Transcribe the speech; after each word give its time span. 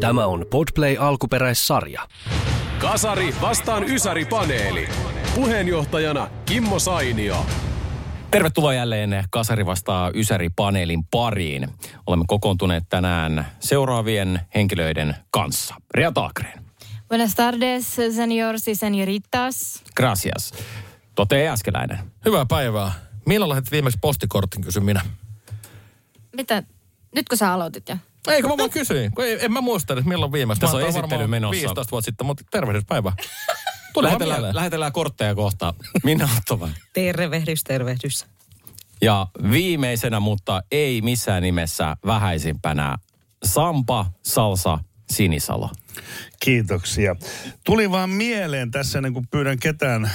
Tämä 0.00 0.26
on 0.26 0.46
Podplay 0.50 0.96
alkuperäissarja. 0.98 2.08
Kasari 2.78 3.34
vastaan 3.40 3.84
Ysäri-paneeli. 3.84 4.88
Puheenjohtajana 5.34 6.30
Kimmo 6.46 6.78
Sainio. 6.78 7.46
Tervetuloa 8.30 8.74
jälleen 8.74 9.24
Kasari 9.30 9.66
vastaa 9.66 10.10
Ysäri-paneelin 10.14 11.04
pariin. 11.10 11.68
Olemme 12.06 12.24
kokoontuneet 12.28 12.84
tänään 12.88 13.46
seuraavien 13.60 14.40
henkilöiden 14.54 15.16
kanssa. 15.30 15.74
Ria 15.94 16.12
Taakreen. 16.12 16.64
Buenas 17.08 17.34
tardes, 17.34 17.96
señores 17.96 18.68
y 18.68 18.74
señoritas. 18.74 19.82
Gracias. 19.96 20.52
Tote 21.14 21.48
Äskeläinen. 21.48 21.98
Hyvää 22.24 22.46
päivää. 22.46 22.92
Milloin 23.26 23.48
lähdet 23.48 23.72
viimeksi 23.72 23.98
postikortin, 24.00 24.62
kysyn 24.62 24.84
minä. 24.84 25.00
Mitä? 26.36 26.62
Nyt 27.14 27.28
kun 27.28 27.38
sä 27.38 27.52
aloitit 27.52 27.88
jo. 27.88 27.96
Eikö 28.28 28.48
mä 28.48 28.56
vaan 28.56 28.70
kysyin, 28.70 29.12
kun 29.14 29.24
ei, 29.24 29.44
en 29.44 29.52
mä 29.52 29.60
muista 29.60 29.92
edes 29.92 30.04
milloin 30.04 30.32
viimeksi. 30.32 30.60
Tässä 30.60 30.76
on 30.76 30.82
esittely 30.82 31.26
menossa. 31.26 31.60
15 31.60 31.90
vuotta 31.90 32.04
sitten, 32.04 32.26
mutta 32.26 32.44
tervehdyspäivä. 32.50 33.12
Vaan 33.94 34.04
Lähetellään, 34.04 34.54
lähetellään 34.54 34.92
kortteja 34.92 35.34
kohta. 35.34 35.74
Minä 36.04 36.28
Ottovan. 36.36 36.74
Tervehdys, 36.92 37.64
tervehdys. 37.64 38.26
Ja 39.02 39.26
viimeisenä, 39.50 40.20
mutta 40.20 40.62
ei 40.72 41.02
missään 41.02 41.42
nimessä 41.42 41.96
vähäisimpänä, 42.06 42.98
Sampa 43.44 44.06
Salsa 44.22 44.78
Sinisalo. 45.10 45.70
Kiitoksia. 46.40 47.16
Tuli 47.64 47.90
vaan 47.90 48.10
mieleen 48.10 48.70
tässä, 48.70 48.98
ennen 48.98 49.12
kuin 49.12 49.26
pyydän 49.30 49.58
ketään 49.58 50.10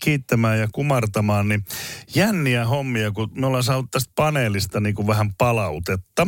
kiittämään 0.00 0.58
ja 0.58 0.68
kumartamaan, 0.72 1.48
niin 1.48 1.64
jänniä 2.14 2.64
hommia, 2.66 3.10
kun 3.10 3.30
me 3.34 3.46
ollaan 3.46 3.64
saanut 3.64 3.90
tästä 3.90 4.12
paneelista 4.14 4.80
niin 4.80 4.94
kuin 4.94 5.06
vähän 5.06 5.34
palautetta. 5.38 6.26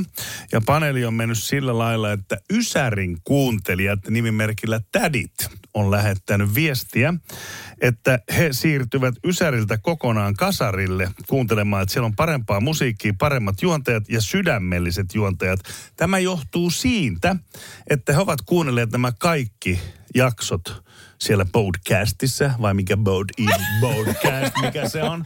Ja 0.53 0.61
paneeli 0.67 1.05
on 1.05 1.15
mennyt 1.15 1.39
sillä 1.39 1.79
lailla, 1.79 2.13
että 2.13 2.37
Ysärin 2.53 3.19
kuuntelijat 3.25 4.09
nimimerkillä 4.09 4.81
Tädit 4.93 5.60
on 5.75 5.91
lähettänyt 5.91 6.55
viestiä, 6.55 7.15
että 7.81 8.19
he 8.37 8.49
siirtyvät 8.53 9.15
Ysäriltä 9.25 9.79
kokonaan 9.79 10.35
kasarille 10.35 11.11
kuuntelemaan, 11.29 11.83
että 11.83 11.93
siellä 11.93 12.07
on 12.07 12.17
parempaa 12.17 12.61
musiikkia, 12.61 13.15
paremmat 13.19 13.63
juontajat 13.63 14.09
ja 14.09 14.21
sydämelliset 14.21 15.15
juontajat. 15.15 15.61
Tämä 15.97 16.19
johtuu 16.19 16.71
siitä, 16.71 17.37
että 17.91 18.13
he 18.13 18.19
ovat 18.19 18.43
kuunnelleet 18.43 18.91
nämä 18.93 19.13
kaikki 19.19 19.81
jaksot 20.15 20.83
siellä 21.21 21.47
podcastissa, 21.53 22.51
vai 22.63 22.75
mikä 22.75 22.97
bod, 22.97 23.29
podcast, 23.81 24.53
mikä 24.63 24.89
se 24.89 25.03
on, 25.03 25.25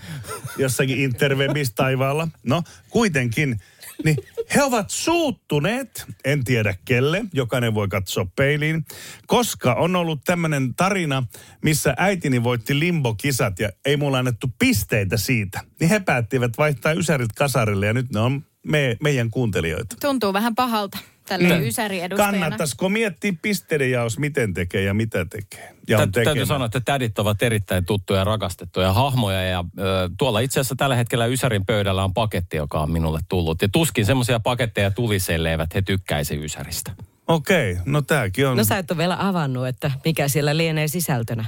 jossakin 0.58 0.98
interwebis 0.98 1.72
taivaalla. 1.74 2.28
No, 2.42 2.62
kuitenkin, 2.90 3.60
niin 4.04 4.16
he 4.54 4.62
ovat 4.62 4.90
suuttuneet, 4.90 6.04
en 6.24 6.44
tiedä 6.44 6.74
kelle, 6.84 7.24
jokainen 7.32 7.74
voi 7.74 7.88
katsoa 7.88 8.26
peiliin, 8.36 8.84
koska 9.26 9.74
on 9.74 9.96
ollut 9.96 10.20
tämmöinen 10.24 10.74
tarina, 10.74 11.22
missä 11.62 11.94
äitini 11.96 12.44
voitti 12.44 12.78
limbokisat 12.78 13.58
ja 13.58 13.70
ei 13.84 13.96
mulla 13.96 14.18
annettu 14.18 14.46
pisteitä 14.58 15.16
siitä. 15.16 15.60
Niin 15.80 15.90
he 15.90 16.00
päättivät 16.00 16.58
vaihtaa 16.58 16.92
Ysärit 16.92 17.32
kasarille 17.32 17.86
ja 17.86 17.92
nyt 17.92 18.10
ne 18.12 18.20
on 18.20 18.44
me, 18.66 18.96
meidän 19.02 19.30
kuuntelijoita. 19.30 19.96
Tuntuu 20.00 20.32
vähän 20.32 20.54
pahalta 20.54 20.98
tälle 21.28 21.58
Mm. 21.58 21.66
Ysäri-edustajana. 21.66 22.32
Kannattaisiko 22.32 22.88
miettiä 22.88 23.32
pisteiden 23.42 23.90
jaos, 23.90 24.18
miten 24.18 24.54
tekee 24.54 24.82
ja 24.82 24.94
mitä 24.94 25.24
tekee? 25.24 25.73
Ja 25.88 25.98
on 25.98 26.12
täytyy 26.12 26.24
tekemään. 26.24 26.46
sanoa, 26.46 26.66
että 26.66 26.80
tädit 26.80 27.18
ovat 27.18 27.42
erittäin 27.42 27.84
tuttuja 27.84 28.18
ja 28.18 28.24
rakastettuja 28.24 28.92
hahmoja. 28.92 29.42
Ja 29.42 29.64
ö, 29.78 30.10
tuolla 30.18 30.40
itse 30.40 30.60
asiassa 30.60 30.76
tällä 30.76 30.96
hetkellä 30.96 31.26
Ysärin 31.26 31.66
pöydällä 31.66 32.04
on 32.04 32.14
paketti, 32.14 32.56
joka 32.56 32.80
on 32.80 32.90
minulle 32.90 33.20
tullut. 33.28 33.62
Ja 33.62 33.68
tuskin 33.68 34.06
semmoisia 34.06 34.40
paketteja 34.40 34.90
tulisi, 34.90 35.32
elleivät 35.32 35.74
he 35.74 35.82
tykkäisi 35.82 36.44
Ysäristä. 36.44 36.92
Okei, 37.28 37.76
no 37.86 38.02
tääkin 38.02 38.46
on. 38.46 38.56
No 38.56 38.64
sä 38.64 38.78
et 38.78 38.90
ole 38.90 38.98
vielä 38.98 39.16
avannut, 39.20 39.66
että 39.66 39.90
mikä 40.04 40.28
siellä 40.28 40.56
lienee 40.56 40.88
sisältönä. 40.88 41.44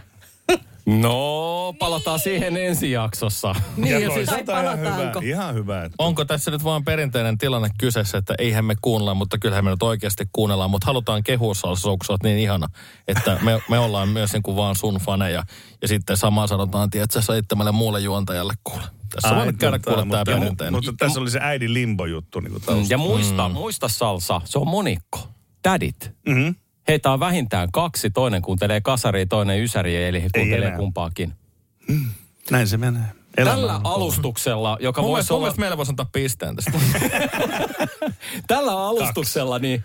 No, 0.86 1.74
palataan 1.78 2.18
siihen 2.18 2.56
ensi 2.56 2.90
jaksossa. 2.90 3.54
Niin, 3.76 3.92
ja 3.92 3.98
ja 3.98 4.10
siis 4.10 4.28
toisaalta 4.28 4.60
ihan 4.62 4.78
hyvä, 4.78 4.90
palataanko? 4.90 5.20
ihan 5.24 5.54
hyvä. 5.54 5.84
Että 5.84 5.94
Onko 5.98 6.24
tässä 6.24 6.50
nyt 6.50 6.64
vaan 6.64 6.84
perinteinen 6.84 7.38
tilanne 7.38 7.68
kyseessä, 7.78 8.18
että 8.18 8.34
eihän 8.38 8.64
me 8.64 8.74
kuunnella, 8.82 9.14
mutta 9.14 9.38
kyllähän 9.38 9.64
me 9.64 9.70
nyt 9.70 9.82
oikeasti 9.82 10.24
kuunnellaan, 10.32 10.70
mutta 10.70 10.86
halutaan 10.86 11.22
kehua 11.22 11.52
oot 12.08 12.22
niin 12.22 12.38
ihana, 12.38 12.66
että 13.08 13.38
me, 13.42 13.60
me 13.70 13.78
ollaan 13.78 14.08
myös 14.08 14.32
niin 14.32 14.42
kuin 14.42 14.56
vaan 14.56 14.76
sun 14.76 14.94
faneja. 14.94 15.42
Ja 15.82 15.88
sitten 15.88 16.16
samaa 16.16 16.46
sanotaan, 16.46 16.88
että 16.94 17.20
seitsemälle 17.20 17.72
muulle 17.72 18.00
juontajalle 18.00 18.54
kuule. 18.64 18.82
Tässä 19.12 19.28
Ai, 19.28 19.36
voi 19.36 19.46
nyt 19.46 19.56
käydä 19.56 19.78
tää 19.78 20.04
mutta, 20.04 20.24
perinteinen. 20.24 20.72
mutta 20.72 20.92
tässä 20.98 21.20
oli 21.20 21.30
se 21.30 21.38
äidin 21.42 21.74
limbo-juttu 21.74 22.40
niin 22.40 22.52
kuin 22.52 22.86
Ja 22.88 22.98
muista, 22.98 23.48
mm. 23.48 23.54
muista 23.54 23.88
Salsa, 23.88 24.40
se 24.44 24.58
on 24.58 24.68
monikko. 24.68 25.28
Tädit. 25.62 26.12
Mm-hmm. 26.28 26.54
Heitä 26.88 27.10
on 27.10 27.20
vähintään 27.20 27.72
kaksi, 27.72 28.10
toinen 28.10 28.42
kuuntelee 28.42 28.80
kasaria, 28.80 29.26
toinen 29.26 29.62
ysäriä, 29.62 30.08
eli 30.08 30.22
he 30.22 30.28
kuuntelee 30.34 30.66
enää. 30.66 30.78
kumpaakin. 30.78 31.32
Näin 32.50 32.66
se 32.68 32.76
menee. 32.76 33.02
Elämä 33.36 33.56
Tällä 33.56 33.74
on 33.76 33.86
alustuksella, 33.86 34.78
joka 34.80 35.02
Mun 35.02 35.10
voisi 35.10 35.32
mun 35.32 35.36
olla... 35.36 35.44
mielestä 35.44 35.60
meillä 35.60 35.76
voisi 35.76 35.92
antaa 35.92 36.06
pisteen 36.12 36.56
tästä. 36.56 36.72
Tällä 38.46 38.86
alustuksella 38.86 39.58
niin 39.58 39.84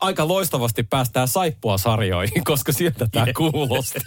aika 0.00 0.28
loistavasti 0.28 0.82
päästään 0.82 1.28
saippua 1.28 1.78
sarjoihin, 1.78 2.44
koska 2.50 2.72
sieltä 2.72 3.06
tämä 3.12 3.26
kuulosti 3.36 4.00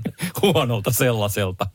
huonolta 0.42 0.90
sellaiselta. 0.90 1.66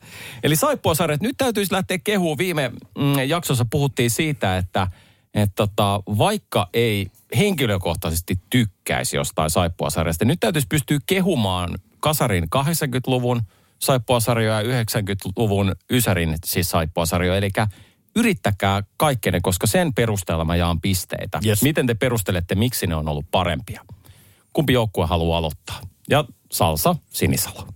Eli 0.42 0.56
saippua 0.56 0.94
sarjat, 0.94 1.20
nyt 1.20 1.36
täytyisi 1.36 1.72
lähteä 1.72 1.98
kehuun. 2.04 2.38
Viime 2.38 2.68
mm, 2.98 3.18
jaksossa 3.26 3.66
puhuttiin 3.70 4.10
siitä, 4.10 4.56
että 4.56 4.86
et 5.34 5.50
tota, 5.54 6.02
vaikka 6.18 6.68
ei 6.74 7.10
henkilökohtaisesti 7.36 8.40
tykkäisi 8.50 9.16
jostain 9.16 9.50
saippua 9.50 9.90
sarjasta, 9.90 10.24
nyt 10.24 10.40
täytyisi 10.40 10.66
pystyä 10.70 10.98
kehumaan 11.06 11.78
kasarin 12.00 12.44
80-luvun 12.44 13.42
saippuasarjoja 13.78 14.62
ja 14.62 14.82
90-luvun 14.82 15.74
Ysärin 15.90 16.34
siis 16.44 16.70
saippuasarjoja. 16.70 17.36
Eli 17.36 17.50
yrittäkää 18.16 18.82
kaikkene, 18.96 19.40
koska 19.40 19.66
sen 19.66 19.94
perusteella 19.94 20.44
mä 20.44 20.56
jaan 20.56 20.80
pisteitä. 20.80 21.40
Yes. 21.46 21.62
Miten 21.62 21.86
te 21.86 21.94
perustelette, 21.94 22.54
miksi 22.54 22.86
ne 22.86 22.94
on 22.94 23.08
ollut 23.08 23.30
parempia? 23.30 23.84
Kumpi 24.52 24.72
joukkue 24.72 25.06
haluaa 25.06 25.38
aloittaa? 25.38 25.80
Ja 26.10 26.24
Salsa 26.52 26.96
Sinisalo. 27.10 27.73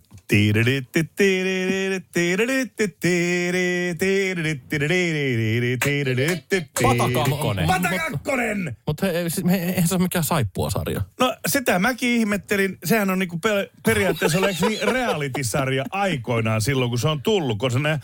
Pata 6.83 7.11
kakkonen. 7.13 7.67
Pata 7.67 7.89
kakkonen! 7.89 8.77
Mutta 8.87 9.07
siis 9.07 9.45
me, 9.45 9.55
eihän 9.55 9.89
se 9.89 9.95
ole 9.95 10.03
mikään 10.03 10.25
saippuasarja. 10.25 11.03
No 11.21 11.37
sitä 11.49 11.79
mäkin 11.79 12.09
ihmettelin. 12.09 12.79
Sehän 12.85 13.11
on 13.11 13.19
niinku 13.19 13.39
pe- 13.39 13.71
periaatteessa 13.87 14.39
oleeko 14.39 14.69
niin 14.69 14.89
reality-sarja 14.89 15.85
aikoinaan 15.91 16.63
silloin, 16.63 16.91
kun 16.91 16.99
se 16.99 17.09
on 17.09 17.23
tullut, 17.23 17.59
koska 17.59 17.79
ne 17.79 18.01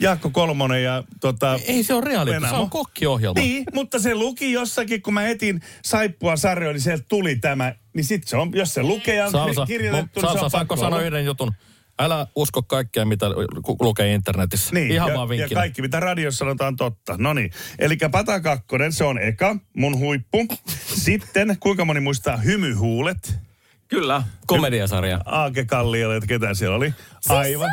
Jaakko 0.00 0.30
Kolmonen 0.30 0.82
ja 0.82 1.04
tota... 1.20 1.58
Ei 1.66 1.84
se 1.84 1.94
ole 1.94 2.04
reality, 2.04 2.40
se 2.48 2.54
on 2.54 2.70
kokkiohjelma. 2.70 3.40
Niin, 3.40 3.64
mutta 3.74 3.98
se 3.98 4.14
luki 4.14 4.52
jossakin, 4.52 5.02
kun 5.02 5.14
mä 5.14 5.28
etin 5.28 5.60
saippua 5.84 6.36
sarjoa, 6.36 6.72
niin 6.72 6.80
sieltä 6.80 7.04
tuli 7.08 7.36
tämä. 7.36 7.74
Niin 7.94 8.04
sit 8.04 8.26
se 8.26 8.36
on, 8.36 8.50
jos 8.54 8.74
se 8.74 8.82
lukee 8.82 9.14
ja 9.14 9.24
on 9.24 9.30
Salsa, 9.30 9.66
kirjoitettu, 9.66 10.20
Salsa, 10.20 10.32
niin 10.32 10.40
se 10.40 10.44
on 10.44 10.50
saanko 10.50 10.76
sanoa 10.76 11.02
yhden 11.02 11.24
jutun? 11.24 11.52
Älä 11.98 12.26
usko 12.34 12.62
kaikkea, 12.62 13.04
mitä 13.04 13.26
lukee 13.80 14.14
internetissä. 14.14 14.74
Niin, 14.74 14.90
Ihan 14.90 15.08
ja, 15.08 15.14
vaan 15.14 15.38
ja 15.38 15.48
kaikki, 15.48 15.82
mitä 15.82 16.00
radiossa 16.00 16.38
sanotaan 16.38 16.76
totta. 16.76 17.14
No 17.18 17.32
niin, 17.32 17.50
eli 17.78 17.96
Pata 18.12 18.40
Kakkonen, 18.40 18.92
se 18.92 19.04
on 19.04 19.18
eka, 19.18 19.56
mun 19.76 19.98
huippu. 19.98 20.46
Sitten, 21.04 21.56
kuinka 21.60 21.84
moni 21.84 22.00
muistaa 22.00 22.36
Hymyhuulet? 22.36 23.34
Kyllä, 23.94 24.22
komediasarja. 24.46 25.20
Aake 25.24 25.64
Kalliolle, 25.64 26.16
että 26.16 26.26
ketä 26.26 26.54
siellä 26.54 26.76
oli. 26.76 26.94
Aivan. 27.28 27.70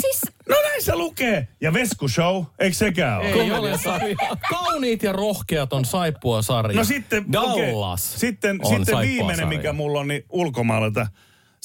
Siis 0.00 0.20
No 0.48 0.56
näin 0.62 0.82
se 0.82 0.96
lukee. 0.96 1.48
Ja 1.60 1.72
Vesku 1.72 2.08
Show, 2.08 2.44
eikö 2.58 2.76
sekään 2.76 3.20
ole? 3.20 3.28
Ei 3.28 3.52
ole 3.52 3.78
sarja. 3.78 4.16
Kauniit 4.50 5.02
ja 5.02 5.12
rohkeat 5.12 5.72
on 5.72 5.84
saippua 5.84 6.42
sarja. 6.42 6.78
No 6.78 6.84
sitten, 6.84 7.32
Dallas 7.32 8.08
okei. 8.08 8.20
sitten, 8.20 8.58
on 8.64 8.76
sitten 8.76 8.98
viimeinen, 8.98 9.36
sarja. 9.36 9.58
mikä 9.58 9.72
mulla 9.72 10.00
on, 10.00 10.08
niin 10.08 10.24
ulkomaalta. 10.30 11.06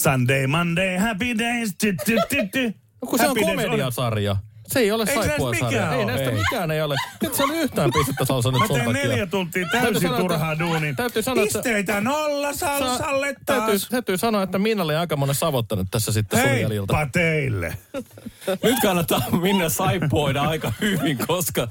Sunday, 0.01 0.47
Monday, 0.47 0.97
happy 0.97 1.37
days. 1.37 1.75
Ty, 1.77 1.95
ty, 2.05 2.15
ty, 2.29 2.47
ty. 2.51 2.73
No 3.01 3.07
kun 3.07 3.19
se 3.19 3.23
on 3.23 3.29
Happy 3.29 3.41
days 3.41 3.65
komediasarja. 3.65 4.35
Se 4.67 4.79
ei 4.79 4.91
ole 4.91 5.05
saippua 5.05 5.53
sarja. 5.53 5.65
mikään 5.69 5.99
Ei 5.99 6.05
näistä 6.05 6.29
Ei. 6.29 6.35
mikään 6.35 6.71
ei 6.71 6.81
ole. 6.81 6.95
Nyt 7.21 7.33
se 7.33 7.43
oli 7.43 7.57
yhtään 7.57 7.89
pistettä 7.93 8.25
salsa 8.25 8.51
nyt 8.51 8.59
Mä 8.59 8.67
sun 8.67 8.75
teen 8.75 8.87
takia. 8.93 9.09
neljä 9.09 9.25
tuntia 9.27 9.67
Täytyy 9.71 9.91
täysin 9.91 10.01
sanoa, 10.09 10.19
turhaa 10.19 10.59
duunin. 10.59 10.95
Täytyy 10.95 11.21
sanoa, 11.21 11.43
että- 11.43 11.59
Pisteitä 11.59 12.01
nolla 12.01 12.53
salsalle 12.53 13.35
Täytyy, 13.45 13.65
taas. 13.65 13.87
täytyy 13.89 14.17
sanoa, 14.17 14.43
että 14.43 14.59
Minna 14.59 14.83
oli 14.83 14.95
aika 14.95 15.15
monen 15.15 15.35
savottanut 15.35 15.87
tässä 15.91 16.11
sitten 16.11 16.39
sun 16.41 16.49
jäljiltä. 16.59 16.97
Heippa 16.97 17.11
teille. 17.19 17.77
Nyt 18.63 18.75
kannattaa 18.81 19.21
minne 19.41 19.69
saippuoida 19.69 20.41
aika 20.41 20.73
hyvin, 20.81 21.17
koska 21.27 21.67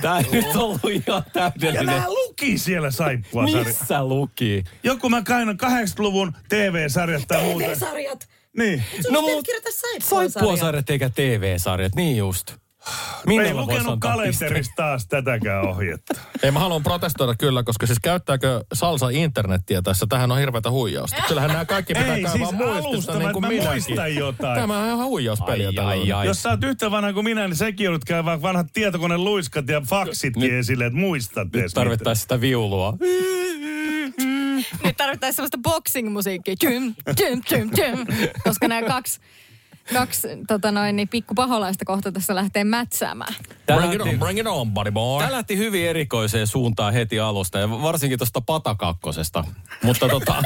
tämä 0.00 0.18
ei 0.18 0.24
nyt 0.32 0.56
ollut 0.56 0.84
ihan 0.84 1.02
Ja 1.06 1.22
täydellinen. 1.50 1.86
nää 1.86 2.08
luki 2.08 2.58
siellä 2.58 2.90
saippua 2.90 3.46
sarja. 3.46 3.64
Missä 3.64 4.04
luki? 4.04 4.64
Joku 4.82 5.08
mä 5.08 5.22
kainan 5.22 5.56
80-luvun 5.62 6.32
TV-sarjat 6.48 7.22
tai 7.28 7.42
muuta. 7.42 7.66
TV-sarjat! 7.66 8.28
Niin. 8.56 8.84
No 9.10 9.20
Sun 9.20 9.30
mut 9.34 9.46
kirjoita 9.46 9.68
saippua-sarjaa. 9.72 10.28
saippuasarjat 10.30 10.90
eikä 10.90 11.10
TV-sarjat, 11.10 11.94
niin 11.94 12.16
just. 12.16 12.54
Mä 13.26 13.42
ei 13.42 13.54
lukenut 13.54 14.00
kalenterista 14.00 14.72
taas 14.76 15.06
tätäkään 15.06 15.62
ohjetta. 15.68 16.14
Ei 16.42 16.50
mä 16.50 16.58
haluan 16.58 16.82
protestoida 16.82 17.34
kyllä, 17.34 17.62
koska 17.62 17.86
siis 17.86 17.98
käyttääkö 18.02 18.64
salsa 18.72 19.08
internettiä 19.08 19.82
tässä? 19.82 20.06
Tähän 20.08 20.32
on 20.32 20.38
hirveätä 20.38 20.70
huijausta. 20.70 21.16
Kyllähän 21.28 21.50
nämä 21.50 21.64
kaikki 21.64 21.94
pitää 21.94 22.14
Ei, 22.16 22.22
kaivaa 22.22 22.48
siis 22.48 22.58
muistista 22.58 23.18
niin 23.18 23.32
kuin 23.32 23.40
mä 23.42 23.48
minäkin. 23.48 23.70
muistan 23.72 24.14
jotain. 24.14 24.60
Tämä 24.60 24.78
on 24.80 24.86
ihan 24.86 25.06
huijauspeliä 25.06 25.68
Ai, 25.68 25.78
ai, 25.78 26.12
ai. 26.12 26.26
Jos 26.26 26.42
sä 26.42 26.50
oot 26.50 26.64
yhtä 26.64 26.90
vanha 26.90 27.12
kuin 27.12 27.24
minä, 27.24 27.48
niin 27.48 27.56
säkin 27.56 27.84
joudut 27.84 28.04
käymään 28.04 28.42
vanhat 28.42 28.66
tietokoneen 28.72 29.24
luiskat 29.24 29.68
ja 29.68 29.80
faksitkin 29.80 30.42
Nyt- 30.42 30.52
esille, 30.52 30.86
että 30.86 30.98
muistat 30.98 31.48
Nyt 31.52 31.72
tarvittaisiin 31.74 32.22
sitä 32.22 32.40
viulua. 32.40 32.94
Nyt 34.84 34.96
tarvittaisiin 34.96 35.36
semmoista 35.36 35.58
boxing-musiikkia. 35.58 36.54
Tjym, 36.58 36.94
tjym, 37.16 37.42
tjym, 37.42 37.70
tjym. 37.70 38.06
Koska 38.44 38.68
nämä 38.68 38.88
kaksi, 38.88 39.20
kaksi 39.92 40.28
tota 40.46 40.72
noin, 40.72 40.96
niin 40.96 41.08
pikku 41.08 41.34
paholaista 41.34 41.84
kohta 41.84 42.12
tässä 42.12 42.34
lähtee 42.34 42.64
mätsäämään. 42.64 43.34
Tää 43.66 43.76
Bring 43.76 43.94
it 43.94 44.00
on, 44.00 44.06
lähti, 44.06 44.18
bring 44.18 44.38
it 44.38 44.46
on, 44.46 44.74
buddy 44.74 44.90
boy. 44.90 45.22
tää 45.22 45.32
lähti 45.32 45.56
hyvin 45.56 45.86
erikoiseen 45.86 46.46
suuntaan 46.46 46.92
heti 46.92 47.20
alusta 47.20 47.58
ja 47.58 47.70
varsinkin 47.70 48.18
tuosta 48.18 48.40
patakakkosesta. 48.40 49.44
Mutta 49.82 50.08
tota, 50.08 50.42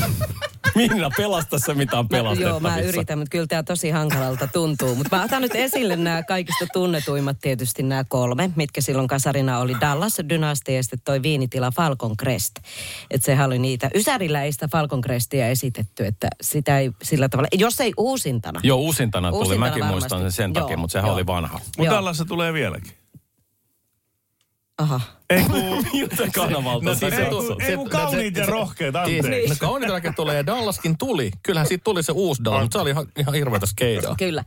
Minna, 0.74 1.10
pelasta 1.16 1.58
se 1.58 1.74
mitä 1.74 1.98
on 1.98 2.04
Mä, 2.04 2.08
pelastettavissa. 2.08 2.48
joo, 2.48 2.60
mä 2.60 2.78
yritän, 2.80 3.18
mutta 3.18 3.30
kyllä 3.30 3.46
tämä 3.46 3.62
tosi 3.62 3.90
hankalalta 3.90 4.46
tuntuu. 4.46 4.94
Mutta 4.94 5.16
mä 5.16 5.24
otan 5.24 5.42
nyt 5.42 5.54
esille 5.54 5.96
nämä 5.96 6.22
kaikista 6.22 6.66
tunnetuimmat 6.72 7.36
tietysti 7.40 7.82
nämä 7.82 8.04
kolme, 8.04 8.50
mitkä 8.56 8.80
silloin 8.80 9.08
kasarina 9.08 9.58
oli 9.58 9.76
Dallas 9.80 10.16
Dynasty 10.28 10.72
ja 10.72 10.82
sitten 10.82 10.98
toi 11.04 11.22
viinitila 11.22 11.70
Falcon 11.70 12.16
Crest. 12.16 12.52
Että 13.10 13.24
sehän 13.24 13.46
oli 13.46 13.58
niitä. 13.58 13.90
Ysärillä 13.94 14.42
ei 14.42 14.52
sitä 14.52 14.68
Falcon 14.68 15.00
Crestia 15.00 15.48
esitetty, 15.48 16.06
että 16.06 16.28
sitä 16.40 16.78
ei 16.78 16.90
sillä 17.02 17.28
tavalla, 17.28 17.48
jos 17.52 17.80
ei 17.80 17.92
uusintana. 17.96 18.60
Joo, 18.62 18.78
uusintana 18.78 19.30
tuli. 19.30 19.38
Uusintana 19.38 19.66
Mäkin 19.70 19.80
varmasti. 19.84 20.00
muistan 20.00 20.20
sen 20.20 20.32
sen 20.32 20.52
takia, 20.52 20.76
mutta 20.76 20.92
sehän 20.92 21.06
joo. 21.08 21.14
oli 21.14 21.26
vanha. 21.26 21.58
Mutta 21.58 21.82
Joo. 21.82 21.94
Dallassa 21.94 22.24
tulee 22.24 22.52
vieläkin. 22.52 22.92
Aha. 24.78 25.00
Ei 25.30 25.42
kun, 25.44 25.84
Miltä 25.92 26.28
kanavalta 26.34 26.84
No 26.84 26.94
siis 26.94 27.12
ei 27.12 27.26
kun, 27.30 27.46
se- 27.46 27.66
ei 27.70 27.76
kun 27.76 27.84
no 27.84 27.90
kauniit 27.90 28.36
ja 28.36 28.44
se- 28.44 28.50
rohkeat, 28.50 28.94
Niin, 29.06 29.24
anteeksi. 29.24 29.48
no 29.48 29.54
kauniitakin 29.60 30.14
tulee 30.14 30.36
ja 30.36 30.46
Dallaskin 30.46 30.98
tuli. 30.98 31.30
Kyllähän 31.42 31.66
siitä 31.68 31.84
tuli 31.84 32.02
se 32.02 32.12
uusi 32.12 32.44
Dallas, 32.44 32.62
mutta 32.62 32.78
se 32.78 32.82
oli 32.82 32.90
ihan, 32.90 33.06
ihan 33.18 33.34
hirveätä 33.34 33.66
skeidaa. 33.66 34.14
Kyllä. 34.18 34.44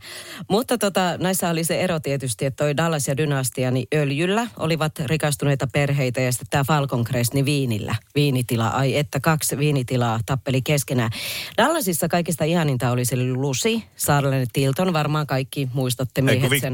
Mutta 0.48 0.78
tota, 0.78 1.16
näissä 1.18 1.50
oli 1.50 1.64
se 1.64 1.80
ero 1.80 2.00
tietysti, 2.00 2.44
että 2.46 2.64
toi 2.64 2.76
Dallas 2.76 3.08
ja 3.08 3.16
Dynastia, 3.16 3.70
niin 3.70 3.86
öljyllä 3.94 4.46
olivat 4.56 4.98
rikastuneita 4.98 5.66
perheitä 5.72 6.20
ja 6.20 6.32
sitten 6.32 6.48
tämä 6.50 6.64
Falcon 6.64 7.04
Crest, 7.04 7.34
niin 7.34 7.44
viinillä. 7.44 7.94
Viinitila, 8.14 8.68
ai 8.68 8.96
että 8.96 9.20
kaksi 9.20 9.58
viinitilaa 9.58 10.20
tappeli 10.26 10.62
keskenään. 10.62 11.10
Dallasissa 11.58 12.08
kaikista 12.08 12.44
ihaninta 12.44 12.90
oli 12.90 13.04
se 13.04 13.16
Lucy, 13.16 13.80
Sarlene 13.96 14.46
Tilton, 14.52 14.92
varmaan 14.92 15.26
kaikki 15.26 15.68
muistatte 15.74 16.20
Ei 16.20 16.24
miehet 16.24 16.48
kun 16.50 16.60
sen. 16.60 16.72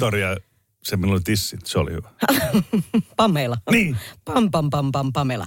Se 0.86 0.96
minulla 0.96 1.14
oli 1.14 1.22
tissit, 1.24 1.66
se 1.66 1.78
oli 1.78 1.92
hyvä. 1.92 2.10
Pamela. 3.16 3.56
Niin. 3.70 3.96
Pam, 4.24 4.50
pam, 4.50 4.70
pam, 4.70 4.92
pam, 4.92 5.12
Pamela. 5.12 5.46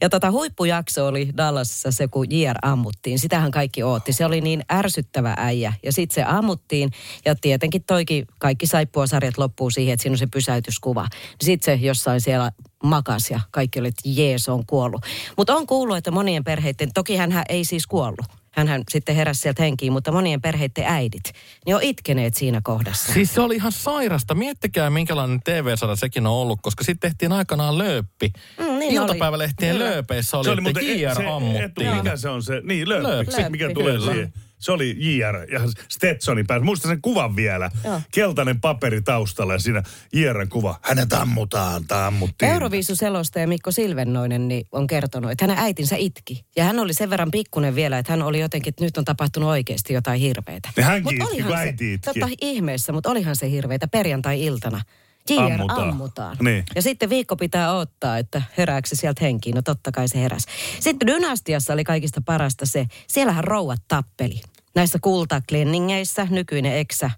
Ja 0.00 0.08
tota 0.08 0.30
huippujakso 0.30 1.06
oli 1.06 1.30
Dallasissa 1.36 1.90
se, 1.90 2.08
kun 2.08 2.26
JR 2.30 2.56
ammuttiin. 2.62 3.18
Sitähän 3.18 3.50
kaikki 3.50 3.82
ootti. 3.82 4.12
Se 4.12 4.24
oli 4.24 4.40
niin 4.40 4.64
ärsyttävä 4.72 5.34
äijä. 5.36 5.72
Ja 5.82 5.92
sitten 5.92 6.14
se 6.14 6.22
ammuttiin. 6.22 6.90
Ja 7.24 7.34
tietenkin 7.34 7.84
toikin 7.84 8.26
kaikki 8.38 8.66
saippuasarjat 8.66 9.38
loppuu 9.38 9.70
siihen, 9.70 9.92
että 9.92 10.02
siinä 10.02 10.14
on 10.14 10.18
se 10.18 10.26
pysäytyskuva. 10.26 11.06
Sitten 11.42 11.78
se 11.78 11.86
jossain 11.86 12.20
siellä 12.20 12.52
makas 12.84 13.30
ja 13.30 13.40
kaikki 13.50 13.80
oli, 13.80 13.88
että 13.88 14.02
jees, 14.04 14.48
on 14.48 14.66
kuollut. 14.66 15.02
Mutta 15.36 15.54
on 15.54 15.66
kuullut, 15.66 15.96
että 15.96 16.10
monien 16.10 16.44
perheiden, 16.44 16.92
toki 16.94 17.16
hän 17.16 17.42
ei 17.48 17.64
siis 17.64 17.86
kuollut. 17.86 18.39
Hänhän 18.50 18.82
sitten 18.90 19.16
heräsi 19.16 19.40
sieltä 19.40 19.62
henkiin, 19.62 19.92
mutta 19.92 20.12
monien 20.12 20.40
perheiden 20.40 20.84
äidit, 20.86 21.32
niin 21.66 21.76
on 21.76 21.82
itkeneet 21.82 22.34
siinä 22.34 22.60
kohdassa. 22.64 23.12
Siis 23.12 23.34
se 23.34 23.40
oli 23.40 23.56
ihan 23.56 23.72
sairasta. 23.72 24.34
Miettikää, 24.34 24.90
minkälainen 24.90 25.40
TV-sarja 25.44 25.96
sekin 25.96 26.26
on 26.26 26.32
ollut, 26.32 26.58
koska 26.62 26.84
sitten 26.84 27.10
tehtiin 27.10 27.32
aikanaan 27.32 27.78
lööppi. 27.78 28.32
Mm, 28.58 28.78
niin 28.78 28.94
Iltapäivälehtien 28.94 29.76
oli. 29.76 29.84
Lööpeissä 29.84 30.36
oli, 30.36 30.44
Se 30.44 30.50
oli 30.50 30.58
että 30.68 30.80
muuten, 30.80 31.00
JR 31.00 31.14
se, 31.14 31.26
ammuttiin. 31.26 31.96
mikä 31.96 32.16
se 32.16 32.28
on 32.28 32.42
se, 32.42 32.60
niin 32.64 32.88
lööppi, 32.88 33.08
Lööppi. 33.08 33.32
se 33.32 33.48
mikä 33.48 33.70
tulee 33.74 34.00
siihen. 34.00 34.32
Se 34.60 34.72
oli 34.72 34.96
JR 34.98 35.36
ja 35.52 35.60
Stetsonin 35.88 36.46
päässä. 36.46 36.64
Muistan 36.64 36.90
sen 36.90 37.02
kuvan 37.02 37.36
vielä. 37.36 37.70
Joo. 37.84 38.00
Keltainen 38.12 38.60
paperi 38.60 39.02
taustalla 39.02 39.52
ja 39.52 39.58
siinä 39.58 39.82
JRn 40.12 40.48
kuva. 40.48 40.78
Hänet 40.82 41.12
ammutaan, 41.12 41.86
tai 41.86 42.06
ammuttiin. 42.06 42.52
Euroviisuselostaja 42.52 43.48
Mikko 43.48 43.70
Silvennoinen 43.70 44.48
niin 44.48 44.66
on 44.72 44.86
kertonut, 44.86 45.30
että 45.30 45.44
hänen 45.46 45.58
äitinsä 45.58 45.96
itki. 45.96 46.44
Ja 46.56 46.64
hän 46.64 46.78
oli 46.78 46.94
sen 46.94 47.10
verran 47.10 47.30
pikkunen 47.30 47.74
vielä, 47.74 47.98
että 47.98 48.12
hän 48.12 48.22
oli 48.22 48.40
jotenkin, 48.40 48.68
että 48.70 48.84
nyt 48.84 48.98
on 48.98 49.04
tapahtunut 49.04 49.48
oikeasti 49.48 49.92
jotain 49.92 50.20
hirveitä. 50.20 50.68
Ja 50.76 50.84
hänkin 50.84 51.04
Mut 51.04 51.12
itki, 51.12 51.26
olihan 51.26 51.48
kun 51.48 51.58
se, 51.58 51.62
äiti 51.62 51.92
itki. 51.92 52.20
Totta 52.20 52.28
ihmeessä, 52.40 52.92
mutta 52.92 53.10
olihan 53.10 53.36
se 53.36 53.50
hirveitä 53.50 53.88
perjantai-iltana. 53.88 54.80
JR 55.28 55.40
Ammutaan. 55.40 55.88
ammutaan. 55.88 56.36
Niin. 56.40 56.64
Ja 56.74 56.82
sitten 56.82 57.10
viikko 57.10 57.36
pitää 57.36 57.72
ottaa, 57.72 58.18
että 58.18 58.42
herääkö 58.58 58.88
se 58.88 58.96
sieltä 58.96 59.24
henkiin. 59.24 59.54
No 59.54 59.62
totta 59.62 59.92
kai 59.92 60.08
se 60.08 60.20
heräsi. 60.20 60.46
Sitten 60.80 61.06
Dynastiassa 61.06 61.72
oli 61.72 61.84
kaikista 61.84 62.22
parasta 62.26 62.66
se, 62.66 62.86
siellähän 63.06 63.44
rouvat 63.44 63.80
tappeli. 63.88 64.40
Näissä 64.74 64.98
kultaklenningeissä 65.02 66.26
nykyinen 66.30 66.76
eksä 66.76 67.10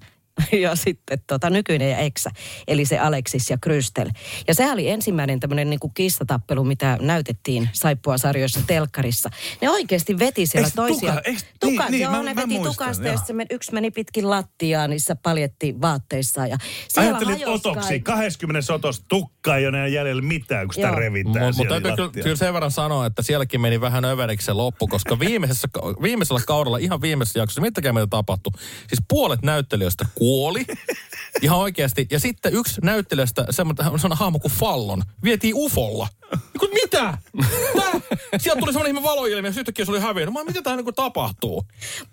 ja 0.63 0.77
sitten 0.77 1.19
tota, 1.27 1.51
nykyinen 1.51 1.91
ja 1.91 1.97
eksä, 1.99 2.31
eli 2.69 2.85
se 2.85 2.99
Alexis 2.99 3.51
ja 3.51 3.59
Krystel. 3.61 4.11
Ja 4.49 4.55
sehän 4.55 4.73
oli 4.73 4.89
ensimmäinen 4.91 5.41
tämmöinen 5.41 5.71
niin 5.71 5.81
kuin 5.81 5.95
kissatappelu, 5.95 6.65
mitä 6.65 6.99
näytettiin 7.01 7.69
Saippua-sarjoissa 7.73 8.61
telkkarissa. 8.67 9.31
Ne 9.61 9.71
oikeasti 9.71 10.19
veti 10.19 10.47
siellä 10.47 10.67
Eiks 10.67 10.75
toisia. 10.75 11.13
tuka- 11.13 11.23
eiks- 11.31 11.45
tuka, 11.61 11.83
niin, 11.83 11.91
niin, 11.91 12.03
joo, 12.03 12.13
mä- 12.13 12.23
ne 12.23 12.35
mä 12.35 12.43
veti 12.43 12.47
muistan, 12.55 12.73
tukasta 12.73 13.09
ja 13.09 13.17
sitten 13.17 13.47
yksi 13.51 13.73
meni 13.75 13.91
pitkin 13.91 14.31
lattiaa 14.31 14.89
niissä 14.89 15.17
paljetti 15.17 15.75
vaatteissaan. 15.81 16.51
Ja 16.51 16.57
Ajattelin 16.97 17.49
otoksi, 17.49 17.89
kaikki. 17.89 18.01
20 18.01 18.75
otos 18.75 19.03
tukkaa 19.09 19.57
ei 19.57 19.67
ole 19.67 19.77
enää 19.77 19.87
jäljellä 19.87 20.23
mitään, 20.23 20.67
kun 20.67 20.75
sitä 20.75 20.87
Joo. 20.87 20.97
revitään 20.97 21.55
Mutta 21.57 21.81
täytyy 21.81 22.09
kyllä, 22.11 22.25
kyllä 22.25 22.37
sen 22.37 22.55
verran 22.55 22.71
sanoa, 22.71 23.07
että 23.07 23.23
sielläkin 23.23 23.61
meni 23.61 23.81
vähän 23.81 24.05
överiksi 24.05 24.45
se 24.45 24.53
loppu, 24.53 24.87
koska 24.89 25.19
viimeisessä, 25.19 25.69
viimeisellä 26.03 26.41
kaudella, 26.47 26.79
ihan 26.79 27.01
viimeisessä 27.01 27.39
jaksossa, 27.39 27.61
mittäkään 27.61 27.95
mitä 27.95 28.07
tapahtui. 28.07 28.53
Siis 28.89 29.03
puolet 29.09 29.43
näyttelijöistä 29.43 30.07
kuoli, 30.23 30.65
ihan 31.43 31.59
oikeasti. 31.59 32.07
Ja 32.11 32.21
sitten 32.21 32.53
yksi 32.53 32.81
näyttelijöistä, 32.81 33.47
semmoinen 33.51 34.13
hahmo 34.13 34.39
kuin 34.39 34.53
Fallon, 34.53 35.03
vietiin 35.25 35.55
ufolla. 35.57 36.09
Niin 36.33 36.59
kuin, 36.59 36.71
mitä? 36.75 37.19
Tää? 37.77 38.01
Sieltä 38.39 38.61
tuli 38.61 38.73
semmoinen 38.73 38.97
ihme 38.97 39.03
valoilmiö, 39.03 39.51
ja 39.51 39.61
yhtäkkiä 39.61 39.85
se 39.85 39.91
oli 39.91 40.01
hävinnyt. 40.01 40.33
Mä, 40.35 40.45
mitä 40.45 40.63
tää 40.63 40.77
niin 40.77 40.95
tapahtuu? 40.97 41.65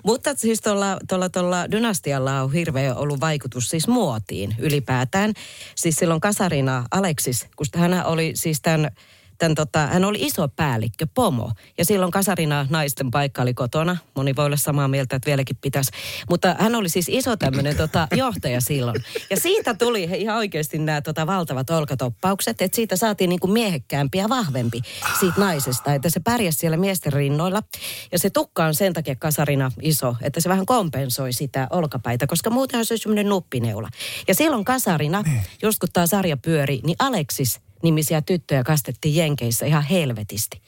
Mutta 0.04 0.36
siis 0.36 0.62
tuolla, 0.62 0.98
tuolla, 1.10 1.30
tuolla 1.30 1.72
dynastialla 1.72 2.42
on 2.42 2.54
hirveä 2.54 2.96
ollut 2.96 3.22
vaikutus 3.22 3.70
siis 3.70 3.88
muotiin 3.88 4.56
ylipäätään. 4.60 5.34
Siis 5.76 5.96
silloin 5.96 6.22
kasarina 6.22 6.86
Aleksis, 6.92 7.48
kun 7.56 7.66
hän 7.76 8.06
oli 8.06 8.32
siis 8.36 8.62
tämän, 8.62 8.92
tämän 9.40 9.56
tota, 9.56 9.88
hän 9.88 10.06
oli 10.06 10.18
iso 10.22 10.48
päällikkö, 10.48 11.08
pomo. 11.14 11.52
Ja 11.78 11.86
silloin 11.86 12.12
kasarina 12.12 12.68
naisten 12.70 13.12
paikka 13.12 13.42
oli 13.42 13.54
kotona. 13.54 13.98
Moni 14.16 14.36
voi 14.36 14.46
olla 14.46 14.58
samaa 14.58 14.88
mieltä, 14.88 15.16
että 15.16 15.26
vieläkin 15.26 15.58
pitäisi. 15.62 15.92
Mutta 16.30 16.56
hän 16.60 16.76
oli 16.76 16.90
siis 16.90 17.10
iso 17.10 17.38
tämmöinen 17.38 17.78
tota, 17.78 18.08
johtaja 18.16 18.62
silloin. 18.62 19.04
Ja 19.30 19.38
siitä 19.38 19.74
tuli 19.74 20.04
ihan 20.04 20.38
oikeasti 20.38 20.78
nämä 20.78 21.02
tota, 21.02 21.28
valtavat 21.28 21.70
olkatoppaukset, 21.70 22.62
että 22.62 22.76
siitä 22.76 22.96
saatiin 22.96 23.30
niin 23.30 23.40
kuin 23.40 23.52
miehekkäämpi 23.52 24.18
ja 24.18 24.30
vahvempi 24.30 24.82
siitä 25.20 25.40
naisesta. 25.40 25.94
Että 25.94 26.10
se 26.10 26.20
pärjäsi 26.20 26.58
siellä 26.58 26.78
miesten 26.78 27.14
rinnoilla. 27.14 27.64
Ja 28.12 28.20
se 28.20 28.30
tukka 28.30 28.66
on 28.66 28.76
sen 28.76 28.94
takia 28.94 29.16
kasarina 29.16 29.72
iso, 29.82 30.16
että 30.22 30.42
se 30.42 30.50
vähän 30.50 30.66
kompensoi 30.66 31.34
sitä 31.34 31.68
olkapäitä, 31.70 32.28
koska 32.28 32.50
muutenhan 32.50 32.86
se 32.86 32.94
on 32.94 32.98
semmoinen 32.98 33.30
nuppineula. 33.30 33.90
Ja 34.28 34.36
silloin 34.36 34.66
kasarina, 34.66 35.24
just 35.64 35.80
kun 35.80 35.90
tämä 35.94 36.08
sarja 36.08 36.38
pyöri, 36.38 36.80
niin 36.84 36.96
Aleksis 37.00 37.60
nimisiä 37.84 38.22
tyttöjä 38.22 38.64
kastettiin 38.64 39.16
Jenkeissä 39.16 39.66
ihan 39.66 39.84
helvetisti. 39.84 40.62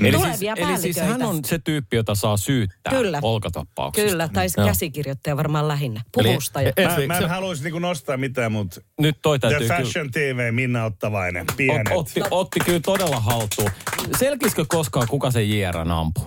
Eli 0.00 0.12
Tulevia 0.12 0.54
siis, 0.56 0.68
eli 0.68 0.78
siis 0.78 0.96
hän 0.96 1.22
on 1.22 1.44
se 1.44 1.58
tyyppi, 1.58 1.96
jota 1.96 2.14
saa 2.14 2.36
syyttää 2.36 2.92
Kyllä. 2.92 3.18
olkatappauksesta. 3.22 4.10
Kyllä, 4.10 4.28
tai 4.28 4.46
Joo. 4.56 4.66
käsikirjoittaja 4.66 5.36
varmaan 5.36 5.68
lähinnä. 5.68 6.00
Eli- 6.18 6.28
Puvustaja. 6.28 6.72
e- 6.76 6.86
Mä, 6.86 7.06
mä 7.06 7.18
en 7.18 7.28
haluaisi 7.28 7.62
niinku 7.62 7.78
nostaa 7.78 8.16
mitään, 8.16 8.52
mutta 8.52 8.80
Nyt 9.00 9.18
toi 9.22 9.38
The 9.38 9.48
täytyy 9.48 9.68
kyllä... 9.68 9.80
Fashion 9.82 10.10
TV, 10.10 10.54
Minna 10.54 10.84
Ottavainen, 10.84 11.46
pienet. 11.56 11.88
Ot, 11.90 11.98
otti, 11.98 12.20
otti 12.30 12.60
kyllä 12.60 12.80
todella 12.80 13.20
haltuun. 13.20 13.70
Selkisikö 14.18 14.64
koskaan, 14.68 15.08
kuka 15.08 15.30
se 15.30 15.42
JRn 15.42 15.90
ampui? 15.90 16.24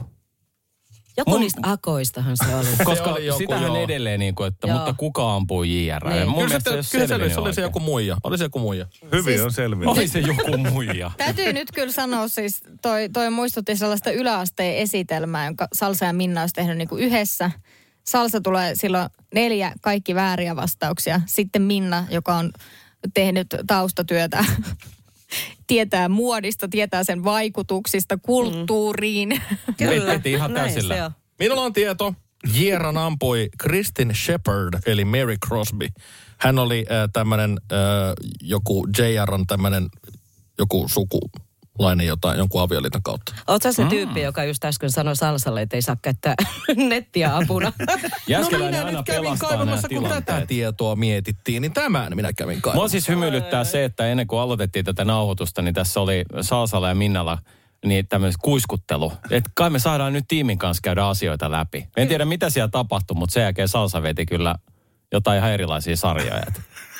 Joku 1.18 1.32
Mun- 1.32 1.40
niistä 1.40 1.60
akoistahan 1.64 2.38
se 2.38 2.56
oli. 2.56 2.68
Koska 2.86 3.12
oli 3.12 3.26
joku, 3.26 3.38
sitähän 3.38 3.66
joo. 3.66 3.84
edelleen 3.84 4.20
niin 4.20 4.36
kuin, 4.36 4.48
että 4.48 4.68
Joo. 4.68 4.78
mutta 4.78 4.94
kuka 4.94 5.36
ampuu 5.36 5.64
JR? 5.64 6.10
Niin. 6.10 6.28
Mun 6.28 6.36
Kyllä 6.36 6.48
mielestä 6.48 6.70
se, 6.72 6.84
se, 6.84 6.92
kyllä 6.92 7.08
se, 7.08 7.16
oli, 7.16 7.30
se 7.30 7.40
oli 7.40 7.54
se 7.54 7.62
joku 7.62 7.80
muija. 7.80 8.18
Oli 8.24 8.38
se 8.38 8.44
joku 8.44 8.60
muija. 8.60 8.86
Hyvin 9.12 9.44
on 9.44 9.52
selvinnyt. 9.54 9.98
Oli 9.98 10.08
se 10.08 10.20
joku 10.20 10.58
muija. 10.58 11.12
Täytyy 11.18 11.54
nyt 11.54 11.72
kyllä 11.74 11.92
sanoa 11.92 12.28
siis, 12.28 12.62
toi, 12.82 13.10
toi 13.10 13.30
muistutti 13.30 13.76
sellaista 13.76 14.12
yläasteen 14.12 14.78
esitelmää, 14.78 15.46
jonka 15.46 15.68
Salsa 15.74 16.06
ja 16.06 16.14
Minna 16.14 16.42
olisi 16.42 16.56
tehnyt 16.56 16.78
niin 16.78 16.88
kuin 16.88 17.04
yhdessä. 17.04 17.52
Salsa 18.04 18.42
tulee 18.42 18.76
silloin 18.76 19.10
neljä 19.34 19.74
kaikki 19.82 20.16
vääriä 20.16 20.56
vastauksia. 20.56 21.22
Sitten 21.26 21.62
Minna, 21.62 22.06
joka 22.10 22.36
on 22.36 22.52
tehnyt 23.14 23.48
taustatyötä, 23.68 24.46
tietää 25.68 26.10
muodista, 26.10 26.68
tietää 26.68 27.04
sen 27.04 27.24
vaikutuksista 27.24 28.18
kulttuuriin. 28.18 29.42
Kyllä, 29.78 30.14
Veti 30.14 30.32
ihan 30.32 30.54
täysillä. 30.54 31.12
Minulla 31.40 31.62
on 31.62 31.74
tieto. 31.74 32.14
Jieran 32.54 32.98
ampui 32.98 33.50
Kristin 33.58 34.16
Shepard, 34.16 34.74
eli 34.86 35.06
Mary 35.06 35.36
Crosby. 35.48 35.88
Hän 36.38 36.60
oli 36.60 36.86
äh, 36.92 37.10
tämmöinen 37.14 37.58
äh, 37.72 37.78
joku 38.42 38.88
JRn 38.98 39.48
tämmöinen 39.48 39.88
joku 40.58 40.88
sukulainen 41.76 42.08
jotain, 42.08 42.38
jonkun 42.38 42.62
avioliiton 42.62 43.04
kautta. 43.04 43.36
Oot 43.48 43.62
sä 43.62 43.74
se 43.74 43.86
tyyppi, 43.86 44.22
joka 44.22 44.44
just 44.44 44.66
äsken 44.66 44.92
sanoi 44.92 45.16
Salsalle, 45.16 45.62
että 45.62 45.78
ei 45.78 45.82
saa 45.82 45.98
käyttää 46.02 46.36
nettiä 46.90 47.36
apuna? 47.36 47.74
Jäskeläinen 48.28 48.86
aina 48.86 49.04
pelastaa 49.04 49.66
nämä 49.66 49.78
kun 49.94 50.10
tätä 50.10 50.46
tietoa 50.48 50.96
mietittiin, 50.96 51.62
niin 51.62 51.74
tämän 51.74 52.16
minä 52.16 52.34
kävin 52.34 52.56
Mua 52.56 52.62
kaivamassa. 52.62 52.92
siis 52.92 53.08
hymyilyttää 53.08 53.64
se, 53.64 53.84
että 53.84 54.08
ennen 54.08 54.28
kuin 54.28 54.40
aloitettiin 54.40 54.86
tätä 54.86 55.06
nauhoitusta, 55.06 55.62
niin 55.62 55.74
tässä 55.74 56.00
oli 56.00 56.26
Salsalla 56.42 56.90
ja 56.90 56.96
Minnalla 56.96 57.38
niin 57.86 58.08
tämmöinen 58.08 58.34
kuiskuttelu. 58.42 59.14
Että 59.32 59.52
kai 59.54 59.70
me 59.70 59.80
saadaan 59.80 60.14
nyt 60.14 60.26
tiimin 60.28 60.58
kanssa 60.58 60.82
käydä 60.82 61.08
asioita 61.08 61.52
läpi. 61.52 61.88
En 61.98 62.08
tiedä, 62.08 62.26
mitä 62.26 62.50
siellä 62.50 62.68
tapahtui, 62.68 63.18
mutta 63.18 63.34
sen 63.34 63.44
jälkeen 63.44 63.68
Salsa 63.68 64.02
veti 64.02 64.26
kyllä 64.26 64.56
jotain 65.12 65.38
ihan 65.38 65.52
erilaisia 65.52 65.98
sarjoja. 65.98 66.42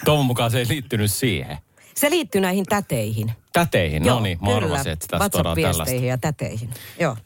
Toivon 0.06 0.26
mukaan 0.26 0.52
se 0.52 0.60
ei 0.60 0.68
liittynyt 0.70 1.12
siihen. 1.12 1.58
Se 1.98 2.10
liittyy 2.10 2.42
näihin 2.42 2.66
täteihin. 2.66 3.32
Täteihin, 3.54 4.04
no 4.04 4.20
niin, 4.20 4.38
mä 4.42 4.46
kyllä. 4.46 4.58
arvasin, 4.58 4.92
että 4.92 5.08
tästä 5.08 5.30
tuodaan 5.30 5.56
tällaista. 5.56 5.78
WhatsApp-viesteihin 5.78 6.08
ja 6.10 6.18
täteihin. 6.18 6.70
Joo. 7.00 7.18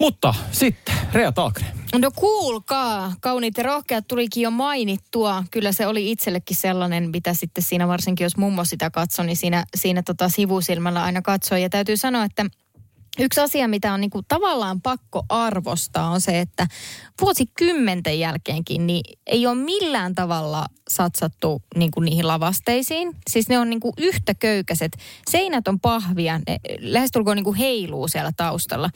Mutta 0.00 0.34
sitten, 0.52 0.94
Rea 1.12 1.32
Taakne. 1.32 1.66
No 1.98 2.10
kuulkaa, 2.10 3.12
kauniit 3.20 3.58
ja 3.58 3.64
rohkeat 3.64 4.08
tulikin 4.08 4.42
jo 4.42 4.50
mainittua. 4.50 5.44
Kyllä 5.50 5.72
se 5.72 5.86
oli 5.86 6.10
itsellekin 6.10 6.56
sellainen, 6.56 7.10
mitä 7.10 7.34
sitten 7.34 7.64
siinä 7.64 7.88
varsinkin, 7.88 8.24
jos 8.24 8.36
mummo 8.36 8.64
sitä 8.64 8.90
katsoi, 8.90 9.26
niin 9.26 9.36
siinä, 9.36 9.64
siinä 9.76 10.02
tota 10.02 10.28
sivusilmällä 10.28 11.02
aina 11.02 11.22
katsoi. 11.22 11.62
Ja 11.62 11.70
täytyy 11.70 11.96
sanoa, 11.96 12.24
että 12.24 12.46
yksi 13.18 13.40
asia, 13.40 13.68
mitä 13.68 13.94
on 13.94 14.00
niinku 14.00 14.22
tavallaan 14.28 14.80
pakko 14.80 15.24
arvostaa, 15.28 16.10
on 16.10 16.20
se, 16.20 16.40
että 16.40 16.66
vuosikymmenten 17.20 18.20
jälkeenkin 18.20 18.86
niin 18.86 19.18
ei 19.26 19.46
ole 19.46 19.54
millään 19.54 20.14
tavalla 20.14 20.66
satsattu 20.88 21.62
niinku 21.76 22.00
niihin 22.00 22.26
lavasteisiin. 22.26 23.16
Siis 23.30 23.48
ne 23.48 23.58
on 23.58 23.70
niinku 23.70 23.92
yhtä 23.98 24.34
köykäiset. 24.34 24.92
Seinät 25.30 25.68
on 25.68 25.80
pahvia, 25.80 26.40
ne 26.46 26.58
lähestulkoon 26.78 27.36
niinku 27.36 27.54
heiluu 27.54 28.08
siellä 28.08 28.32
taustalla. 28.36 28.90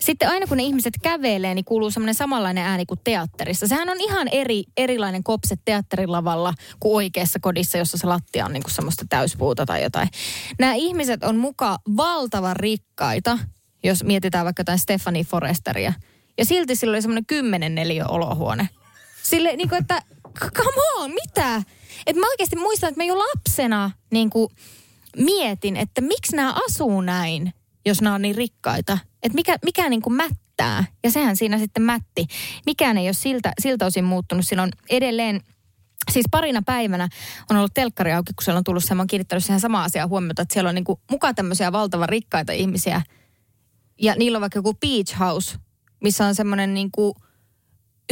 Sitten 0.00 0.28
aina 0.28 0.46
kun 0.46 0.56
ne 0.56 0.62
ihmiset 0.62 0.94
kävelee, 1.02 1.54
niin 1.54 1.64
kuuluu 1.64 1.90
semmoinen 1.90 2.14
samanlainen 2.14 2.64
ääni 2.64 2.86
kuin 2.86 3.00
teatterissa. 3.04 3.68
Sehän 3.68 3.88
on 3.88 4.00
ihan 4.00 4.28
eri, 4.28 4.64
erilainen 4.76 5.22
kopse 5.24 5.56
teatterilavalla 5.64 6.54
kuin 6.80 6.94
oikeassa 6.94 7.38
kodissa, 7.40 7.78
jossa 7.78 7.98
se 7.98 8.06
lattia 8.06 8.44
on 8.44 8.52
niinku 8.52 8.70
semmoista 8.70 9.04
täyspuuta 9.08 9.66
tai 9.66 9.82
jotain. 9.82 10.08
Nämä 10.58 10.74
ihmiset 10.74 11.24
on 11.24 11.36
muka 11.36 11.78
valtavan 11.96 12.56
rikkaita, 12.56 13.38
jos 13.84 14.04
mietitään 14.04 14.44
vaikka 14.44 14.60
jotain 14.60 14.78
Stephanie 14.78 15.24
Foresteria. 15.24 15.92
Ja 16.38 16.44
silti 16.44 16.76
sillä 16.76 16.90
oli 16.90 17.02
semmoinen 17.02 17.26
kymmenen 17.26 17.74
neliö 17.74 18.06
olohuone. 18.06 18.68
Sille 19.22 19.56
niin 19.56 19.68
kuin, 19.68 19.80
että 19.80 20.02
come 20.40 20.82
on, 20.96 21.10
mitä? 21.10 21.62
Et 22.06 22.16
mä 22.16 22.26
oikeasti 22.30 22.56
muistan, 22.56 22.88
että 22.88 23.00
mä 23.00 23.04
jo 23.04 23.18
lapsena 23.18 23.90
niin 24.10 24.30
kuin 24.30 24.48
mietin, 25.16 25.76
että 25.76 26.00
miksi 26.00 26.36
nämä 26.36 26.54
asuu 26.68 27.00
näin, 27.00 27.52
jos 27.86 28.02
nämä 28.02 28.14
on 28.14 28.22
niin 28.22 28.34
rikkaita. 28.34 28.98
Että 29.22 29.36
mikä, 29.36 29.56
mikä 29.64 29.88
niin 29.88 30.02
kuin 30.02 30.14
mättää. 30.14 30.84
Ja 31.04 31.10
sehän 31.10 31.36
siinä 31.36 31.58
sitten 31.58 31.82
mätti. 31.82 32.26
Mikään 32.66 32.98
ei 32.98 33.06
ole 33.06 33.12
siltä, 33.12 33.52
siltä 33.60 33.86
osin 33.86 34.04
muuttunut. 34.04 34.44
On 34.62 34.70
edelleen 34.90 35.40
Siis 36.10 36.26
parina 36.30 36.62
päivänä 36.66 37.08
on 37.50 37.56
ollut 37.56 37.74
telkkari 37.74 38.12
auki, 38.12 38.32
kun 38.32 38.44
siellä 38.44 38.58
on 38.58 38.64
tullut 38.64 38.84
se, 38.84 38.94
mä 38.94 39.00
oon 39.00 39.06
kiinnittänyt 39.06 39.44
siihen 39.44 39.60
sama 39.60 39.84
asiaa 39.84 40.06
huomiota, 40.06 40.42
että 40.42 40.52
siellä 40.52 40.68
on 40.68 40.74
niinku 40.74 41.00
mukaan 41.10 41.34
tämmöisiä 41.34 41.72
valtavan 41.72 42.08
rikkaita 42.08 42.52
ihmisiä. 42.52 43.02
Ja 44.02 44.14
niillä 44.18 44.36
on 44.36 44.40
vaikka 44.40 44.58
joku 44.58 44.74
beach 44.74 45.18
house, 45.18 45.56
missä 46.00 46.26
on 46.26 46.34
semmoinen 46.34 46.74
niinku 46.74 47.16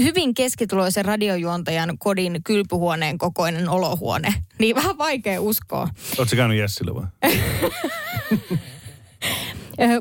hyvin 0.02 0.34
keskituloisen 0.34 1.04
radiojuontajan 1.04 1.98
kodin 1.98 2.40
kylpyhuoneen 2.44 3.18
kokoinen 3.18 3.68
olohuone. 3.68 4.34
Niin 4.58 4.76
vähän 4.76 4.98
vaikea 4.98 5.40
uskoa. 5.40 5.88
Oletko 6.18 6.36
käynyt 6.36 6.58
Jessillä 6.58 6.94
vai? 6.94 7.06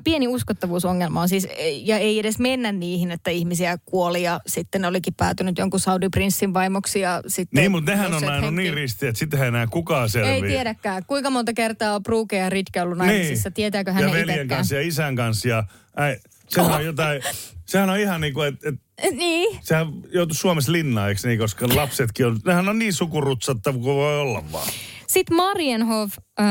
Pieni 0.03 0.27
uskottavuusongelma 0.27 1.21
on 1.21 1.29
siis, 1.29 1.47
ja 1.83 1.97
ei 1.97 2.19
edes 2.19 2.39
mennä 2.39 2.71
niihin, 2.71 3.11
että 3.11 3.31
ihmisiä 3.31 3.77
kuoli 3.85 4.23
ja 4.23 4.39
sitten 4.47 4.85
olikin 4.85 5.13
päätynyt 5.13 5.57
jonkun 5.57 5.79
Saudi-prinssin 5.79 6.53
vaimoksi 6.53 6.99
ja 6.99 7.21
sitten... 7.27 7.61
Niin, 7.61 7.71
mutta 7.71 7.91
nehän 7.91 8.13
on 8.13 8.29
aina 8.29 8.51
niin 8.51 8.73
ristiä, 8.73 9.09
että 9.09 9.19
sitten 9.19 9.41
ei 9.41 9.47
enää 9.47 9.67
kukaan 9.67 10.09
selviä. 10.09 10.33
Ei 10.33 10.41
tiedäkään. 10.41 11.03
Kuinka 11.07 11.29
monta 11.29 11.53
kertaa 11.53 11.95
on 11.95 12.03
Bruke 12.03 12.37
ja 12.37 12.49
Ritke 12.49 12.81
ollut 12.81 12.97
naimisissa, 12.97 13.51
tietääkö 13.51 13.91
hän 13.93 14.03
ja 14.03 14.07
veljen 14.11 14.23
itsekään? 14.23 14.47
kanssa 14.47 14.75
ja 14.75 14.81
isän 14.81 15.15
kanssa 15.15 15.47
ja 15.47 15.63
äi, 15.97 16.17
sehän 16.49 16.71
on 16.71 16.85
jotain, 16.85 17.21
sehän 17.65 17.89
on 17.89 17.99
ihan 17.99 18.21
niin 18.21 18.33
kuin, 18.33 18.47
että 18.47 18.69
et, 18.69 19.15
Niin. 19.15 19.59
sehän 19.61 19.87
joutui 20.11 20.35
Suomessa 20.35 20.71
linnaan, 20.71 21.09
eikö 21.09 21.21
niin, 21.27 21.39
koska 21.39 21.67
lapsetkin 21.75 22.25
on, 22.25 22.39
nehän 22.45 22.69
on 22.69 22.79
niin 22.79 22.93
sukurutsattava 22.93 23.77
kuin 23.77 23.95
voi 23.95 24.19
olla 24.19 24.43
vaan. 24.51 24.67
Sitten 25.09 25.37
Marienhof 25.37 26.13
ähm, 26.39 26.47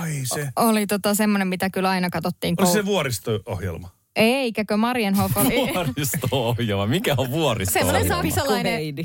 Ai 0.00 0.12
se. 0.24 0.48
oli 0.56 0.86
tota 0.86 1.14
semmoinen, 1.14 1.48
mitä 1.48 1.70
kyllä 1.70 1.90
aina 1.90 2.10
katsottiin. 2.10 2.54
Oli 2.58 2.66
koulu- 2.66 2.72
se 2.72 2.84
vuoristo-ohjelma. 2.84 3.90
Eikäkö 4.16 4.76
Marienhof 4.76 5.36
oli... 5.36 5.56
Vuoristo-ohjelma. 5.74 6.86
Mikä 6.86 7.14
on 7.16 7.30
vuoristo-ohjelma? 7.30 7.98
Semmoinen 7.98 8.32
saksalainen... 8.32 8.80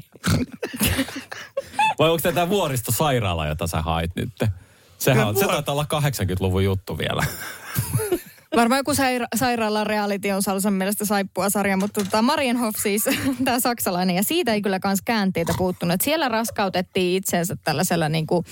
Vai 1.99 2.09
onko 2.09 2.21
tämä 2.21 2.49
vuoristosairaala, 2.49 3.47
jota 3.47 3.67
sä 3.67 3.81
hait 3.81 4.11
nyt? 4.15 4.33
Sehän 4.97 5.27
on, 5.27 5.35
se 5.35 5.45
taitaa 5.45 5.73
olla 5.73 5.85
80-luvun 5.93 6.63
juttu 6.63 6.97
vielä. 6.97 7.23
Varmaan 8.57 8.79
joku 8.79 8.91
saira- 8.91 9.27
sairaalan 9.35 9.87
reality 9.87 10.31
on 10.31 10.43
Salsan 10.43 10.73
mielestä 10.73 11.05
saippua 11.05 11.49
sarja, 11.49 11.77
mutta 11.77 12.03
tota 12.03 12.21
Marienhof 12.21 12.75
siis, 12.83 13.03
tämä 13.45 13.59
saksalainen, 13.59 14.15
ja 14.15 14.23
siitä 14.23 14.53
ei 14.53 14.61
kyllä 14.61 14.79
kans 14.79 15.01
käänteitä 15.05 15.53
puuttunut. 15.57 16.01
Siellä 16.01 16.29
raskautettiin 16.29 17.17
itsensä 17.17 17.55
tällaisella 17.63 18.09
niinku, 18.09 18.43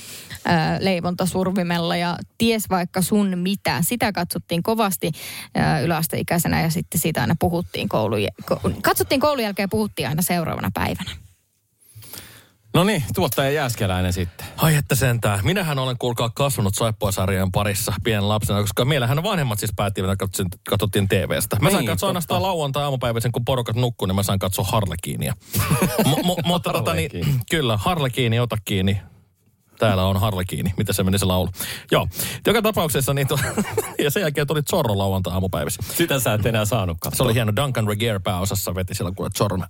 ää, 0.45 0.77
leivontasurvimella 0.81 1.95
ja 1.95 2.17
ties 2.37 2.69
vaikka 2.69 3.01
sun 3.01 3.37
mitä. 3.37 3.81
Sitä 3.81 4.11
katsottiin 4.11 4.63
kovasti 4.63 5.11
ää, 5.55 5.79
yläasteikäisenä 5.79 6.61
ja 6.61 6.69
sitten 6.69 7.01
siitä 7.01 7.21
aina 7.21 7.35
puhuttiin 7.39 7.89
koulun, 7.89 8.19
ko- 8.51 8.73
katsottiin 8.81 9.21
koulun 9.21 9.43
jälkeen 9.43 9.63
ja 9.63 9.69
puhuttiin 9.69 10.07
aina 10.07 10.21
seuraavana 10.21 10.71
päivänä. 10.73 11.24
No 12.75 12.83
niin, 12.83 13.03
tuottaja 13.15 13.51
Jääskeläinen 13.51 14.13
sitten. 14.13 14.47
Ai 14.57 14.75
että 14.75 14.95
sentään. 14.95 15.39
Minähän 15.43 15.79
olen 15.79 15.97
kuulkaa 15.99 16.29
kasvanut 16.29 16.75
saippuasarjojen 16.75 17.51
parissa 17.51 17.93
pienen 18.03 18.29
lapsena, 18.29 18.61
koska 18.61 18.85
meillähän 18.85 19.23
vanhemmat 19.23 19.59
siis 19.59 19.71
päättivät, 19.75 20.09
että 20.11 20.25
katsottiin, 20.25 20.61
katsottiin 20.69 21.07
TVstä. 21.07 21.57
Mä 21.61 21.69
sain 21.69 21.79
Niin, 21.79 21.87
katsoa 21.87 22.09
ainoastaan 22.09 22.41
lauantai 22.41 22.83
aamupäiväisen, 22.83 23.31
kun 23.31 23.45
porukat 23.45 23.75
nukkuu, 23.75 24.05
niin 24.05 24.15
mä 24.15 24.23
sain 24.23 24.39
katsoa 24.39 24.65
Harlekiinia. 24.65 25.33
Mutta 26.45 26.73
tota, 26.73 26.93
niin, 26.93 27.09
kyllä, 27.51 27.77
Harlekiini, 27.77 28.39
ota 28.39 28.57
kiinni. 28.65 29.01
Täällä 29.79 30.05
on 30.05 30.19
Harlekiini. 30.19 30.73
Mitä 30.77 30.93
se 30.93 31.03
meni 31.03 31.19
se 31.19 31.25
laulu? 31.25 31.49
Joo. 31.91 32.07
Joka 32.47 32.61
tapauksessa 32.61 33.13
niin 33.13 33.27
to, 33.27 33.39
ja 34.03 34.11
sen 34.11 34.21
jälkeen 34.21 34.47
tuli 34.47 34.61
Zorro 34.63 34.97
lauantai 34.97 35.33
aamupäivässä. 35.33 35.83
Sitä 35.97 36.19
sä 36.19 36.33
et 36.33 36.45
enää 36.45 36.65
saanut 36.65 36.97
katsoa. 37.01 37.17
Se 37.17 37.23
oli 37.23 37.33
hieno. 37.33 37.53
Duncan 37.55 37.87
Regier 37.87 38.19
pääosassa 38.19 38.75
veti 38.75 38.95
siellä 38.95 39.11
kuule 39.15 39.29
Zorron. 39.37 39.63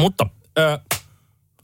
Mutta 0.00 0.26
ö, 0.58 0.78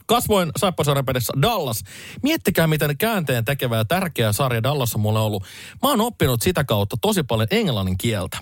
kasvoin 0.05 0.51
Saippasaaren 0.57 1.05
Dallas. 1.41 1.83
Miettikää, 2.23 2.67
miten 2.67 2.97
käänteen 2.97 3.45
tekevä 3.45 3.77
ja 3.77 3.85
tärkeä 3.85 4.33
sarja 4.33 4.63
Dallas 4.63 4.95
on 4.95 5.01
mulle 5.01 5.19
ollut. 5.19 5.43
Mä 5.83 5.89
oon 5.89 6.01
oppinut 6.01 6.41
sitä 6.41 6.63
kautta 6.63 6.97
tosi 7.01 7.23
paljon 7.23 7.47
englannin 7.51 7.97
kieltä. 7.97 8.37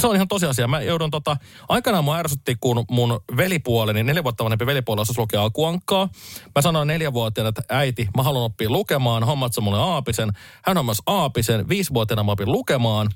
Se 0.00 0.06
on 0.06 0.14
ihan 0.14 0.28
tosiasia. 0.28 0.68
Mä 0.68 0.80
joudun 0.80 1.10
tota, 1.10 1.36
aikanaan 1.68 2.04
mua 2.04 2.16
ärsytti, 2.16 2.56
kun 2.60 2.84
mun 2.90 3.20
velipuoleni, 3.36 4.02
neljä 4.02 4.24
vuotta 4.24 4.44
vanhempi 4.44 4.66
velipuoli 4.66 5.00
osasi 5.00 5.20
lukea 5.20 5.42
alkuankkaa. 5.42 6.08
Mä 6.54 6.62
sanoin 6.62 6.88
neljävuotiaana, 6.88 7.48
että 7.48 7.62
äiti, 7.68 8.08
mä 8.16 8.22
haluan 8.22 8.44
oppia 8.44 8.70
lukemaan, 8.70 9.24
hommat 9.24 9.52
sä 9.54 9.60
mulle 9.60 9.78
aapisen. 9.78 10.32
Hän 10.64 10.78
on 10.78 10.84
myös 10.84 11.02
aapisen, 11.06 11.68
viisivuotiaana 11.68 12.22
mä 12.22 12.32
opin 12.32 12.52
lukemaan. 12.52 13.10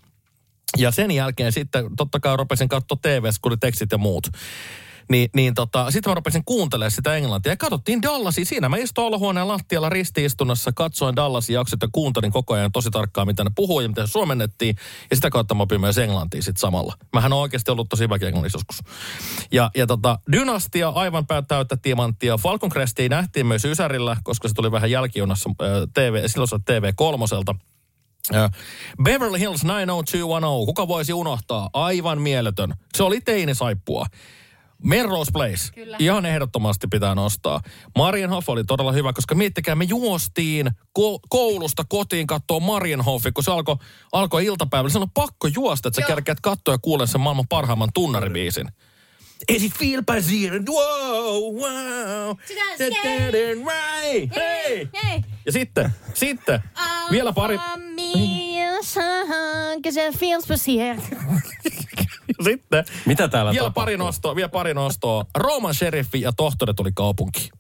Ja 0.77 0.91
sen 0.91 1.11
jälkeen 1.11 1.53
sitten 1.53 1.97
totta 1.97 2.21
kai 2.21 2.37
rupesin 2.37 2.69
katsoa 2.69 2.99
TV, 3.03 3.31
kun 3.43 3.61
tekstit 3.61 3.93
ja 3.93 3.99
muut. 3.99 4.27
Niin, 5.09 5.31
niin 5.35 5.55
tota, 5.55 5.91
sitten 5.91 6.11
mä 6.11 6.15
rupesin 6.15 6.45
kuuntelemaan 6.45 6.91
sitä 6.91 7.17
englantia 7.17 7.53
ja 7.53 7.57
katsottiin 7.57 8.03
Dallasia. 8.03 8.45
Siinä 8.45 8.69
mä 8.69 8.77
istuin 8.77 9.07
olohuoneen 9.07 9.49
lattialla 9.49 9.89
ristiistunnossa, 9.89 10.73
katsoin 10.73 11.17
Dallasin 11.17 11.55
jaksot 11.55 11.83
ja 11.83 11.89
kuuntelin 11.93 12.33
koko 12.33 12.55
ajan 12.55 12.73
tosi 12.73 12.91
tarkkaan, 12.91 13.27
mitä 13.27 13.45
ne 13.45 13.51
puhuu 13.55 13.81
ja 13.81 13.89
mitä 13.89 14.07
se 14.07 14.13
suomennettiin. 14.13 14.77
Ja 15.11 15.17
sitä 15.17 15.31
kautta 15.31 15.55
mä 15.55 15.63
opin 15.63 15.81
myös 15.81 15.99
englantia 15.99 16.43
sitten 16.43 16.61
samalla. 16.61 16.95
Mähän 17.13 17.33
on 17.33 17.39
oikeasti 17.39 17.71
ollut 17.71 17.89
tosi 17.89 18.05
englannissa 18.05 18.57
joskus. 18.57 18.83
Ja, 19.53 19.71
ja 19.77 19.87
tota, 19.87 20.19
Dynastia, 20.33 20.89
aivan 20.89 21.27
täyttä 21.49 21.77
timanttia. 21.77 22.39
Falcon 22.39 22.71
Crestia 22.71 23.09
nähtiin 23.09 23.47
myös 23.47 23.65
Ysärillä, 23.65 24.17
koska 24.23 24.49
se 24.49 24.55
tuli 24.55 24.73
vähän 24.73 24.91
jälkijunassa 24.91 25.51
äh, 25.51 25.69
TV, 25.95 26.23
silloin 26.27 26.49
se 26.49 26.55
oli 26.55 26.81
TV3. 26.81 27.59
Äh, 28.35 28.51
Beverly 29.03 29.39
Hills 29.39 29.65
90210, 29.65 30.67
kuka 30.67 30.89
voisi 30.89 31.13
unohtaa? 31.13 31.71
Aivan 31.73 32.21
mieletön. 32.21 32.75
Se 32.97 33.03
oli 33.03 33.21
teinisaippua. 33.21 34.07
Melrose 34.85 35.33
Place. 35.33 35.73
Kyllä. 35.75 35.97
Ihan 36.01 36.27
ehdottomasti 36.27 36.87
pitää 36.91 37.15
nostaa. 37.15 37.61
Marienhof 37.97 38.49
oli 38.49 38.65
todella 38.65 38.93
hyvä, 38.93 39.13
koska 39.13 39.35
miettikää, 39.35 39.75
me 39.75 39.85
juostiin 39.85 40.67
ko- 40.99 41.21
koulusta 41.29 41.85
kotiin 41.89 42.27
katsoa 42.27 42.61
Marienhoffi, 42.61 43.33
kun 43.33 43.45
se 43.45 43.51
alkoi 43.51 43.77
alko 44.13 44.39
iltapäivällä. 44.39 44.91
Se 44.91 44.99
on 44.99 45.11
pakko 45.11 45.49
juosta, 45.55 45.89
että 45.89 45.97
sä 45.97 46.03
Joo. 46.03 46.09
kärkeät 46.09 46.41
katsoa 46.41 46.75
ja 46.75 46.79
kuulee 46.79 47.07
sen 47.07 47.21
maailman 47.21 47.49
parhaimman 47.49 47.91
tunnaribiisin. 47.95 48.69
Is 49.49 49.63
it 49.63 49.73
feel 49.73 50.03
passion? 50.07 50.67
Wow, 50.67 51.55
wow. 51.55 52.37
Sitä 52.79 52.91
da, 52.91 53.31
right. 53.33 54.37
Hei! 54.37 54.89
Hei! 55.05 55.23
Ja 55.47 55.53
sitten, 55.53 55.91
sitten, 56.15 56.63
vielä 57.11 57.33
pari, 57.33 57.59
Cause 59.83 60.09
it 60.09 60.17
feels 60.19 60.45
special. 60.45 60.97
sitten, 62.45 62.85
Mitä 63.07 63.29
täällä 63.29 63.51
vielä 63.53 63.65
tapahtuu? 63.65 63.83
pari 63.83 63.97
nostoa, 63.97 64.37
vielä 64.37 64.49
pari 64.49 64.75
nostoa. 64.75 65.25
Rooman 65.37 65.75
sheriffi 65.75 66.21
ja 66.21 66.33
tohtori 66.33 66.75
tuli 66.75 66.91
kaupunkiin. 66.95 67.51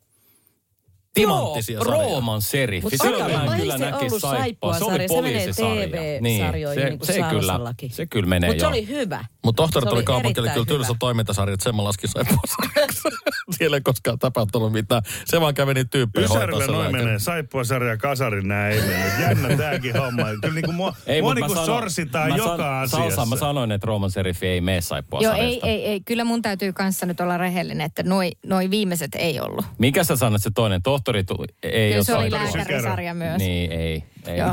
Timanttisia 1.14 1.74
Joo, 1.74 1.84
sarjoja. 1.84 2.08
Rooman 2.08 2.42
seriffi. 2.42 2.84
Mut 2.96 3.02
Silloin 3.02 3.24
aika- 3.24 3.38
mä 3.38 3.44
en 3.44 3.52
ei 3.52 3.60
kyllä 3.60 3.78
se 3.78 3.94
ollut 3.94 4.20
saippua. 4.20 4.78
Se 4.78 4.84
oli 4.84 4.98
se 4.98 5.06
poliisisarja. 5.08 5.88
TV-sarjoihin 5.88 6.84
niin 6.84 6.98
kuin 6.98 7.06
se, 7.06 7.12
se, 7.12 7.22
kyllä, 7.30 7.60
se 7.90 8.06
kyllä 8.06 8.26
menee 8.26 8.50
Mutta 8.50 8.60
se 8.60 8.64
jo. 8.66 8.70
oli 8.70 8.88
hyvä. 8.88 9.24
Mutta 9.48 9.62
tohtori 9.62 9.84
Se 9.84 9.88
tuli 9.88 9.98
oli 9.98 10.04
kaupunkille 10.04 10.50
kyllä 10.50 10.66
tylsä 10.66 10.94
toimintasarja, 10.98 11.54
että 11.54 11.64
sen 11.64 11.76
mä 11.76 11.84
laskin 11.84 12.10
saippuasarjaksi. 12.10 13.08
Siellä 13.58 13.76
ei 13.76 13.80
koskaan 13.80 14.18
tapahtunut 14.18 14.72
mitään. 14.72 15.02
Se 15.24 15.40
vaan 15.40 15.54
kävi 15.54 15.74
niin 15.74 15.88
tyyppejä 15.88 16.26
Ysärillä 16.26 16.66
noin 16.66 16.90
sen 16.90 16.92
menee. 16.92 17.18
Saippua 17.18 17.64
sarja 17.64 17.96
kasarin 17.96 18.48
nää 18.48 18.68
ei 18.68 18.80
mennyt. 18.80 19.20
Jännä 19.20 19.56
tääkin 19.56 19.96
homma. 19.96 20.22
Kyllä 20.40 20.54
niinku 20.54 20.72
mua, 20.72 20.94
Ei, 21.06 21.22
mua 21.22 21.34
niinku 21.34 21.54
sanon- 21.54 21.66
sorsitaan 21.66 22.36
joka 22.36 22.56
san- 22.56 22.60
asiassa. 22.60 22.96
Salsa, 23.16 23.26
mä 23.26 23.36
sanoin, 23.36 23.72
että 23.72 23.86
Rooman 23.86 24.10
seriffi 24.10 24.46
ei 24.46 24.60
mene 24.60 24.80
saippua 24.80 25.20
Joo, 25.20 25.34
ei, 25.34 25.60
ei, 25.62 25.86
ei. 25.86 26.00
Kyllä 26.00 26.24
mun 26.24 26.42
täytyy 26.42 26.72
kanssa 26.72 27.06
nyt 27.06 27.20
olla 27.20 27.36
rehellinen, 27.38 27.84
että 27.84 28.02
noi, 28.02 28.32
noi 28.46 28.70
viimeiset 28.70 29.14
ei 29.14 29.40
ollut. 29.40 29.64
Mikä 29.78 30.04
sä 30.04 30.16
sanoit, 30.16 30.42
se 30.42 30.50
toinen 30.54 30.82
tohtori 30.82 31.24
tuli? 31.24 31.46
Ei 31.62 31.70
Kyllä 31.88 31.96
ole 31.96 32.04
se 32.04 32.14
oli 32.14 32.30
lääkärisarja 32.30 33.14
myös. 33.14 33.38
Niin, 33.38 33.72
ei. 33.72 34.04
Ei. 34.28 34.38
Joo. 34.38 34.50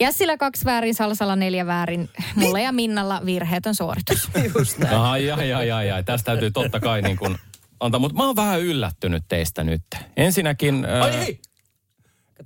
Jässillä 0.00 0.36
kaksi 0.36 0.64
väärin, 0.64 0.94
Salsalla 0.94 1.36
neljä 1.36 1.66
väärin. 1.66 2.08
Mulla 2.34 2.60
ja 2.60 2.72
Minnalla 2.72 3.20
virheetön 3.26 3.74
suoritus. 3.74 4.28
Just 4.58 4.84
Ai, 4.84 5.30
ai, 5.30 5.52
ai, 5.52 5.72
ai, 5.72 5.90
ai. 5.90 6.04
Tästä 6.04 6.24
täytyy 6.24 6.50
totta 6.50 6.80
kai 6.80 7.02
niin 7.02 7.16
kuin 7.16 7.38
antaa. 7.80 7.98
Mutta 7.98 8.16
mä 8.16 8.26
oon 8.26 8.36
vähän 8.36 8.60
yllättynyt 8.60 9.24
teistä 9.28 9.64
nyt. 9.64 9.82
Ensinnäkin... 10.16 10.84
Ai 10.84 11.10
ää, 11.10 11.16
hei! 11.16 11.40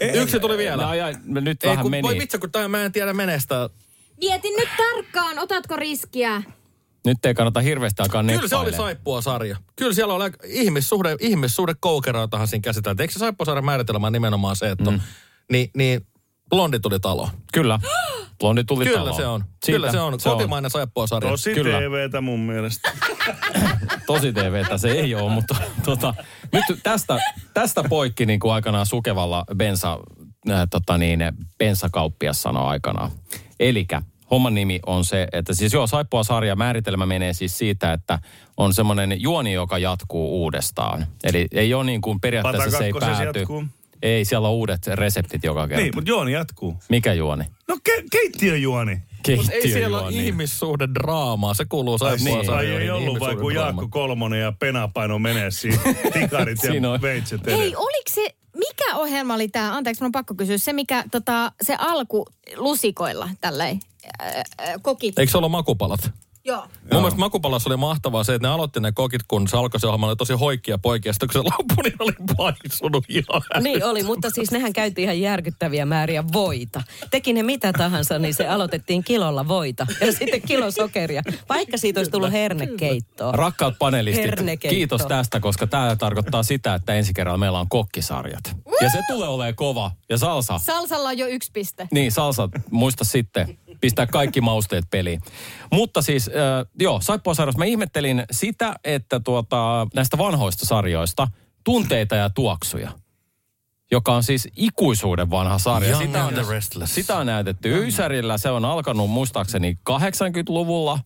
Yksi 0.01 0.41
tuli 0.41 0.59
vielä. 0.59 0.89
Ai, 0.89 1.01
ai, 1.01 1.15
nyt 1.25 1.65
Ei, 1.65 1.71
vähän 1.71 1.83
kun, 1.83 1.91
meni. 1.91 2.03
voi 2.03 2.19
vitsi, 2.19 2.39
kun 2.39 2.53
tää 2.53 2.69
mä 2.69 2.85
en 2.85 2.93
tiedä 2.93 3.13
menestä. 3.13 3.71
Mietin 4.21 4.57
nyt 4.57 4.69
tarkkaan, 4.77 5.39
otatko 5.39 5.77
riskiä? 5.77 6.43
Nyt 7.07 7.27
ei 7.27 7.35
kannata 7.35 7.61
hirveästi 7.61 8.03
alkaa 8.03 8.25
Kyllä 8.25 8.49
se 8.49 8.57
oli 8.57 8.73
saippua 8.73 9.21
sarja. 9.21 9.57
Kyllä 9.77 9.93
siellä 9.93 10.15
oli 10.15 10.31
ihmissuhde, 10.45 11.17
ihmissuhde 11.21 11.75
koukeroitahan 11.81 12.49
siinä 12.49 12.63
käsitellään. 12.63 13.01
Eikö 13.01 13.13
se 13.13 13.19
saippua 13.19 13.45
sarjan 13.45 13.65
määritelmä 13.65 14.07
on 14.07 14.13
nimenomaan 14.13 14.57
se, 14.57 14.71
että 14.71 14.85
on, 14.91 15.03
niin, 15.53 15.71
niin 15.77 16.07
blondi 16.51 16.81
tuli 16.81 17.01
talo. 17.01 17.31
Kyllä. 17.53 17.79
Blondi 18.41 18.65
tuli 18.65 18.85
Kyllä 18.85 18.99
taloon. 18.99 19.17
se 19.17 19.27
on. 19.27 19.41
Siitä 19.41 19.77
Kyllä 19.77 19.93
se 19.93 20.01
on. 20.01 20.19
Kotimainen 20.25 20.71
saippua 20.71 21.07
sarja. 21.07 21.31
Tosi 21.31 21.55
Kyllä. 21.55 21.79
TVtä 21.79 22.21
mun 22.21 22.41
mielestä. 22.41 22.93
Tosi 24.07 24.33
TVtä 24.33 24.79
se 24.79 24.91
ei 24.91 25.15
ole, 25.15 25.33
mutta 25.33 25.57
tota, 25.85 26.15
nyt 26.53 26.65
tästä, 26.83 27.19
tästä 27.55 27.85
poikki 27.89 28.27
niin 28.27 28.41
kuin 28.41 28.53
aikanaan 28.53 28.87
sukevalla 28.87 29.45
bensa, 29.57 29.99
äh, 30.51 30.67
tota 30.71 30.99
niin, 30.99 31.21
bensakauppias 31.59 32.43
sanoi 32.43 32.67
aikanaan. 32.67 33.11
Elikkä 33.61 34.03
homman 34.31 34.55
nimi 34.55 34.81
on 34.87 35.05
se, 35.05 35.29
että 35.33 35.55
siis 35.55 35.73
joo, 35.73 35.87
saippua 35.87 36.25
sarja 36.25 36.57
määritelmä 36.57 37.07
menee 37.07 37.33
siis 37.33 37.59
siitä, 37.59 37.93
että 37.93 38.19
on 38.57 38.75
semmoinen 38.75 39.23
juoni, 39.23 39.53
joka 39.53 39.79
jatkuu 39.79 40.43
uudestaan. 40.43 41.07
Eli 41.25 41.49
ei 41.53 41.75
ole 41.75 41.85
niin 41.85 42.01
kuin 42.01 42.21
periaatteessa 42.21 42.79
se 42.79 42.85
ei 42.85 42.93
pääty. 43.01 43.39
jatkuu. 43.39 43.65
Ei, 44.05 44.25
siellä 44.25 44.49
on 44.49 44.55
uudet 44.55 44.87
reseptit 44.87 45.45
joka 45.45 45.69
kerta. 45.69 45.83
Niin, 45.83 45.95
mutta 45.95 46.11
juoni 46.11 46.33
jatkuu. 46.33 46.77
Mikä 46.89 47.13
juoni? 47.13 47.45
No 47.69 47.75
ke- 47.89 48.05
keittiöjuoni. 48.13 49.03
Mutta 49.37 49.53
ei 49.53 49.63
siellä 49.63 49.97
ole 49.97 50.03
Keittiöjuoni. 50.03 50.27
ihmissuhde 50.29 50.89
draamaa. 50.95 51.55
Se 51.55 51.65
kuuluu 51.65 51.99
saippua 51.99 52.29
niin. 52.29 52.39
Ai 52.39 52.45
sarjoihin. 52.47 52.83
ei 52.83 52.91
ollut 52.91 53.21
vai 53.21 53.37
kun 53.37 53.55
Jaakko 53.55 53.89
Kolmonen 53.89 54.41
ja 54.41 54.53
Penapaino 54.53 55.19
menee 55.19 55.51
siinä. 55.51 55.79
Tikarit 56.13 56.59
ja 56.83 56.91
on. 56.91 57.03
veitset 57.03 57.47
Hei, 57.47 57.77
oliko 57.77 58.11
se, 58.11 58.35
mikä 58.57 58.97
ohjelma 58.97 59.35
oli 59.35 59.49
tämä? 59.49 59.77
Anteeksi, 59.77 60.03
mun 60.03 60.07
on 60.09 60.13
pakko 60.13 60.35
kysyä. 60.35 60.59
Se, 60.59 60.73
mikä, 60.73 61.05
tota, 61.11 61.53
se 61.63 61.77
alku 61.79 62.27
lusikoilla, 62.57 63.29
tälleen, 63.41 63.81
äh, 64.23 64.29
äh, 64.37 64.75
kokit. 64.83 65.19
Eikö 65.19 65.31
se 65.33 65.39
ollut 65.39 65.51
makupalat? 65.51 66.11
Joo. 66.47 66.61
Mun 66.93 67.01
mielestä 67.03 67.19
makupalassa 67.21 67.69
oli 67.71 67.77
mahtavaa 67.77 68.25
se, 68.25 68.35
että 68.35 68.49
ne 68.49 68.53
aloitti 68.55 68.81
ne 68.81 68.93
kokit, 68.93 69.23
kun 69.29 69.49
se 69.49 69.57
alkoi 69.57 69.81
se 69.81 69.87
ohjelma, 69.87 70.07
oli 70.07 70.17
tosi 70.17 70.33
hoikkia 70.33 70.79
poikia. 70.79 71.13
Sitten 71.13 71.29
kun 71.29 71.43
se 71.43 71.51
loppui, 71.51 71.83
niin 71.83 71.95
oli 71.99 72.13
paisunut 72.37 73.05
ihan 73.09 73.63
Niin 73.63 73.85
oli, 73.85 74.03
mutta 74.03 74.31
siis 74.31 74.51
nehän 74.51 74.73
käytti 74.73 75.03
ihan 75.03 75.21
järkyttäviä 75.21 75.87
määriä 75.87 76.25
voita. 76.33 76.83
Teki 77.11 77.33
ne 77.33 77.43
mitä 77.43 77.73
tahansa, 77.73 78.19
niin 78.19 78.35
se 78.35 78.49
aloitettiin 78.49 79.05
kilolla 79.05 79.49
voita 79.49 79.87
ja 80.01 80.13
sitten 80.13 80.43
kilo 80.43 80.71
sokeria. 80.71 81.23
Vaikka 81.49 81.77
siitä 81.79 82.01
olisi 82.01 82.11
tullut 82.11 82.33
hernekeittoa. 82.33 83.33
Rakkaat 83.33 83.75
panelistit, 83.79 84.25
Hernekeitto. 84.25 84.75
kiitos 84.75 85.07
tästä, 85.07 85.41
koska 85.41 85.67
tämä 85.67 85.97
tarkoittaa 85.97 86.43
sitä, 86.43 86.75
että 86.75 86.95
ensi 86.95 87.15
kerralla 87.15 87.39
meillä 87.39 87.61
on 87.61 87.69
kokkisarjat. 87.69 88.57
Ja 88.81 88.91
se 88.91 88.99
tulee 89.09 89.29
olemaan 89.29 89.55
kova. 89.55 89.91
Ja 90.09 90.19
salsa, 90.19 90.59
Salsalla 90.59 91.09
on 91.09 91.19
jo 91.19 91.27
yksi 91.27 91.51
piste. 91.53 91.89
niin 91.93 92.13
salsa, 92.13 92.49
muista 92.71 93.05
sitten, 93.05 93.59
pistää 93.85 94.07
kaikki 94.07 94.41
mausteet 94.41 94.85
peliin. 94.91 95.21
Mutta 95.73 96.03
siis, 96.03 96.29
äh, 96.29 96.35
joo, 96.81 97.01
saippua 97.01 97.35
sarjasta 97.35 97.59
mä 97.59 97.65
ihmettelin 97.65 98.25
sitä, 98.31 98.75
että 98.85 99.21
tuota, 99.21 99.87
näistä 99.95 100.19
vanhoista 100.19 100.67
sarjoista 100.67 101.29
tunteita 101.65 102.17
ja 102.17 102.31
tuoksuja 102.31 102.91
joka 103.91 104.15
on 104.15 104.23
siis 104.23 104.49
ikuisuuden 104.57 105.31
vanha 105.31 105.59
sarja. 105.59 105.91
Young 105.91 106.07
Sitä 106.07 106.25
on, 106.25 106.29
and 106.35 106.45
the 106.45 106.53
Restless. 106.55 106.95
sitä 106.95 107.17
on 107.17 107.27
näytetty 107.27 107.87
Ysärillä. 107.87 108.39
Se 108.39 108.51
on 108.51 108.65
alkanut 108.65 109.11
muistaakseni 109.11 109.79
80-luvulla, 109.91 110.99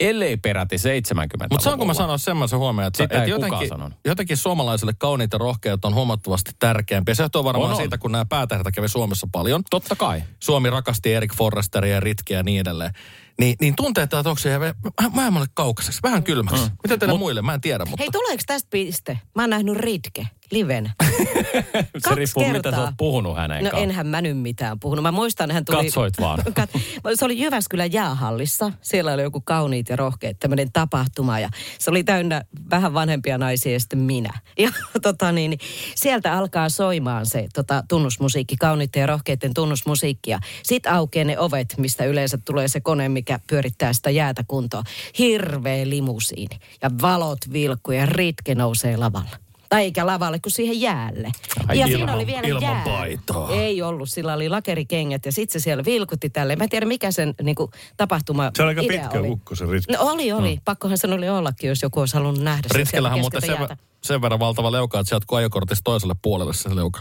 ellei 0.00 0.36
peräti 0.36 0.76
70-luvulla. 0.76 1.46
Mutta 1.50 1.64
saanko 1.64 1.84
mä 1.84 1.94
sanoa 1.94 2.18
semmoisen 2.18 2.58
huomioon, 2.58 2.86
että, 2.86 3.02
Sitä 3.02 3.18
että 3.18 3.30
jotenkin, 3.30 3.68
jotenkin 4.04 4.36
suomalaisille 4.36 4.92
kauniit 4.98 5.32
ja 5.32 5.38
rohkeat 5.38 5.84
on 5.84 5.94
huomattavasti 5.94 6.50
tärkeämpiä. 6.58 7.14
Se 7.14 7.22
johtuu 7.22 7.44
varmaan 7.44 7.64
On, 7.64 7.70
on. 7.70 7.76
siitä, 7.76 7.98
kun 7.98 8.12
nämä 8.12 8.24
päätähdät 8.24 8.74
kävi 8.74 8.88
Suomessa 8.88 9.28
paljon. 9.32 9.62
Totta 9.70 9.96
kai. 9.96 10.22
Suomi 10.40 10.70
rakasti 10.70 11.14
Erik 11.14 11.34
Forresteria 11.34 11.94
ja 11.94 12.00
Ritkeä 12.00 12.38
ja 12.38 12.42
niin 12.42 12.60
edelleen. 12.60 12.92
Niin, 13.38 13.56
niin 13.60 13.76
tunteet 13.76 14.04
että 14.04 14.30
onko 14.30 14.38
se 14.38 14.60
vähän, 14.60 15.32
mulle 15.32 15.46
kaukaiseksi, 15.54 16.00
vähän 16.02 16.22
kylmäksi. 16.22 16.64
Mm. 16.64 16.70
Mitä 16.82 16.98
teille 16.98 17.18
muille? 17.18 17.42
Mä 17.42 17.54
en 17.54 17.60
tiedä, 17.60 17.84
mutta... 17.84 18.02
Hei, 18.02 18.10
tuleeko 18.12 18.42
tästä 18.46 18.70
piste? 18.70 19.18
Mä 19.34 19.42
oon 19.42 19.50
nähnyt 19.50 19.76
Ritke 19.76 20.26
livenä. 20.50 20.90
Se 21.02 22.00
Kaksi 22.02 22.14
riippuu, 22.14 22.42
mitä 22.42 22.52
kertaa. 22.52 22.72
sä 22.72 22.80
oot 22.80 22.94
puhunut 22.96 23.36
hänen 23.36 23.64
No 23.64 23.70
kanssa. 23.70 23.84
enhän 23.84 24.06
mä 24.06 24.22
nyt 24.22 24.38
mitään 24.38 24.80
puhunut. 24.80 25.02
Mä 25.02 25.12
muistan, 25.12 25.50
hän 25.50 25.64
tuli... 25.64 25.84
Katsoit 25.84 26.14
vaan. 26.20 26.38
Se 27.14 27.24
oli 27.24 27.40
Jyväskylän 27.40 27.92
jäähallissa. 27.92 28.72
Siellä 28.82 29.12
oli 29.12 29.22
joku 29.22 29.40
kauniit 29.40 29.88
ja 29.88 29.96
rohkeat 29.96 30.36
tämmöinen 30.40 30.72
tapahtuma. 30.72 31.40
Ja 31.40 31.48
se 31.78 31.90
oli 31.90 32.04
täynnä 32.04 32.42
vähän 32.70 32.94
vanhempia 32.94 33.38
naisia 33.38 33.72
ja 33.72 33.80
sitten 33.80 33.98
minä. 33.98 34.30
Ja 34.58 34.70
tota 35.02 35.32
niin, 35.32 35.50
niin 35.50 35.60
sieltä 35.94 36.32
alkaa 36.38 36.68
soimaan 36.68 37.26
se 37.26 37.48
tota, 37.54 37.84
tunnusmusiikki, 37.88 38.56
kauniitten 38.56 39.00
ja 39.00 39.06
rohkeiden 39.06 39.54
tunnusmusiikkia. 39.54 40.38
Sitten 40.62 40.92
aukeaa 40.92 41.24
ne 41.24 41.38
ovet, 41.38 41.74
mistä 41.78 42.04
yleensä 42.04 42.38
tulee 42.44 42.68
se 42.68 42.80
kone, 42.80 43.08
mikä 43.08 43.40
pyörittää 43.46 43.92
sitä 43.92 44.10
jäätä 44.10 44.44
kuntoon. 44.48 44.84
Hirveä 45.18 45.88
limusiini. 45.88 46.58
Ja 46.82 46.90
valot 47.02 47.38
vilkkuu 47.52 47.94
ja 47.94 48.06
Ritke 48.06 48.54
nousee 48.54 48.96
lavalla. 48.96 49.36
Tai 49.70 49.82
eikä 49.82 50.06
lavalle, 50.06 50.38
kun 50.38 50.52
siihen 50.52 50.80
jäälle. 50.80 51.30
Ai, 51.68 51.78
ja 51.78 51.86
ilman- 51.86 51.98
siinä 51.98 52.14
oli 52.14 52.26
vielä 52.26 52.48
ilman 52.48 52.62
jää. 52.62 52.82
paitaa. 52.84 53.50
Ei 53.50 53.82
ollut, 53.82 54.08
sillä 54.10 54.32
oli 54.34 54.48
lakerikengät 54.48 55.26
ja 55.26 55.32
sitten 55.32 55.60
se 55.60 55.64
siellä 55.64 55.84
vilkutti 55.84 56.30
tälle. 56.30 56.56
Mä 56.56 56.64
en 56.64 56.70
tiedä, 56.70 56.86
mikä 56.86 57.10
sen 57.10 57.34
niin 57.42 57.54
kuin, 57.54 57.70
tapahtuma 57.96 58.50
Se 58.56 58.62
on 58.62 58.68
aika 58.68 58.80
pitkä 58.88 59.18
oli. 59.20 59.28
ukko 59.30 59.54
se 59.54 59.66
Ritke. 59.66 59.92
No 59.96 59.98
oli, 60.02 60.32
oli. 60.32 60.54
Mm. 60.54 60.60
Pakkohan 60.64 60.98
sen 60.98 61.12
oli 61.12 61.28
ollakin, 61.28 61.68
jos 61.68 61.82
joku 61.82 62.00
olisi 62.00 62.14
halunnut 62.14 62.42
nähdä 62.42 62.68
sen 62.68 62.76
Ritkellähän 62.78 63.16
sieltä 63.18 63.46
muuten 63.56 63.68
sen, 63.68 63.78
sen 64.02 64.22
verran 64.22 64.40
valtava 64.40 64.72
leuka, 64.72 65.00
että 65.00 65.08
se 65.08 65.16
jatkuu 65.16 65.38
ajokortista 65.38 65.84
toiselle 65.84 66.14
puolelle 66.22 66.54
se 66.54 66.76
leuka. 66.76 67.00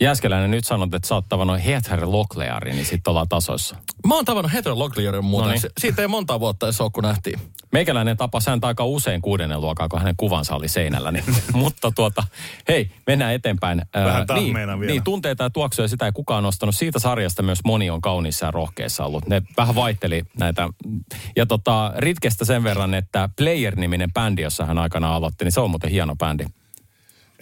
Jääskeläinen, 0.00 0.50
nyt 0.50 0.64
sanot, 0.64 0.94
että 0.94 1.08
sä 1.08 1.14
oot 1.14 1.24
tavannut 1.28 1.64
Heather 1.64 2.00
Lockleari, 2.10 2.72
niin 2.72 2.86
sitten 2.86 3.10
ollaan 3.10 3.28
tasoissa. 3.28 3.76
Mä 4.06 4.14
oon 4.14 4.24
tavannut 4.24 4.52
Heather 4.52 4.72
Locklearin 4.78 5.24
muuten. 5.24 5.46
Noniin. 5.46 5.60
Si- 5.60 5.68
Siitä 5.80 6.02
ei 6.02 6.08
monta 6.08 6.40
vuotta 6.40 6.66
edes 6.66 6.80
ole, 6.80 6.90
kun 6.94 7.02
nähtiin. 7.04 7.38
Meikäläinen 7.72 8.16
tapasi 8.16 8.50
häntä 8.50 8.66
aika 8.66 8.84
usein 8.84 9.22
kuudennen 9.22 9.60
luokan, 9.60 9.88
kun 9.88 9.98
hänen 9.98 10.14
kuvansa 10.16 10.54
oli 10.54 10.68
seinällä. 10.68 11.12
Niin, 11.12 11.24
mutta 11.52 11.90
tuota, 11.90 12.22
hei, 12.68 12.90
mennään 13.06 13.34
eteenpäin. 13.34 13.82
Ää, 13.94 14.04
Vähän 14.04 14.18
niin, 14.18 14.26
tahmeena 14.26 14.80
vielä. 14.80 14.92
niin, 14.92 15.04
tunteita 15.04 15.44
ja 15.44 15.50
tuoksuja 15.50 15.88
sitä 15.88 16.06
ei 16.06 16.12
kukaan 16.12 16.42
nostanut. 16.42 16.74
Siitä 16.76 16.98
sarjasta 16.98 17.42
myös 17.42 17.58
moni 17.64 17.90
on 17.90 18.00
kauniissa 18.00 18.46
ja 18.46 18.50
rohkeissa 18.50 19.04
ollut. 19.04 19.26
Ne 19.26 19.42
vähän 19.56 19.74
vaihteli 19.74 20.22
näitä. 20.38 20.68
Ja 21.36 21.46
tota, 21.46 21.92
Ritkestä 21.96 22.44
sen 22.44 22.64
verran, 22.64 22.94
että 22.94 23.28
Player-niminen 23.36 24.12
bändi, 24.12 24.42
jossa 24.42 24.66
hän 24.66 24.78
aikana 24.78 25.14
aloitti, 25.14 25.44
niin 25.44 25.52
se 25.52 25.60
on 25.60 25.70
muuten 25.70 25.90
hieno 25.90 26.16
bändi. 26.16 26.44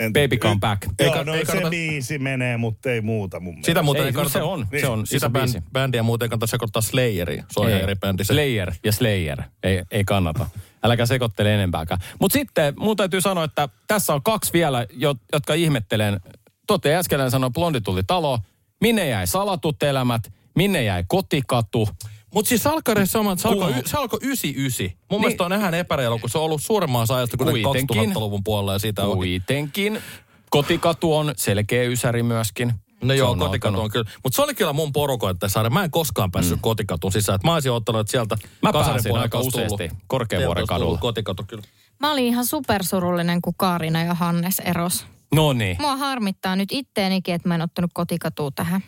En- 0.00 0.12
Baby 0.12 0.36
Come 0.36 0.56
Back. 0.60 0.82
Joo, 0.84 0.92
Eikä- 0.98 1.24
no 1.24 1.34
ei 1.34 1.46
se 1.46 1.52
kannata- 1.52 1.70
biisi 1.70 2.18
menee, 2.18 2.56
mutta 2.56 2.90
ei 2.90 3.00
muuta 3.00 3.40
mun 3.40 3.54
mielestä. 3.54 3.66
Sitä 3.66 3.82
muuten 3.82 4.02
Ei, 4.02 4.06
ei, 4.06 4.12
kannata, 4.12 4.32
se 4.32 4.42
on, 4.42 4.66
Niin, 4.72 4.80
se 4.80 4.86
on 4.88 5.06
sitä 5.06 5.16
iso 5.16 5.30
biisi. 5.30 5.52
bänd, 5.58 5.66
bändiä 5.72 6.02
muuten 6.02 6.26
ei 6.26 6.28
kannata 6.28 6.46
sekoittaa 6.46 6.82
Slayeriin. 6.82 7.44
Se 7.50 7.60
on 7.60 7.68
ihan 7.68 7.80
eri 7.80 7.94
bändi. 7.94 8.24
Se. 8.24 8.32
Slayer 8.34 8.72
ja 8.84 8.92
Slayer. 8.92 9.42
Ei, 9.62 9.82
ei 9.90 10.04
kannata. 10.04 10.46
Äläkä 10.84 11.06
sekoittele 11.06 11.54
enempääkään. 11.54 12.00
Mutta 12.20 12.32
sitten 12.32 12.74
mun 12.78 12.96
täytyy 12.96 13.20
sanoa, 13.20 13.44
että 13.44 13.68
tässä 13.88 14.14
on 14.14 14.22
kaksi 14.22 14.52
vielä, 14.52 14.86
jo- 14.92 15.14
jotka 15.32 15.54
ihmettelen. 15.54 16.20
Tote 16.66 16.94
äsken 16.96 17.30
sanoi, 17.30 17.50
blondi 17.50 17.80
tuli 17.80 18.02
talo. 18.06 18.38
Minne 18.80 19.08
jäi 19.08 19.26
salatut 19.26 19.82
elämät? 19.82 20.32
Minne 20.54 20.82
jäi 20.82 21.04
kotikatu? 21.08 21.88
Mutta 22.34 22.48
siis 22.48 22.62
salkkareissa 22.62 23.18
on, 23.20 23.26
että 23.32 23.42
se 23.42 23.48
alkoi, 23.48 23.66
Kuva. 23.68 23.78
y- 23.78 23.82
se 23.86 23.96
alkoi 23.96 24.18
99. 24.22 24.86
Mun 24.86 24.96
Niin. 25.10 25.20
mielestä 25.20 25.44
on 25.44 25.50
vähän 25.50 25.74
epäreilu, 25.74 26.18
kun 26.18 26.30
se 26.30 26.38
on 26.38 26.44
ollut 26.44 26.62
suuremman 26.62 27.06
ajasta 27.14 27.36
kuin 27.36 27.50
Kuitenkin. 27.64 28.10
2000-luvun 28.12 28.44
puolella 28.44 28.72
ja 28.72 28.78
siitä 28.78 29.04
on. 29.04 29.16
Kuitenkin. 29.16 30.02
Kotikatu 30.50 31.14
on 31.16 31.32
selkeä 31.36 31.82
ysäri 31.82 32.22
myöskin. 32.22 32.72
No 33.02 33.08
Se 33.08 33.16
joo, 33.16 33.30
on 33.30 33.38
kotikatu 33.38 33.80
on 33.80 33.90
kyllä. 33.90 34.10
Mutta 34.24 34.36
se 34.36 34.42
oli 34.42 34.54
kyllä 34.54 34.72
mun 34.72 34.92
porukoin 34.92 35.38
tässä 35.38 35.52
saada. 35.54 35.70
Mä 35.70 35.84
en 35.84 35.90
koskaan 35.90 36.30
päässyt 36.30 36.56
mm. 36.56 36.60
kotikatuun 36.62 37.12
sisään. 37.12 37.36
Et 37.36 37.44
mä 37.44 37.54
olisin 37.54 37.72
ottanut, 37.72 38.00
että 38.00 38.10
sieltä 38.10 38.36
Mä 38.62 38.72
Kasarin 38.72 38.92
pääsin 38.94 39.16
aika 39.16 39.40
useasti 39.40 39.90
Korkeavuoren 40.06 40.66
kadulla. 40.66 40.98
Kotikatu 40.98 41.44
kyllä. 41.48 41.62
Mä 42.00 42.12
olin 42.12 42.24
ihan 42.26 42.46
supersurullinen, 42.46 43.42
kun 43.42 43.54
Kaarina 43.56 44.02
ja 44.02 44.14
Hannes 44.14 44.58
eros. 44.58 45.06
No 45.34 45.52
niin, 45.52 45.76
Mua 45.80 45.96
harmittaa 45.96 46.56
nyt 46.56 46.68
itteenikin, 46.72 47.34
että 47.34 47.48
mä 47.48 47.54
en 47.54 47.62
ottanut 47.62 47.90
kotikatua 47.94 48.50
tähän. 48.54 48.84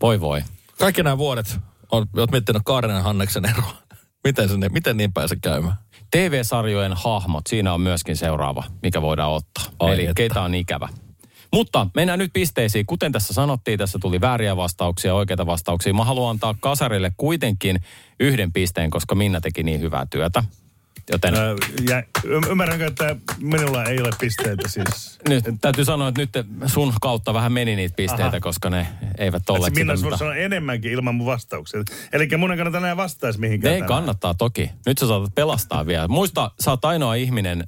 voi 0.00 0.20
voi. 0.20 0.42
Kaikki 0.78 1.02
nämä 1.02 1.18
vuodet 1.18 1.56
on, 1.90 2.06
oot 2.16 2.30
miettinyt 2.30 2.62
Kaarinen 2.64 2.96
ja 2.96 3.02
Hanneksen 3.02 3.44
eroa. 3.44 3.76
Miten, 4.24 4.48
se, 4.48 4.68
miten 4.68 4.96
niin 4.96 5.12
pääse 5.12 5.36
käymään? 5.42 5.74
TV-sarjojen 6.10 6.92
hahmot, 6.92 7.46
siinä 7.46 7.74
on 7.74 7.80
myöskin 7.80 8.16
seuraava, 8.16 8.64
mikä 8.82 9.02
voidaan 9.02 9.32
ottaa. 9.32 9.64
Ai 9.78 9.94
Eli 9.94 10.02
että. 10.02 10.14
keitä 10.14 10.42
on 10.42 10.54
ikävä. 10.54 10.88
Mutta 11.52 11.86
mennään 11.94 12.18
nyt 12.18 12.30
pisteisiin. 12.32 12.86
Kuten 12.86 13.12
tässä 13.12 13.34
sanottiin, 13.34 13.78
tässä 13.78 13.98
tuli 14.02 14.20
vääriä 14.20 14.56
vastauksia, 14.56 15.14
oikeita 15.14 15.46
vastauksia. 15.46 15.94
Mä 15.94 16.04
haluan 16.04 16.30
antaa 16.30 16.54
Kasarille 16.60 17.12
kuitenkin 17.16 17.80
yhden 18.20 18.52
pisteen, 18.52 18.90
koska 18.90 19.14
Minna 19.14 19.40
teki 19.40 19.62
niin 19.62 19.80
hyvää 19.80 20.06
työtä. 20.10 20.44
Joten 21.12 21.34
Ö, 21.34 21.56
ja 21.88 21.98
y- 22.24 22.50
ymmärränkö, 22.50 22.86
että 22.86 23.16
minulla 23.38 23.84
ei 23.84 24.00
ole 24.00 24.10
pisteitä 24.20 24.68
siis. 24.68 25.18
nyt 25.28 25.44
täytyy 25.60 25.84
sanoa, 25.84 26.08
että 26.08 26.20
nyt 26.20 26.30
sun 26.66 26.92
kautta 27.00 27.34
vähän 27.34 27.52
meni 27.52 27.76
niitä 27.76 27.96
pisteitä, 27.96 28.24
Aha. 28.26 28.40
koska 28.40 28.70
ne 28.70 28.86
eivät 29.18 29.50
olleet 29.50 29.74
Minna 29.74 29.96
sitä, 29.96 30.06
mitä- 30.06 30.16
sanoa 30.18 30.34
enemmänkin 30.34 30.92
ilman 30.92 31.14
mun 31.14 31.26
vastauksia. 31.26 31.82
Eli 32.12 32.28
mun 32.36 32.50
ei 32.50 32.56
kannata 32.56 32.78
enää 32.78 32.96
vastaisi 32.96 33.40
mihinkään. 33.40 33.74
Ei 33.74 33.80
tänään. 33.80 33.88
kannattaa 33.88 34.34
toki. 34.34 34.70
Nyt 34.86 34.98
sä 34.98 35.06
saatat 35.06 35.34
pelastaa 35.34 35.86
vielä. 35.86 36.08
Muista, 36.08 36.50
sä 36.60 36.70
oot 36.70 36.84
ainoa 36.84 37.14
ihminen 37.14 37.64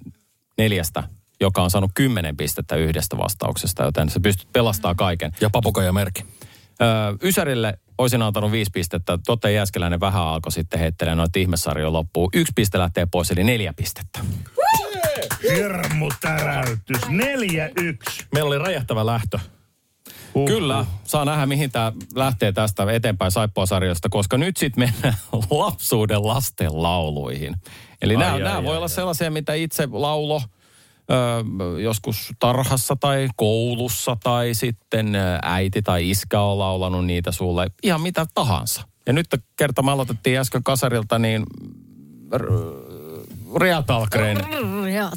neljästä, 0.58 1.02
joka 1.40 1.62
on 1.62 1.70
saanut 1.70 1.90
kymmenen 1.94 2.36
pistettä 2.36 2.76
yhdestä 2.76 3.18
vastauksesta, 3.18 3.82
joten 3.82 4.10
sä 4.10 4.20
pystyt 4.20 4.48
pelastamaan 4.52 4.96
kaiken. 4.96 5.32
Ja 5.40 5.50
papukaija 5.50 5.92
merkki. 5.92 6.24
Öö, 6.80 6.88
Ysärille 7.22 7.78
olisin 7.98 8.22
antanut 8.22 8.52
viisi 8.52 8.70
pistettä. 8.74 9.18
Totte 9.26 9.52
Jääskeläinen 9.52 10.00
vähän 10.00 10.22
alkoi 10.22 10.52
sitten 10.52 10.80
heittelee 10.80 11.14
noita 11.14 11.38
ihmessarjoja 11.38 11.92
loppuun. 11.92 12.30
Yksi 12.32 12.52
piste 12.56 12.78
lähtee 12.78 13.06
pois, 13.06 13.30
eli 13.30 13.44
neljä 13.44 13.72
pistettä. 13.76 14.20
Hirmu 15.56 16.10
täräytys. 16.20 17.08
Neljä 17.08 17.70
yksi. 17.76 18.24
Meillä 18.32 18.48
oli 18.48 18.58
räjähtävä 18.58 19.06
lähtö. 19.06 19.38
Huh. 20.34 20.48
Kyllä, 20.48 20.86
saa 21.04 21.24
nähdä 21.24 21.46
mihin 21.46 21.70
tämä 21.70 21.92
lähtee 22.14 22.52
tästä 22.52 22.92
eteenpäin 22.92 23.30
Saippua-sarjasta, 23.30 24.08
koska 24.08 24.38
nyt 24.38 24.56
sitten 24.56 24.84
mennään 24.84 25.14
lapsuuden 25.50 26.26
lasten 26.26 26.82
lauluihin. 26.82 27.54
Eli 28.02 28.16
nämä, 28.16 28.32
voi 28.32 28.70
ai, 28.70 28.76
olla 28.76 28.84
ai. 28.84 28.88
sellaisia, 28.88 29.30
mitä 29.30 29.54
itse 29.54 29.88
laulo 29.92 30.42
joskus 31.82 32.32
tarhassa 32.38 32.96
tai 32.96 33.28
koulussa 33.36 34.16
tai 34.22 34.54
sitten 34.54 35.12
äiti 35.42 35.82
tai 35.82 36.10
iskä 36.10 36.40
on 36.40 36.58
laulanut 36.58 37.06
niitä 37.06 37.32
sulle, 37.32 37.66
ihan 37.82 38.00
mitä 38.00 38.26
tahansa. 38.34 38.82
Ja 39.06 39.12
nyt 39.12 39.26
kerta 39.56 39.82
me 39.82 39.90
aloitettiin 39.90 40.38
äsken 40.38 40.62
kasarilta, 40.62 41.18
niin 41.18 41.46
Rea 43.60 43.82
Talgren, 43.82 44.38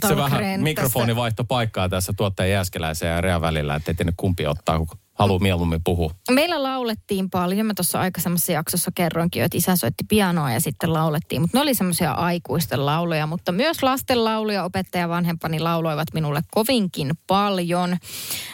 se 0.08 0.18
vähän 0.18 0.60
mikrofoni 0.60 1.16
vaihto 1.16 1.44
paikkaa 1.44 1.90
tässä 1.90 2.14
tuottajan 2.18 2.52
Jääskeläisen 2.52 3.10
ja 3.10 3.22
Rea 3.22 3.42
välillä, 3.42 3.76
että 3.76 3.92
ei 3.92 3.96
tiedä 3.96 4.14
kumpi 4.18 4.48
ottaa, 4.48 4.80
haluaa 5.16 5.40
mieluummin 5.40 5.82
puhua. 5.84 6.12
Meillä 6.32 6.64
laulettiin 6.64 7.30
paljon. 7.30 7.66
Mä 7.66 7.74
tuossa 7.74 8.00
aikaisemmassa 8.00 8.52
jaksossa 8.52 8.92
kerroinkin 8.96 9.44
että 9.44 9.58
isä 9.58 9.76
soitti 9.76 10.04
pianoa 10.10 10.52
ja 10.52 10.60
sitten 10.60 10.94
laulettiin. 10.94 11.42
Mutta 11.42 11.58
ne 11.58 11.62
oli 11.62 11.74
semmoisia 11.74 12.12
aikuisten 12.12 12.86
lauluja, 12.86 13.28
mutta 13.28 13.52
myös 13.52 13.84
lasten 13.84 14.24
lauluja 14.24 14.64
opettaja 14.64 15.10
vanhempani 15.10 15.60
lauloivat 15.60 16.08
minulle 16.14 16.42
kovinkin 16.52 17.12
paljon. 17.28 17.98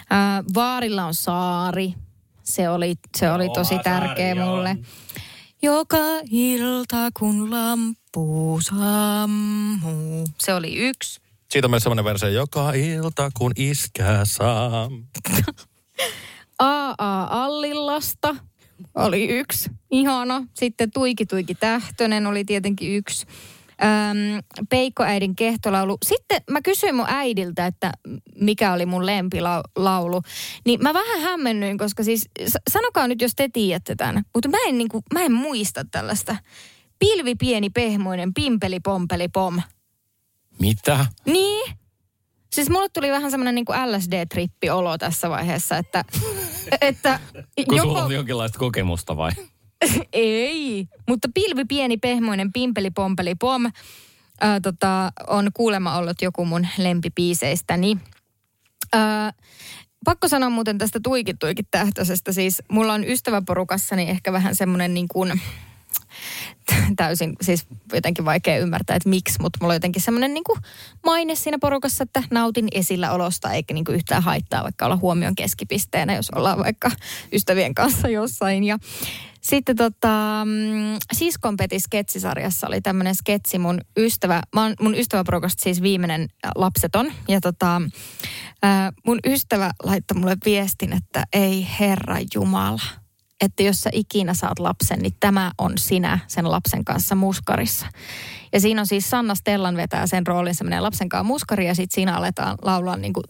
Ää, 0.09 0.43
Vaarilla 0.53 1.05
on 1.05 1.13
saari. 1.13 1.93
Se 2.43 2.69
oli, 2.69 2.95
se 3.17 3.31
oli 3.31 3.49
tosi 3.49 3.79
tärkeä 3.79 4.35
mulle. 4.35 4.77
Joka 5.61 5.97
ilta 6.31 7.09
kun 7.19 7.51
lampu 7.51 8.59
sammuu. 8.61 10.27
Se 10.39 10.53
oli 10.53 10.75
yksi. 10.75 11.21
Siitä 11.51 11.67
on 11.67 11.71
myös 11.71 11.83
semmoinen 11.83 12.05
versio, 12.05 12.29
joka 12.29 12.73
ilta 12.73 13.29
kun 13.37 13.51
iskää 13.55 14.25
saa. 14.25 14.89
AA 16.61 17.43
Allillasta 17.43 18.35
oli 18.95 19.27
yksi. 19.27 19.69
Ihana. 19.91 20.47
Sitten 20.53 20.91
Tuiki 20.91 21.25
Tuiki 21.25 21.55
Tähtönen 21.55 22.27
oli 22.27 22.45
tietenkin 22.45 22.95
yksi. 22.95 23.25
Öm, 23.83 24.43
Peikko 24.69 25.03
äidin 25.03 25.35
kehtolaulu. 25.35 25.97
Sitten 26.05 26.41
mä 26.51 26.61
kysyin 26.61 26.95
mun 26.95 27.05
äidiltä, 27.07 27.65
että 27.65 27.91
mikä 28.35 28.73
oli 28.73 28.85
mun 28.85 29.05
lempilaulu. 29.05 30.21
Niin 30.65 30.83
mä 30.83 30.93
vähän 30.93 31.21
hämmennyin, 31.21 31.77
koska 31.77 32.03
siis, 32.03 32.29
sanokaa 32.69 33.07
nyt 33.07 33.21
jos 33.21 33.35
te 33.35 33.49
tiedätte 33.53 33.95
tämän, 33.95 34.23
mutta 34.33 34.49
mä 34.49 34.57
en, 34.67 34.77
niinku, 34.77 35.03
mä 35.13 35.21
en 35.21 35.31
muista 35.31 35.85
tällaista. 35.91 36.35
Pilvi 36.99 37.35
pieni 37.35 37.69
pehmoinen, 37.69 38.33
pimpeli 38.33 38.79
pompeli 38.79 39.27
pom. 39.27 39.61
Mitä? 40.59 41.05
Niin. 41.25 41.80
Siis 42.53 42.69
mulle 42.69 42.89
tuli 42.89 43.11
vähän 43.11 43.31
semmoinen 43.31 43.55
niin 43.55 43.65
LSD-trippi 43.65 44.69
olo 44.71 44.97
tässä 44.97 45.29
vaiheessa, 45.29 45.77
että, 45.77 46.05
että 46.81 47.19
Kun 47.69 47.79
sulla 47.79 48.03
on 48.03 48.11
jonkinlaista 48.11 48.59
kokemusta 48.59 49.17
vai? 49.17 49.31
Ei, 50.13 50.87
mutta 51.09 51.27
pilvi 51.33 51.65
pieni 51.65 51.97
pehmoinen 51.97 52.53
pimpeli 52.53 52.91
pompeli 52.91 53.35
pom 53.35 53.71
ää, 54.41 54.59
tota, 54.59 55.11
on 55.27 55.49
kuulemma 55.53 55.97
ollut 55.97 56.21
joku 56.21 56.45
mun 56.45 56.67
lempipiiseistäni. 56.77 57.97
Ää, 58.93 59.33
pakko 60.05 60.27
sanoa 60.27 60.49
muuten 60.49 60.77
tästä 60.77 60.99
tuikit 61.03 61.39
tuikit 61.39 61.67
tähtöisestä. 61.71 62.31
Siis 62.31 62.63
mulla 62.71 62.93
on 62.93 63.03
ystäväporukassani 63.03 64.09
ehkä 64.09 64.33
vähän 64.33 64.55
semmoinen 64.55 64.93
niin 64.93 65.07
kuin 65.07 65.41
täysin, 66.95 67.35
siis 67.41 67.65
jotenkin 67.93 68.25
vaikea 68.25 68.57
ymmärtää, 68.57 68.95
että 68.95 69.09
miksi, 69.09 69.41
mutta 69.41 69.59
mulla 69.61 69.71
on 69.71 69.75
jotenkin 69.75 70.01
semmoinen 70.01 70.33
niin 70.33 70.43
maine 71.05 71.35
siinä 71.35 71.57
porukassa, 71.61 72.03
että 72.03 72.23
nautin 72.31 72.67
esilläolosta 72.71 73.51
eikä 73.51 73.73
niin 73.73 73.85
kuin 73.85 73.95
yhtään 73.95 74.23
haittaa 74.23 74.63
vaikka 74.63 74.85
olla 74.85 74.97
huomion 74.97 75.35
keskipisteenä, 75.35 76.15
jos 76.15 76.29
ollaan 76.29 76.59
vaikka 76.59 76.91
ystävien 77.33 77.75
kanssa 77.75 78.07
jossain. 78.09 78.63
Ja 78.63 78.77
sitten 79.41 79.75
tota, 79.75 80.41
mm, 80.45 80.99
Siskon 81.13 81.57
Peti 81.57 81.79
sketsisarjassa 81.79 82.67
oli 82.67 82.81
tämmöinen 82.81 83.15
sketsi 83.15 83.59
mun 83.59 83.81
ystävä, 83.97 84.41
mä 84.55 84.63
oon 84.63 84.73
mun 84.81 84.95
ystäväporukasta 84.95 85.63
siis 85.63 85.81
viimeinen 85.81 86.29
lapseton. 86.55 87.11
Ja 87.27 87.41
tota, 87.41 87.81
äh, 88.65 88.91
mun 89.05 89.19
ystävä 89.25 89.71
laittoi 89.83 90.19
mulle 90.19 90.37
viestin, 90.45 90.93
että 90.93 91.23
ei 91.33 91.67
herra 91.79 92.17
Jumala, 92.33 93.00
että 93.41 93.63
jos 93.63 93.81
sä 93.81 93.89
ikinä 93.93 94.33
saat 94.33 94.59
lapsen, 94.59 94.99
niin 94.99 95.13
tämä 95.19 95.51
on 95.57 95.77
sinä 95.77 96.19
sen 96.27 96.51
lapsen 96.51 96.85
kanssa 96.85 97.15
muskarissa. 97.15 97.85
Ja 98.53 98.59
siinä 98.59 98.81
on 98.81 98.87
siis 98.87 99.09
Sanna 99.09 99.35
Stellan 99.35 99.77
vetää 99.77 100.07
sen 100.07 100.27
roolin, 100.27 100.55
se 100.55 100.63
menee 100.63 100.79
lapsen 100.79 101.09
kanssa 101.09 101.23
muskari 101.23 101.67
ja 101.67 101.75
sitten 101.75 101.95
siinä 101.95 102.17
aletaan 102.17 102.57
laulaa 102.61 102.97
niin 102.97 103.13
kuin, 103.13 103.23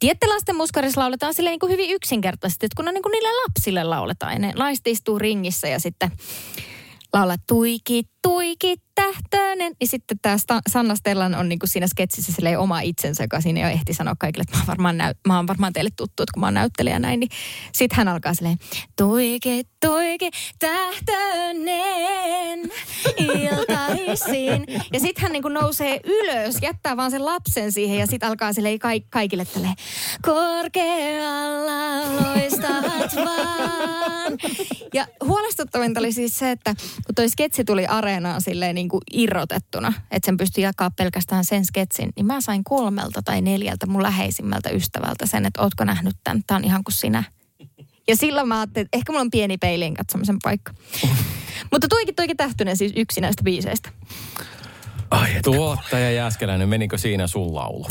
tiedätte 0.00 0.26
lasten 0.26 0.56
muskarissa 0.56 1.00
lauletaan 1.00 1.34
sille 1.34 1.50
niin 1.50 1.60
kuin 1.60 1.72
hyvin 1.72 1.90
yksinkertaisesti, 1.90 2.66
että 2.66 2.76
kun 2.76 2.88
on 2.88 2.94
niin 2.94 3.02
kuin 3.02 3.10
niille 3.10 3.28
lapsille 3.28 3.84
lauletaan. 3.84 4.32
Ja 4.32 4.38
ne 4.38 4.52
naiset 4.56 4.86
istuu 4.86 5.18
ringissä 5.18 5.68
ja 5.68 5.80
sitten 5.80 6.10
laulaa 7.12 7.36
tuikit, 7.46 8.13
Tuiki 8.24 8.74
Tähtönen. 8.94 9.72
Niin 9.80 9.88
sitten 9.88 10.18
tämä 10.22 10.36
Sanna 10.70 10.96
Stellan 10.96 11.34
on 11.34 11.48
niinku 11.48 11.66
siinä 11.66 11.86
sketsissä 11.86 12.32
silleen 12.32 12.58
oma 12.58 12.80
itsensä, 12.80 13.24
joka 13.24 13.40
siinä 13.40 13.60
jo 13.60 13.68
ehti 13.68 13.94
sanoa 13.94 14.14
kaikille, 14.18 14.42
että 14.42 14.56
mä 14.56 14.60
oon 14.60 14.66
varmaan, 14.66 14.98
näy- 14.98 15.14
mä 15.28 15.36
oon 15.36 15.46
varmaan 15.46 15.72
teille 15.72 15.90
tuttu, 15.96 16.22
että 16.22 16.32
kun 16.34 16.40
mä 16.40 16.46
oon 16.46 16.54
näyttelijä 16.54 16.98
näin. 16.98 17.20
Niin 17.20 17.30
sitten 17.72 17.96
hän 17.96 18.08
alkaa 18.08 18.34
silleen, 18.34 18.58
Tuiki, 18.98 19.62
Tuiki 19.86 20.30
Tähtönen 20.58 22.70
iltaisin. 23.18 24.64
Ja 24.92 25.00
sitten 25.00 25.22
hän 25.22 25.32
niinku 25.32 25.48
nousee 25.48 26.00
ylös, 26.04 26.56
jättää 26.62 26.96
vaan 26.96 27.10
sen 27.10 27.24
lapsen 27.24 27.72
siihen 27.72 27.98
ja 27.98 28.06
sitten 28.06 28.28
alkaa 28.28 28.52
silleen 28.52 28.78
ka- 28.78 28.88
kaikille 29.10 29.44
tälleen, 29.44 29.74
korkealla 30.22 32.00
loistavat 32.22 33.16
vaan. 33.16 34.32
Ja 34.94 35.06
huolestuttavinta 35.24 36.00
oli 36.00 36.12
siis 36.12 36.38
se, 36.38 36.50
että 36.50 36.74
kun 37.06 37.14
toi 37.14 37.28
sketsi 37.28 37.64
tuli 37.64 37.86
areenaan 38.14 38.40
silleen 38.40 38.74
niin 38.74 38.88
kuin 38.88 39.00
irrotettuna, 39.12 39.92
että 40.10 40.26
sen 40.26 40.36
pystyi 40.36 40.64
jakaa 40.64 40.90
pelkästään 40.90 41.44
sen 41.44 41.64
sketsin, 41.64 42.08
niin 42.16 42.26
mä 42.26 42.40
sain 42.40 42.64
kolmelta 42.64 43.22
tai 43.22 43.40
neljältä 43.40 43.86
mun 43.86 44.02
läheisimmältä 44.02 44.70
ystävältä 44.70 45.26
sen, 45.26 45.46
että 45.46 45.62
ootko 45.62 45.84
nähnyt 45.84 46.16
tämän, 46.24 46.42
tää 46.46 46.56
on 46.56 46.64
ihan 46.64 46.84
kuin 46.84 46.94
sinä. 46.94 47.24
Ja 48.08 48.16
silloin 48.16 48.48
mä 48.48 48.60
ajattelin, 48.60 48.86
että 48.86 48.98
ehkä 48.98 49.12
mulla 49.12 49.20
on 49.20 49.30
pieni 49.30 49.58
peiliin 49.58 49.94
katsomisen 49.94 50.36
paikka. 50.42 50.72
Mutta 51.72 51.88
tuikin 51.88 52.14
toikin 52.14 52.36
tähtynen 52.36 52.76
siis 52.76 52.92
yksi 52.96 53.20
näistä 53.20 53.42
biiseistä. 53.42 53.88
Ai, 55.10 55.30
Tuottaja 55.44 56.10
Jääskeläinen, 56.10 56.68
menikö 56.68 56.98
siinä 56.98 57.26
sun 57.26 57.54
laulu? 57.54 57.86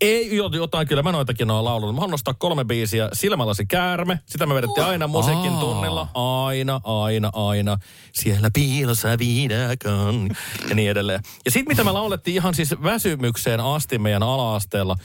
Ei, 0.00 0.36
jo- 0.36 0.50
jotain 0.52 0.88
kyllä, 0.88 1.02
mä 1.02 1.12
noitakin 1.12 1.50
oon 1.50 1.64
laulunut. 1.64 1.94
Mä 1.94 2.00
haluan 2.00 2.10
nostaa 2.10 2.34
kolme 2.34 2.64
biisiä. 2.64 3.08
Silmälasi 3.12 3.66
käärme, 3.66 4.20
sitä 4.26 4.46
me 4.46 4.54
vedettiin 4.54 4.86
aina 4.86 5.06
musiikin 5.06 5.52
tunnilla. 5.52 6.08
Aina, 6.14 6.80
aina, 6.84 7.30
aina. 7.32 7.78
Siellä 8.12 8.50
piilossa 8.54 9.18
viidakon 9.18 10.28
ja 10.68 10.74
niin 10.74 10.90
edelleen. 10.90 11.20
Ja 11.44 11.50
sitten 11.50 11.72
mitä 11.72 11.84
me 11.84 11.92
laulettiin 11.92 12.34
ihan 12.34 12.54
siis 12.54 12.82
väsymykseen 12.82 13.60
asti 13.60 13.98
meidän 13.98 14.22
ala-asteella, 14.22 14.96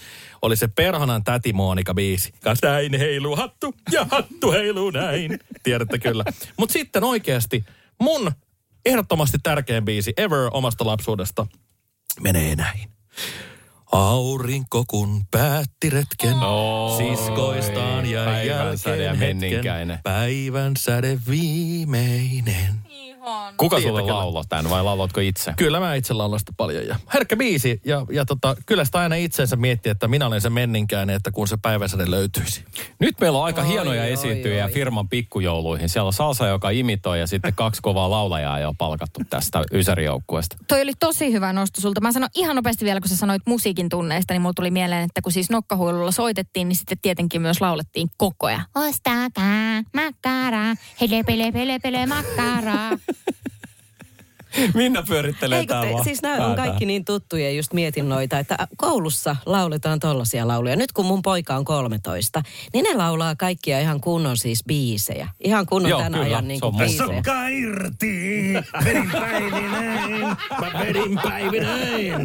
oli 0.41 0.55
se 0.55 0.67
Perhanan 0.67 1.23
täti 1.23 1.53
Monika 1.53 1.93
biisi. 1.93 2.33
Kas 2.43 2.59
näin 2.61 2.99
heiluu 2.99 3.35
hattu 3.35 3.75
ja 3.91 4.05
hattu 4.11 4.51
heiluu 4.51 4.89
näin. 4.89 5.39
Tiedätte 5.63 5.99
kyllä. 5.99 6.23
Mutta 6.57 6.73
sitten 6.73 7.03
oikeasti 7.03 7.65
mun 7.99 8.31
ehdottomasti 8.85 9.37
tärkein 9.43 9.85
biisi 9.85 10.13
ever 10.17 10.49
omasta 10.51 10.85
lapsuudesta 10.85 11.47
menee 12.21 12.55
näin. 12.55 12.89
Aurinko 13.91 14.83
kun 14.87 15.21
päätti 15.31 15.89
retken 15.89 16.33
Oi, 16.43 16.97
siskoistaan 16.97 18.05
ja 18.05 18.43
jälkeen 18.43 19.17
hetken. 19.17 19.99
Päivän 20.03 20.73
säde 20.77 21.19
viimeinen. 21.29 22.90
Kuka 23.57 23.81
sulle 23.81 24.01
lauloi 24.01 24.43
tämän 24.49 24.69
vai 24.69 24.83
laulatko 24.83 25.19
itse? 25.19 25.53
Kyllä 25.57 25.79
mä 25.79 25.95
itse 25.95 26.13
laulan 26.13 26.39
sitä 26.39 26.51
paljon. 26.57 26.87
Ja 26.87 26.95
herkkä 27.13 27.35
biisi. 27.37 27.81
Ja, 27.85 28.05
ja 28.11 28.25
tota, 28.25 28.55
kyllä 28.65 28.85
sitä 28.85 28.99
aina 28.99 29.15
itsensä 29.15 29.55
miettii, 29.55 29.89
että 29.89 30.07
minä 30.07 30.27
olen 30.27 30.41
se 30.41 30.49
menninkäinen, 30.49 31.15
että 31.15 31.31
kun 31.31 31.47
se 31.47 31.57
päiväsäde 31.61 32.11
löytyisi. 32.11 32.65
Nyt 32.99 33.19
meillä 33.19 33.39
on 33.39 33.45
aika 33.45 33.61
Oi, 33.61 33.67
hienoja 33.67 34.01
oi, 34.01 34.11
esiintyjiä 34.11 34.65
oi. 34.65 34.71
firman 34.71 35.09
pikkujouluihin. 35.09 35.89
Siellä 35.89 36.07
on 36.07 36.13
Salsa, 36.13 36.47
joka 36.47 36.69
imitoi 36.69 37.19
ja 37.19 37.27
sitten 37.27 37.53
kaksi 37.55 37.81
kovaa 37.81 38.09
laulajaa 38.09 38.59
jo 38.59 38.73
palkattu 38.77 39.21
tästä 39.29 39.63
Ysärijoukkueesta. 39.73 40.57
Toi 40.67 40.81
oli 40.81 40.93
tosi 40.99 41.31
hyvä 41.31 41.53
nosto 41.53 41.81
sulta. 41.81 42.01
Mä 42.01 42.11
sanon 42.11 42.29
ihan 42.35 42.55
nopeasti 42.55 42.85
vielä, 42.85 43.01
kun 43.01 43.09
sä 43.09 43.17
sanoit 43.17 43.41
musiikin 43.45 43.89
tunneista, 43.89 44.33
niin 44.33 44.41
mulla 44.41 44.53
tuli 44.53 44.71
mieleen, 44.71 45.03
että 45.03 45.21
kun 45.21 45.31
siis 45.31 45.49
nokkahuilulla 45.49 46.11
soitettiin, 46.11 46.69
niin 46.69 46.75
sitten 46.75 46.97
tietenkin 47.01 47.41
myös 47.41 47.61
laulettiin 47.61 48.07
koko 48.17 48.47
ajan. 48.47 48.65
Ostakaa 48.75 49.83
makkaraa, 49.93 50.75
hele 51.01 51.23
pele 51.23 51.51
pele 51.51 51.79
pele 51.79 52.05
makkaraa. 52.05 52.91
Minna 54.73 55.03
pyörittelee 55.07 55.59
Eikö 55.59 55.73
te, 55.73 55.79
täällä 55.81 56.03
siis 56.03 56.21
nämä 56.21 56.47
on 56.47 56.55
kaikki 56.55 56.85
niin 56.85 57.05
tuttuja, 57.05 57.51
just 57.51 57.73
mietin 57.73 58.09
noita, 58.09 58.39
että 58.39 58.67
koulussa 58.77 59.35
lauletaan 59.45 59.99
tollaisia 59.99 60.47
lauluja. 60.47 60.75
Nyt 60.75 60.91
kun 60.91 61.05
mun 61.05 61.21
poika 61.21 61.55
on 61.55 61.65
13, 61.65 62.41
niin 62.73 62.83
ne 62.83 62.93
laulaa 62.93 63.35
kaikkia 63.35 63.79
ihan 63.79 64.01
kunnon 64.01 64.37
siis 64.37 64.63
biisejä. 64.67 65.27
Ihan 65.39 65.65
kunnon 65.65 65.89
Joo, 65.89 65.99
tämän 65.99 66.11
kyllä, 66.11 66.25
ajan 66.25 66.47
niin 66.47 66.59
se 66.59 66.65
on 66.65 66.71
kuin 66.71 66.85
biisejä. 66.85 67.07
Sokka 67.15 67.47
irti, 67.47 68.53
vedin 68.85 69.11
päivinäin, 69.11 70.21
mä 70.61 70.71
vedin 70.79 71.19
päivinäin. 71.23 72.21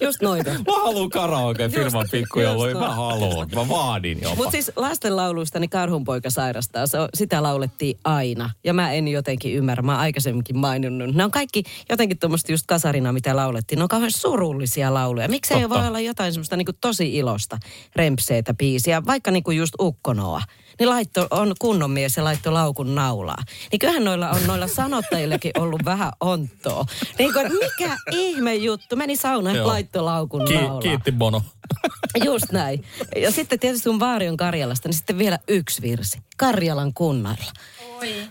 Just 0.00 0.22
noita. 0.22 0.50
Mä 0.50 0.82
haluun 0.82 1.10
karaoke 1.10 1.68
firman 1.68 2.06
just 2.12 2.72
Mä 2.72 2.80
noin. 2.80 2.96
haluun. 2.96 3.48
Mä 3.54 3.68
vaadin 3.68 4.18
jopa. 4.22 4.36
Mutta 4.36 4.50
siis 4.50 4.72
lastenlauluista 4.76 5.60
niin 5.60 5.70
Karhunpoika 5.70 6.30
sairastaa, 6.30 6.86
se 6.86 6.98
on, 6.98 7.08
sitä 7.14 7.42
laulettiin 7.42 7.98
aina. 8.04 8.50
Ja 8.64 8.74
mä 8.74 8.92
en 8.92 9.08
jotenkin 9.08 9.54
ymmärrä, 9.54 9.82
mä 9.82 9.92
oon 9.92 10.00
aikaisemminkin 10.00 10.58
maininnut. 10.58 11.14
Ne 11.14 11.24
on 11.24 11.30
kaikki 11.30 11.62
jotenkin 11.90 12.18
tuommoista 12.18 12.52
just 12.52 12.66
kasarina, 12.66 13.12
mitä 13.12 13.36
laulettiin. 13.36 13.76
Ne 13.76 13.82
on 13.82 13.88
kauhean 13.88 14.10
surullisia 14.10 14.94
lauluja. 14.94 15.28
Miksei 15.28 15.60
Totta. 15.60 15.78
voi 15.78 15.88
olla 15.88 16.00
jotain 16.00 16.32
semmoista 16.32 16.56
niinku 16.56 16.72
tosi 16.80 17.16
ilosta, 17.16 17.58
rempseitä 17.96 18.54
biisiä, 18.54 19.02
vaikka 19.06 19.30
niinku 19.30 19.50
just 19.50 19.74
Ukkonoa. 19.80 20.42
Niin 20.78 20.88
laitto 20.88 21.26
on 21.30 21.54
kunnon 21.58 21.90
mies 21.90 22.16
ja 22.16 22.24
laitto 22.24 22.54
laukun 22.54 22.94
naulaa. 22.94 23.42
Niin 23.72 23.78
kyllähän 23.78 24.04
noilla 24.04 24.30
on 24.30 24.46
noilla 24.46 24.66
sanottajillakin 24.68 25.52
ollut 25.58 25.84
vähän 25.84 26.12
onttoa. 26.20 26.84
Niin 27.18 27.32
kuin, 27.32 27.52
mikä 27.52 27.96
ihme 28.10 28.54
juttu. 28.54 28.96
Meni 28.96 29.16
saunaan, 29.16 29.56
Joo. 29.56 29.66
laitto 29.66 30.04
laukun 30.04 30.44
Ki- 30.44 30.54
naulaa. 30.54 30.80
kiitti 30.80 31.12
Bono. 31.12 31.42
Just 32.24 32.52
näin. 32.52 32.84
Ja 33.16 33.30
sitten 33.30 33.58
tietysti 33.58 33.88
kun 33.88 34.00
Vaari 34.00 34.28
on 34.28 34.36
Karjalasta, 34.36 34.88
niin 34.88 34.96
sitten 34.96 35.18
vielä 35.18 35.38
yksi 35.48 35.82
virsi. 35.82 36.18
Karjalan 36.36 36.94
kunnalla. 36.94 37.52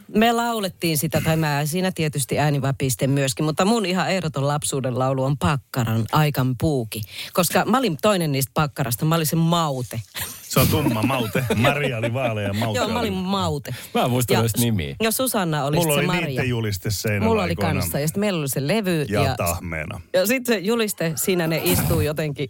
Me 0.08 0.32
laulettiin 0.32 0.98
sitä, 0.98 1.22
tai 1.22 1.38
mä 1.38 1.62
siinä 1.66 1.92
tietysti 1.96 2.40
ääniväpiste 2.40 3.08
myöskin, 3.08 3.46
mutta 3.46 3.66
mun 3.66 3.86
ihan 3.86 4.10
ehdoton 4.12 4.48
lapsuuden 4.48 5.00
laulu 5.00 5.24
on 5.24 5.38
Pakkaran 5.38 6.06
Aikan 6.12 6.56
puuki. 6.62 7.02
Koska 7.34 7.66
mä 7.66 7.78
olin 7.78 7.98
toinen 8.02 8.32
niistä 8.32 8.52
Pakkarasta, 8.54 9.06
mä 9.06 9.16
olin 9.16 9.26
se 9.28 9.36
Maute. 9.36 10.02
Se 10.42 10.60
on 10.60 10.68
tumma 10.68 11.02
maute. 11.04 11.46
Maria 11.56 11.98
oli 11.98 12.14
vaalea 12.14 12.48
ja 12.48 12.54
maute 12.54 12.80
Joo, 12.80 12.88
mä 12.88 13.00
oli. 13.00 13.08
olin 13.10 13.20
Maute. 13.20 13.76
Mä 13.94 14.02
en 14.04 14.10
muista 14.10 14.40
edes 14.40 14.58
nimiä. 14.58 14.96
Ja 15.04 15.12
Susanna 15.12 15.66
oli 15.66 15.76
Mulla 15.78 15.94
se 15.94 15.98
oli 16.00 16.08
Maria. 16.08 16.44
juliste 16.44 16.92
seinällä 16.92 17.28
Mulla 17.28 17.44
oli 17.44 17.56
kanssa, 17.56 18.00
ja 18.00 18.08
sitten 18.08 18.20
meillä 18.20 18.40
oli 18.40 18.50
se 18.50 18.68
levy. 18.68 19.06
Ja, 19.10 19.24
ja 19.24 19.36
tahmeena. 19.36 20.02
ja 20.14 20.26
sitten 20.26 20.56
se 20.56 20.60
juliste, 20.60 21.14
siinä 21.16 21.48
ne 21.48 21.62
istuu 21.64 22.02
jotenkin 22.02 22.50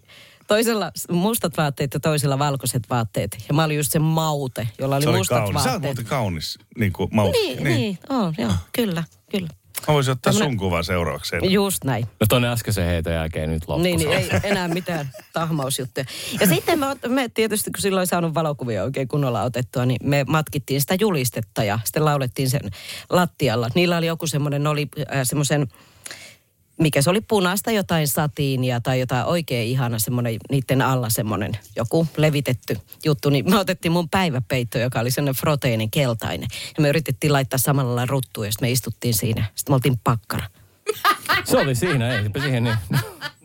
toisella 0.56 0.92
mustat 1.12 1.58
vaatteet 1.58 1.94
ja 1.94 2.00
toisella 2.00 2.40
valkoiset 2.40 2.84
vaatteet. 2.90 3.38
Ja 3.48 3.54
mä 3.54 3.64
olin 3.64 3.78
just 3.78 3.92
se 3.92 4.00
maute, 4.00 4.68
jolla 4.80 4.96
oli 4.96 5.04
Se 5.04 5.10
oli 5.10 5.18
mustat 5.18 5.38
kaunis. 5.38 5.54
Sä 5.54 5.60
oot 5.60 5.66
vaatteet. 5.74 5.82
muuten 5.96 6.06
kaunis, 6.06 6.60
niin 6.78 6.94
kuin 6.94 7.10
maute. 7.14 7.38
Niin, 7.38 7.64
niin, 7.64 7.76
niin 7.78 7.98
on, 8.10 8.34
joo, 8.38 8.52
kyllä, 8.72 9.04
kyllä. 9.32 9.48
Mä 9.88 9.94
voisin 9.94 10.12
ottaa 10.12 10.34
Tämmönen- 10.34 10.50
sun 10.50 10.58
kuvan 10.58 10.84
seuraavaksi. 10.84 11.36
Just 11.50 11.84
näin. 11.84 12.06
No 12.20 12.26
tonne 12.30 12.48
äskeisen 12.50 12.86
heiton 12.86 13.14
jälkeen 13.14 13.50
nyt 13.52 13.64
loppu. 13.68 13.84
Niin, 13.84 14.00
niin 14.00 14.12
ei 14.12 14.30
enää 14.44 14.68
mitään 14.68 15.10
tahmausjuttuja. 15.34 16.06
Ja 16.40 16.48
sitten 16.48 16.80
me, 16.80 16.86
me 17.08 17.30
tietysti, 17.30 17.72
kun 17.72 17.82
silloin 17.82 18.02
ei 18.02 18.08
saanut 18.08 18.34
valokuvia 18.34 18.84
oikein 18.84 19.08
kunnolla 19.08 19.44
otettua, 19.44 19.86
niin 19.86 20.00
me 20.10 20.24
matkittiin 20.28 20.82
sitä 20.82 20.96
julistetta 21.00 21.64
ja 21.64 21.80
sitten 21.84 22.06
laulettiin 22.06 22.50
sen 22.50 22.62
lattialla. 23.10 23.70
Niillä 23.76 23.98
oli 23.98 24.08
joku 24.08 24.28
semmoinen, 24.28 24.64
ne 24.64 24.70
oli 24.70 24.88
äh, 25.00 25.20
semmoisen, 25.24 25.68
mikä 26.82 27.02
se 27.02 27.10
oli 27.10 27.22
punaista 27.22 27.72
jotain 27.72 28.08
satiinia 28.08 28.82
tai 28.82 29.00
jotain 29.00 29.26
oikein 29.26 29.68
ihana 29.68 30.00
semmoinen, 30.00 30.38
niiden 30.52 30.82
alla 30.82 31.10
semmoinen 31.10 31.52
joku 31.76 32.08
levitetty 32.18 32.78
juttu. 33.06 33.30
Niin 33.30 33.50
me 33.50 33.60
otettiin 33.60 33.92
mun 33.92 34.10
päiväpeitto, 34.10 34.80
joka 34.80 35.00
oli 35.00 35.12
semmoinen 35.12 35.36
froteiinin 35.42 35.92
keltainen. 35.92 36.48
Ja 36.78 36.82
me 36.82 36.90
yritettiin 36.90 37.34
laittaa 37.34 37.60
samalla 37.60 37.96
lailla 37.96 38.12
ruttuun 38.12 38.48
ja 38.48 38.52
sitten 38.52 38.68
me 38.68 38.72
istuttiin 38.72 39.14
siinä. 39.14 39.46
Sitten 39.56 39.72
me 39.72 39.76
oltiin 39.76 40.00
pakkara. 40.04 40.46
Se 41.44 41.58
oli 41.58 41.76
siinä, 41.76 42.18
ei 42.20 42.30
siihen 42.42 42.64
niin. 42.64 42.78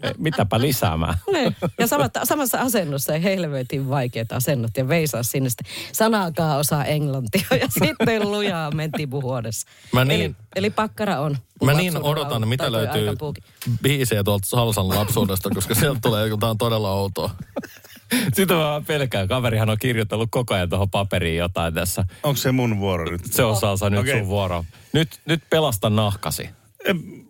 Ei, 0.03 0.13
Mitäpä 0.19 0.61
lisäämään. 0.61 1.15
Niin. 1.33 1.57
Ja 1.79 1.87
samat, 1.87 2.13
samassa 2.25 2.59
asennossa 2.61 3.13
ja 3.13 3.19
helvetin 3.19 3.89
vaikeat 3.89 4.33
asennot 4.33 4.77
ja 4.77 4.89
veisaa 4.89 5.23
sinne 5.23 5.51
sitten 5.51 5.67
sanaakaan 5.93 6.59
osaa 6.59 6.85
englantia 6.85 7.47
ja 7.61 7.69
sitten 7.69 8.31
lujaa 8.31 8.71
mentipuhuodessa. 8.71 9.69
Mä 9.93 10.03
eli, 10.03 10.09
niin- 10.19 10.37
eli 10.57 10.71
pakkara 10.71 11.21
on. 11.21 11.37
Mä 11.65 11.75
niin 11.75 12.03
odotan, 12.03 12.43
on, 12.43 12.49
mitä 12.49 12.73
löytyy 12.73 13.09
biisejä 13.83 14.25
tuolta 14.25 14.47
Salsan 14.47 14.89
lapsuudesta, 14.89 15.51
koska 15.51 15.75
sieltä 15.75 16.01
tulee 16.03 16.29
jotain 16.29 16.59
todella 16.59 16.93
outoa. 16.93 17.31
Sitä 18.35 18.55
mä 18.55 18.61
vaan 18.61 18.85
pelkään. 18.85 19.29
Kaverihan 19.29 19.71
on 19.71 19.79
kirjoitellut 19.79 20.29
koko 20.31 20.55
ajan 20.55 20.69
tuohon 20.69 20.91
paperiin 20.91 21.39
jotain 21.39 21.75
tässä. 21.75 22.05
Onko 22.23 22.37
se 22.37 22.53
mun 22.53 22.79
vuoro 22.79 23.11
nyt? 23.11 23.21
Se 23.25 23.45
on 23.45 23.57
Salsa 23.57 23.91
nyt 23.91 24.01
Okei. 24.01 24.19
sun 24.19 24.27
vuoro. 24.27 24.65
Nyt, 24.93 25.21
nyt 25.27 25.43
pelasta 25.51 25.91
nahkasi. 25.91 26.49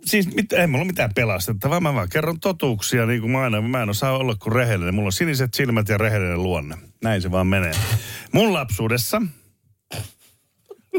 Siis 0.05 0.35
mit, 0.35 0.53
ei 0.53 0.67
mulla 0.67 0.85
mitään 0.85 1.11
pelastettavaa, 1.15 1.81
mä 1.81 1.95
vaan 1.95 2.09
kerron 2.09 2.41
totuuksia 2.41 3.07
niin 3.07 3.21
kuin 3.21 3.31
mä 3.31 3.41
aina. 3.41 3.61
Mä 3.61 3.83
en 3.83 3.91
osaa 3.91 4.17
olla 4.19 4.35
kuin 4.43 4.53
rehellinen. 4.53 4.95
Mulla 4.95 5.09
on 5.09 5.13
siniset 5.13 5.55
silmät 5.55 5.89
ja 5.89 5.99
rehellinen 5.99 6.43
luonne. 6.43 6.77
Näin 7.03 7.23
se 7.23 7.31
vaan 7.31 7.47
menee. 7.47 7.73
Mun 8.33 8.53
lapsuudessa 8.53 9.23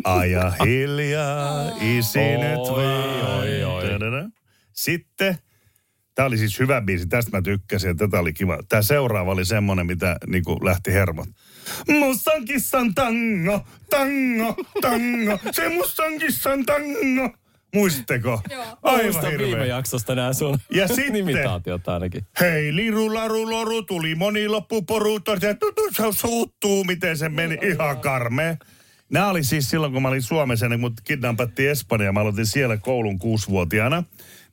Aja 0.03 0.53
hiljaa, 0.65 1.71
isi 1.81 2.19
nyt 2.19 2.57
Oi, 2.57 2.83
vaan. 2.83 3.37
oi, 3.39 3.63
oi. 3.63 3.83
Sitten, 4.73 5.37
tämä 6.15 6.25
oli 6.25 6.37
siis 6.37 6.59
hyvä 6.59 6.81
biisi, 6.81 7.07
tästä 7.07 7.37
mä 7.37 7.41
tykkäsin 7.41 7.87
ja 7.87 7.95
tätä 7.95 8.19
oli 8.19 8.33
kiva. 8.33 8.57
Tämä 8.69 8.81
seuraava 8.81 9.31
oli 9.31 9.45
semmonen, 9.45 9.85
mitä 9.85 10.17
niin 10.27 10.43
kuin 10.43 10.65
lähti 10.65 10.93
hermot. 10.93 11.29
Mustan 11.87 12.45
kissan 12.45 12.95
tango, 12.95 13.65
tango, 13.89 14.55
tango, 14.81 15.39
se 15.51 15.69
mustan 15.69 16.17
kissan 16.19 16.65
tango. 16.65 17.37
Muistatteko? 17.75 18.41
Aivan 18.81 19.05
Muistan 19.05 19.29
viime 19.31 19.47
hirveä. 19.47 19.65
jaksosta 19.65 20.15
nämä 20.15 20.33
sun 20.33 20.59
Ja 20.73 20.87
sitten- 20.95 21.15
imitaatiot 21.15 21.87
ainakin. 21.87 22.25
Hei, 22.39 22.75
liru, 22.75 23.13
laru, 23.13 23.49
loru, 23.51 23.81
tuli 23.83 24.15
moni 24.15 24.47
loppuporu, 24.47 25.19
se 25.39 25.55
suuttuu, 26.11 26.83
miten 26.83 27.17
se 27.17 27.29
meni, 27.29 27.57
ihan 27.61 27.97
karme. 27.99 28.57
Nämä 29.09 29.29
oli 29.29 29.43
siis 29.43 29.69
silloin, 29.69 29.93
kun 29.93 30.01
mä 30.01 30.07
olin 30.07 30.21
Suomessa, 30.21 30.69
niin 30.69 30.79
mut 30.79 30.93
kidnappattiin 31.03 31.69
Espanja, 31.69 32.11
mä 32.11 32.19
aloitin 32.19 32.45
siellä 32.45 32.77
koulun 32.77 33.19
kuusivuotiaana. 33.19 34.03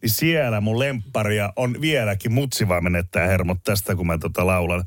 Niin 0.02 0.10
siellä 0.10 0.60
mun 0.60 0.78
lempparia 0.78 1.52
on 1.56 1.80
vieläkin, 1.80 2.32
mutsi 2.32 2.68
vaan 2.68 2.84
menettää 2.84 3.26
hermot 3.26 3.58
tästä, 3.64 3.94
kun 3.94 4.06
mä 4.06 4.18
tota 4.18 4.46
laulan. 4.46 4.84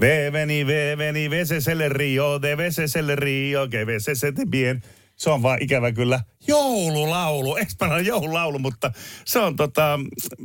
Veveni, 0.00 0.66
veveni, 0.66 1.30
veseselle 1.30 1.88
rio, 1.88 2.42
de 2.42 2.56
veseselle 2.56 3.16
rio, 3.16 3.68
que 3.68 3.86
vesesete 3.86 4.42
bien. 4.50 4.82
Se 5.22 5.30
on 5.30 5.42
vaan 5.42 5.62
ikävä 5.62 5.92
kyllä 5.92 6.20
joululaulu, 6.48 7.56
espanjalainen 7.56 8.06
joululaulu, 8.06 8.58
mutta 8.58 8.92
se 9.24 9.38
on 9.38 9.56
tota, 9.56 10.00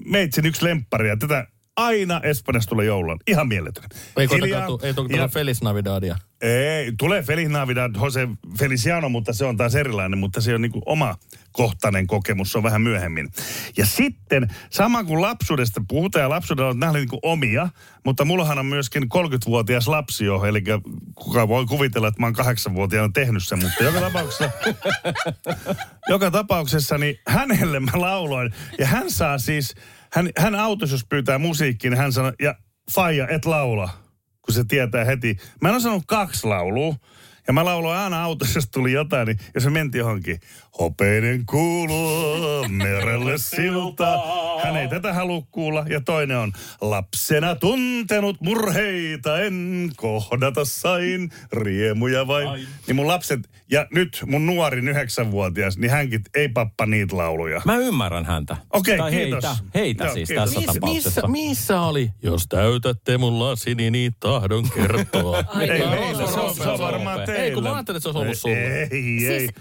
meitsin 0.06 0.46
yksi 0.46 0.66
lemppari 0.66 1.10
ja 1.10 1.18
tätä 1.18 1.48
aina 1.76 2.22
Espanjassa 2.24 2.70
tulee 2.70 2.86
joulun. 2.86 3.20
Ihan 3.28 3.48
mieletön. 3.48 3.84
Ei 4.18 4.28
Hiljaa- 4.32 4.68
ei 4.84 4.94
toki 4.94 5.18
ja- 5.18 5.28
Feliz 5.28 5.62
Navidadia. 5.62 6.16
ei, 6.42 6.92
tulee 7.00 7.22
Feliz 7.24 7.50
Navidad, 7.50 7.96
Jose 8.02 8.28
Feliciano, 8.60 9.10
mutta 9.10 9.34
se 9.34 9.46
on 9.46 9.58
taas 9.58 9.76
erilainen, 9.76 10.20
mutta 10.20 10.42
se 10.42 10.56
on 10.56 10.62
niin 10.62 10.72
kuin 10.72 10.84
oma 10.86 11.16
kohtainen 11.58 12.08
kokemus, 12.08 12.52
se 12.52 12.58
on 12.58 12.64
vähän 12.64 12.82
myöhemmin. 12.82 13.32
Ja 13.78 13.86
sitten, 13.86 14.48
sama 14.70 15.04
kuin 15.04 15.22
lapsuudesta 15.22 15.82
puhutaan, 15.88 16.24
ja 16.24 16.30
lapsuudella 16.30 16.70
on 16.70 16.80
nähdä 16.80 16.98
niin 16.98 17.10
kuin 17.10 17.20
omia, 17.24 17.70
mutta 18.06 18.26
mullahan 18.26 18.60
on 18.60 18.66
myöskin 18.66 19.04
30-vuotias 19.04 19.88
lapsi 19.88 20.26
jo, 20.26 20.46
eli 20.46 20.64
kuka 21.16 21.48
voi 21.48 21.66
kuvitella, 21.66 22.08
että 22.08 22.20
mä 22.20 22.26
oon 22.26 22.34
kahdeksanvuotiaana 22.34 23.12
tehnyt 23.14 23.44
sen, 23.44 23.60
mutta 23.64 23.84
joka 23.84 24.00
tapauksessa, 24.00 24.50
joka 26.14 26.32
tapauksessa 26.32 26.98
niin 26.98 27.20
hänelle 27.28 27.80
mä 27.80 27.92
lauloin, 27.94 28.54
ja 28.80 28.88
hän 28.88 29.12
saa 29.12 29.38
siis, 29.38 29.76
hän, 30.14 30.30
hän 30.38 30.56
autossa, 30.56 30.94
jos 30.94 31.06
pyytää 31.10 31.38
musiikkia, 31.38 31.90
niin 31.90 32.00
hän 32.00 32.14
sanoo, 32.14 32.34
ja 32.42 32.56
Faija, 32.92 33.28
et 33.28 33.46
laula 33.46 34.08
kun 34.48 34.54
se 34.54 34.64
tietää 34.64 35.06
heti. 35.06 35.38
Mä 35.62 35.70
en 35.70 35.76
ole 35.76 35.82
sanonut 35.82 36.04
kaksi 36.08 36.48
laulua. 36.48 36.96
Ja 37.48 37.54
mä 37.54 37.66
lauloin 37.66 38.00
aina 38.00 38.24
autossa, 38.24 38.58
jos 38.58 38.70
tuli 38.70 38.92
jotain, 38.92 39.26
niin 39.28 39.40
jos 39.56 39.64
se 39.64 39.70
menti 39.70 39.98
johonkin. 39.98 40.40
Hopeinen 40.80 41.46
kuuluu 41.46 42.68
merelle 42.70 43.38
silta. 43.38 44.20
Hän 44.64 44.76
ei 44.78 44.88
tätä 44.88 45.14
halua 45.14 45.42
kuulla. 45.52 45.86
Ja 45.90 46.02
toinen 46.02 46.38
on, 46.38 46.52
lapsena 46.82 47.56
tuntenut 47.56 48.42
murheita 48.42 49.40
en 49.42 49.90
kohdata 49.98 50.66
sain, 50.66 51.30
riemuja 51.54 52.28
vain. 52.28 52.68
Niin 52.88 52.96
mun 52.96 53.08
lapset, 53.08 53.40
ja 53.72 53.88
nyt 53.94 54.24
mun 54.26 54.46
nuorin 54.46 54.88
yhdeksänvuotias, 54.88 55.78
niin 55.78 55.92
hänkin 55.92 56.22
ei 56.36 56.50
pappa 56.50 56.86
niitä 56.86 57.18
lauluja. 57.18 57.62
Mä 57.66 57.78
ymmärrän 57.78 58.26
häntä. 58.26 58.58
Okei, 58.74 58.98
tai 58.98 59.12
kiitos. 59.12 59.44
Heitä, 59.44 59.64
heitä 59.76 60.04
Joo, 60.06 60.14
siis 60.14 60.28
kiitos. 60.30 60.50
tässä 60.54 60.60
Miss- 60.60 60.74
tapauksessa. 60.74 61.28
Missä, 61.28 61.50
missä 61.50 61.82
oli? 61.82 62.10
Jos 62.24 62.48
täytätte 62.50 63.18
mun 63.18 63.40
lasini, 63.40 63.92
niin 63.92 64.12
tahdon 64.20 64.70
kertoa. 64.70 65.38
Ei, 65.38 65.80
Tämä 65.80 65.92
meillä, 65.92 66.28
se 66.28 66.40
on, 66.40 66.56
se 66.56 66.62
on 66.62 66.66
Roope. 66.66 66.84
varmaan 66.84 67.20
Ei, 67.20 67.26
teillä. 67.26 67.37
Ei, 67.38 67.52
kun 67.52 67.64
mä 67.64 67.74
ajattelin, 67.74 67.98
että 67.98 68.12
se 68.12 68.18
olisi 68.18 68.20
ollut 68.20 68.38
sulla. 68.38 68.56
Ei, 68.56 69.28
ei. 69.28 69.40
Siis- 69.40 69.52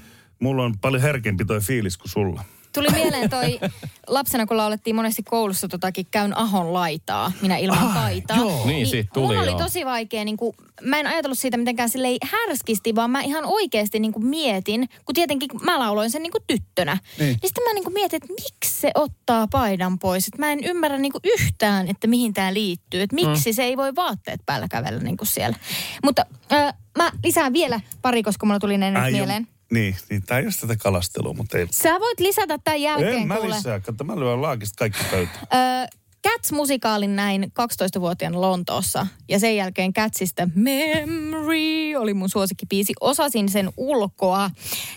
Mulla 0.40 0.62
on 0.64 0.74
paljon 0.80 1.02
herkempi 1.02 1.44
toi 1.44 1.60
fiilis 1.60 1.96
kuin 1.98 2.10
sulla. 2.10 2.44
Tuli 2.76 2.88
mieleen 2.90 3.30
toi 3.30 3.60
lapsena, 4.06 4.46
kun 4.46 4.56
laulettiin 4.56 4.96
monesti 4.96 5.22
koulussa 5.22 5.68
totakin 5.68 6.06
käyn 6.10 6.36
ahon 6.36 6.72
laitaa, 6.72 7.32
minä 7.42 7.56
ilman 7.56 7.94
paitaa. 7.94 8.38
Niin, 8.64 8.86
siitä 8.86 9.10
tuli, 9.14 9.36
oli 9.36 9.50
joo. 9.50 9.58
tosi 9.58 9.84
vaikea, 9.84 10.24
niin 10.24 10.36
kuin, 10.36 10.56
mä 10.82 11.00
en 11.00 11.06
ajatellut 11.06 11.38
siitä 11.38 11.56
mitenkään 11.56 11.88
silleen 11.88 12.16
härskisti, 12.22 12.94
vaan 12.94 13.10
mä 13.10 13.20
ihan 13.20 13.44
oikeasti 13.44 13.98
niin 13.98 14.12
kuin 14.12 14.26
mietin, 14.26 14.88
kun 15.04 15.14
tietenkin 15.14 15.50
mä 15.62 15.78
lauloin 15.78 16.10
sen 16.10 16.22
niin 16.22 16.32
kuin 16.32 16.44
tyttönä. 16.46 16.98
Niin. 17.18 17.28
niin 17.28 17.38
sitten 17.44 17.64
mä 17.64 17.74
niin 17.74 17.84
kuin 17.84 17.94
mietin, 17.94 18.16
että 18.16 18.32
miksi 18.32 18.80
se 18.80 18.90
ottaa 18.94 19.46
paidan 19.46 19.98
pois. 19.98 20.26
Että 20.26 20.38
mä 20.38 20.52
en 20.52 20.64
ymmärrä 20.64 20.98
niin 20.98 21.12
kuin 21.12 21.22
yhtään, 21.24 21.88
että 21.88 22.06
mihin 22.06 22.34
tämä 22.34 22.54
liittyy. 22.54 23.02
Että 23.02 23.14
miksi 23.14 23.50
mm. 23.50 23.54
se 23.54 23.62
ei 23.62 23.76
voi 23.76 23.94
vaatteet 23.94 24.40
päällä 24.46 24.68
kävellä 24.68 25.00
niin 25.00 25.16
kuin 25.16 25.28
siellä. 25.28 25.56
Mutta 26.04 26.26
äh, 26.52 26.74
mä 26.98 27.10
lisään 27.24 27.52
vielä 27.52 27.80
pari, 28.02 28.22
koska 28.22 28.46
mulla 28.46 28.58
tuli 28.58 28.78
ne 28.78 28.90
nyt 28.90 29.02
Ai, 29.02 29.12
mieleen. 29.12 29.46
jo- 29.50 29.55
Niin, 29.72 29.96
niin 30.10 30.22
tää 30.22 30.38
ei 30.38 30.44
ole 30.44 30.52
sitä 30.52 30.76
kalastelua, 30.76 31.32
mutta 31.34 31.58
ei. 31.58 31.66
Sä 31.70 32.00
voit 32.00 32.20
lisätä 32.20 32.58
tämän 32.64 32.80
jälkeen, 32.82 33.14
En 33.14 33.28
mä 33.28 33.36
kuule. 33.36 33.54
lisää, 33.56 33.80
kato 33.80 34.04
mä 34.04 34.16
lyön 34.16 34.42
laakista 34.42 34.76
kaikki 34.78 35.04
pöytään. 35.10 35.46
Ö, 35.84 35.96
Cats-musikaalin 36.28 37.16
näin 37.16 37.52
12-vuotiaana 37.60 38.40
Lontoossa. 38.40 39.06
Ja 39.28 39.38
sen 39.38 39.56
jälkeen 39.56 39.92
Catsista 39.92 40.48
Memory 40.54 41.94
oli 41.98 42.14
mun 42.14 42.28
suosikkipiisi. 42.28 42.92
Osasin 43.00 43.48
sen 43.48 43.70
ulkoa. 43.76 44.50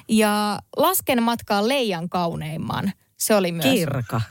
Ja 0.07 0.59
Lasken 0.77 1.23
matkaa 1.23 1.67
leijan 1.67 2.09
kauneimman. 2.09 2.91
Se 3.17 3.35
oli 3.35 3.51
myös. 3.51 3.65
Kirka. 3.65 4.21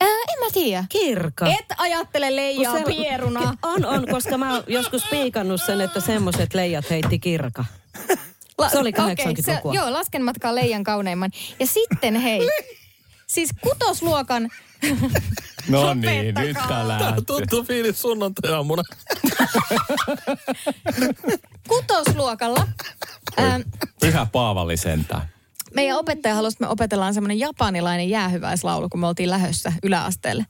Ää, 0.00 0.08
en 0.08 0.38
mä 0.44 0.46
tiedä. 0.52 0.84
Kirka. 0.88 1.46
Et 1.46 1.66
ajattele 1.78 2.36
leijaa 2.36 2.78
se- 2.78 2.84
pieruna. 2.86 3.54
On, 3.62 3.84
on, 3.86 4.06
koska 4.10 4.38
mä 4.38 4.54
oon 4.54 4.64
joskus 4.66 5.04
piikannut 5.10 5.62
sen, 5.66 5.80
että 5.80 6.00
semmoiset 6.00 6.54
leijat 6.54 6.90
heitti 6.90 7.18
kirka. 7.18 7.64
La- 8.58 8.68
Se 8.68 8.78
oli 8.78 8.88
okei, 8.88 9.14
80-lukua. 9.26 9.74
joo, 9.74 9.92
lasken 9.92 10.22
matkaa 10.24 10.54
leijan 10.54 10.84
kauneimman. 10.84 11.30
Ja 11.60 11.66
sitten 11.66 12.16
hei, 12.16 12.48
siis 13.26 13.50
kutosluokan... 13.60 14.48
No 15.68 15.94
niin, 15.94 16.34
nyt 16.34 16.56
tää 16.56 16.68
Tää 16.68 16.88
lähtee. 16.88 17.08
on 17.08 17.26
tuttu 17.26 17.64
fiilis 17.64 18.02
sunnuntai-aamuna. 18.02 18.82
Kutosluokalla 21.68 22.68
Pyhä 24.00 24.26
Paavali 24.32 24.76
sentään. 24.76 25.28
Meidän 25.74 25.96
opettaja 25.96 26.34
halusi, 26.34 26.54
että 26.54 26.64
me 26.64 26.70
opetellaan 26.70 27.14
semmoinen 27.14 27.38
japanilainen 27.38 28.10
jäähyväislaulu, 28.10 28.88
kun 28.88 29.00
me 29.00 29.06
oltiin 29.06 29.30
lähössä 29.30 29.72
yläasteelle. 29.82 30.46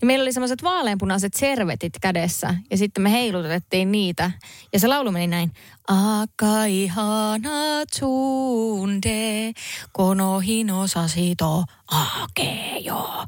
Niin 0.00 0.06
meillä 0.06 0.22
oli 0.22 0.32
semmoiset 0.32 0.62
vaaleanpunaiset 0.62 1.34
servetit 1.34 1.92
kädessä 2.00 2.54
ja 2.70 2.76
sitten 2.76 3.02
me 3.02 3.12
heilutettiin 3.12 3.92
niitä. 3.92 4.30
Ja 4.72 4.80
se 4.80 4.88
laulu 4.88 5.12
meni 5.12 5.26
näin. 5.26 5.52
Akaihana 5.88 7.86
tsunde, 7.90 9.52
kono 9.92 10.38
hino 10.38 10.86
sasito 10.86 11.64
akejo. 11.86 13.24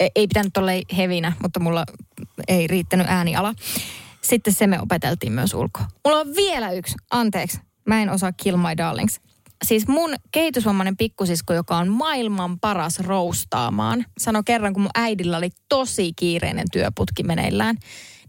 Ei, 0.00 0.10
ei 0.14 0.26
pitänyt 0.26 0.56
olla 0.56 0.70
hevinä, 0.96 1.32
mutta 1.42 1.60
mulla 1.60 1.84
ei 2.48 2.66
riittänyt 2.66 3.06
ääniala. 3.10 3.54
Sitten 4.22 4.54
se 4.54 4.66
me 4.66 4.80
opeteltiin 4.80 5.32
myös 5.32 5.54
ulkoa. 5.54 5.86
Mulla 6.04 6.20
on 6.20 6.34
vielä 6.36 6.70
yksi, 6.72 6.94
anteeksi, 7.10 7.58
mä 7.84 8.02
en 8.02 8.10
osaa 8.10 8.32
Kill 8.32 8.56
My 8.56 8.76
Darlings. 8.76 9.20
Siis 9.64 9.88
mun 9.88 10.14
kehitysvammainen 10.32 10.96
pikkusisko, 10.96 11.54
joka 11.54 11.76
on 11.76 11.88
maailman 11.88 12.60
paras 12.60 12.98
roustaamaan, 12.98 14.04
sanoi 14.18 14.42
kerran, 14.44 14.72
kun 14.72 14.82
mun 14.82 14.90
äidillä 14.94 15.36
oli 15.36 15.50
tosi 15.68 16.12
kiireinen 16.16 16.66
työputki 16.72 17.22
meneillään, 17.22 17.76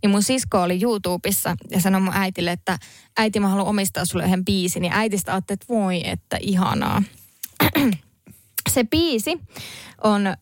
niin 0.01 0.09
mun 0.09 0.23
sisko 0.23 0.61
oli 0.61 0.79
YouTubessa 0.83 1.55
ja 1.71 1.81
sanoi 1.81 2.01
mun 2.01 2.13
äitille, 2.13 2.51
että 2.51 2.79
äiti 3.17 3.39
mä 3.39 3.47
haluan 3.47 3.67
omistaa 3.67 4.05
sulle 4.05 4.25
yhden 4.25 4.45
biisin. 4.45 4.85
Ja 4.85 4.91
äitistä 4.93 5.33
ajatteli, 5.33 5.55
että 5.55 5.73
voi, 5.73 6.09
että 6.09 6.37
ihanaa. 6.41 7.03
Se 8.69 8.83
biisi 8.83 9.39
on 10.03 10.27
ö, 10.27 10.33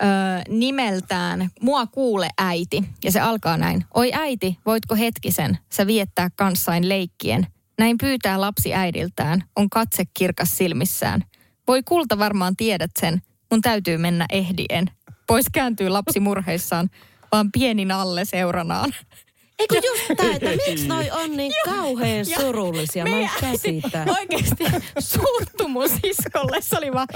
nimeltään 0.50 1.50
Mua 1.62 1.88
kuule 1.88 2.30
äiti 2.38 2.84
ja 3.04 3.12
se 3.12 3.20
alkaa 3.20 3.58
näin. 3.58 3.86
Oi 3.94 4.12
äiti, 4.14 4.60
voitko 4.66 4.96
hetkisen 4.96 5.58
sä 5.72 5.88
viettää 5.88 6.30
kanssain 6.36 6.90
leikkien? 6.90 7.48
Näin 7.78 7.98
pyytää 7.98 8.42
lapsi 8.42 8.74
äidiltään, 8.74 9.44
on 9.56 9.70
katse 9.70 10.04
kirkas 10.14 10.58
silmissään. 10.58 11.24
Voi 11.68 11.84
kulta 11.84 12.20
varmaan 12.20 12.56
tiedät 12.56 12.92
sen, 13.00 13.22
mun 13.52 13.62
täytyy 13.62 13.98
mennä 13.98 14.26
ehdien. 14.32 14.86
Pois 15.28 15.46
kääntyy 15.54 15.90
lapsi 15.90 16.20
murheissaan, 16.20 16.90
vaan 17.32 17.52
pienin 17.52 17.92
alle 17.92 18.26
seuranaan. 18.26 18.94
Eikö 19.60 19.76
just 19.76 20.02
tää, 20.18 20.32
että 20.36 20.50
miksi 20.68 20.88
noi 20.88 21.12
on 21.12 21.38
niin 21.38 21.54
kauhean 21.66 22.18
Ja 22.18 22.26
surullisia? 22.26 23.06
Mä 23.06 23.18
en 23.18 23.30
käsitä. 23.42 24.06
Oikeasti 24.20 24.64
suuttu 25.00 25.68
mun 25.68 25.90
siskolle. 25.90 26.62
Se 26.62 26.78
oli 26.78 26.94
vaan, 26.94 27.08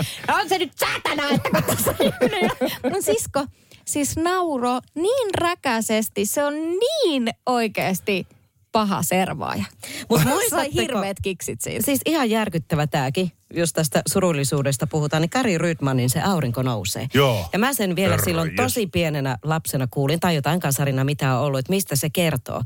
on 0.41 0.49
se 0.49 0.57
nyt 0.57 0.73
saatana, 0.77 1.29
että 1.29 1.49
kun 1.49 1.63
tässä 1.63 1.91
on 1.91 1.95
ihminen. 1.99 2.51
Ja 2.61 2.89
Mun 2.89 3.03
sisko 3.03 3.45
siis 3.85 4.17
nauro 4.17 4.79
niin 4.95 5.29
räkäisesti. 5.37 6.25
Se 6.25 6.43
on 6.43 6.53
niin 6.53 7.29
oikeasti 7.45 8.27
paha 8.71 9.03
servaaja. 9.03 9.63
Mut 10.09 10.21
Sai 10.23 10.31
muistatteko- 10.33 10.81
hirveät 10.81 11.17
kiksit 11.23 11.61
siitä. 11.61 11.85
Siis 11.85 12.01
ihan 12.05 12.29
järkyttävä 12.29 12.87
tääkin, 12.87 13.31
jos 13.53 13.73
tästä 13.73 14.01
surullisuudesta 14.09 14.87
puhutaan, 14.87 15.21
niin 15.21 15.29
Kari 15.29 15.57
Rydmanin 15.57 16.09
se 16.09 16.21
aurinko 16.21 16.61
nousee. 16.61 17.07
Joo. 17.13 17.49
Ja 17.53 17.59
mä 17.59 17.73
sen 17.73 17.95
vielä 17.95 18.09
Herra 18.09 18.25
silloin 18.25 18.49
jes. 18.49 18.55
tosi 18.55 18.87
pienenä 18.87 19.37
lapsena 19.43 19.87
kuulin, 19.91 20.19
tai 20.19 20.35
jotain 20.35 20.59
kasarina 20.59 21.03
mitä 21.03 21.35
on 21.35 21.45
ollut, 21.45 21.59
että 21.59 21.73
mistä 21.73 21.95
se 21.95 22.09
kertoo. 22.09 22.61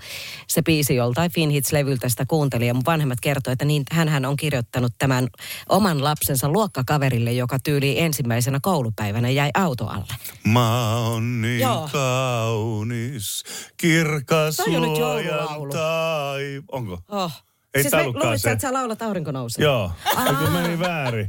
Se 0.47 0.61
biisi 0.61 0.95
joltain 0.95 1.31
Finhits-levyltä 1.31 2.09
sitä 2.09 2.25
kuuntelin, 2.27 2.67
ja 2.67 2.73
mun 2.73 2.83
vanhemmat 2.85 3.19
kertoi, 3.21 3.53
että 3.53 3.65
niin, 3.65 3.83
hänhän 3.91 4.25
on 4.25 4.35
kirjoittanut 4.35 4.93
tämän 4.97 5.27
oman 5.69 6.03
lapsensa 6.03 6.49
luokkakaverille, 6.49 7.31
joka 7.31 7.59
tyyli 7.59 7.99
ensimmäisenä 7.99 8.59
koulupäivänä 8.61 9.29
jäi 9.29 9.49
auto 9.53 9.87
alle. 9.87 10.13
Maa 10.43 10.99
on 10.99 11.41
niin 11.41 11.59
Joo. 11.59 11.89
kaunis, 11.91 13.43
kirkas 13.77 14.59
luojan 14.67 14.97
joululaulu. 14.97 15.71
tai... 15.71 16.61
Onko? 16.71 16.99
Oh. 17.09 17.31
Ei 17.73 17.81
siis 17.83 17.93
me 17.93 18.03
luulit, 18.03 18.41
se. 18.41 18.51
että 18.51 18.61
sä 18.61 18.73
laulat 18.73 19.01
aurinko 19.01 19.31
nousee. 19.31 19.63
Joo, 19.65 19.91
Eikö 20.27 20.49
meni 20.51 20.79
väärin. 20.79 21.27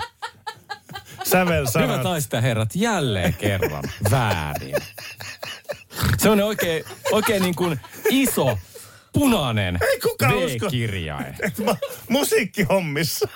sävelsanat. 1.25 1.89
Hyvät 1.89 2.03
naiset 2.05 2.33
ja 2.33 2.41
herrat, 2.41 2.69
jälleen 2.75 3.35
kerran 3.35 3.85
väärin. 4.11 4.77
Se 6.19 6.31
on 6.31 6.41
oikein, 6.41 6.85
oikein 7.13 7.43
niin 7.43 7.55
kuin 7.55 7.81
iso, 8.11 8.59
punainen 9.13 9.79
Ei 9.93 10.01
kukaan 10.01 10.35
usko. 10.35 10.67
V-kirjain. 10.67 11.35
Et 11.43 11.59
mä- 11.59 11.77
Musiikkihommissa. 12.09 13.29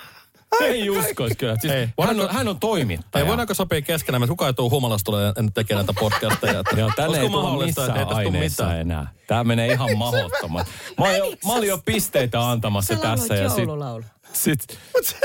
Ei 0.61 0.89
uskoisi 0.89 1.35
kyllä. 1.35 1.55
Siis 1.59 1.73
Ei. 1.73 1.87
hän, 2.07 2.19
on, 2.19 2.29
hän 2.31 2.47
on 2.47 2.59
toimittaja. 2.59 3.23
Ei 3.23 3.27
voidaanko 3.29 3.53
sopia 3.53 3.81
keskenään, 3.81 4.23
että 4.23 4.31
kukaan 4.31 4.49
ei 4.49 4.53
tule 4.53 4.69
humalasta 4.69 5.05
tulee 5.05 5.33
en 5.37 5.53
tekee 5.53 5.75
näitä 5.77 5.93
podcasteja. 5.99 6.59
Että 6.59 6.75
Joo, 6.79 6.91
tänne 6.95 7.19
ei 7.19 7.29
tule 7.29 7.53
että 7.53 7.65
missään 7.65 7.97
ei 7.99 8.05
tule 8.05 8.15
aineessa 8.17 8.63
mitään? 8.63 8.81
enää. 8.81 9.07
Tämä 9.27 9.43
menee 9.43 9.67
ihan 9.73 9.97
mahdottoman. 9.97 10.65
Mä, 10.99 11.05
oon 11.05 11.17
jo, 11.17 11.25
mä 11.45 11.53
olin 11.53 11.69
jo 11.69 11.79
pisteitä 11.85 12.49
antamassa 12.49 12.95
Sä 12.95 13.01
tässä. 13.01 13.35
Ja 13.35 13.49
sit, 13.49 13.57
joululaulu. 13.57 14.03
sit 14.33 14.59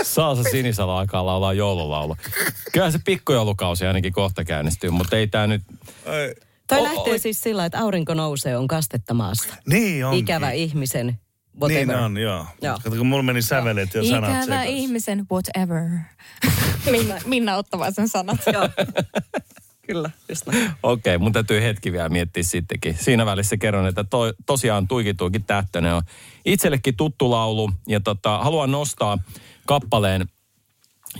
Saasa 0.02 0.42
Sinisalo 0.42 0.96
aikaa 0.96 1.26
laulaa 1.26 1.52
joululaulu. 1.52 2.16
Kyllä 2.72 2.90
se 2.90 2.98
pikkujoulukausi 3.04 3.86
ainakin 3.86 4.12
kohta 4.12 4.44
käynnistyy, 4.44 4.90
mutta 4.90 5.16
ei 5.16 5.26
tämä 5.26 5.46
nyt... 5.46 5.62
Ai, 6.06 6.34
Toi 6.66 6.78
O- 6.78 6.82
lähtee 6.84 7.14
o- 7.14 7.18
siis 7.18 7.40
sillä, 7.40 7.64
että 7.64 7.78
aurinko 7.78 8.14
nousee, 8.14 8.56
on 8.56 8.68
kastetta 8.68 9.14
maasta. 9.14 9.54
Niin 9.66 10.04
onkin. 10.06 10.20
Ikävä 10.20 10.50
ihmisen, 10.50 11.18
whatever. 11.60 11.86
Niin 11.86 11.96
on, 11.96 12.16
joo. 12.18 12.46
Joo. 12.62 12.78
Kato, 12.84 12.96
kun 12.96 13.06
mulla 13.06 13.22
meni 13.22 13.42
sävelet 13.42 13.94
ja 13.94 14.04
sanat 14.04 14.30
Ikävä 14.30 14.42
sekaisin. 14.44 14.76
ihmisen 14.76 15.26
whatever. 15.32 15.82
Minna, 16.90 17.14
Minna 17.26 17.56
ottava 17.56 17.90
sen 17.90 18.08
sanat. 18.08 18.40
Joo. 18.52 18.68
Kyllä, 19.86 20.10
just 20.28 20.46
näin. 20.46 20.70
Okei, 20.82 21.18
mun 21.18 21.32
täytyy 21.32 21.62
hetki 21.62 21.92
vielä 21.92 22.08
miettiä 22.08 22.42
sittenkin. 22.42 22.96
Siinä 23.00 23.26
välissä 23.26 23.56
kerron, 23.56 23.86
että 23.86 24.04
to, 24.04 24.18
tosiaan 24.46 24.88
Tuiki 24.88 25.14
Tuiki 25.14 25.40
Tähtönen 25.40 25.94
on 25.94 26.02
itsellekin 26.44 26.96
tuttu 26.96 27.30
laulu. 27.30 27.70
Ja 27.86 28.00
tota, 28.00 28.38
haluan 28.38 28.70
nostaa 28.70 29.18
kappaleen, 29.66 30.26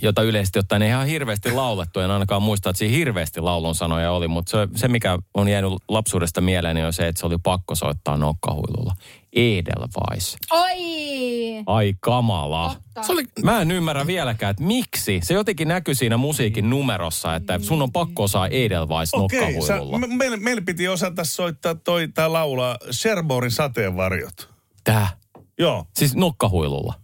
jota 0.02 0.22
yleisesti 0.22 0.58
ottaen 0.58 0.82
ei 0.82 0.88
ihan 0.88 1.06
hirveästi 1.06 1.52
laulettu. 1.52 2.00
En 2.00 2.10
ainakaan 2.10 2.42
muista, 2.42 2.70
että 2.70 2.78
siinä 2.78 2.96
hirveästi 2.96 3.40
laulun 3.40 3.74
sanoja 3.74 4.12
oli. 4.12 4.28
Mutta 4.28 4.50
se, 4.50 4.68
se, 4.74 4.88
mikä 4.88 5.18
on 5.34 5.48
jäänyt 5.48 5.72
lapsuudesta 5.88 6.40
mieleen, 6.40 6.86
on 6.86 6.92
se, 6.92 7.08
että 7.08 7.20
se 7.20 7.26
oli 7.26 7.38
pakko 7.42 7.74
soittaa 7.74 8.16
nokkahuilulla. 8.16 8.94
Edelweiss. 9.32 10.36
Oi! 10.50 10.76
Ai 11.66 11.94
kamala. 12.00 12.76
Se 13.02 13.12
oli, 13.12 13.22
Mä 13.42 13.60
en 13.60 13.70
ymmärrä 13.70 14.06
vieläkään, 14.06 14.50
että 14.50 14.62
miksi. 14.62 15.20
Se 15.22 15.34
jotenkin 15.34 15.68
näkyy 15.68 15.94
siinä 15.94 16.16
musiikin 16.16 16.70
numerossa, 16.70 17.34
että 17.34 17.58
sun 17.58 17.82
on 17.82 17.92
pakko 17.92 18.22
osaa 18.22 18.46
Edelweiss 18.48 19.14
Okei, 19.14 19.40
sä, 19.40 19.46
nokkahuilulla. 19.46 19.98
me, 19.98 20.06
meillä, 20.06 20.36
meillä 20.36 20.62
piti 20.66 20.88
osata 20.88 21.24
soittaa 21.24 21.74
toi, 21.74 22.08
tää 22.08 22.32
laulaa 22.32 22.78
Sherborin 22.90 23.50
sateenvarjot. 23.50 24.48
Tää. 24.84 25.08
Joo. 25.58 25.86
Siis 25.94 26.14
nokkahuilulla. 26.14 26.94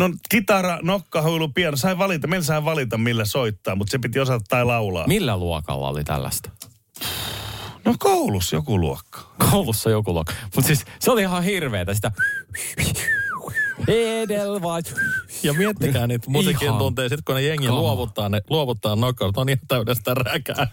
No 0.00 0.10
kitara, 0.28 0.78
nokkahuilu, 0.82 1.48
piano. 1.48 1.76
Sai 1.76 1.98
valita, 1.98 2.26
meillä 2.26 2.44
sai 2.44 2.64
valita 2.64 2.98
millä 2.98 3.24
soittaa, 3.24 3.76
mutta 3.76 3.90
se 3.90 3.98
piti 3.98 4.20
osata 4.20 4.44
tai 4.48 4.64
laulaa. 4.64 5.06
Millä 5.06 5.36
luokalla 5.36 5.88
oli 5.88 6.04
tällaista? 6.04 6.50
No 7.84 7.94
koulussa 7.98 8.56
joku 8.56 8.80
luokka. 8.80 9.20
Koulussa 9.50 9.90
joku 9.90 10.12
luokka. 10.12 10.32
Mutta 10.54 10.66
siis 10.66 10.84
se 10.98 11.10
oli 11.10 11.22
ihan 11.22 11.42
hirveetä 11.42 11.94
sitä... 11.94 12.12
Edelweiss. 13.88 14.94
ja 15.42 15.52
miettikää 15.52 16.06
niitä 16.06 16.30
musiikin 16.30 16.72
tunteja, 16.78 17.08
sitten 17.08 17.24
kun 17.24 17.34
ne 17.34 17.42
jengi 17.42 17.66
kama. 17.66 17.78
luovuttaa 17.80 18.28
ne, 18.28 18.40
luovuttaa 18.50 18.96
knockout, 18.96 19.36
on 19.36 19.48
ihan 19.48 19.58
täydestä 19.68 20.14
räkää. 20.14 20.66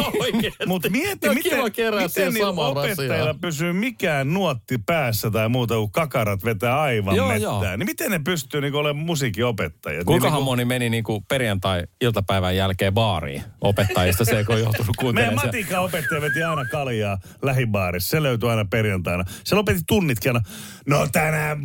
Mutta 0.66 0.90
mieti, 0.90 1.18
Ne 1.26 1.28
on 1.30 1.34
miten, 1.34 1.64
miten 1.64 2.32
niillä 2.34 2.48
opettajilla 2.50 3.16
rasiaan. 3.16 3.40
pysyy 3.40 3.72
mikään 3.72 4.34
nuotti 4.34 4.78
päässä 4.86 5.30
tai 5.30 5.48
muuta, 5.48 5.74
kun 5.74 5.92
kakarat 5.92 6.44
vetää 6.44 6.80
aivan 6.80 7.16
Joo, 7.16 7.28
mettään. 7.28 7.42
joo. 7.42 7.76
Niin 7.76 7.86
miten 7.86 8.10
ne 8.10 8.20
pystyy 8.24 8.60
niin 8.60 8.74
olemaan 8.74 9.06
musiikinopettajia? 9.06 10.04
Kuinkahan 10.04 10.36
niin, 10.38 10.44
moni 10.44 10.64
meni 10.64 10.90
niinku 10.90 11.20
perjantai-iltapäivän 11.28 12.56
jälkeen 12.56 12.94
baariin 12.94 13.42
opettajista 13.60 14.24
se, 14.24 14.44
kun 14.44 14.54
on 14.54 14.60
joutunut 14.60 14.86
Meidän 14.86 14.94
kuuntelemaan. 15.00 15.40
se- 15.40 15.46
matikan 15.46 15.82
opettaja 15.84 16.20
veti 16.20 16.42
aina 16.42 16.64
kaljaa 16.64 17.18
lähibaarissa. 17.42 18.10
Se 18.10 18.22
löytyi 18.22 18.48
aina 18.48 18.64
perjantaina. 18.64 19.24
Se 19.44 19.54
lopetti 19.54 19.82
tunnitkin 19.86 20.30
aina. 20.36 20.40
No 20.86 21.08
tänään 21.12 21.58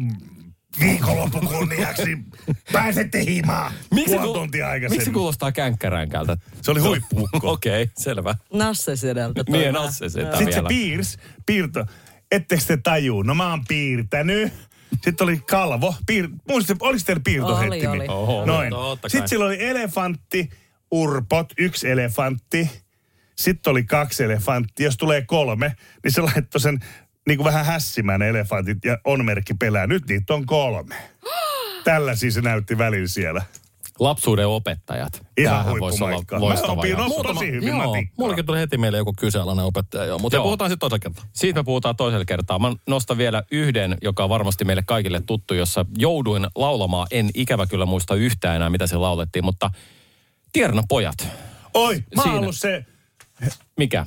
viikonloppu 0.80 1.39
kunniaksi 1.41 2.17
pääsette 2.71 3.25
himaan 3.25 3.71
Miksi, 3.93 4.15
puoli 4.15 4.27
ku- 4.27 4.34
tuntia 4.34 4.69
aikaisemmin. 4.69 4.99
miksi 4.99 5.11
kuulostaa 5.11 5.51
känkkäränkältä? 5.51 6.38
Se 6.61 6.71
oli 6.71 6.80
huippuukko. 6.80 7.39
Okei, 7.51 7.84
okay, 7.84 7.93
selvä. 7.97 8.36
Nasse 8.53 8.95
sedältä. 8.95 9.43
toi 9.43 9.57
Niin, 9.57 9.73
vähän. 9.73 9.86
Nasse 9.86 10.09
sedältä. 10.09 10.32
Joo. 10.32 10.38
Sitten 10.38 10.53
se 10.53 10.57
vielä. 10.57 10.67
piirsi, 10.67 11.17
piirto. 11.45 11.86
Ettekö 12.32 12.61
te 12.67 12.77
tajuu? 12.77 13.23
No 13.23 13.36
mä 13.36 13.49
oon 13.49 13.65
piirtänyt. 13.67 14.53
Sitten 15.03 15.25
oli 15.25 15.38
kalvo. 15.49 15.95
Piir... 16.05 16.30
Muistatte, 16.49 16.86
oliko 16.86 17.03
teillä 17.05 17.21
piirtohettimi? 17.25 17.88
Oli, 17.88 17.97
oli. 17.97 18.07
Oho. 18.07 18.45
Noin. 18.45 18.73
Kai. 19.01 19.09
Sitten 19.09 19.27
sillä 19.27 19.45
oli 19.45 19.63
elefantti, 19.63 20.49
urpot, 20.91 21.53
yksi 21.57 21.89
elefantti. 21.89 22.69
Sitten 23.36 23.71
oli 23.71 23.84
kaksi 23.84 24.23
elefanttia. 24.23 24.86
Jos 24.86 24.97
tulee 24.97 25.21
kolme, 25.21 25.75
niin 26.03 26.11
se 26.11 26.21
laittoi 26.21 26.61
sen 26.61 26.80
niin 27.30 27.38
kuin 27.38 27.45
vähän 27.45 27.65
hässimään 27.65 28.21
elefantit 28.21 28.77
ja 28.86 28.97
on 29.03 29.25
merkki 29.25 29.53
pelää. 29.53 29.88
Nyt 29.88 30.07
niitä 30.07 30.34
on 30.34 30.45
kolme. 30.45 30.95
Tällaisia 31.84 32.32
se 32.32 32.41
näytti 32.41 32.77
välillä 32.77 33.07
siellä. 33.07 33.41
Lapsuuden 33.99 34.47
opettajat. 34.47 35.25
Ihan 35.38 35.57
Tämähän 35.57 35.80
voisi 35.80 36.03
olla. 36.03 36.23
Mä 36.32 36.39
loistava 36.39 36.71
opin 36.71 36.89
jakso. 36.91 37.07
no, 37.07 37.34
tosi 37.34 37.51
hyvin 37.51 37.67
Joo. 37.67 37.95
Mullakin 38.17 38.45
tuli 38.45 38.59
heti 38.59 38.77
meille 38.77 38.97
joku 38.97 39.13
kyseenalainen 39.19 39.65
opettaja, 39.65 40.05
joo. 40.05 40.19
Mutta 40.19 40.38
Joo. 40.38 40.43
puhutaan 40.43 40.69
sitten 40.69 40.89
toisella 40.89 40.99
kertaa. 40.99 41.25
Siitä 41.34 41.59
me 41.59 41.63
puhutaan 41.63 41.95
toisella 41.95 42.25
kertaa. 42.25 42.59
Mä 42.59 42.73
nostan 42.88 43.17
vielä 43.17 43.43
yhden, 43.51 43.97
joka 44.01 44.23
on 44.23 44.30
varmasti 44.30 44.65
meille 44.65 44.84
kaikille 44.86 45.21
tuttu, 45.21 45.53
jossa 45.53 45.86
jouduin 45.97 46.47
laulamaan. 46.55 47.07
En 47.11 47.30
ikävä 47.34 47.67
kyllä 47.67 47.86
muista 47.86 48.15
yhtään 48.15 48.55
enää, 48.55 48.69
mitä 48.69 48.88
se 48.88 48.97
laulettiin, 48.97 49.45
mutta 49.45 49.71
Tierna 50.51 50.84
pojat. 50.89 51.27
Oi, 51.73 52.03
mä 52.15 52.23
oon 52.23 52.36
ollut 52.36 52.55
se, 52.55 52.86
Mikä? 53.77 54.05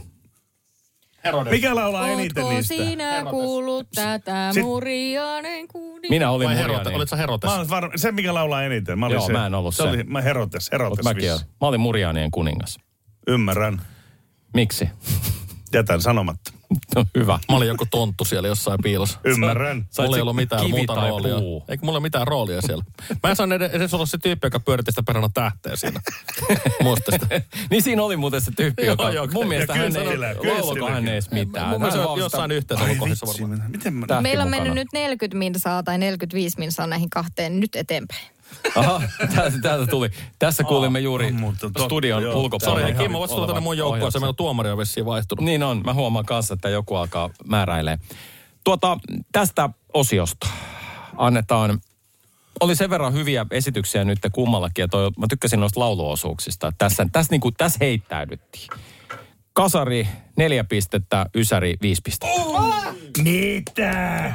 Mikä 1.51 1.75
laulaa 1.75 2.09
eniten 2.09 2.43
Ootko 2.45 2.57
niistä? 2.57 2.75
sinä 2.75 3.25
kuullut 3.31 3.89
tätä 3.95 4.51
Sit- 4.53 4.63
murjaanen 4.65 5.69
kuningas? 5.69 6.11
Minä 6.11 6.31
olin 6.31 6.47
Vai 6.49 6.55
Murjaani. 6.55 6.73
herote, 6.75 6.97
olit 6.97 7.09
sä 7.09 7.17
herotes? 7.17 7.51
Mä 7.51 7.57
olen 7.57 7.69
varma, 7.71 7.93
se 7.97 8.13
mikä 8.13 8.35
laulaa 8.35 8.63
eniten. 8.65 8.99
Mä 8.99 9.07
olin 9.07 9.15
Joo, 9.15 9.27
se, 9.27 9.33
mä 9.33 9.47
en 9.47 9.55
ollut 9.55 9.75
se. 9.75 9.83
Oli, 9.83 10.05
mä 10.05 10.21
herotes, 10.21 10.69
herotes 10.73 11.05
mäkin. 11.05 11.31
Mä 11.31 11.67
olin 11.69 11.81
Murjaanien 11.81 12.31
kuningas. 12.31 12.79
Ymmärrän. 13.29 13.83
Miksi? 14.55 14.89
Jätän 15.73 16.01
sanomatta. 16.01 16.53
No 16.95 17.07
hyvä. 17.19 17.39
Mä 17.51 17.57
olin 17.57 17.69
joku 17.69 17.87
tonttu 17.91 18.25
siellä 18.25 18.49
jossain 18.49 18.79
piilossa. 18.83 19.19
Ymmärrän. 19.25 19.87
Sait 19.91 20.07
mulla 20.07 20.17
ei 20.17 20.21
ollut 20.21 20.37
mitään 20.37 20.71
muuta 20.71 20.95
roolia. 20.95 21.39
puu? 21.39 21.65
Eikö 21.69 21.87
mulla 21.87 21.99
ole 21.99 22.03
mitään 22.03 22.27
roolia 22.27 22.61
siellä? 22.63 22.85
Mä 23.23 23.31
en 23.31 23.37
saanut 23.37 23.57
edes, 23.57 23.73
edes 23.73 23.95
olla 23.95 24.07
se 24.07 24.19
tyyppi, 24.19 24.47
joka 24.47 24.61
pyöritti 24.61 24.93
sitä 24.93 25.03
perhana 25.03 25.29
tähteä 25.35 25.77
siinä. 25.77 26.01
Muista 26.83 27.13
sitä. 27.13 27.41
niin 27.71 27.83
siinä 27.83 28.03
oli 28.03 28.17
muuten 28.17 28.41
se 28.41 28.51
tyyppi, 28.57 28.83
Joo, 28.87 28.93
joka 28.93 29.11
joo, 29.11 29.27
mun 29.33 29.43
ja 29.43 29.49
mielestä 29.49 29.75
hän 29.75 29.97
ei, 29.97 30.19
laulako 30.19 30.89
hän 30.91 31.09
edes 31.09 31.31
mitään. 31.31 31.69
Mun 31.69 31.81
mielestä 31.81 32.09
on 32.09 32.19
jossain 32.19 32.51
kohdissa 32.99 33.27
vitsi, 33.27 33.43
varmaan. 33.43 33.71
miten 33.71 33.95
mä... 33.95 34.07
Tähti 34.07 34.23
Meillä 34.23 34.45
on 34.45 34.51
mennyt 34.51 34.75
nyt 34.75 34.89
40 34.93 35.39
minsaa 35.39 35.83
tai 35.83 35.99
45 35.99 36.59
minsaa 36.59 36.87
näihin 36.87 37.11
kahteen 37.11 37.61
nyt 37.61 37.77
eteenpäin. 37.77 38.27
Aha, 38.75 39.03
täältä, 39.35 39.59
täältä 39.63 39.87
tuli. 39.87 40.11
Tässä 40.39 40.65
kuulimme 40.65 41.01
juuri 41.01 41.27
on 41.27 41.35
muuten 41.35 41.61
totta, 41.61 41.85
studion 41.85 42.23
joo. 42.23 42.33
Sori, 42.33 42.43
ulkopuolella. 42.43 42.87
hei 42.87 42.95
Kimmo, 42.95 43.19
voitko 43.19 43.35
tulla 43.35 43.47
tänne 43.47 43.61
mun 43.61 43.79
joukkoon? 43.79 44.13
Se 44.13 44.19
meidän 44.19 44.37
tuomari 44.37 44.71
on 44.71 44.79
vissiin 44.79 45.07
vaihtunut. 45.07 45.45
Niin 45.45 45.63
on, 45.63 45.83
mä 45.85 45.95
huomaan 45.95 46.25
kanssa, 46.25 46.55
että 46.55 46.69
joku 46.69 46.97
alkaa 46.97 47.31
määräilee. 47.47 47.99
Tuota, 48.65 48.99
tästä 49.33 49.71
osiosta 49.95 50.49
annetaan, 51.17 51.81
oli 52.61 52.77
sen 52.77 52.91
verran 52.91 53.13
hyviä 53.13 53.47
esityksiä 53.51 54.05
nyt 54.05 54.19
kummallakin, 54.33 54.83
ja 54.83 54.89
toi, 54.89 55.11
mä 55.19 55.27
tykkäsin 55.29 55.61
noista 55.61 55.81
lauluosuuksista. 55.81 56.73
Tässä, 56.79 57.07
tässä, 57.13 57.31
niin 57.31 57.41
kuin, 57.41 57.55
tässä 57.55 57.79
heittäydyttiin. 57.81 58.69
Kasari 59.53 60.09
neljä 60.37 60.65
pistettä, 60.65 61.27
Ysäri 61.35 61.77
viisi 61.83 62.03
pistettä. 62.03 62.41
Mitä? 63.23 64.35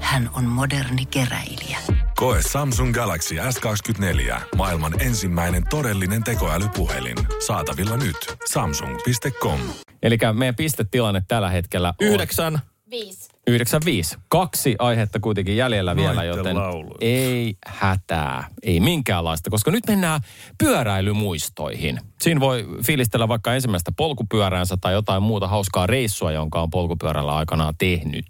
Hän 0.00 0.30
on 0.34 0.44
moderni 0.44 1.06
keräilijä. 1.06 1.78
Koe 2.16 2.38
Samsung 2.52 2.94
Galaxy 2.94 3.34
S24. 3.34 4.40
Maailman 4.56 5.02
ensimmäinen 5.02 5.62
todellinen 5.70 6.24
tekoälypuhelin. 6.24 7.16
Saatavilla 7.46 7.96
nyt. 7.96 8.16
Samsung.com. 8.52 9.60
Eli 10.02 10.18
meidän 10.32 10.54
pistetilanne 10.54 11.22
tällä 11.28 11.50
hetkellä 11.50 11.88
on 11.88 12.06
Yhdeksän. 12.06 12.58
95. 13.46 14.16
Kaksi 14.28 14.76
aihetta 14.78 15.20
kuitenkin 15.20 15.56
jäljellä 15.56 15.96
vielä, 15.96 16.08
Noitten 16.14 16.28
joten 16.28 16.56
lauluja. 16.56 16.96
ei 17.00 17.56
hätää, 17.66 18.44
ei 18.62 18.80
minkäänlaista, 18.80 19.50
koska 19.50 19.70
nyt 19.70 19.86
mennään 19.88 20.20
pyöräilymuistoihin. 20.58 22.00
Siinä 22.20 22.40
voi 22.40 22.66
fiilistellä 22.86 23.28
vaikka 23.28 23.54
ensimmäistä 23.54 23.92
polkupyöräänsä 23.96 24.76
tai 24.80 24.92
jotain 24.92 25.22
muuta 25.22 25.48
hauskaa 25.48 25.86
reissua, 25.86 26.32
jonka 26.32 26.62
on 26.62 26.70
polkupyörällä 26.70 27.36
aikanaan 27.36 27.74
tehnyt. 27.78 28.28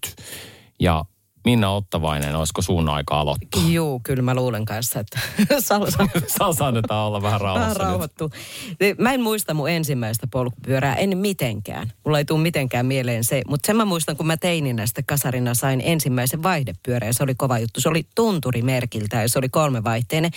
Ja 0.80 1.04
Minna 1.44 1.70
Ottavainen, 1.70 2.36
olisiko 2.36 2.62
sun 2.62 2.88
aika 2.88 3.20
aloittaa? 3.20 3.62
Juu, 3.68 4.00
kyllä 4.02 4.22
mä 4.22 4.34
luulen 4.34 4.64
kanssa, 4.64 5.00
että 5.00 5.20
salsa 5.58 6.08
Salsa 6.26 6.66
annetaan 6.66 7.06
olla 7.06 7.22
vähän 7.22 7.40
rauhassa 7.40 7.78
vähän 7.78 8.00
nyt. 8.80 8.98
Mä 8.98 9.12
en 9.12 9.20
muista 9.20 9.54
mun 9.54 9.70
ensimmäistä 9.70 10.26
polkupyörää, 10.26 10.94
en 10.94 11.18
mitenkään. 11.18 11.92
Mulla 12.04 12.18
ei 12.18 12.24
tule 12.24 12.40
mitenkään 12.40 12.86
mieleen 12.86 13.24
se, 13.24 13.42
mutta 13.48 13.66
sen 13.66 13.76
mä 13.76 13.84
muistan, 13.84 14.16
kun 14.16 14.26
mä 14.26 14.36
teininä 14.36 14.86
sitten 14.86 15.04
kasarina 15.06 15.54
sain 15.54 15.82
ensimmäisen 15.84 16.42
vaihdepyörän 16.42 17.06
ja 17.06 17.14
se 17.14 17.22
oli 17.22 17.34
kova 17.34 17.58
juttu. 17.58 17.80
Se 17.80 17.88
oli 17.88 18.06
tunturimerkiltä 18.14 19.22
ja 19.22 19.28
se 19.28 19.38
oli 19.38 19.48
kolmevaihteinen. 19.48 20.30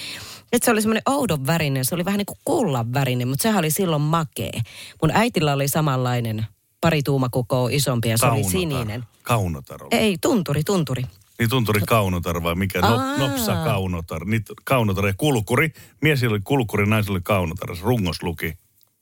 Et 0.51 0.63
se 0.63 0.71
oli 0.71 0.81
semmoinen 0.81 1.03
oudon 1.05 1.47
värinen, 1.47 1.85
se 1.85 1.95
oli 1.95 2.05
vähän 2.05 2.17
niin 2.17 2.25
kuin 2.25 2.39
kullan 2.45 2.93
värinen, 2.93 3.27
mutta 3.27 3.43
sehän 3.43 3.59
oli 3.59 3.71
silloin 3.71 4.01
makee. 4.01 4.61
Mun 5.01 5.11
äitillä 5.13 5.53
oli 5.53 5.67
samanlainen 5.67 6.45
pari 6.83 7.03
tuumakokoa 7.03 7.69
isompi 7.71 8.09
ja 8.09 8.17
se 8.17 8.25
oli 8.25 8.43
sininen. 8.43 9.03
Kaunotar 9.21 9.83
oli. 9.83 9.89
Ei, 9.91 10.17
tunturi, 10.21 10.63
tunturi. 10.63 11.03
Niin 11.39 11.49
tunturi 11.49 11.81
kaunotar 11.87 12.43
vai 12.43 12.55
mikä? 12.55 12.81
No, 12.81 13.17
nopsa 13.17 13.55
kaunotar. 13.55 14.25
Niitä 14.25 14.53
kaunotar 14.63 15.05
ja 15.05 15.13
kulkuri. 15.17 15.73
Mies 16.01 16.23
oli 16.23 16.39
kulkuri, 16.43 16.85
naisella 16.85 17.15
oli 17.15 17.21
kaunotar. 17.23 17.75
Se 17.75 17.81
Rungos 17.81 18.23
luki. 18.23 18.53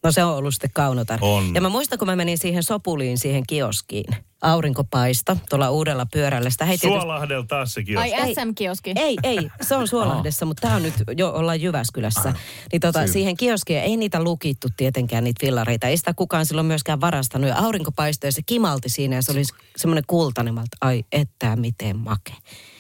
No 0.04 0.12
se 0.12 0.24
on 0.24 0.36
ollut 0.36 0.54
sitten 0.54 0.70
kaunotar. 0.74 1.20
On. 1.22 1.56
Ja 1.56 1.62
mä 1.62 1.70
muistan, 1.70 2.00
kun 2.00 2.08
mä 2.08 2.16
menin 2.16 2.38
siihen 2.38 2.64
sopuliin, 2.64 3.18
siihen 3.18 3.44
kioskiin. 3.48 4.16
Aurinko 4.42 4.84
paista 4.84 5.38
tuolla 5.50 5.70
uudella 5.70 6.06
pyörällä. 6.14 6.50
Sitä 6.50 6.66
hei 6.66 6.78
tietysti- 6.78 7.02
Suolahdella 7.02 7.46
taas 7.48 7.74
sekin 7.74 7.98
Ai 7.98 8.14
Ei. 8.14 8.36
SM-kioski. 8.36 8.92
Ei, 8.96 9.18
ei, 9.24 9.50
se 9.62 9.76
on 9.76 9.88
Suolahdessa, 9.88 10.46
mutta 10.46 10.62
tämä 10.62 10.76
on 10.76 10.84
nyt 10.84 10.94
jo 11.18 11.30
ollaan 11.30 11.62
Jyväskylässä. 11.62 12.34
Niin 12.72 12.80
tota, 12.80 13.08
siihen 13.08 13.38
kioskiin 13.38 13.80
ei 13.80 13.98
niitä 13.98 14.24
lukittu 14.24 14.68
tietenkään 14.78 15.24
niitä 15.24 15.40
fillareita. 15.46 15.88
Ei 15.88 15.98
sitä 15.98 16.14
kukaan 16.14 16.46
silloin 16.46 16.68
myöskään 16.68 17.02
varastanut. 17.02 17.50
Ja 17.50 17.56
aurinko 17.58 17.92
paistoi 17.92 18.28
ja 18.28 18.32
se 18.32 18.42
kimalti 18.46 18.90
siinä 18.90 19.16
ja 19.16 19.22
se 19.22 19.32
oli 19.32 19.44
semmoinen 19.78 20.04
kultainen. 20.08 20.56
Ai 20.82 21.04
että 21.12 21.56
miten 21.56 21.98
make. 21.98 22.34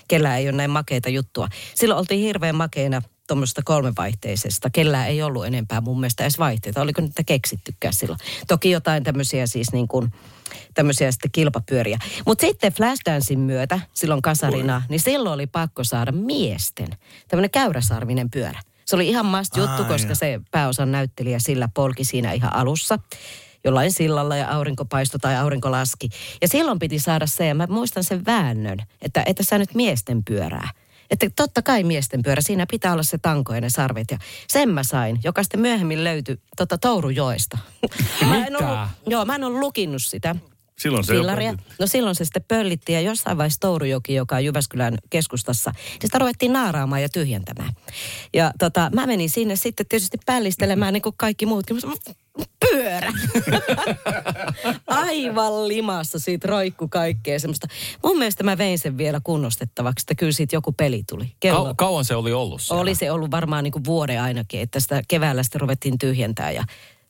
Kellään 0.07 0.39
ei 0.39 0.45
ole 0.49 0.57
näin 0.57 0.71
makeita 0.71 1.09
juttua. 1.09 1.47
Silloin 1.75 1.99
oltiin 1.99 2.21
hirveän 2.21 2.55
makeina 2.55 3.01
tuommoista 3.31 3.61
kolmevaihteisesta. 3.65 4.69
Kellään 4.69 5.07
ei 5.07 5.23
ollut 5.23 5.45
enempää 5.45 5.81
mun 5.81 5.99
mielestä 5.99 6.23
edes 6.23 6.39
vaihteita. 6.39 6.81
Oliko 6.81 7.01
niitä 7.01 7.23
keksittykään 7.23 7.93
silloin? 7.93 8.19
Toki 8.47 8.71
jotain 8.71 9.03
tämmöisiä 9.03 9.47
siis 9.47 9.73
niin 9.73 9.87
kuin, 9.87 10.11
tämmöisiä 10.73 11.11
sitten 11.11 11.31
kilpapyöriä. 11.31 11.99
Mutta 12.25 12.41
sitten 12.41 12.73
Flashdancein 12.73 13.39
myötä, 13.39 13.79
silloin 13.93 14.21
kasarina, 14.21 14.81
niin 14.89 14.99
silloin 14.99 15.33
oli 15.33 15.47
pakko 15.47 15.83
saada 15.83 16.11
miesten 16.11 16.87
tämmöinen 17.27 17.51
käyräsarvinen 17.51 18.29
pyörä. 18.29 18.59
Se 18.85 18.95
oli 18.95 19.09
ihan 19.09 19.25
must 19.25 19.57
juttu, 19.57 19.83
Ai, 19.83 19.87
koska 19.87 20.11
ja. 20.11 20.15
se 20.15 20.39
pääosan 20.51 20.91
näyttelijä 20.91 21.39
sillä 21.39 21.69
polki 21.73 22.05
siinä 22.05 22.31
ihan 22.31 22.55
alussa 22.55 22.99
jollain 23.63 23.91
sillalla 23.91 24.35
ja 24.35 24.49
aurinko 24.49 24.85
paistoi 24.85 25.19
tai 25.19 25.35
aurinko 25.35 25.71
laski. 25.71 26.09
Ja 26.41 26.47
silloin 26.47 26.79
piti 26.79 26.99
saada 26.99 27.27
se, 27.27 27.47
ja 27.47 27.55
mä 27.55 27.67
muistan 27.69 28.03
sen 28.03 28.25
väännön, 28.25 28.79
että 29.01 29.23
että 29.25 29.43
sä 29.43 29.57
nyt 29.57 29.75
miesten 29.75 30.23
pyörää. 30.23 30.69
Että 31.11 31.29
totta 31.35 31.61
kai 31.61 31.83
miesten 31.83 32.23
pyörä, 32.23 32.41
siinä 32.41 32.65
pitää 32.71 32.93
olla 32.93 33.03
se 33.03 33.17
tanko 33.17 33.53
ja 33.53 33.61
ne 33.61 33.69
sarvet. 33.69 34.11
Ja 34.11 34.17
sen 34.47 34.69
mä 34.69 34.83
sain, 34.83 35.19
joka 35.23 35.43
sitten 35.43 35.59
myöhemmin 35.59 36.03
löytyi 36.03 36.39
tota 36.57 36.77
Tourujoesta. 36.77 37.57
mä 38.29 38.45
en 38.45 38.63
ollut, 38.63 38.79
joo, 39.07 39.25
mä 39.25 39.35
en 39.35 39.43
ollut 39.43 39.59
lukinnut 39.59 40.03
sitä. 40.03 40.35
Silloin 40.81 41.03
se 41.03 41.13
pöllitti. 41.13 41.63
No 41.79 41.87
silloin 41.87 42.15
se 42.15 42.25
sitten 42.25 42.45
pöllitti 42.47 42.93
ja 42.93 43.01
jossain 43.01 43.37
vaiheessa 43.37 43.59
Tourujoki, 43.59 44.13
joka 44.13 44.35
on 44.35 44.45
Jyväskylän 44.45 44.97
keskustassa, 45.09 45.71
niin 45.71 46.01
sitä 46.01 46.19
ruvettiin 46.19 46.53
naaraamaan 46.53 47.01
ja 47.01 47.09
tyhjentämään. 47.09 47.73
Ja 48.33 48.51
tota, 48.59 48.89
mä 48.93 49.07
menin 49.07 49.29
sinne 49.29 49.55
sitten 49.55 49.85
tietysti 49.85 50.17
pällistelemään 50.25 50.93
niin 50.93 51.01
kuin 51.01 51.15
kaikki 51.17 51.45
muutkin. 51.45 51.75
Mä 51.75 51.79
sanoin, 51.79 51.99
pyörä. 52.81 53.11
Aivan 54.87 55.67
limassa 55.67 56.19
siitä 56.19 56.47
roikku 56.47 56.87
kaikkea 56.87 57.39
semmoista. 57.39 57.67
Mun 58.03 58.17
mielestä 58.17 58.43
mä 58.43 58.57
vein 58.57 58.79
sen 58.79 58.97
vielä 58.97 59.21
kunnostettavaksi, 59.23 60.03
että 60.03 60.15
kyllä 60.15 60.31
siitä 60.31 60.55
joku 60.55 60.71
peli 60.71 61.03
tuli. 61.09 61.35
Kello, 61.39 61.71
Kau- 61.71 61.75
kauan 61.75 62.05
se 62.05 62.15
oli 62.15 62.33
ollut 62.33 62.61
siellä? 62.61 62.81
oli 62.81 62.95
se 62.95 63.11
ollut 63.11 63.31
varmaan 63.31 63.63
niin 63.63 63.71
kuin 63.71 63.85
vuoden 63.85 64.21
ainakin, 64.21 64.61
että 64.61 64.79
sitä 64.79 65.01
keväällä 65.07 65.43
sitten 65.43 65.61
ruvettiin 65.61 65.97
tyhjentää 65.97 66.51
ja, 66.51 66.63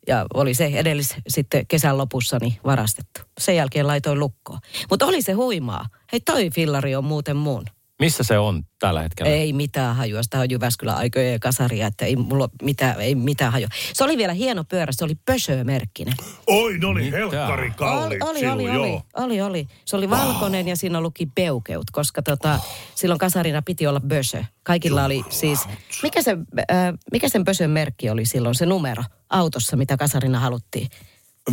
ja 0.08 0.26
oli 0.34 0.54
se 0.54 0.66
edellis 0.66 1.16
sitten 1.28 1.68
kesän 1.68 1.98
lopussa 1.98 2.38
niin 2.42 2.54
varastettu. 2.66 3.22
Sen 3.40 3.56
jälkeen 3.56 3.88
laitoin 3.88 4.20
lukkoon. 4.20 4.60
Mutta 4.90 5.06
oli 5.06 5.22
se 5.22 5.32
huimaa. 5.32 5.86
Hei 6.12 6.20
toi 6.20 6.50
fillari 6.50 6.96
on 6.96 7.06
muuten 7.06 7.36
mun. 7.38 7.66
Missä 8.02 8.24
se 8.24 8.40
on 8.40 8.64
tällä 8.80 9.02
hetkellä? 9.02 9.32
Ei 9.32 9.54
mitään 9.54 9.96
hajua. 9.96 10.24
Sitä 10.24 10.40
on 10.40 10.50
Jyväskylän 10.50 10.96
aikoja 10.96 11.32
ja 11.32 11.40
kasaria, 11.40 11.88
että 11.88 12.06
ei 12.06 12.16
mulla 12.16 12.50
mitään, 12.62 13.02
ei 13.02 13.16
mitään 13.16 13.52
hajua. 13.52 13.68
Se 13.94 14.04
oli 14.04 14.18
vielä 14.18 14.34
hieno 14.34 14.64
pyörä, 14.64 14.92
se 14.92 15.06
oli 15.06 15.16
Peugeot-merkkinen. 15.26 16.14
Oi, 16.48 16.78
ne 16.78 16.88
oli 16.88 17.02
Mitä? 17.02 17.18
helkkari 17.18 17.72
Oli, 17.80 18.20
oli, 18.22 18.40
silloin, 18.40 18.60
oli, 18.60 18.70
oli, 18.70 18.90
joo. 18.90 19.04
oli, 19.14 19.42
oli. 19.42 19.68
Se 19.86 19.96
oli 19.96 20.10
valkoinen 20.10 20.68
ja 20.68 20.76
siinä 20.76 21.02
luki 21.02 21.26
peukeut, 21.36 21.92
koska 21.92 22.22
tota, 22.22 22.60
silloin 22.96 23.20
kasarina 23.20 23.62
piti 23.62 23.88
olla 23.88 24.00
Bösö. 24.00 24.44
Kaikilla 24.64 25.06
oli 25.06 25.24
siis, 25.30 25.60
mikä, 26.04 26.22
se, 26.22 26.38
äh, 26.72 26.94
mikä 27.12 27.30
sen 27.30 27.44
Bösön 27.44 27.70
merkki 27.70 28.10
oli 28.10 28.26
silloin, 28.26 28.56
se 28.56 28.66
numero 28.66 29.04
autossa, 29.30 29.78
mitä 29.78 29.98
kasarina 29.98 30.40
haluttiin? 30.40 30.88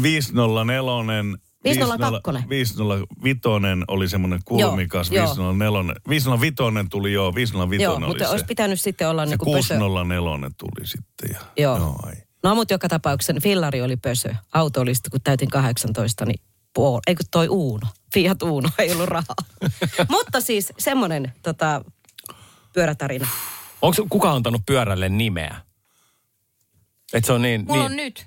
504. 0.03 1.39
502. 1.71 2.49
505 2.49 3.41
oli 3.89 4.09
semmoinen 4.09 4.41
kulmikas. 4.45 5.11
Joo, 5.11 5.25
504. 5.25 5.95
505 6.09 6.57
tuli 6.91 7.13
joo, 7.13 7.35
505 7.35 7.83
Joo, 7.83 7.95
oli 7.95 8.07
mutta 8.07 8.25
se. 8.25 8.31
olisi 8.31 8.45
pitänyt 8.45 8.81
sitten 8.81 9.09
olla 9.09 9.25
se 9.25 9.31
niin 9.31 9.39
kuin 9.39 9.57
Pösö. 9.57 9.75
604 9.75 10.51
tuli 10.59 10.87
sitten. 10.87 11.31
Ja, 11.31 11.41
Joo. 11.57 12.01
ai. 12.07 12.13
No 12.43 12.55
mutta 12.55 12.75
joka 12.75 12.89
tapauksessa 12.89 13.41
fillari 13.43 13.83
oli 13.83 13.97
Pösö. 13.97 14.35
Auto 14.55 14.81
oli 14.81 14.95
sitten, 14.95 15.11
kun 15.11 15.21
täytin 15.25 15.49
18, 15.49 16.25
niin 16.25 16.41
puol... 16.75 17.01
Eikö 17.07 17.25
toi 17.31 17.49
Uuno? 17.49 17.87
Fiat 18.15 18.43
Uuno, 18.43 18.69
ei 18.79 18.93
ollut 18.93 19.09
rahaa. 19.09 19.37
mutta 20.11 20.41
siis 20.41 20.73
semmoinen 20.79 21.33
tota, 21.43 21.85
pyörätarina. 22.73 23.29
Onko 23.83 24.07
kuka 24.11 24.33
antanut 24.33 24.63
pyörälle 24.67 25.09
nimeä? 25.09 25.57
Et 27.13 27.25
se 27.25 27.33
on 27.33 27.43
niin, 27.43 27.65
Mulla 27.69 27.89
niin, 27.89 27.91
on 27.91 27.97
nyt. 27.97 28.27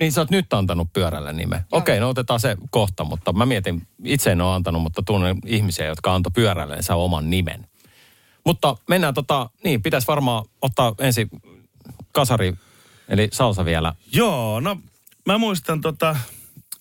Niin 0.00 0.12
sä 0.12 0.20
oot 0.20 0.30
nyt 0.30 0.52
antanut 0.52 0.92
pyörälle 0.92 1.32
nimeä. 1.32 1.64
Okei, 1.72 2.00
no 2.00 2.08
otetaan 2.08 2.40
se 2.40 2.56
kohta, 2.70 3.04
mutta 3.04 3.32
mä 3.32 3.46
mietin, 3.46 3.86
itse 4.04 4.32
en 4.32 4.40
ole 4.40 4.54
antanut, 4.54 4.82
mutta 4.82 5.02
tunnen 5.06 5.38
ihmisiä, 5.46 5.86
jotka 5.86 6.14
antoi 6.14 6.30
pyörällensä 6.34 6.94
oman 6.94 7.30
nimen. 7.30 7.66
Mutta 8.44 8.76
mennään 8.88 9.14
tota, 9.14 9.50
niin, 9.64 9.82
pitäisi 9.82 10.06
varmaan 10.06 10.44
ottaa 10.62 10.94
ensin 10.98 11.28
kasari, 12.12 12.54
eli 13.08 13.28
salsa 13.32 13.64
vielä. 13.64 13.94
Joo, 14.12 14.60
no 14.60 14.78
mä 15.26 15.38
muistan 15.38 15.80
tota, 15.80 16.16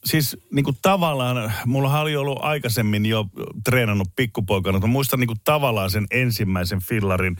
siis 0.05 0.37
niinku 0.51 0.73
tavallaan, 0.81 1.53
mulla 1.65 1.99
oli 1.99 2.15
ollut 2.15 2.39
aikaisemmin 2.41 3.05
jo 3.05 3.25
treenannut 3.63 4.07
pikkupoikana, 4.15 4.73
mutta 4.73 4.87
muistan 4.87 5.19
niinku 5.19 5.35
tavallaan 5.43 5.91
sen 5.91 6.07
ensimmäisen 6.11 6.79
fillarin. 6.79 7.37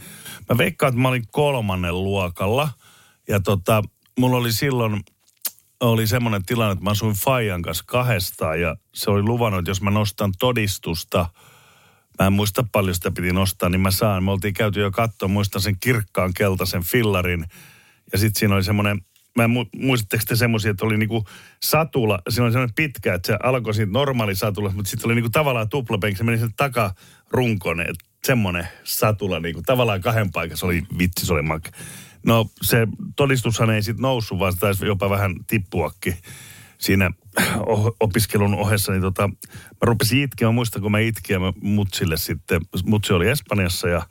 Mä 0.49 0.57
veikkaan, 0.57 0.89
että 0.89 1.01
mä 1.01 1.07
olin 1.07 1.23
kolmannen 1.31 2.03
luokalla 2.03 2.69
ja 3.27 3.39
tota, 3.39 3.83
mulla 4.19 4.37
oli 4.37 4.53
silloin, 4.53 5.03
oli 5.79 6.07
semmoinen 6.07 6.45
tilanne, 6.45 6.71
että 6.71 6.83
mä 6.83 6.89
asuin 6.89 7.15
Fajan 7.15 7.61
kanssa 7.61 7.83
kahdestaan 7.87 8.61
ja 8.61 8.75
se 8.93 9.11
oli 9.11 9.21
luvannut, 9.21 9.59
että 9.59 9.71
jos 9.71 9.81
mä 9.81 9.91
nostan 9.91 10.31
todistusta, 10.39 11.29
mä 12.19 12.27
en 12.27 12.33
muista 12.33 12.65
paljon 12.71 12.95
sitä 12.95 13.11
piti 13.11 13.33
nostaa, 13.33 13.69
niin 13.69 13.81
mä 13.81 13.91
saan. 13.91 14.23
Me 14.23 14.31
oltiin 14.31 14.53
käyty 14.53 14.79
jo 14.79 14.91
katsoa, 14.91 15.27
muistan 15.27 15.61
sen 15.61 15.79
kirkkaan 15.79 16.33
keltaisen 16.33 16.83
fillarin. 16.83 17.45
Ja 18.11 18.17
sitten 18.17 18.39
siinä 18.39 18.55
oli 18.55 18.63
semmoinen, 18.63 19.01
mä 19.35 19.43
en 19.43 19.51
mu- 19.51 20.05
te 20.27 20.35
semmoisia, 20.35 20.71
että 20.71 20.85
oli 20.85 20.97
niinku 20.97 21.25
satula, 21.63 22.19
siinä 22.29 22.45
oli 22.45 22.51
semmoinen 22.51 22.75
pitkä, 22.75 23.13
että 23.13 23.27
se 23.27 23.37
alkoi 23.43 23.73
siitä 23.73 23.91
normaali 23.91 24.35
satula, 24.35 24.71
mutta 24.71 24.91
sitten 24.91 25.07
oli 25.07 25.15
niinku 25.15 25.29
tavallaan 25.29 25.69
tuplapenki, 25.69 26.17
se 26.17 26.23
meni 26.23 26.37
sen 26.37 26.53
takarunkoon, 26.57 27.81
että 27.81 28.05
semmoinen 28.23 28.67
satula 28.83 29.39
niinku 29.39 29.61
tavallaan 29.65 30.01
kahden 30.01 30.31
paikassa 30.31 30.65
oli 30.65 30.83
vitsi, 30.99 31.25
se 31.25 31.33
oli 31.33 31.41
make. 31.41 31.71
No 32.25 32.45
se 32.61 32.87
todistushan 33.15 33.69
ei 33.69 33.83
sitten 33.83 34.01
noussut, 34.01 34.39
vaan 34.39 34.53
se 34.53 34.59
taisi 34.59 34.85
jopa 34.85 35.09
vähän 35.09 35.35
tippuakin 35.47 36.17
siinä 36.77 37.11
opiskelun 37.99 38.55
ohessa, 38.55 38.91
niin 38.91 39.01
tota, 39.01 39.27
mä 39.27 39.81
rupesin 39.81 40.21
itkeä. 40.23 40.47
Mä 40.47 40.51
muistan, 40.51 40.81
kun 40.81 40.91
mä 40.91 40.97
ja 41.29 41.39
mä 41.39 41.53
mutsille 41.61 42.17
sitten, 42.17 42.61
mutsi 42.85 43.13
oli 43.13 43.29
Espanjassa 43.29 43.87
ja 43.87 44.07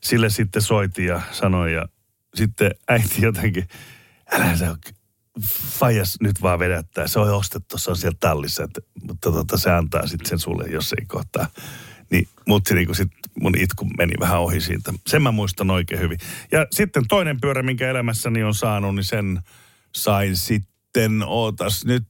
sille 0.00 0.30
sitten 0.30 0.62
soitin 0.62 1.06
ja 1.06 1.20
sanoin 1.32 1.72
ja 1.72 1.88
sitten 2.34 2.70
äiti 2.88 3.22
jotenkin, 3.22 3.68
älä 4.32 4.56
se 4.56 4.66
fajas 5.78 6.16
nyt 6.20 6.42
vaan 6.42 6.58
vedättää. 6.58 7.06
Se 7.06 7.18
on 7.18 7.34
ostettu, 7.34 7.78
se 7.78 7.90
on 7.90 7.96
siellä 7.96 8.16
tallissa, 8.20 8.64
että, 8.64 8.80
mutta 9.02 9.32
tota, 9.32 9.56
se 9.58 9.70
antaa 9.70 10.06
sitten 10.06 10.28
sen 10.28 10.38
sulle, 10.38 10.64
jos 10.68 10.94
ei 11.00 11.06
kohtaa. 11.06 11.46
Niin 12.10 12.28
mutsi 12.46 12.74
niin 12.74 12.94
sit 12.94 13.12
mun 13.40 13.58
itku 13.58 13.84
meni 13.98 14.12
vähän 14.20 14.40
ohi 14.40 14.60
siitä. 14.60 14.92
Sen 15.06 15.22
mä 15.22 15.32
muistan 15.32 15.70
oikein 15.70 16.00
hyvin. 16.00 16.18
Ja 16.52 16.66
sitten 16.70 17.08
toinen 17.08 17.40
pyörä, 17.40 17.62
minkä 17.62 17.90
elämässäni 17.90 18.42
on 18.42 18.54
saanut, 18.54 18.94
niin 18.94 19.04
sen 19.04 19.40
sain 19.94 20.36
sitten, 20.36 21.22
ootas 21.26 21.84
nyt, 21.84 22.04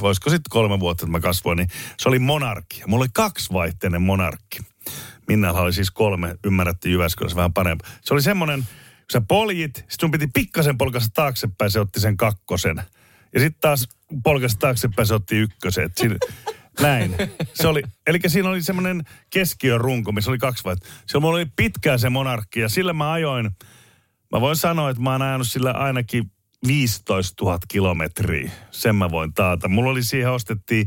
voisiko 0.00 0.30
sitten 0.30 0.50
kolme 0.50 0.80
vuotta, 0.80 1.04
että 1.04 1.12
mä 1.12 1.20
kasvoin, 1.20 1.56
niin 1.56 1.68
se 1.98 2.08
oli 2.08 2.18
monarkki. 2.18 2.82
Mulla 2.86 3.02
oli 3.02 3.10
kaksivaihteinen 3.12 4.02
monarkki. 4.02 4.58
Minnalla 5.28 5.60
oli 5.60 5.72
siis 5.72 5.90
kolme, 5.90 6.36
ymmärrätte 6.44 6.88
Jyväskylässä 6.88 7.36
vähän 7.36 7.52
parempi. 7.52 7.84
Se 8.02 8.14
oli 8.14 8.22
semmoinen, 8.22 8.60
kun 8.60 8.68
sä 9.12 9.20
poljit, 9.20 9.76
sit 9.76 10.00
sun 10.00 10.10
piti 10.10 10.26
pikkasen 10.34 10.78
polkasta 10.78 11.10
taaksepäin, 11.14 11.70
se 11.70 11.80
otti 11.80 12.00
sen 12.00 12.16
kakkosen. 12.16 12.82
Ja 13.34 13.40
sitten 13.40 13.60
taas 13.60 13.88
polkasta 14.24 14.58
taaksepäin, 14.58 15.06
se 15.06 15.14
otti 15.14 15.36
ykkösen. 15.36 15.84
Et 15.84 15.96
siinä, 15.96 16.16
Näin. 16.80 17.14
Se 17.54 17.68
oli, 17.68 17.82
eli 18.06 18.18
siinä 18.26 18.48
oli 18.48 18.62
semmoinen 18.62 19.02
keskiön 19.30 19.80
runko, 19.80 20.12
missä 20.12 20.30
oli 20.30 20.38
kaksi 20.38 20.64
vaihtoehtoa. 20.64 21.02
Siellä 21.06 21.20
mulla 21.20 21.36
oli 21.36 21.46
pitkään 21.56 21.98
se 21.98 22.08
monarkki 22.08 22.60
ja 22.60 22.68
sillä 22.68 22.92
mä 22.92 23.12
ajoin, 23.12 23.50
mä 24.32 24.40
voin 24.40 24.56
sanoa, 24.56 24.90
että 24.90 25.02
mä 25.02 25.12
oon 25.12 25.22
ajanut 25.22 25.46
sillä 25.46 25.70
ainakin 25.70 26.30
15 26.66 27.44
000 27.44 27.58
kilometriä. 27.68 28.50
Sen 28.70 28.96
mä 28.96 29.10
voin 29.10 29.34
taata. 29.34 29.68
Mulla 29.68 29.90
oli 29.90 30.02
siihen 30.02 30.30
ostettiin 30.30 30.86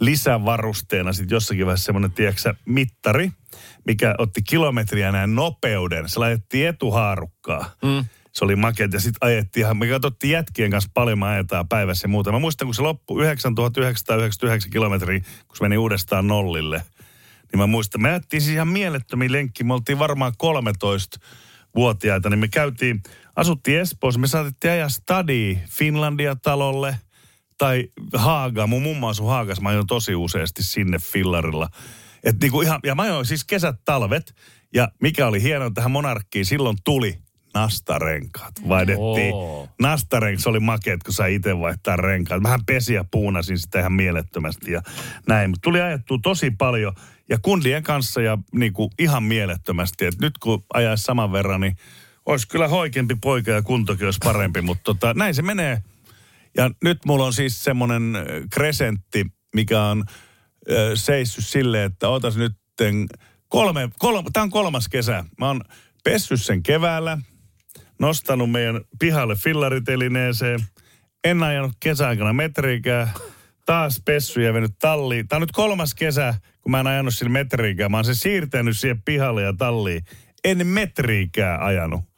lisävarusteena 0.00 1.12
sitten 1.12 1.36
jossakin 1.36 1.66
vaiheessa 1.66 1.84
semmoinen, 1.84 2.12
tiedätkö 2.12 2.54
mittari, 2.66 3.30
mikä 3.86 4.14
otti 4.18 4.42
kilometriä 4.42 5.12
näin 5.12 5.34
nopeuden. 5.34 6.08
Se 6.08 6.20
laitettiin 6.20 6.68
etuhaarukkaa. 6.68 7.70
Mm. 7.82 8.04
Se 8.34 8.44
oli 8.44 8.56
makeet 8.56 8.92
ja 8.92 9.00
sitten 9.00 9.28
ajettiin 9.28 9.64
ihan, 9.64 9.76
me 9.76 9.86
katsottiin 9.86 10.30
jätkien 10.30 10.70
kanssa 10.70 10.90
paljon 10.94 11.18
me 11.18 11.26
ajetaan 11.26 11.68
päivässä 11.68 12.04
ja 12.04 12.08
muuta. 12.08 12.32
Mä 12.32 12.38
muistan, 12.38 12.66
kun 12.66 12.74
se 12.74 12.82
loppui 12.82 13.22
9999 13.22 14.70
kilometriä, 14.70 15.20
kun 15.20 15.56
se 15.56 15.62
meni 15.62 15.78
uudestaan 15.78 16.26
nollille. 16.26 16.82
Niin 17.52 17.60
mä 17.60 17.66
muistan, 17.66 18.02
me 18.02 18.10
ajettiin 18.10 18.40
siis 18.40 18.54
ihan 18.54 18.68
mielettömiä 18.68 19.32
lenkki. 19.32 19.64
Me 19.64 19.74
oltiin 19.74 19.98
varmaan 19.98 20.32
13 20.38 21.20
vuotiaita, 21.76 22.30
niin 22.30 22.38
me 22.38 22.48
käytiin, 22.48 23.02
asuttiin 23.36 23.80
Espoossa, 23.80 24.20
me 24.20 24.26
saatettiin 24.26 24.72
ajaa 24.72 24.88
stadi 24.88 25.58
Finlandia-talolle 25.70 26.96
tai 27.58 27.88
Haaga. 28.14 28.66
Mun 28.66 28.82
mummo 28.82 29.08
asui 29.08 29.26
Haagas, 29.26 29.60
mä 29.60 29.68
ajoin 29.68 29.86
tosi 29.86 30.14
useasti 30.14 30.62
sinne 30.62 30.98
fillarilla. 30.98 31.68
Et 32.24 32.36
niinku 32.40 32.60
ihan, 32.60 32.80
ja 32.84 32.94
mä 32.94 33.02
ajoin 33.02 33.26
siis 33.26 33.44
kesät, 33.44 33.76
talvet, 33.84 34.34
ja 34.74 34.88
mikä 35.02 35.26
oli 35.26 35.42
hienoa 35.42 35.70
tähän 35.70 35.90
monarkkiin, 35.90 36.46
silloin 36.46 36.76
tuli 36.84 37.23
nastarenkaat. 37.54 38.52
Vaihdettiin. 38.68 39.34
Oo. 39.34 39.68
Nastarenk, 39.82 40.40
se 40.40 40.48
oli 40.48 40.60
makeet, 40.60 41.02
kun 41.02 41.14
sai 41.14 41.34
itse 41.34 41.58
vaihtaa 41.58 41.96
renkaat. 41.96 42.42
Vähän 42.42 42.64
pesiä 42.66 43.04
puunasin 43.10 43.58
sitä 43.58 43.80
ihan 43.80 43.92
mielettömästi 43.92 44.72
ja 44.72 44.82
näin. 45.28 45.50
Mutta 45.50 45.62
tuli 45.62 45.80
ajettua 45.80 46.18
tosi 46.22 46.50
paljon 46.50 46.92
ja 47.28 47.38
kundien 47.42 47.82
kanssa 47.82 48.20
ja 48.20 48.38
niinku 48.52 48.90
ihan 48.98 49.22
mielettömästi. 49.22 50.06
Et 50.06 50.18
nyt 50.20 50.38
kun 50.38 50.64
ajaisi 50.74 51.04
saman 51.04 51.32
verran, 51.32 51.60
niin 51.60 51.76
olisi 52.26 52.48
kyllä 52.48 52.68
hoikempi 52.68 53.14
poika 53.14 53.50
ja 53.50 53.62
kuntokin 53.62 54.04
olisi 54.04 54.20
parempi. 54.24 54.60
Mutta 54.60 54.84
tota, 54.84 55.14
näin 55.14 55.34
se 55.34 55.42
menee. 55.42 55.82
Ja 56.56 56.70
nyt 56.84 56.98
mulla 57.06 57.24
on 57.24 57.32
siis 57.32 57.64
semmoinen 57.64 58.12
kresentti, 58.52 59.26
mikä 59.54 59.82
on 59.82 60.04
ö, 60.70 60.96
seissyt 60.96 61.46
silleen, 61.46 61.92
että 61.92 62.08
otas 62.08 62.36
nyt 62.36 62.52
kolme, 63.48 63.88
kolme, 63.98 64.30
tämä 64.32 64.42
on 64.42 64.50
kolmas 64.50 64.88
kesä. 64.88 65.24
Mä 65.38 65.46
oon 65.46 65.60
pessyt 66.04 66.42
sen 66.42 66.62
keväällä, 66.62 67.18
nostanut 68.00 68.50
meidän 68.50 68.80
pihalle 68.98 69.34
fillaritelineeseen, 69.34 70.60
en 71.24 71.42
ajanut 71.42 71.72
kesäaikana 71.80 72.32
metriikää, 72.32 73.12
taas 73.66 74.02
pessy 74.04 74.42
ja 74.42 74.52
mennyt 74.52 74.78
talliin. 74.78 75.28
Tämä 75.28 75.36
on 75.36 75.42
nyt 75.42 75.52
kolmas 75.52 75.94
kesä, 75.94 76.34
kun 76.62 76.70
mä 76.70 76.80
en 76.80 76.86
ajanut 76.86 77.14
sillä 77.14 77.32
metriikää. 77.32 77.88
Mä 77.88 77.96
oon 77.96 78.04
se 78.04 78.14
siirtänyt 78.14 78.78
siihen 78.78 79.02
pihalle 79.02 79.42
ja 79.42 79.52
talliin. 79.52 80.04
En 80.44 80.66
metriikää 80.66 81.64
ajanut. 81.64 82.13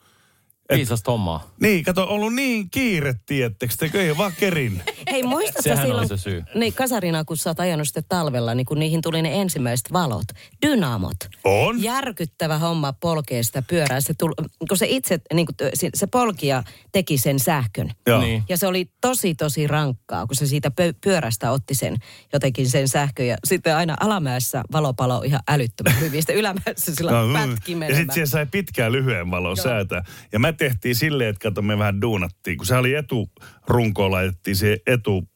Viisasta 0.75 1.11
hommaa. 1.11 1.51
Niin, 1.61 1.85
kato, 1.85 2.05
ollut 2.09 2.35
niin 2.35 2.71
kiire, 2.71 3.15
tiettekö, 3.27 3.75
te 3.79 4.01
ei 4.01 4.17
vaan 4.17 4.33
kerin. 4.41 4.83
Hei, 5.11 5.23
muistatko 5.23 5.63
Sehän 5.63 5.79
oli 5.79 5.87
silloin, 5.89 6.09
se 6.09 6.17
syy. 6.17 6.45
niin 6.55 6.73
Kasarina, 6.73 7.25
kun 7.25 7.37
sä 7.37 7.51
oot 7.51 7.61
ajanut 7.61 7.87
sitten 7.89 8.05
talvella, 8.09 8.55
niin 8.55 8.67
kun 8.67 8.79
niihin 8.79 9.03
tuli 9.03 9.23
ne 9.23 9.41
ensimmäiset 9.41 9.93
valot, 9.93 10.25
dynamot. 10.67 11.17
On. 11.45 11.83
Järkyttävä 11.83 12.59
homma 12.59 12.93
polkea 12.93 13.43
sitä 13.43 13.63
pyörää. 13.63 14.01
Se 14.01 14.15
tuli, 14.15 14.33
kun 14.69 14.77
se 14.79 14.87
itse, 14.89 15.21
niin 15.35 15.47
kuin, 15.47 15.57
se 15.95 16.07
polkija 16.07 16.63
teki 16.93 17.19
sen 17.19 17.39
sähkön. 17.39 17.91
Joo. 18.07 18.21
Niin. 18.21 18.43
Ja 18.49 18.57
se 18.57 18.67
oli 18.67 18.91
tosi, 19.01 19.35
tosi 19.35 19.67
rankkaa, 19.67 20.27
kun 20.27 20.37
se 20.37 20.47
siitä 20.47 20.71
pyörästä 21.01 21.51
otti 21.51 21.75
sen 21.75 21.97
jotenkin 22.33 22.69
sen 22.71 22.89
sähkön. 22.89 23.27
Ja 23.27 23.37
sitten 23.45 23.77
aina 23.77 23.97
alamäessä 24.01 24.63
valo 24.73 24.95
palo 24.95 25.23
ihan 25.23 25.41
älyttömän 25.49 26.01
hyvin. 26.01 26.23
Sitten 26.23 26.37
ylämäessä 26.37 26.95
sillä 26.95 27.11
No, 27.11 27.27
mm. 27.27 27.33
pätki 27.33 27.73
ja 27.73 27.79
menemään. 27.79 27.97
sitten 28.01 28.15
siihen 28.15 28.27
sai 28.27 28.47
pitkään 28.47 28.93
lyhyen 28.93 29.31
valon 29.31 29.57
säätää. 29.57 30.05
Ja 30.33 30.39
me 30.39 30.53
tehtiin 30.57 30.95
silleen, 30.95 31.31
että 31.31 31.49
kato, 31.49 31.63
me 31.63 31.79
vähän 31.79 32.01
duunattiin. 32.01 32.57
Kun 32.57 32.67
se 32.67 32.77
oli 32.77 32.95
eturunkoon, 32.95 34.11
laitettiin 34.11 34.57
se 34.57 34.79
etu 34.87 35.29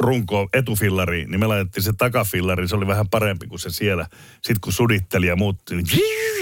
runko 0.00 0.48
etufillari, 0.52 1.24
niin 1.24 1.40
me 1.40 1.46
laitettiin 1.46 1.84
se 1.84 1.92
takafillari, 1.98 2.68
se 2.68 2.76
oli 2.76 2.86
vähän 2.86 3.08
parempi 3.08 3.46
kuin 3.46 3.58
se 3.58 3.70
siellä. 3.70 4.06
Sitten 4.32 4.60
kun 4.60 4.72
suditteli 4.72 5.26
ja 5.26 5.36
muutti, 5.36 5.76
niin 5.76 5.86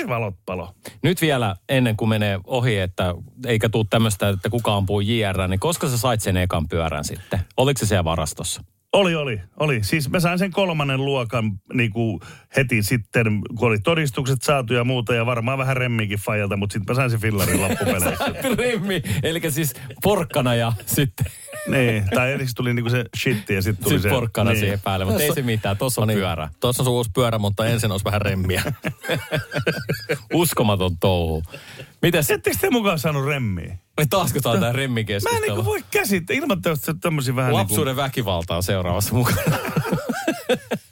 valot 0.08 0.34
palo. 0.46 0.74
Nyt 1.02 1.20
vielä 1.20 1.56
ennen 1.68 1.96
kuin 1.96 2.08
menee 2.08 2.40
ohi, 2.44 2.78
että 2.78 3.14
eikä 3.46 3.68
tule 3.68 3.86
tämmöistä, 3.90 4.28
että 4.28 4.50
kuka 4.50 4.74
ampuu 4.74 5.00
JR, 5.00 5.48
niin 5.48 5.60
koska 5.60 5.88
sä 5.88 5.98
sait 5.98 6.20
sen 6.20 6.36
ekan 6.36 6.68
pyörän 6.68 7.04
sitten? 7.04 7.40
Oliko 7.56 7.78
se 7.78 7.86
siellä 7.86 8.04
varastossa? 8.04 8.62
Oli, 8.96 9.14
oli, 9.14 9.40
oli. 9.56 9.84
Siis 9.84 10.10
mä 10.10 10.20
sain 10.20 10.38
sen 10.38 10.50
kolmannen 10.50 11.04
luokan 11.04 11.52
niin 11.72 11.90
kuin 11.90 12.20
heti 12.56 12.82
sitten, 12.82 13.26
kun 13.58 13.68
oli 13.68 13.78
todistukset 13.78 14.42
saatu 14.42 14.74
ja 14.74 14.84
muuta, 14.84 15.14
ja 15.14 15.26
varmaan 15.26 15.58
vähän 15.58 15.76
remminkin 15.76 16.18
fajalta, 16.18 16.56
mutta 16.56 16.72
sitten 16.72 16.94
mä 16.94 16.96
sain 16.96 17.10
sen 17.10 17.20
fillarin 17.20 17.60
loppupeleissä. 17.60 18.16
Remmi, 18.58 19.02
eli 19.22 19.50
siis 19.50 19.74
porkkana 20.02 20.54
ja 20.54 20.72
sitten 20.86 21.26
niin, 21.66 22.04
tai 22.14 22.32
ensin 22.32 22.48
tuli 22.56 22.74
niinku 22.74 22.90
se 22.90 23.04
shitti 23.16 23.54
ja 23.54 23.62
sitten 23.62 23.84
tuli 23.84 23.94
sit 23.94 24.02
se... 24.02 24.08
porkkana 24.08 24.50
niin. 24.50 24.60
siihen 24.60 24.80
päälle, 24.80 25.04
mutta 25.04 25.22
ei 25.22 25.34
se 25.34 25.42
mitään, 25.42 25.76
tuossa 25.76 26.02
on 26.02 26.08
pyörä. 26.08 26.48
Tuossa 26.60 26.82
on 26.82 26.84
sun 26.84 26.94
uusi 26.94 27.10
pyörä, 27.14 27.38
mutta 27.38 27.66
ensin 27.66 27.92
olisi 27.92 28.04
vähän 28.04 28.22
remmiä. 28.22 28.62
Uskomaton 30.34 30.96
touhu. 31.00 31.42
Mites, 32.06 32.30
Ettekö 32.30 32.56
te 32.60 32.70
mukaan 32.70 32.98
saanut 32.98 33.26
remmiä? 33.26 33.76
niin 33.98 34.08
taasko 34.08 34.40
tää 34.40 34.52
tää 34.52 34.60
Mä 34.60 34.68
en 34.68 34.74
remmikeskustelu? 34.74 35.40
niinku 35.46 35.64
voi 35.64 35.84
käsittää, 35.90 36.36
ilman 36.36 36.62
että 36.90 37.00
tämmöisiä 37.00 37.36
vähän 37.36 37.50
niinku... 37.50 37.58
Lapsuuden 37.62 37.96
väkivalta 37.96 38.56
on 38.56 38.62
seuraavassa 38.62 39.14
mukana. 39.14 39.58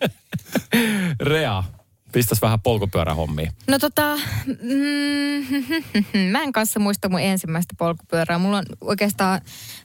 Rea, 1.20 1.64
pistäs 2.14 2.42
vähän 2.42 2.60
polkupyörähommia. 2.60 3.52
No 3.68 3.78
tota, 3.78 4.16
mm, 4.46 5.46
mä 6.32 6.42
en 6.42 6.52
kanssa 6.52 6.80
muista 6.80 7.08
mun 7.08 7.20
ensimmäistä 7.20 7.74
polkupyörää. 7.78 8.38
Mulla 8.38 8.58
on 8.58 8.64
oikeastaan, 8.80 9.40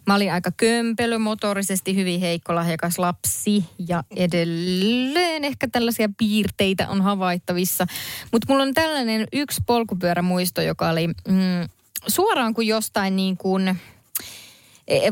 mä 0.07 0.15
olin 0.15 0.33
aika 0.33 0.51
kömpelö, 0.57 1.19
motorisesti 1.19 1.95
hyvin 1.95 2.19
heikko 2.19 2.55
lahjakas 2.55 2.99
lapsi 2.99 3.65
ja 3.87 4.03
edelleen 4.15 5.45
ehkä 5.45 5.67
tällaisia 5.71 6.09
piirteitä 6.17 6.89
on 6.89 7.01
havaittavissa. 7.01 7.85
Mutta 8.31 8.45
mulla 8.49 8.63
on 8.63 8.73
tällainen 8.73 9.27
yksi 9.33 9.61
polkupyörämuisto, 9.65 10.61
joka 10.61 10.89
oli 10.89 11.07
mm, 11.07 11.69
suoraan 12.07 12.53
kuin 12.53 12.67
jostain 12.67 13.15
niin 13.15 13.37
kuin 13.37 13.79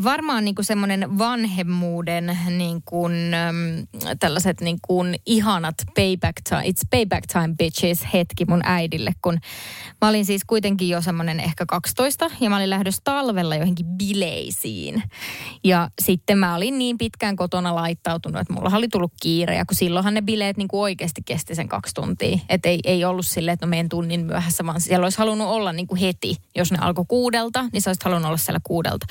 varmaan 0.04 0.46
niin 0.46 0.56
semmoinen 0.62 1.18
vanhemmuuden 1.18 2.38
niin 2.50 2.82
kuin, 2.86 3.14
tällaiset 4.20 4.62
niin 4.62 4.78
kuin 4.82 5.16
ihanat 5.26 5.76
payback 5.96 6.38
time, 6.50 6.62
it's 6.62 6.88
payback 6.90 7.26
time 7.28 7.56
bitches 7.58 8.08
hetki 8.14 8.46
mun 8.46 8.62
äidille, 8.64 9.12
kun 9.22 9.38
mä 10.02 10.10
olin 10.10 10.26
siis 10.26 10.42
kuitenkin 10.48 10.90
jo 10.90 11.02
semmoinen 11.02 11.40
ehkä 11.40 11.66
12 11.66 12.32
ja 12.40 12.50
mä 12.50 12.58
olin 12.58 12.70
lähdössä 12.70 13.02
talvella 13.04 13.56
johonkin 13.56 13.86
bileisiin. 13.86 15.04
Ja 15.64 15.90
sitten 16.02 16.38
mä 16.38 16.56
olin 16.56 16.78
niin 16.78 16.98
pitkään 16.98 17.36
kotona 17.36 17.76
laittautunut, 17.76 18.42
että 18.42 18.54
mulla 18.54 18.78
oli 18.78 18.88
tullut 18.88 19.14
kiire 19.22 19.56
ja 19.56 19.66
kun 19.66 19.76
silloinhan 19.76 20.14
ne 20.14 20.22
bileet 20.22 20.58
niin 20.58 20.68
kuin 20.68 20.82
oikeasti 20.82 21.22
kesti 21.26 21.56
sen 21.56 21.68
kaksi 21.68 21.94
tuntia. 21.94 22.40
Että 22.50 22.70
ei, 22.70 22.80
ei 22.84 23.06
ollut 23.06 23.26
silleen, 23.26 23.54
että 23.54 23.66
no 23.66 23.70
menen 23.70 23.90
tunnin 23.90 24.26
myöhässä, 24.26 24.66
vaan 24.66 24.82
siellä 24.82 25.06
olisi 25.06 25.18
halunnut 25.18 25.48
olla 25.48 25.74
niin 25.74 25.88
kuin 25.88 26.00
heti. 26.00 26.36
Jos 26.56 26.72
ne 26.72 26.78
alkoi 26.82 27.06
kuudelta, 27.08 27.66
niin 27.74 27.82
sä 27.82 27.90
olisit 27.90 28.04
halunnut 28.04 28.28
olla 28.28 28.38
siellä 28.38 28.60
kuudelta. 28.64 29.06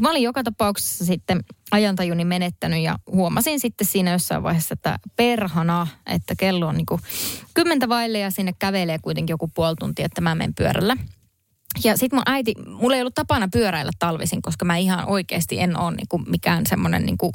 Mutta 0.00 0.08
mä 0.08 0.10
olin 0.12 0.22
joka 0.22 0.42
tapauksessa 0.42 1.04
sitten 1.04 1.44
ajantajuni 1.70 2.24
menettänyt 2.24 2.82
ja 2.82 2.98
huomasin 3.06 3.60
sitten 3.60 3.86
siinä 3.86 4.12
jossain 4.12 4.42
vaiheessa, 4.42 4.72
että 4.72 4.98
perhana, 5.16 5.86
että 6.06 6.34
kello 6.38 6.66
on 6.66 6.76
niin 6.76 6.86
kuin 6.86 7.00
kymmentä 7.54 7.88
vaille 7.88 8.18
ja 8.18 8.30
sinne 8.30 8.52
kävelee 8.58 8.98
kuitenkin 8.98 9.32
joku 9.32 9.50
puoli 9.54 9.74
tuntia, 9.78 10.06
että 10.06 10.20
mä 10.20 10.34
menen 10.34 10.54
pyörällä. 10.54 10.96
Ja 11.84 11.96
sitten 11.96 12.16
mun 12.16 12.22
äiti, 12.26 12.54
mulla 12.66 12.96
ei 12.96 13.02
ollut 13.02 13.14
tapana 13.14 13.48
pyöräillä 13.52 13.92
talvisin, 13.98 14.42
koska 14.42 14.64
mä 14.64 14.76
ihan 14.76 15.08
oikeasti 15.08 15.60
en 15.60 15.78
ole 15.78 15.96
niinku 15.96 16.18
mikään 16.18 16.66
semmoinen 16.66 17.06
niinku 17.06 17.32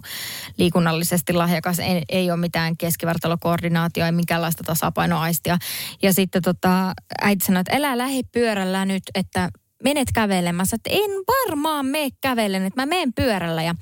liikunnallisesti 0.57 1.33
lahjakas. 1.33 1.79
Ei, 1.79 2.03
ei 2.09 2.31
ole 2.31 2.39
mitään 2.39 2.77
keskivartalokoordinaatioa, 2.77 4.05
ei 4.05 4.11
minkäänlaista 4.11 4.63
tasapainoaistia. 4.63 5.57
Ja 6.01 6.13
sitten 6.13 6.41
tota, 6.41 6.93
äiti 7.21 7.45
sanoi, 7.45 7.61
että 7.61 7.77
älä 7.77 7.97
lähde 7.97 8.21
pyörällä 8.31 8.85
nyt, 8.85 9.03
että 9.15 9.49
menet 9.83 10.07
kävelemään. 10.13 10.55
Mä 10.55 10.65
sanoin, 10.65 10.81
että 10.85 10.89
en 10.91 11.11
varmaan 11.27 11.85
mene 11.85 12.09
kävellen, 12.21 12.65
että 12.65 12.81
mä 12.81 12.85
menen 12.85 13.13
pyörällä. 13.13 13.63
Ja 13.63 13.75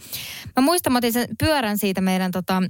mä 0.55 0.61
muistan, 0.61 0.93
mä 0.93 0.97
otin 0.97 1.13
sen 1.13 1.27
pyörän 1.39 1.77
siitä 1.77 2.01
meidän 2.01 2.31
tota, 2.31 2.63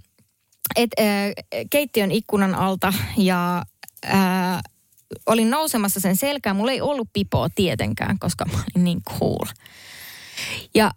et, 0.75 0.89
äh, 0.99 1.65
keittiön 1.69 2.11
ikkunan 2.11 2.55
alta 2.55 2.93
ja 3.17 3.63
äh, 4.05 4.61
olin 5.25 5.49
nousemassa 5.49 5.99
sen 5.99 6.15
selkään. 6.15 6.55
Mulla 6.55 6.71
ei 6.71 6.81
ollut 6.81 7.09
pipoa 7.13 7.47
tietenkään, 7.55 8.19
koska 8.19 8.45
mä 8.45 8.57
olin 8.57 8.83
niin 8.83 9.01
cool. 9.03 9.45
Ja 10.75 10.91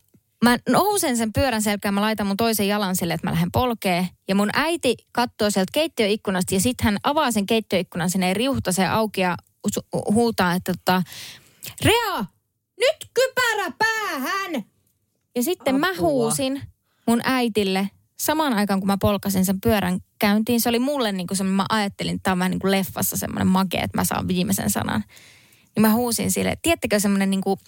mä 0.44 0.56
nousen 0.68 1.16
sen 1.16 1.32
pyörän 1.32 1.62
selkään, 1.62 1.94
mä 1.94 2.00
laitan 2.00 2.26
mun 2.26 2.36
toisen 2.36 2.68
jalan 2.68 2.96
sille, 2.96 3.14
että 3.14 3.26
mä 3.26 3.32
lähden 3.32 3.52
polkee. 3.52 4.08
Ja 4.28 4.34
mun 4.34 4.50
äiti 4.52 4.96
katsoo 5.12 5.50
sieltä 5.50 5.70
keittiöikkunasta 5.72 6.54
ja 6.54 6.60
sitten 6.60 6.84
hän 6.84 6.98
avaa 7.02 7.32
sen 7.32 7.46
keittiöikkunan 7.46 8.10
sinne 8.10 8.34
riuhtaseen 8.34 8.90
auki 8.90 9.20
ja 9.20 9.36
hu- 9.68 10.12
huutaa, 10.12 10.54
että 10.54 10.72
tota, 10.74 11.02
Rea, 11.84 12.24
nyt 12.80 13.10
kypärä 13.14 13.72
päähän! 13.78 14.64
Ja 15.34 15.42
sitten 15.42 15.80
mä 15.80 15.90
Apua. 15.90 16.08
huusin 16.08 16.62
mun 17.06 17.20
äitille 17.24 17.90
samaan 18.20 18.54
aikaan, 18.54 18.80
kun 18.80 18.86
mä 18.86 18.96
polkasin 19.00 19.44
sen 19.44 19.60
pyörän 19.60 20.00
käyntiin. 20.18 20.60
Se 20.60 20.68
oli 20.68 20.78
mulle 20.78 21.12
niin 21.12 21.26
kuin 21.26 21.46
mä 21.46 21.66
ajattelin, 21.68 22.14
että 22.14 22.22
tämä 22.22 22.32
on 22.32 22.38
vähän 22.38 22.50
niin 22.50 22.60
kuin 22.60 22.70
leffassa 22.70 23.16
semmoinen 23.16 23.46
make, 23.46 23.78
että 23.78 23.98
mä 23.98 24.04
saan 24.04 24.28
viimeisen 24.28 24.70
sanan. 24.70 25.04
Niin 25.76 25.82
mä 25.82 25.92
huusin 25.92 26.30
sille, 26.30 26.56
tiedättekö 26.62 27.00
semmoinen 27.00 27.30
niin 27.30 27.40
kuin 27.40 27.60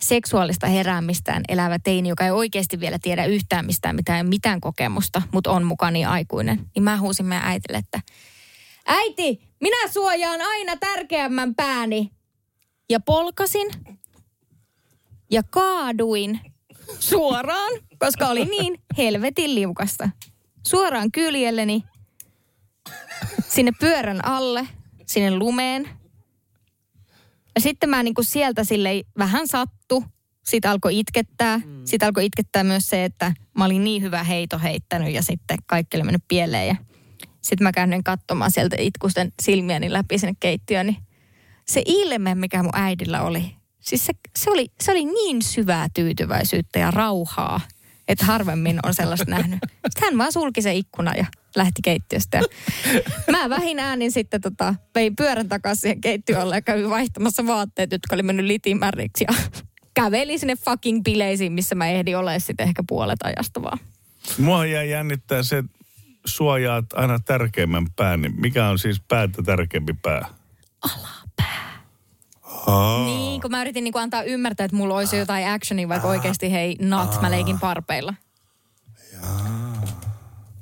seksuaalista 0.00 0.66
heräämistään 0.66 1.42
elävä 1.48 1.78
teini, 1.78 2.08
joka 2.08 2.24
ei 2.24 2.30
oikeasti 2.30 2.80
vielä 2.80 2.98
tiedä 2.98 3.24
yhtään 3.24 3.66
mistään 3.66 3.96
mitään, 3.96 4.28
mitään 4.28 4.60
kokemusta, 4.60 5.22
mutta 5.32 5.50
on 5.50 5.64
mukaan 5.64 5.92
niin 5.92 6.08
aikuinen. 6.08 6.70
Niin 6.74 6.82
mä 6.82 6.98
huusin 6.98 7.26
meidän 7.26 7.46
äitille, 7.48 7.78
että 7.78 8.00
äiti, 8.86 9.40
minä 9.60 9.88
suojaan 9.88 10.40
aina 10.40 10.76
tärkeämmän 10.76 11.54
pääni. 11.54 12.10
Ja 12.90 13.00
polkasin 13.00 13.70
ja 15.30 15.42
kaaduin 15.50 16.40
suoraan, 16.98 17.72
koska 17.98 18.26
oli 18.26 18.44
niin 18.44 18.82
helvetin 18.96 19.54
liukasta. 19.54 20.10
Suoraan 20.66 21.12
kyljelleni 21.12 21.84
sinne 23.48 23.72
pyörän 23.80 24.24
alle, 24.24 24.68
sinne 25.06 25.36
lumeen. 25.36 25.88
Ja 27.54 27.60
sitten 27.60 27.90
mä 27.90 28.02
niin 28.02 28.14
kuin 28.14 28.24
sieltä 28.24 28.64
sille 28.64 28.90
vähän 29.18 29.48
sattu. 29.48 30.04
Sitten 30.44 30.70
alkoi 30.70 30.98
itkettää. 30.98 31.58
Mm. 31.58 31.80
Sitten 31.84 32.06
alkoi 32.06 32.24
itkettää 32.24 32.64
myös 32.64 32.86
se, 32.86 33.04
että 33.04 33.32
mä 33.58 33.64
olin 33.64 33.84
niin 33.84 34.02
hyvä 34.02 34.24
heito 34.24 34.58
heittänyt 34.58 35.14
ja 35.14 35.22
sitten 35.22 35.58
kaikki 35.66 35.96
oli 35.96 36.04
mennyt 36.04 36.24
pieleen. 36.28 36.66
Ja 36.66 36.76
sitten 37.40 37.64
mä 37.64 37.72
käännyin 37.72 38.04
katsomaan 38.04 38.50
sieltä 38.50 38.76
itkusten 38.78 39.32
silmiäni 39.42 39.92
läpi 39.92 40.18
sinne 40.18 40.34
keittiöön. 40.40 40.86
Niin 40.86 41.02
se 41.66 41.82
ilme, 41.86 42.34
mikä 42.34 42.62
mun 42.62 42.72
äidillä 42.74 43.22
oli, 43.22 43.56
siis 43.80 44.06
se, 44.06 44.12
se, 44.38 44.50
oli, 44.50 44.66
se 44.80 44.90
oli 44.90 45.04
niin 45.04 45.42
syvää 45.42 45.88
tyytyväisyyttä 45.94 46.78
ja 46.78 46.90
rauhaa, 46.90 47.60
että 48.08 48.24
harvemmin 48.24 48.78
on 48.82 48.94
sellaista 48.94 49.30
nähnyt. 49.30 49.58
Sitten 49.72 50.02
hän 50.02 50.18
vaan 50.18 50.32
sulki 50.32 50.62
se 50.62 50.74
ikkuna 50.74 51.14
ja 51.14 51.26
lähti 51.56 51.82
keittiöstä. 51.84 52.36
Ja 52.36 52.42
mä 53.30 53.50
vähin 53.50 53.78
äänin 53.78 54.12
sitten 54.12 54.40
tota, 54.40 54.74
vein 54.94 55.16
pyörän 55.16 55.48
takaisin 55.48 55.80
siihen 55.80 56.00
keittiölle 56.00 56.56
ja 56.56 56.62
kävin 56.62 56.90
vaihtamassa 56.90 57.46
vaatteet, 57.46 57.92
jotka 57.92 58.14
oli 58.14 58.22
mennyt 58.22 58.46
litimärriksi. 58.46 59.24
Ja 59.28 59.34
kävelin 59.94 60.38
sinne 60.38 60.56
fucking 60.56 61.02
bileisiin, 61.04 61.52
missä 61.52 61.74
mä 61.74 61.88
ehdin 61.88 62.18
olemaan 62.18 62.40
sitten 62.40 62.68
ehkä 62.68 62.82
puolet 62.88 63.22
ajasta 63.22 63.62
vaan. 63.62 63.78
Mua 64.38 64.66
jäi 64.66 64.90
jännittää 64.90 65.42
se, 65.42 65.58
että 65.58 65.72
suojaat 66.24 66.84
aina 66.92 67.18
tärkeimmän 67.18 67.86
pään. 67.96 68.22
Niin 68.22 68.40
mikä 68.40 68.68
on 68.68 68.78
siis 68.78 69.00
päätä 69.08 69.42
tärkeämpi 69.42 69.92
pää? 70.02 70.28
Aa. 72.66 73.04
Niin, 73.04 73.40
kun 73.40 73.50
mä 73.50 73.60
yritin 73.60 73.84
niin 73.84 73.98
antaa 73.98 74.22
ymmärtää, 74.22 74.64
että 74.64 74.76
mulla 74.76 74.94
olisi 74.96 75.16
jotain 75.16 75.48
actionia, 75.48 75.88
vaikka 75.88 76.08
oikeasti 76.08 76.52
hei, 76.52 76.76
not, 76.80 77.20
mä 77.22 77.30
leikin 77.30 77.60
parpeilla. 77.60 78.14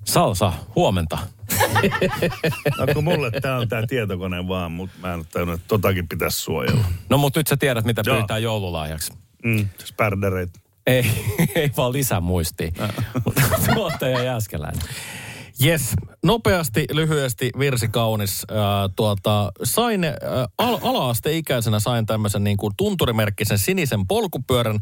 Salsa, 0.04 0.52
huomenta. 0.76 1.18
No 2.78 2.86
kun 2.94 3.04
mulle 3.04 3.30
tää 3.30 3.58
on 3.58 3.68
tää 3.68 3.86
tietokone 3.86 4.48
vaan, 4.48 4.72
mutta 4.72 4.96
mä 5.00 5.08
en 5.12 5.18
ole 5.18 5.24
tajunnut, 5.32 5.54
että 5.54 5.68
totakin 5.68 6.08
pitäisi 6.08 6.38
suojella. 6.40 6.84
No 7.10 7.18
mutta 7.18 7.40
nyt 7.40 7.46
sä 7.46 7.56
tiedät, 7.56 7.84
mitä 7.84 8.02
Joo. 8.06 8.16
pyytää 8.16 8.38
joululahjaksi. 8.38 9.12
Mm, 9.44 9.68
spärdäreit. 9.84 10.50
Ei, 10.86 11.10
ei 11.54 11.70
vaan 11.76 11.92
lisämuistia. 11.92 12.72
Tuottaja 13.74 14.22
Jääskeläinen. 14.22 14.82
Yes, 15.64 15.82
nopeasti, 16.22 16.86
lyhyesti, 16.92 17.50
virsi 17.58 17.88
kaunis. 17.88 18.46
Äh, 18.50 18.56
tuota, 18.96 19.52
sain, 19.64 20.04
äh, 20.04 20.12
al- 20.58 20.78
ala-asteikäisenä 20.82 21.80
sain 21.80 22.06
tämmöisen 22.06 22.44
niin 22.44 22.56
kuin 22.56 22.72
tunturimerkkisen 22.76 23.58
sinisen 23.58 24.06
polkupyörän, 24.06 24.80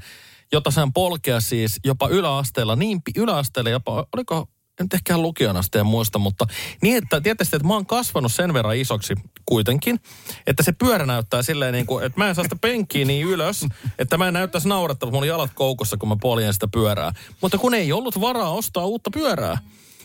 jota 0.52 0.70
sain 0.70 0.92
polkea 0.92 1.40
siis 1.40 1.80
jopa 1.84 2.08
yläasteella, 2.08 2.76
niin 2.76 3.00
yläasteella 3.16 3.70
jopa, 3.70 4.06
oliko 4.16 4.48
en 4.80 4.84
nyt 4.84 4.94
ehkä 4.94 5.18
lukion 5.18 5.56
asti 5.56 5.78
en 5.78 5.86
muista, 5.86 6.18
mutta 6.18 6.46
niin, 6.82 6.96
että 6.96 7.20
tietysti, 7.20 7.56
että 7.56 7.68
mä 7.68 7.74
oon 7.74 7.86
kasvanut 7.86 8.32
sen 8.32 8.54
verran 8.54 8.76
isoksi 8.76 9.14
kuitenkin, 9.46 10.00
että 10.46 10.62
se 10.62 10.72
pyörä 10.72 11.06
näyttää 11.06 11.42
silleen 11.42 11.72
niin 11.72 11.86
kuin, 11.86 12.04
että 12.04 12.18
mä 12.20 12.28
en 12.28 12.34
saa 12.34 12.44
sitä 12.44 12.56
penkkiä 12.56 13.04
niin 13.04 13.26
ylös, 13.26 13.66
että 13.98 14.18
mä 14.18 14.28
en 14.28 14.34
näyttäisi 14.34 14.68
naurettavalta, 14.68 15.12
mulla 15.12 15.22
oli 15.22 15.28
jalat 15.28 15.50
koukussa, 15.54 15.96
kun 15.96 16.08
mä 16.08 16.16
poljen 16.20 16.52
sitä 16.52 16.68
pyörää. 16.68 17.12
Mutta 17.40 17.58
kun 17.58 17.74
ei 17.74 17.92
ollut 17.92 18.20
varaa 18.20 18.50
ostaa 18.50 18.86
uutta 18.86 19.10
pyörää, 19.10 19.58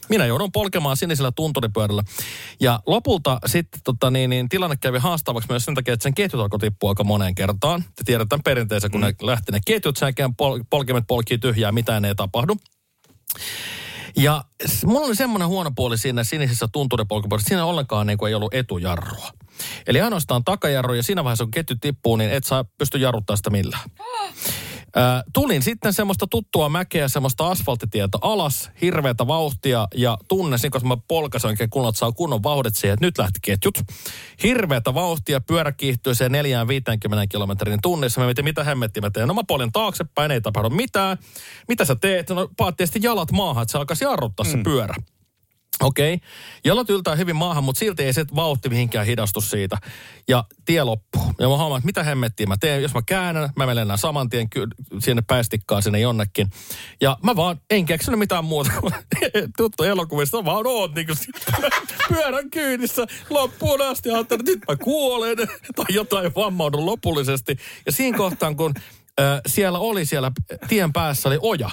minä 0.10 0.26
joudun 0.26 0.52
polkemaan 0.52 0.98
sinisellä 0.98 1.32
tunturipyörällä. 1.32 2.04
Ja 2.60 2.80
lopulta 2.86 3.40
sitten 3.46 3.82
tota, 3.84 4.12
niin, 4.12 4.30
niin, 4.30 4.50
tilanne 4.50 4.76
kävi 4.76 4.98
haastavaksi 4.98 5.50
myös 5.50 5.66
sen 5.66 5.76
takia, 5.76 5.94
että 5.94 6.04
sen 6.04 6.14
ketjut 6.14 6.42
alkoi 6.42 6.60
tippua 6.60 6.92
aika 6.92 7.04
moneen 7.04 7.36
kertaan. 7.36 7.84
Te 7.84 8.04
tiedetään 8.06 8.44
perinteisen, 8.44 8.92
kun 8.92 9.02
mm. 9.02 9.06
ne 9.06 9.14
lähti 9.22 9.52
ne 9.52 9.60
ketjut, 9.66 9.98
sen 9.98 10.06
jälkeen 10.06 10.36
pol- 10.36 10.64
polkimet 10.70 11.04
polkii 11.08 11.38
tyhjää, 11.38 11.72
mitään 11.72 12.06
ei 12.06 12.16
tapahdu. 12.16 12.58
Ja 14.18 14.44
mulla 14.86 15.06
oli 15.06 15.16
semmoinen 15.16 15.48
huono 15.48 15.72
puoli 15.76 15.98
siinä 15.98 16.24
sinisessä 16.24 16.68
tunturipolkupyörässä, 16.72 17.48
siinä 17.48 17.66
ollenkaan 17.66 18.08
niin 18.08 18.18
kuin 18.18 18.30
ei 18.30 18.36
ollut 18.36 18.54
etujarrua. 18.54 19.30
Eli 19.88 20.02
ainoastaan 20.02 20.44
takajarru 20.44 20.94
ja 20.94 21.04
siinä 21.04 21.24
vaiheessa 21.24 21.44
kun 21.44 21.52
ketju 21.52 21.76
tippuu, 21.82 22.16
niin 22.16 22.32
et 22.32 22.44
saa 22.44 22.66
pysty 22.78 22.98
jarruttaa 22.98 23.36
sitä 23.36 23.50
millään. 23.50 23.90
Ö, 24.98 25.24
tulin 25.34 25.62
sitten 25.62 25.94
semmoista 25.94 26.28
tuttua 26.28 26.70
mäkeä, 26.70 27.08
semmoista 27.08 27.50
asfalttitietä 27.50 28.18
alas, 28.22 28.72
hirveätä 28.82 29.28
vauhtia 29.28 29.88
ja 29.96 30.18
tunnesin, 30.28 30.72
koska 30.72 30.88
mä 30.88 30.98
polkasin 31.08 31.48
oikein 31.48 31.70
että 31.90 32.00
saa 32.00 32.12
kunnon 32.12 32.44
vauhdit 32.44 32.76
siihen, 32.76 32.94
että 32.94 33.06
nyt 33.06 33.18
lähti 33.18 33.40
ketjut. 33.42 33.78
Hirveätä 34.44 34.94
vauhtia, 34.94 35.42
pyörä 35.42 35.72
kiihtyy 35.72 36.16
se 36.16 36.28
4-50 36.28 36.32
kilometrin 37.30 37.80
tunnissa. 37.82 38.22
Mä 38.22 38.28
mietin, 38.28 38.46
mitä 38.46 38.64
hemmettiä 38.64 39.02
mä 39.02 39.10
teen. 39.10 39.28
No 39.28 39.34
mä 39.34 39.42
poljen 39.48 39.72
taaksepäin, 39.72 40.32
ei 40.32 40.42
tapahdu 40.42 40.70
mitään. 40.70 41.18
Mitä 41.68 41.86
sä 41.86 41.96
teet? 41.96 42.30
No 42.30 42.50
paat 42.58 42.76
jalat 43.02 43.32
maahan, 43.32 43.62
että 43.62 43.72
se 43.72 43.78
alkaisi 43.78 44.04
jarruttaa 44.04 44.46
se 44.46 44.58
pyörä. 44.64 44.96
Okei. 45.82 46.14
Okay. 46.14 46.28
Jalat 46.66 46.90
yltää 46.90 47.16
hyvin 47.16 47.36
maahan, 47.36 47.64
mutta 47.64 47.80
silti 47.80 48.04
ei 48.04 48.14
se 48.14 48.26
vauhti 48.36 48.70
mihinkään 48.70 49.06
hidastu 49.06 49.42
siitä. 49.42 49.78
Ja 50.28 50.44
tie 50.66 50.84
loppuu. 50.84 51.22
Ja 51.40 51.50
mä 51.50 51.58
huomaan, 51.58 51.80
että 51.80 51.86
mitä 51.86 52.04
hemmettiä 52.04 52.48
mä 52.48 52.58
teen. 52.58 52.82
Jos 52.82 52.94
mä 52.94 53.02
käännän, 53.06 53.50
mä 53.56 53.66
menen 53.66 53.88
saman 53.96 54.30
tien 54.30 54.48
sinne 55.00 55.22
päästikkaan 55.28 55.84
sinne 55.84 56.00
jonnekin. 56.00 56.50
Ja 57.02 57.18
mä 57.24 57.36
vaan 57.36 57.62
en 57.70 57.86
keksinyt 57.86 58.20
mitään 58.20 58.46
muuta. 58.46 58.72
Tuttu 59.58 59.84
elokuvista, 59.84 60.46
vaan 60.46 60.68
oot 60.68 60.96
niin 60.96 61.08
kuin 61.08 61.18
pyörän 62.10 62.50
kyydissä 62.50 63.06
loppuun 63.30 63.82
asti. 63.82 64.12
Ajattelin, 64.12 64.42
että 64.42 64.52
nyt 64.52 64.62
mä 64.68 64.76
kuolen 64.76 65.38
tai 65.76 65.86
jotain 65.90 66.36
vammaudun 66.36 66.86
lopullisesti. 66.86 67.58
Ja 67.86 67.92
siinä 67.92 68.18
kohtaan, 68.18 68.56
kun 68.56 68.74
äh, 69.20 69.42
siellä 69.48 69.80
oli 69.80 70.06
siellä 70.06 70.32
tien 70.68 70.94
päässä 70.94 71.30
oli 71.30 71.40
oja. 71.42 71.70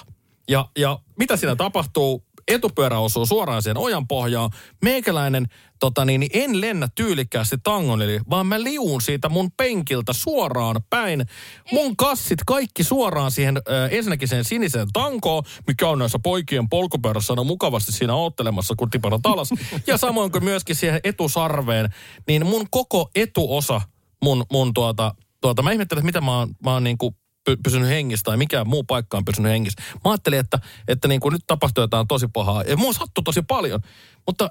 Ja, 0.49 0.69
ja 0.79 0.99
mitä 1.19 1.37
siinä 1.37 1.57
tapahtuu? 1.57 2.25
Etupyörä 2.53 2.99
osuu 2.99 3.27
suoraan 3.27 3.63
siihen 3.63 3.79
ojan 3.79 4.09
pohjaan. 4.09 4.51
Meikäläinen 4.83 5.47
tota 5.79 6.05
niin, 6.05 6.21
niin 6.21 6.31
en 6.35 6.61
lennä 6.61 6.89
tyylikkäästi 6.95 7.57
tangon, 7.63 8.03
eli 8.03 8.21
vaan 8.31 8.47
mä 8.47 8.63
liuun 8.63 9.01
siitä 9.01 9.29
mun 9.29 9.53
penkiltä 9.53 10.13
suoraan 10.13 10.77
päin. 10.91 11.27
Mun 11.73 11.97
kassit 11.97 12.39
kaikki 12.47 12.85
suoraan 12.85 13.31
siihen 13.31 13.57
äh, 13.57 13.93
ensinnäkin 13.93 14.29
sen 14.29 14.45
siniseen 14.45 14.89
tankoon, 14.93 15.43
mikä 15.67 15.89
on 15.89 15.99
näissä 15.99 16.19
poikien 16.19 16.69
polkupyörässä 16.69 17.33
aina 17.33 17.45
mukavasti 17.45 17.93
siinä 17.93 18.15
oottelemassa, 18.15 18.75
kun 18.77 18.91
tiparat 18.91 19.27
alas. 19.27 19.49
ja 19.87 19.97
samoin 19.97 20.33
kuin 20.33 20.45
myöskin 20.45 20.77
siihen 20.77 21.01
etusarveen, 21.05 21.89
niin 22.29 22.47
mun 22.47 22.67
koko 22.71 23.11
etuosa, 23.15 23.81
mun, 24.23 24.45
mun 24.53 24.75
tuota, 24.75 25.15
tuota, 25.41 25.63
mä 25.63 25.73
ihmettelen, 25.73 26.01
että 26.01 26.07
mitä 26.07 26.21
mä 26.21 26.39
oon, 26.39 26.49
mä 26.65 26.73
oon 26.73 26.85
niin 26.85 26.99
kuin 26.99 27.17
pysynyt 27.65 27.89
hengissä 27.89 28.25
tai 28.25 28.37
mikään 28.37 28.69
muu 28.69 28.85
paikka 28.85 29.17
on 29.17 29.25
pysynyt 29.25 29.53
hengissä. 29.53 29.83
Mä 30.05 30.11
ajattelin, 30.11 30.39
että, 30.39 30.59
että 30.89 31.09
niin 31.09 31.21
kuin 31.21 31.33
nyt 31.33 31.43
tapahtuu 31.47 31.83
jotain 31.83 32.09
tosi 32.09 32.29
pahaa. 32.33 32.63
Ja 32.63 32.77
mua 32.77 32.93
sattui 32.93 33.25
tosi 33.25 33.43
paljon, 33.43 33.81
mutta 34.27 34.51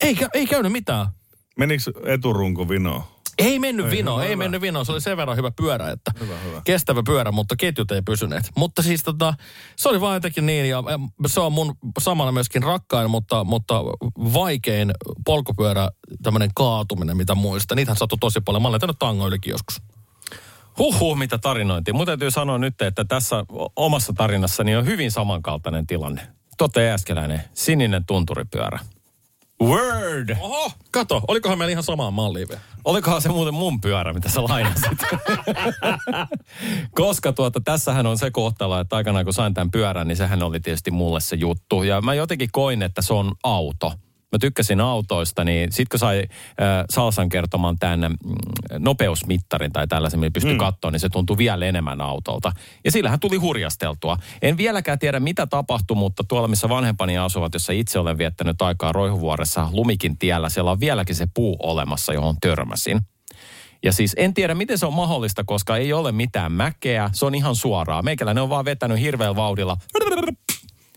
ei, 0.00 0.16
ei 0.34 0.46
käynyt 0.46 0.72
mitään. 0.72 1.06
Menikö 1.58 1.82
eturunko 2.06 2.68
vinoon? 2.68 3.02
Ei 3.38 3.58
mennyt 3.58 3.86
Ei, 3.86 3.92
vino, 3.92 4.10
no 4.16 4.20
ei 4.22 4.28
hyvä. 4.28 4.36
mennyt 4.36 4.60
vino. 4.60 4.84
Se 4.84 4.92
oli 4.92 5.00
sen 5.00 5.16
verran 5.16 5.36
hyvä 5.36 5.50
pyörä, 5.50 5.90
että 5.90 6.12
Hyvä, 6.20 6.38
hyvä. 6.38 6.62
kestävä 6.64 7.02
pyörä, 7.06 7.32
mutta 7.32 7.56
ketjut 7.56 7.90
ei 7.90 8.02
pysyneet. 8.02 8.50
Mutta 8.56 8.82
siis 8.82 9.02
tota, 9.04 9.34
se 9.76 9.88
oli 9.88 10.00
vaan 10.00 10.14
jotenkin 10.16 10.46
niin, 10.46 10.68
ja 10.68 10.82
se 11.26 11.40
on 11.40 11.52
mun 11.52 11.74
samana 12.00 12.32
myöskin 12.32 12.62
rakkain, 12.62 13.10
mutta, 13.10 13.44
mutta 13.44 13.74
vaikein 14.32 14.90
polkupyörä, 15.24 15.88
tämmöinen 16.22 16.50
kaatuminen, 16.54 17.16
mitä 17.16 17.34
muistan. 17.34 17.76
Niitähän 17.76 17.96
sattui 17.96 18.18
tosi 18.20 18.40
paljon. 18.40 18.62
Mä 18.62 18.68
olen 18.68 18.80
tehnyt 18.80 18.98
tangoillekin 18.98 19.50
joskus. 19.50 19.82
Huhhuh, 20.78 21.16
mitä 21.16 21.38
tarinointia. 21.38 21.94
Mun 21.94 22.06
täytyy 22.06 22.30
sanoa 22.30 22.58
nyt, 22.58 22.82
että 22.82 23.04
tässä 23.04 23.44
omassa 23.76 24.12
tarinassani 24.12 24.76
on 24.76 24.86
hyvin 24.86 25.10
samankaltainen 25.10 25.86
tilanne. 25.86 26.22
Tote 26.58 26.84
Jääskeläinen, 26.84 27.42
sininen 27.54 28.04
tunturipyörä. 28.06 28.78
Word! 29.62 30.36
Oho, 30.40 30.72
kato, 30.90 31.22
olikohan 31.28 31.58
meillä 31.58 31.70
ihan 31.70 31.82
samaa 31.82 32.10
mallia 32.10 32.46
vielä? 32.48 32.60
Olikohan 32.84 33.22
se 33.22 33.28
muuten 33.28 33.54
mun 33.54 33.80
pyörä, 33.80 34.12
mitä 34.12 34.28
sä 34.28 34.44
lainasit? 34.44 34.98
Koska 37.00 37.32
tuota, 37.32 37.60
tässähän 37.64 38.06
on 38.06 38.18
se 38.18 38.30
kohtalo, 38.30 38.80
että 38.80 38.96
aikanaan 38.96 39.24
kun 39.24 39.34
sain 39.34 39.54
tämän 39.54 39.70
pyörän, 39.70 40.08
niin 40.08 40.16
sehän 40.16 40.42
oli 40.42 40.60
tietysti 40.60 40.90
mulle 40.90 41.20
se 41.20 41.36
juttu. 41.36 41.82
Ja 41.82 42.00
mä 42.00 42.14
jotenkin 42.14 42.48
koin, 42.52 42.82
että 42.82 43.02
se 43.02 43.14
on 43.14 43.32
auto. 43.42 43.92
Mä 44.32 44.38
tykkäsin 44.40 44.80
autoista, 44.80 45.44
niin 45.44 45.72
sit 45.72 45.88
kun 45.88 45.98
sai 45.98 46.18
äh, 46.18 46.84
Salsan 46.90 47.28
kertomaan 47.28 47.76
tämän 47.78 48.00
mm, 48.00 48.16
nopeusmittarin 48.78 49.72
tai 49.72 49.86
tällaisen, 49.86 50.20
millä 50.20 50.30
pystyi 50.30 50.52
mm. 50.52 50.58
katsoa, 50.58 50.90
niin 50.90 51.00
se 51.00 51.08
tuntui 51.08 51.38
vielä 51.38 51.66
enemmän 51.66 52.00
autolta. 52.00 52.52
Ja 52.84 52.90
sillähän 52.90 53.20
tuli 53.20 53.36
hurjasteltua. 53.36 54.16
En 54.42 54.56
vieläkään 54.56 54.98
tiedä, 54.98 55.20
mitä 55.20 55.46
tapahtui, 55.46 55.96
mutta 55.96 56.24
tuolla, 56.24 56.48
missä 56.48 56.68
vanhempani 56.68 57.18
asuvat, 57.18 57.54
jossa 57.54 57.72
itse 57.72 57.98
olen 57.98 58.18
viettänyt 58.18 58.62
aikaa 58.62 58.92
Roihuvuoressa 58.92 59.68
Lumikin 59.72 60.18
tiellä, 60.18 60.48
siellä 60.48 60.70
on 60.70 60.80
vieläkin 60.80 61.14
se 61.14 61.26
puu 61.34 61.56
olemassa, 61.62 62.12
johon 62.12 62.36
törmäsin. 62.40 63.00
Ja 63.82 63.92
siis 63.92 64.14
en 64.16 64.34
tiedä, 64.34 64.54
miten 64.54 64.78
se 64.78 64.86
on 64.86 64.92
mahdollista, 64.92 65.44
koska 65.44 65.76
ei 65.76 65.92
ole 65.92 66.12
mitään 66.12 66.52
mäkeä. 66.52 67.10
Se 67.12 67.26
on 67.26 67.34
ihan 67.34 67.54
suoraa. 67.54 68.02
Meikäläinen 68.02 68.42
on 68.42 68.48
vaan 68.48 68.64
vetänyt 68.64 69.00
hirveällä 69.00 69.36
vauhdilla 69.36 69.76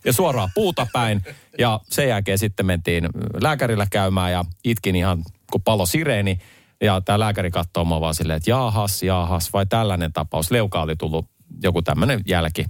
ja 0.05 0.13
suoraan 0.13 0.49
puuta 0.55 0.87
päin. 0.93 1.21
Ja 1.59 1.79
sen 1.89 2.07
jälkeen 2.07 2.37
sitten 2.37 2.65
mentiin 2.65 3.09
lääkärillä 3.41 3.87
käymään 3.91 4.31
ja 4.31 4.45
itkin 4.63 4.95
ihan 4.95 5.23
kun 5.51 5.61
palo 5.61 5.85
sireeni. 5.85 6.39
Ja 6.81 7.01
tämä 7.01 7.19
lääkäri 7.19 7.51
katsoo 7.51 7.85
mua 7.85 8.01
vaan 8.01 8.15
silleen, 8.15 8.37
että 8.37 8.49
jaahas, 8.49 9.03
jaahas, 9.03 9.53
vai 9.53 9.65
tällainen 9.65 10.13
tapaus. 10.13 10.51
Leuka 10.51 10.81
oli 10.81 10.95
tullut 10.95 11.25
joku 11.63 11.81
tämmöinen 11.81 12.21
jälki. 12.27 12.65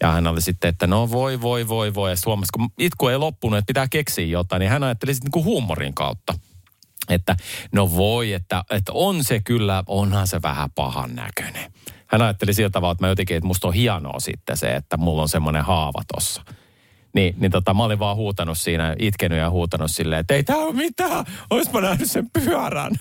Ja 0.00 0.12
hän 0.12 0.26
oli 0.26 0.42
sitten, 0.42 0.68
että 0.68 0.86
no 0.86 1.10
voi, 1.10 1.40
voi, 1.40 1.68
voi, 1.68 1.94
voi. 1.94 2.10
Ja 2.10 2.16
Suomessa, 2.16 2.58
kun 2.58 2.68
itku 2.78 3.08
ei 3.08 3.16
loppunut, 3.16 3.58
että 3.58 3.66
pitää 3.66 3.88
keksiä 3.88 4.26
jotain, 4.26 4.60
niin 4.60 4.70
hän 4.70 4.82
ajatteli 4.82 5.14
sitten 5.14 5.26
niin 5.26 5.32
kuin 5.32 5.44
huumorin 5.44 5.94
kautta. 5.94 6.34
Että 7.08 7.36
no 7.72 7.96
voi, 7.96 8.32
että, 8.32 8.64
että 8.70 8.92
on 8.94 9.24
se 9.24 9.40
kyllä, 9.40 9.84
onhan 9.86 10.26
se 10.26 10.42
vähän 10.42 10.70
pahan 10.70 11.14
näköinen. 11.14 11.72
Hän 12.06 12.22
ajatteli 12.22 12.54
sillä 12.54 12.70
tavalla, 12.70 12.92
että 12.92 13.04
mä 13.04 13.08
jotenkin, 13.08 13.36
että 13.36 13.46
musta 13.46 13.68
on 13.68 13.74
hienoa 13.74 14.20
sitten 14.20 14.56
se, 14.56 14.74
että 14.74 14.96
mulla 14.96 15.22
on 15.22 15.28
semmoinen 15.28 15.64
haava 15.64 16.02
tossa. 16.14 16.42
Niin, 17.16 17.34
niin 17.38 17.50
tota, 17.52 17.74
mä 17.74 17.84
olin 17.84 17.98
vaan 17.98 18.16
huutanut 18.16 18.58
siinä, 18.58 18.96
itkenyt 18.98 19.38
ja 19.38 19.50
huutanut 19.50 19.90
silleen, 19.90 20.20
että 20.20 20.34
ei 20.34 20.44
tää 20.44 20.56
ole 20.56 20.74
mitään, 20.74 21.24
oispa 21.50 21.80
nähnyt 21.80 22.10
sen 22.10 22.30
pyörän. 22.30 22.92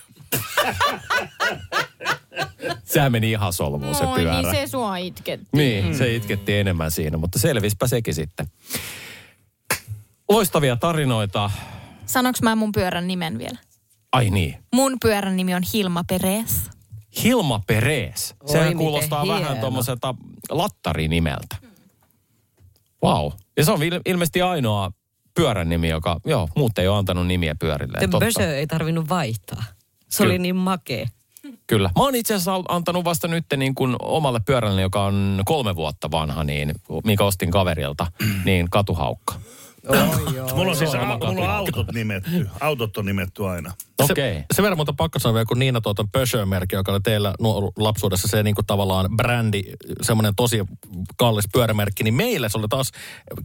Sehän 2.83 3.11
meni 3.11 3.31
ihan 3.31 3.53
solmuun 3.53 3.95
se 3.95 4.03
Oi, 4.05 4.19
pyörä. 4.19 4.41
niin 4.41 4.51
se 4.55 4.67
sua 4.67 4.97
itketti. 4.97 5.47
Niin, 5.53 5.97
se 5.97 6.15
itketti 6.15 6.57
enemmän 6.57 6.91
siinä, 6.91 7.17
mutta 7.17 7.39
selvispä 7.39 7.87
sekin 7.87 8.13
sitten. 8.13 8.47
Loistavia 10.29 10.75
tarinoita. 10.75 11.51
Sanoks 12.05 12.41
mä 12.41 12.55
mun 12.55 12.71
pyörän 12.71 13.07
nimen 13.07 13.37
vielä? 13.37 13.57
Ai 14.11 14.29
niin. 14.29 14.57
Mun 14.73 14.97
pyörän 15.01 15.35
nimi 15.37 15.55
on 15.55 15.63
Hilma 15.73 16.03
Perez. 16.03 16.67
Hilma 17.23 17.61
Perez. 17.67 18.31
Oi, 18.41 18.49
Sehän 18.51 18.67
miten 18.67 18.77
kuulostaa 18.77 19.23
hieno. 19.23 19.41
vähän 19.41 19.57
tuommoiselta 19.57 20.15
lattarinimeltä. 20.49 21.55
Wow. 23.03 23.31
Ja 23.57 23.65
se 23.65 23.71
on 23.71 23.79
il- 23.79 24.01
ilmeisesti 24.05 24.41
ainoa 24.41 24.91
pyörän 25.33 25.69
nimi, 25.69 25.89
joka, 25.89 26.19
joo, 26.25 26.49
muut 26.55 26.77
ei 26.77 26.87
ole 26.87 26.97
antanut 26.97 27.27
nimiä 27.27 27.55
pyörille. 27.59 27.97
Totta. 27.99 28.19
Bösö 28.19 28.57
ei 28.57 28.67
tarvinnut 28.67 29.09
vaihtaa. 29.09 29.63
Se 30.09 30.17
Kyllä. 30.17 30.31
oli 30.31 30.39
niin 30.39 30.55
makea. 30.55 31.05
Kyllä. 31.67 31.89
Mä 31.95 32.03
oon 32.03 32.15
itse 32.15 32.33
asiassa 32.33 32.61
antanut 32.67 33.05
vasta 33.05 33.27
nyt 33.27 33.45
niin 33.57 33.75
kuin 33.75 33.95
omalle 34.01 34.39
pyörälle, 34.45 34.81
joka 34.81 35.03
on 35.05 35.41
kolme 35.45 35.75
vuotta 35.75 36.11
vanha, 36.11 36.43
niin, 36.43 36.73
mikä 37.03 37.23
ostin 37.23 37.51
kaverilta, 37.51 38.07
niin 38.45 38.69
katuhaukka. 38.69 39.35
Mulla 40.55 40.71
on 40.71 40.77
siis 40.77 40.91
se 40.91 40.97
on 40.97 41.07
a, 41.07 41.13
oma 41.15 41.31
mulla 41.31 41.43
on 41.45 41.49
autot 41.51 41.91
nimetty. 41.91 42.49
Autot 42.59 42.97
on 42.97 43.05
nimetty 43.05 43.45
aina. 43.45 43.73
Okei. 43.99 44.33
Se, 44.33 44.45
sen 44.53 44.63
verran 44.63 44.77
muuta 44.77 44.93
pakko 44.93 45.19
sanoa 45.19 45.33
vielä, 45.33 45.45
kun 45.45 45.59
Niina 45.59 45.81
tuota 45.81 46.05
Peugeot-merkki, 46.11 46.75
joka 46.75 46.91
oli 46.91 46.99
teillä 47.01 47.33
nuor- 47.41 47.71
lapsuudessa 47.77 48.27
se 48.27 48.43
niin 48.43 48.55
kuin 48.55 48.65
tavallaan 48.65 49.09
brändi, 49.17 49.61
semmoinen 50.01 50.33
tosi 50.35 50.59
kallis 51.17 51.45
pyörämerkki, 51.53 52.03
niin 52.03 52.13
meillä 52.13 52.49
se 52.49 52.57
oli 52.57 52.67
taas, 52.69 52.91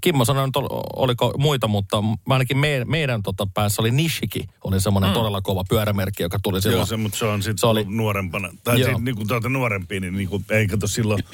Kimmo 0.01 0.24
sanoi 0.24 0.49
ol- 0.57 0.80
oliko 0.97 1.34
muita, 1.38 1.68
mutta 1.68 2.03
ainakin 2.28 2.59
me, 2.59 2.84
meidän 2.86 3.22
tota 3.22 3.47
päässä 3.55 3.82
oli 3.82 3.91
Nishiki, 3.91 4.45
oli 4.64 4.80
semmoinen 4.80 5.11
mm. 5.11 5.14
todella 5.14 5.41
kova 5.41 5.64
pyörämerkki, 5.68 6.22
joka 6.22 6.38
tuli 6.43 6.62
silloin. 6.62 6.78
Joo, 6.78 6.86
se, 6.86 6.97
mutta 6.97 7.18
se 7.18 7.24
on 7.24 7.43
sitten 7.43 7.59
Se 7.59 7.66
oli- 7.66 7.86
nuorempana. 7.88 8.49
Tai 8.64 8.80
Joo. 8.80 8.91
siis, 8.91 9.03
niin 9.03 9.16
kuin 9.16 9.28
tuolta 9.28 9.49
nuorempia, 9.49 10.01
niin, 10.01 10.16
niin 10.16 10.28
kuin, 10.28 10.45
ei 10.51 10.66
kato 10.68 10.86
silloin, 10.86 11.24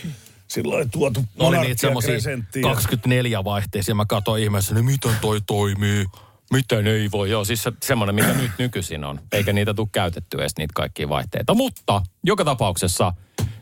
silloin 0.49 0.81
ei 0.81 0.89
tuotu 0.89 1.25
oli 1.39 1.59
niitä 1.59 1.81
semmoisia 1.81 2.11
Crescenttia. 2.11 2.63
24 2.63 3.45
vaihteisia. 3.45 3.95
Mä 3.95 4.05
katsoin 4.07 4.43
ihmeessä, 4.43 4.75
niin 4.75 4.85
miten 4.85 5.13
toi 5.21 5.41
toimii? 5.47 6.07
Miten 6.53 6.87
ei 6.87 7.11
voi? 7.11 7.31
Joo, 7.31 7.45
siis 7.45 7.63
se, 7.63 7.73
semmoinen, 7.83 8.15
mikä 8.15 8.33
nyt 8.33 8.51
nykyisin 8.59 9.05
on. 9.05 9.21
Eikä 9.33 9.53
niitä 9.53 9.75
tule 9.75 9.89
käytetty 9.93 10.41
edes 10.41 10.53
niitä 10.59 10.73
kaikkia 10.75 11.09
vaihteita. 11.09 11.55
Mutta 11.55 12.03
joka 12.25 12.45
tapauksessa 12.45 13.13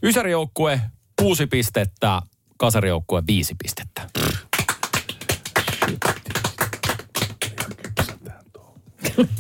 Ysärijoukkue 0.03 0.81
kuusi 1.19 1.47
pistettä, 1.47 2.23
Kasarijoukkue 2.57 3.23
viisi 3.27 3.55
pistettä. 3.63 4.09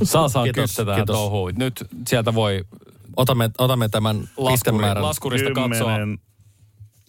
Saa 0.03 0.29
saa 0.29 0.45
touhuun. 1.07 1.53
Nyt 1.57 1.85
sieltä 2.07 2.35
voi 2.35 2.65
Otamme, 3.17 3.51
otamme 3.59 3.89
tämän 3.89 4.17
laskuri, 4.17 4.53
pistemäärän. 4.53 5.03
laskurista 5.05 5.51
katsoa. 5.55 5.97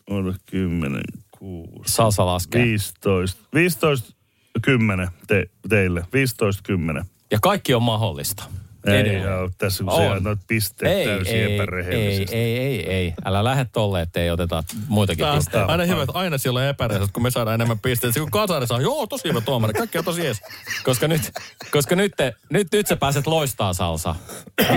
On 0.09 0.35
10, 0.45 1.01
6, 1.39 1.69
Salsa 1.85 2.25
laskee. 2.25 2.63
15, 2.63 3.41
15, 3.53 4.13
10 4.61 5.09
te, 5.27 5.45
teille. 5.69 6.05
15, 6.13 6.63
10. 6.63 7.05
Ja 7.31 7.37
kaikki 7.41 7.73
on 7.73 7.83
mahdollista. 7.83 8.43
Ei 8.85 8.99
Edelleen. 8.99 9.39
ole 9.39 9.51
tässä, 9.57 9.83
kun 9.83 9.93
On. 9.93 10.17
se 10.17 10.23
noit 10.23 10.39
pisteet 10.47 11.05
täysin 11.07 11.35
ei, 11.35 11.43
ei, 11.43 11.53
epärehellisesti. 11.55 12.35
ei, 12.35 12.57
ei, 12.57 12.89
ei. 12.89 13.13
Älä 13.25 13.43
lähde 13.43 13.65
tolle, 13.73 14.01
ettei 14.01 14.31
oteta 14.31 14.63
muitakin 14.87 15.25
Tää 15.25 15.35
pisteitä. 15.35 15.65
aina 15.65 15.85
hyvä, 15.85 16.01
että 16.03 16.19
aina 16.19 16.37
siellä 16.37 16.59
on 16.59 16.65
epärehellistä, 16.65 17.13
kun 17.13 17.23
me 17.23 17.31
saadaan 17.31 17.55
enemmän 17.55 17.79
pisteitä. 17.79 18.19
Kun 18.19 18.31
Kasari 18.31 18.67
saa, 18.67 18.81
joo, 18.81 19.07
tosi 19.07 19.29
hyvä 19.29 19.41
tuomari, 19.41 19.73
kaikki 19.73 19.97
on 19.97 20.05
tosi 20.05 20.25
jees. 20.25 20.41
Koska 20.83 21.07
nyt, 21.07 21.31
koska 21.71 21.95
nyt, 21.95 22.11
te, 22.17 22.33
nyt, 22.49 22.67
nyt 22.71 22.87
sä 22.87 22.95
pääset 22.95 23.27
loistaa 23.27 23.73
salsa. 23.73 24.15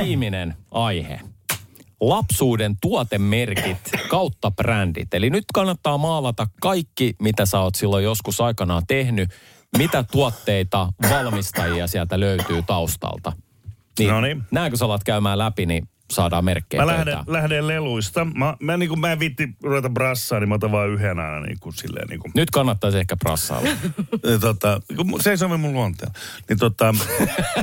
Viimeinen 0.05 0.55
aihe. 0.71 1.21
Lapsuuden 2.01 2.77
tuotemerkit 2.81 3.79
kautta 4.09 4.51
brändit. 4.51 5.15
Eli 5.15 5.31
nyt 5.31 5.45
kannattaa 5.55 5.99
maalata 5.99 6.47
kaikki, 6.61 7.15
mitä 7.23 7.47
sä 7.47 7.61
oot 7.61 7.75
silloin 7.75 8.05
joskus 8.05 8.41
aikanaan 8.41 8.83
tehnyt. 8.87 9.31
Mitä 9.79 10.03
tuotteita, 10.03 10.93
valmistajia 11.11 11.87
sieltä 11.87 12.21
löytyy 12.21 12.63
taustalta. 12.63 13.33
Niin, 13.99 14.11
Noniin. 14.11 14.43
Kun 14.69 14.79
sä 14.79 14.85
alat 14.85 15.05
käymään 15.05 15.39
läpi, 15.39 15.67
niin 15.67 15.89
saadaan 16.13 16.45
merkkejä 16.45 16.83
Mä 16.83 16.87
lähden, 16.87 17.05
pöytään. 17.05 17.25
lähden 17.27 17.67
leluista. 17.67 18.25
Mä, 18.25 18.57
mä, 18.61 18.77
niin 18.77 18.89
kuin, 18.89 19.01
mä 19.01 19.13
en 19.13 19.19
viitti 19.19 19.49
ruveta 19.63 19.91
brassaa, 19.91 20.41
niin 20.41 20.49
mä 20.49 20.55
otan 20.55 20.73
vaan 20.73 20.91
yhden 20.91 21.19
aina 21.19 21.41
niin 21.41 21.59
kuin, 21.61 21.75
silleen 21.75 22.09
niin 22.09 22.21
kuin, 22.21 22.33
Nyt 22.35 22.51
kannattaisi 22.51 22.99
ehkä 22.99 23.17
prassailla. 23.17 23.69
tota, 24.41 24.81
se 25.21 25.31
ei 25.31 25.37
sovi 25.39 25.57
mun 25.57 25.73
luonteella. 25.73 26.15
Niin, 26.49 26.59
tota, 26.59 26.95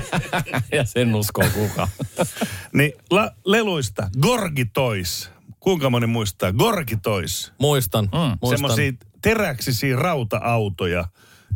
ja 0.72 0.86
sen 0.86 1.16
uskoo 1.16 1.46
kuka. 1.54 1.88
niin 2.74 2.94
la, 3.12 3.32
leluista. 3.46 4.10
Gorgi 4.22 4.66
Toys. 4.66 5.32
Kuinka 5.60 5.90
moni 5.90 6.08
muistaa? 6.08 6.52
Gorgi 6.54 6.98
Toys. 6.98 7.54
Muistan, 7.60 8.06
mm, 8.06 8.12
muistan. 8.20 8.50
Semmoisia 8.50 8.92
teräksisiä 9.22 9.96
rauta-autoja. 9.96 11.06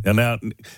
Ja 0.05 0.13
ne, 0.13 0.23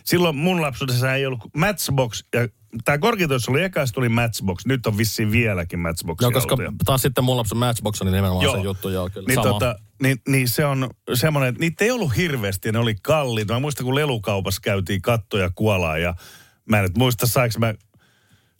silloin 0.03 0.35
mun 0.35 0.61
lapsuudessa 0.61 1.15
ei 1.15 1.25
ollut 1.25 1.39
Matchbox. 1.57 2.23
Ja 2.33 2.47
tämä 2.85 2.97
Toys 3.27 3.49
oli 3.49 3.63
eka, 3.63 3.81
tuli 3.93 4.09
Matchbox. 4.09 4.65
Nyt 4.65 4.87
on 4.87 4.97
vissiin 4.97 5.31
vieläkin 5.31 5.79
Matchboxia 5.79 6.25
Joo, 6.25 6.31
koska 6.31 6.53
autoja. 6.53 6.71
taas 6.85 7.01
sitten 7.01 7.23
mun 7.23 7.37
lapsen 7.37 7.57
Matchbox 7.57 8.01
oli 8.01 8.11
nimenomaan 8.11 8.43
Joo. 8.43 8.55
se 8.55 8.61
juttu, 8.61 8.89
joo 8.89 9.09
kyllä. 9.13 9.27
Niin, 9.27 9.35
Sama. 9.35 9.47
tota, 9.47 9.75
niin, 10.01 10.17
niin 10.27 10.49
se 10.49 10.65
on 10.65 10.89
semmoinen, 11.13 11.49
että 11.49 11.59
niitä 11.59 11.85
ei 11.85 11.91
ollut 11.91 12.17
hirveästi 12.17 12.67
ja 12.67 12.71
ne 12.71 12.79
oli 12.79 12.95
kalliita. 13.01 13.53
Mä 13.53 13.59
muistan, 13.59 13.85
kun 13.85 13.95
lelukaupassa 13.95 14.61
käytiin 14.61 15.01
kattoja 15.01 15.49
kuolaa 15.55 15.97
ja 15.97 16.15
mä 16.69 16.77
en 16.77 16.83
nyt 16.83 16.97
muista, 16.97 17.27
saiko 17.27 17.59
mä 17.59 17.73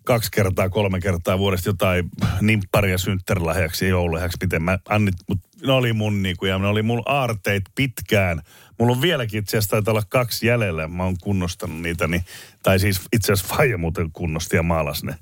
kaksi 0.04 0.32
kertaa, 0.32 0.70
kolme 0.70 1.00
kertaa 1.00 1.40
vuodesta 1.40 1.70
jotain 1.70 2.10
nimpparia 2.42 2.98
synttärilahjaksi 2.98 3.86
ja 3.86 3.90
joululahjaksi, 3.90 4.38
miten 4.42 4.64
mä 4.64 4.80
annit, 4.90 5.16
mutta 5.28 5.50
ne 5.66 5.72
oli 5.72 5.94
mun 5.94 6.24
niinku, 6.24 6.46
ja 6.46 6.58
ne 6.58 6.68
oli 6.68 6.82
mun 6.82 7.02
aarteet 7.06 7.64
pitkään. 7.76 8.42
Mulla 8.82 8.94
on 8.94 9.02
vieläkin 9.02 9.40
itse 9.40 9.58
asiassa 9.58 9.70
taitaa 9.70 9.92
olla 9.92 10.04
kaksi 10.10 10.48
jäljellä, 10.48 10.88
mä 10.88 11.04
oon 11.04 11.16
kunnostanut 11.22 11.82
niitä, 11.82 12.08
niin, 12.08 12.26
tai 12.64 12.80
siis 12.80 13.02
itse 13.14 13.34
asiassa 13.34 13.56
Faija 13.56 13.78
muuten 13.78 14.12
kunnosti 14.12 14.56
ja 14.56 14.64
maalas 14.64 15.04
ne 15.04 15.16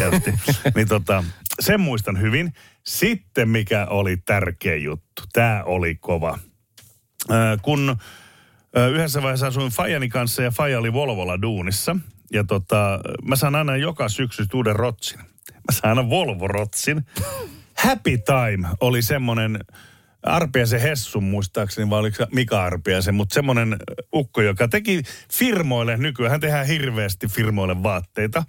niin 0.76 0.88
tota, 0.88 1.24
sen 1.60 1.80
muistan 1.80 2.20
hyvin. 2.20 2.52
Sitten 2.86 3.48
mikä 3.48 3.86
oli 3.86 4.16
tärkeä 4.16 4.76
juttu, 4.76 5.22
tämä 5.32 5.62
oli 5.64 5.94
kova. 5.94 6.38
Äh, 7.30 7.38
kun 7.62 7.96
äh, 8.76 8.90
yhdessä 8.90 9.22
vaiheessa 9.22 9.46
asuin 9.46 9.72
Fajani 9.72 10.08
kanssa 10.08 10.42
ja 10.42 10.50
Faja 10.50 10.78
oli 10.78 10.92
Volvolla 10.92 11.42
duunissa. 11.42 11.96
Ja 12.32 12.44
tota, 12.44 13.00
mä 13.24 13.36
saan 13.36 13.54
aina 13.54 13.76
joka 13.76 14.08
syksy 14.08 14.46
uuden 14.54 14.76
rotsin. 14.76 15.18
Mä 15.18 15.72
saan 15.72 15.98
aina 15.98 16.10
Volvo-rotsin. 16.10 17.06
Happy 17.84 18.18
Time 18.18 18.68
oli 18.80 19.02
semmoinen 19.02 19.58
Arpiaisen 20.22 20.80
Hessun 20.80 21.24
muistaakseni, 21.24 21.90
vai 21.90 22.00
oliko 22.00 22.26
Mika 22.32 22.64
Arpiaisen, 22.64 23.14
mutta 23.14 23.34
semmoinen 23.34 23.76
ukko, 24.14 24.42
joka 24.42 24.68
teki 24.68 25.02
firmoille, 25.32 25.96
nykyään 25.96 26.40
tehdään 26.40 26.66
hirveästi 26.66 27.28
firmoille 27.28 27.82
vaatteita, 27.82 28.44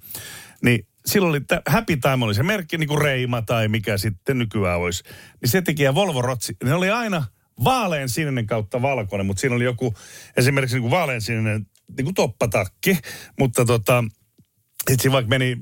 niin 0.64 0.88
silloin 1.06 1.30
oli, 1.30 1.42
tä- 1.42 1.62
Happy 1.68 1.98
Time 1.98 2.26
oli 2.26 2.34
se 2.34 2.44
merkki, 2.44 2.78
niin 2.78 2.88
kuin 2.88 3.02
Reima 3.02 3.42
tai 3.42 3.68
mikä 3.68 3.98
sitten 3.98 4.38
nykyään 4.38 4.80
olisi. 4.80 5.04
Niin 5.42 5.50
se 5.50 5.62
teki 5.62 5.84
ja 5.84 5.96
Volvo 5.96 6.22
Rotsi, 6.22 6.54
ne 6.64 6.74
oli 6.74 6.90
aina 6.90 7.26
vaalean 7.64 8.10
sininen 8.10 8.48
kautta 8.48 8.82
valkoinen, 8.82 9.26
mutta 9.26 9.42
siinä 9.42 9.56
oli 9.56 9.64
joku 9.64 9.94
esimerkiksi 10.38 10.76
niin 10.76 10.82
kuin 10.82 10.92
vaalean 10.92 11.22
sininen 11.22 11.66
niin 11.98 12.06
kuin 12.06 12.16
toppatakki, 12.16 12.98
mutta 13.40 13.66
tota, 13.66 14.04
Sitten 14.90 15.12
vaikka 15.12 15.30
meni 15.30 15.58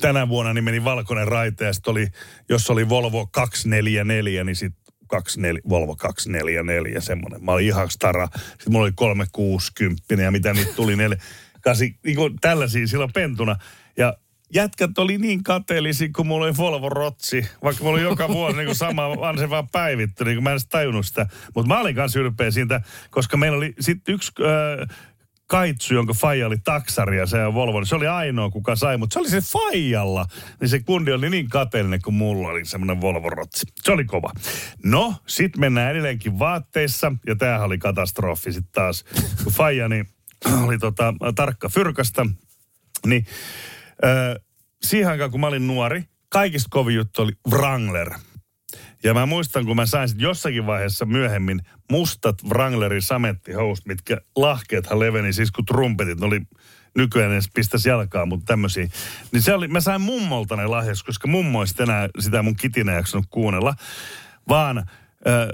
tänä 0.00 0.28
vuonna, 0.28 0.54
niin 0.54 0.64
meni 0.64 0.84
valkoinen 0.84 1.28
raite 1.28 1.64
ja 1.64 1.72
sitten 1.72 1.90
oli, 1.90 2.08
jos 2.48 2.70
oli 2.70 2.88
Volvo 2.88 3.26
244, 3.26 4.44
niin 4.44 4.56
sitten 4.56 4.87
24, 5.08 5.60
Volvo 5.68 5.96
244, 5.96 7.00
semmoinen. 7.00 7.44
Mä 7.44 7.52
olin 7.52 7.66
ihan 7.66 7.90
stara. 7.90 8.28
Sitten 8.34 8.72
mulla 8.72 8.84
oli 8.84 8.92
360 8.94 10.14
ja 10.14 10.30
mitä 10.30 10.52
niitä 10.52 10.72
tuli, 10.72 10.96
neljä, 10.96 11.18
kasi, 11.60 11.96
niin 12.04 12.16
kuin 12.16 12.36
tällaisia 12.40 12.86
silloin 12.86 13.12
pentuna. 13.12 13.56
Ja 13.96 14.14
jätkät 14.54 14.98
oli 14.98 15.18
niin 15.18 15.42
kateellisia, 15.42 16.08
kun 16.16 16.26
mulla 16.26 16.46
oli 16.46 16.56
Volvo 16.56 16.88
Rotsi, 16.88 17.46
vaikka 17.62 17.84
mulla 17.84 17.96
oli 17.96 18.02
joka 18.02 18.28
vuosi 18.28 18.56
niin 18.56 18.66
kuin 18.66 18.76
sama, 18.76 19.08
vaan 19.20 19.38
se 19.38 19.50
vaan 19.50 19.68
päivitty, 19.68 20.24
niin 20.24 20.36
kuin 20.36 20.44
mä 20.44 20.50
en 20.50 20.54
edes 20.54 20.66
tajunnut 20.66 21.06
sitä. 21.06 21.26
Mutta 21.54 21.68
mä 21.68 21.80
olin 21.80 21.94
kanssa 21.94 22.20
ylpeä 22.20 22.50
siitä, 22.50 22.80
koska 23.10 23.36
meillä 23.36 23.56
oli 23.56 23.74
sitten 23.80 24.14
yksi 24.14 24.32
äh, 24.40 24.96
kaitsu, 25.48 25.94
jonka 25.94 26.12
faija 26.14 26.46
oli 26.46 26.56
taksari 26.64 27.18
ja 27.18 27.26
se 27.26 27.44
on 27.44 27.54
Volvo, 27.54 27.80
niin 27.80 27.86
se 27.86 27.94
oli 27.94 28.06
ainoa, 28.06 28.50
kuka 28.50 28.76
sai, 28.76 28.96
mutta 28.96 29.14
se 29.14 29.18
oli 29.18 29.30
se 29.30 29.40
faijalla. 29.40 30.26
Niin 30.60 30.68
se 30.68 30.80
kundi 30.80 31.12
oli 31.12 31.30
niin 31.30 31.48
kateellinen, 31.48 32.02
kun 32.02 32.14
mulla 32.14 32.48
oli 32.48 32.64
semmoinen 32.64 33.00
Volvo 33.00 33.30
Rotsi. 33.30 33.66
Se 33.82 33.92
oli 33.92 34.04
kova. 34.04 34.32
No, 34.84 35.14
sit 35.26 35.56
mennään 35.56 35.90
edelleenkin 35.90 36.38
vaatteissa, 36.38 37.12
ja 37.26 37.36
tämähän 37.36 37.66
oli 37.66 37.78
katastrofi 37.78 38.52
sitten 38.52 38.72
taas. 38.72 39.04
Kun 39.44 39.52
faija 39.52 39.88
niin 39.88 40.08
oli 40.66 40.78
tota, 40.78 41.14
tarkka 41.34 41.68
fyrkasta, 41.68 42.26
niin 43.06 43.26
äh, 44.04 44.44
siihen 44.82 45.10
aikaan, 45.10 45.30
kun 45.30 45.40
mä 45.40 45.46
olin 45.46 45.66
nuori, 45.66 46.04
kaikista 46.28 46.68
kovin 46.70 46.96
juttu 46.96 47.22
oli 47.22 47.32
Wrangler. 47.50 48.10
Ja 49.04 49.14
mä 49.14 49.26
muistan, 49.26 49.66
kun 49.66 49.76
mä 49.76 49.86
sain 49.86 50.08
sit 50.08 50.20
jossakin 50.20 50.66
vaiheessa 50.66 51.04
myöhemmin 51.04 51.60
mustat 51.90 52.44
Wranglerin 52.48 53.02
samettihousut, 53.02 53.86
mitkä 53.86 54.16
lahkeethan 54.36 55.00
leveni 55.00 55.32
siis 55.32 55.50
kuin 55.50 55.66
trumpetit. 55.66 56.20
Ne 56.20 56.26
oli 56.26 56.40
nykyään 56.96 57.32
edes 57.32 57.50
pistäisi 57.54 57.88
jalkaa, 57.88 58.26
mutta 58.26 58.46
tämmöisiä. 58.46 58.88
Niin 59.32 59.42
se 59.42 59.54
oli, 59.54 59.68
mä 59.68 59.80
sain 59.80 60.00
mummolta 60.00 60.56
ne 60.56 60.66
lahjaksi, 60.66 61.04
koska 61.04 61.28
mummo 61.28 61.62
ei 61.62 61.82
enää 61.82 62.08
sitä 62.18 62.42
mun 62.42 62.56
kitinä 62.56 62.92
jaksanut 62.92 63.26
kuunnella. 63.30 63.74
Vaan 64.48 64.78
äh, 64.78 64.84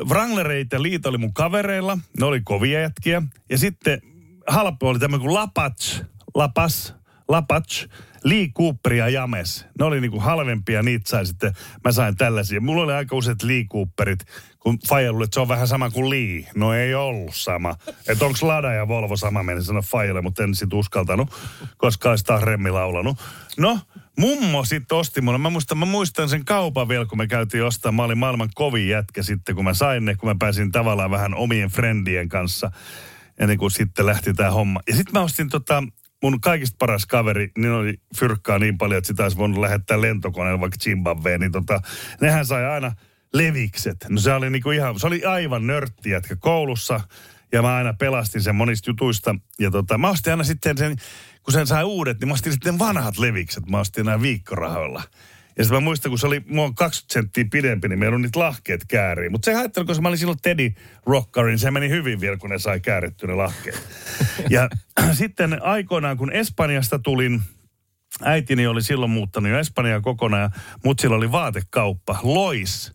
Wranglereita 0.08 0.82
liito 0.82 1.08
oli 1.08 1.18
mun 1.18 1.34
kavereilla, 1.34 1.98
ne 2.20 2.26
oli 2.26 2.40
kovia 2.44 2.80
jätkiä. 2.80 3.22
Ja 3.50 3.58
sitten 3.58 4.00
halpa 4.46 4.88
oli 4.88 4.98
tämmöinen 4.98 5.26
kuin 5.26 5.34
Lapats, 5.34 6.02
Lapas, 6.34 6.94
Lapats, 7.28 7.88
Lee 8.24 8.48
Cooper 8.48 8.92
ja 8.92 9.08
James. 9.08 9.66
Ne 9.78 9.84
oli 9.84 10.00
niinku 10.00 10.20
halvempia, 10.20 10.82
niitä 10.82 11.10
sai 11.10 11.26
sitten, 11.26 11.52
mä 11.84 11.92
sain 11.92 12.16
tällaisia. 12.16 12.60
Mulla 12.60 12.82
oli 12.82 12.92
aika 12.92 13.16
useat 13.16 13.42
Lee 13.42 13.64
Cooperit, 13.64 14.24
kun 14.60 14.78
Faija 14.88 15.12
luuli, 15.12 15.24
että 15.24 15.34
se 15.34 15.40
on 15.40 15.48
vähän 15.48 15.68
sama 15.68 15.90
kuin 15.90 16.10
Lee. 16.10 16.50
No 16.54 16.74
ei 16.74 16.94
ollut 16.94 17.34
sama. 17.34 17.76
Että 18.08 18.24
onko 18.24 18.38
Lada 18.42 18.72
ja 18.72 18.88
Volvo 18.88 19.16
sama, 19.16 19.42
menin 19.42 19.62
sanoa 19.62 19.82
Fajalle, 19.82 20.20
mutta 20.20 20.44
en 20.44 20.54
sit 20.54 20.72
uskaltanut, 20.72 21.30
koska 21.76 22.10
olisi 22.10 22.24
taas 22.24 22.42
remmi 22.42 22.70
laulanut. 22.70 23.18
No, 23.58 23.78
mummo 24.18 24.64
sitten 24.64 24.98
osti 24.98 25.20
mulle. 25.20 25.38
Mä 25.38 25.50
muistan, 25.50 25.78
mä 25.78 25.86
muistan 25.86 26.28
sen 26.28 26.44
kaupan 26.44 26.88
vielä, 26.88 27.06
kun 27.06 27.18
me 27.18 27.26
käytiin 27.26 27.64
ostaa. 27.64 27.92
Mä 27.92 28.04
olin 28.04 28.18
maailman 28.18 28.50
kovin 28.54 28.88
jätkä 28.88 29.22
sitten, 29.22 29.54
kun 29.54 29.64
mä 29.64 29.74
sain 29.74 30.04
ne, 30.04 30.14
kun 30.14 30.28
mä 30.28 30.36
pääsin 30.38 30.72
tavallaan 30.72 31.10
vähän 31.10 31.34
omien 31.34 31.70
friendien 31.70 32.28
kanssa 32.28 32.70
ennen 33.38 33.58
kuin 33.58 33.70
sitten 33.70 34.06
lähti 34.06 34.34
tämä 34.34 34.50
homma. 34.50 34.80
Ja 34.88 34.96
sitten 34.96 35.12
mä 35.12 35.24
ostin 35.24 35.48
tota, 35.48 35.82
mun 36.24 36.40
kaikista 36.40 36.76
paras 36.78 37.06
kaveri, 37.06 37.50
niin 37.58 37.72
oli 37.72 38.00
fyrkkaa 38.18 38.58
niin 38.58 38.78
paljon, 38.78 38.98
että 38.98 39.08
sitä 39.08 39.22
olisi 39.22 39.36
voinut 39.36 39.58
lähettää 39.58 40.00
lentokoneella 40.00 40.60
vaikka 40.60 40.78
Zimbabween, 40.82 41.40
niin 41.40 41.52
tota, 41.52 41.80
nehän 42.20 42.46
sai 42.46 42.66
aina 42.66 42.92
levikset. 43.34 43.96
No 44.08 44.20
se 44.20 44.32
oli 44.32 44.50
niinku 44.50 44.70
ihan, 44.70 45.00
se 45.00 45.06
oli 45.06 45.24
aivan 45.24 45.66
nörtti 45.66 46.10
jätkä 46.10 46.36
koulussa, 46.36 47.00
ja 47.52 47.62
mä 47.62 47.76
aina 47.76 47.92
pelastin 47.92 48.42
sen 48.42 48.56
monista 48.56 48.90
jutuista. 48.90 49.34
Ja 49.58 49.70
tota, 49.70 49.98
mä 49.98 50.10
ostin 50.10 50.32
aina 50.32 50.44
sitten 50.44 50.78
sen, 50.78 50.96
kun 51.42 51.52
sen 51.52 51.66
sai 51.66 51.84
uudet, 51.84 52.20
niin 52.20 52.28
mä 52.28 52.34
ostin 52.34 52.52
sitten 52.52 52.78
vanhat 52.78 53.18
levikset. 53.18 53.66
Mä 53.66 53.80
ostin 53.80 54.04
nämä 54.04 54.22
viikkorahoilla. 54.22 55.02
Ja 55.58 55.64
sitten 55.64 55.76
mä 55.76 55.84
muistan, 55.84 56.10
kun 56.10 56.18
se 56.18 56.26
oli 56.26 56.42
mua 56.46 56.72
20 56.72 57.12
senttiä 57.12 57.44
pidempi, 57.50 57.88
niin 57.88 57.98
meillä 57.98 58.14
on 58.14 58.22
niitä 58.22 58.38
lahkeet 58.38 58.84
kääriä. 58.88 59.30
Mutta 59.30 59.46
se 59.46 59.54
haittelu, 59.54 59.86
koska 59.86 60.02
mä 60.02 60.08
olin 60.08 60.18
silloin 60.18 60.38
Teddy 60.42 60.72
Rockerin, 61.06 61.58
se 61.58 61.70
meni 61.70 61.88
hyvin 61.88 62.20
vielä, 62.20 62.36
kun 62.36 62.50
ne 62.50 62.58
sai 62.58 62.80
kääritty 62.80 63.26
ne 63.26 63.34
lahkeet. 63.34 63.88
ja 64.50 64.68
sitten 65.12 65.62
aikoinaan, 65.62 66.16
kun 66.16 66.32
Espanjasta 66.32 66.98
tulin, 66.98 67.42
äitini 68.22 68.66
oli 68.66 68.82
silloin 68.82 69.10
muuttanut 69.10 69.50
jo 69.50 69.58
Espanjaa 69.58 70.00
kokonaan, 70.00 70.42
ja 70.42 70.50
mut 70.84 70.98
sillä 70.98 71.16
oli 71.16 71.32
vaatekauppa, 71.32 72.18
Lois, 72.22 72.92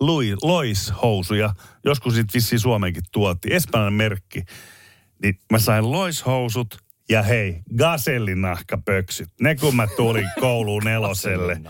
Louis, 0.00 0.34
Lois 0.42 0.92
housuja. 1.02 1.54
Joskus 1.84 2.14
sitten 2.14 2.34
vissiin 2.34 2.60
Suomeenkin 2.60 3.02
tuotiin, 3.12 3.54
espanjan 3.54 3.92
merkki. 3.92 4.42
Niin 5.22 5.38
mä 5.52 5.58
sain 5.58 5.92
Lois 5.92 6.26
housut, 6.26 6.84
ja 7.08 7.22
hei, 7.22 7.60
gasellinahkapöksyt. 7.78 9.28
Ne 9.40 9.54
kun 9.56 9.76
mä 9.76 9.86
tulin 9.96 10.28
kouluun 10.40 10.82
neloselle. 10.84 11.60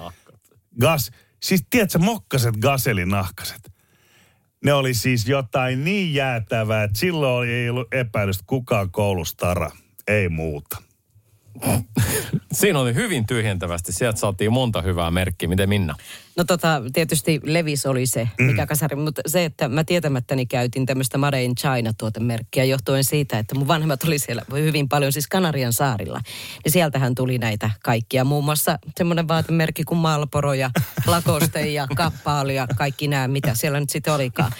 Gas, 0.81 1.11
siis 1.43 1.65
tiedätkö, 1.71 1.99
mokkaset 1.99 2.57
gaselinahkaset. 2.57 3.73
Ne 4.65 4.73
oli 4.73 4.95
siis 4.95 5.29
jotain 5.29 5.85
niin 5.85 6.15
jäätävää, 6.15 6.85
että 6.85 6.99
silloin 6.99 7.51
ei 7.51 7.71
ollut 7.71 7.95
epäilystä 7.95 8.45
kukaan 8.47 8.91
koulustara. 8.91 9.71
Ei 10.09 10.29
muuta. 10.29 10.83
Siinä 12.55 12.79
oli 12.79 12.95
hyvin 12.95 13.27
tyhjentävästi. 13.27 13.93
Sieltä 13.93 14.21
saatiin 14.21 14.53
monta 14.53 14.83
hyvää 14.83 15.11
merkkiä. 15.11 15.49
Miten 15.49 15.69
Minna? 15.69 15.95
No 16.37 16.45
tota, 16.45 16.83
tietysti 16.93 17.41
Levis 17.45 17.87
oli 17.87 18.07
se, 18.07 18.29
mikä 18.39 18.63
mm. 18.63 18.69
kasari, 18.69 18.97
mutta 18.97 19.23
se, 19.27 19.45
että 19.45 19.69
mä 19.69 19.85
tietämättäni 19.85 20.47
käytin 20.47 20.87
tämmöistä 20.87 21.19
Made 21.19 21.45
in 21.45 21.55
China-tuotemerkkiä 21.55 22.65
johtuen 22.65 23.05
siitä, 23.05 23.39
että 23.39 23.55
mun 23.55 23.69
vanhemmat 23.69 24.05
oli 24.05 24.19
siellä 24.19 24.43
hyvin 24.53 24.89
paljon, 24.89 25.13
siis 25.13 25.27
Kanarian 25.27 25.73
saarilla. 25.73 26.21
Niin 26.65 26.73
sieltähän 26.73 27.15
tuli 27.15 27.39
näitä 27.39 27.71
kaikkia, 27.83 28.25
muun 28.25 28.45
muassa 28.45 28.79
semmoinen 28.97 29.29
vaatemerkki 29.29 29.85
kuin 29.85 29.99
Malboro 29.99 30.55
ja 30.55 30.71
Lacoste 31.07 31.71
ja 31.71 31.87
Kappaali 31.97 32.55
ja 32.55 32.67
kaikki 32.77 33.09
nämä, 33.09 33.29
mitä 33.29 33.55
siellä 33.55 33.81
nyt 33.81 33.91
sitten 33.91 34.13
olikaan. 34.13 34.53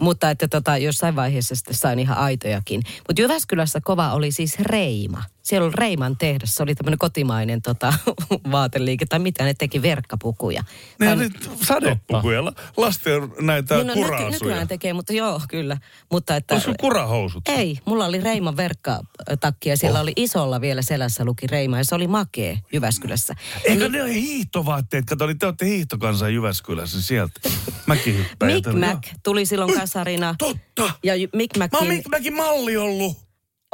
Mutta 0.00 0.30
että 0.30 0.48
tota, 0.48 0.78
jossain 0.78 1.16
vaiheessa 1.16 1.54
sitten 1.54 1.74
sain 1.74 1.98
ihan 1.98 2.18
aitojakin. 2.18 2.82
Mutta 3.08 3.22
Jyväskylässä 3.22 3.80
kova 3.80 4.12
oli 4.12 4.32
siis 4.32 4.58
Reima. 4.58 5.22
Siellä 5.42 5.66
oli 5.66 5.74
Reiman 5.76 6.16
tehdas, 6.16 6.54
se 6.54 6.62
oli 6.62 6.74
tämmöinen 6.74 6.98
kotimainen 7.34 7.62
tota, 7.62 7.94
vaateliike, 8.52 9.06
tai 9.06 9.18
mitä 9.18 9.44
ne 9.44 9.54
teki, 9.54 9.82
verkkapukuja. 9.82 10.64
Ne 11.00 11.12
on 11.12 11.18
nyt 11.18 11.50
sadepukuja, 11.62 12.42
lasten 12.76 13.32
näitä 13.40 13.74
Niin, 13.74 13.86
no, 13.86 13.94
kuraasuja. 13.94 14.30
nyky, 14.30 14.44
nykyään 14.44 14.68
tekee, 14.68 14.92
mutta 14.92 15.12
joo, 15.12 15.40
kyllä. 15.48 15.76
Mutta 16.10 16.36
että, 16.36 16.54
Olisiko 16.54 16.74
kurahousut? 16.80 17.48
ei, 17.48 17.78
mulla 17.84 18.04
oli 18.04 18.20
Reiman 18.20 18.56
verkkatakki 18.56 19.68
ja 19.68 19.76
siellä 19.76 19.98
oh. 19.98 20.02
oli 20.02 20.12
isolla 20.16 20.60
vielä 20.60 20.82
selässä 20.82 21.24
luki 21.24 21.46
Reima 21.46 21.78
ja 21.78 21.84
se 21.84 21.94
oli 21.94 22.06
makee 22.06 22.58
Jyväskylässä. 22.72 23.34
Eikö 23.64 23.88
ne 23.88 24.02
ole 24.02 24.14
hiihtovaatteet? 24.14 25.04
Kato, 25.04 25.24
oli, 25.24 25.34
te 25.34 25.46
olette 25.46 25.66
hiihtokansa 25.66 26.28
Jyväskylässä 26.28 27.02
sieltä. 27.02 27.40
Mäkin 27.86 28.18
hyppään. 28.18 28.52
Mick 28.52 28.72
Mac 28.72 29.08
tuli 29.22 29.46
silloin 29.46 29.74
kasarina. 29.74 30.34
Totta! 30.38 30.90
Ja 31.02 31.14
Mick 31.34 31.56
Mä 31.56 31.68
oon. 31.72 31.88
Mick 31.88 32.34
malli 32.36 32.76
ollut. 32.76 33.23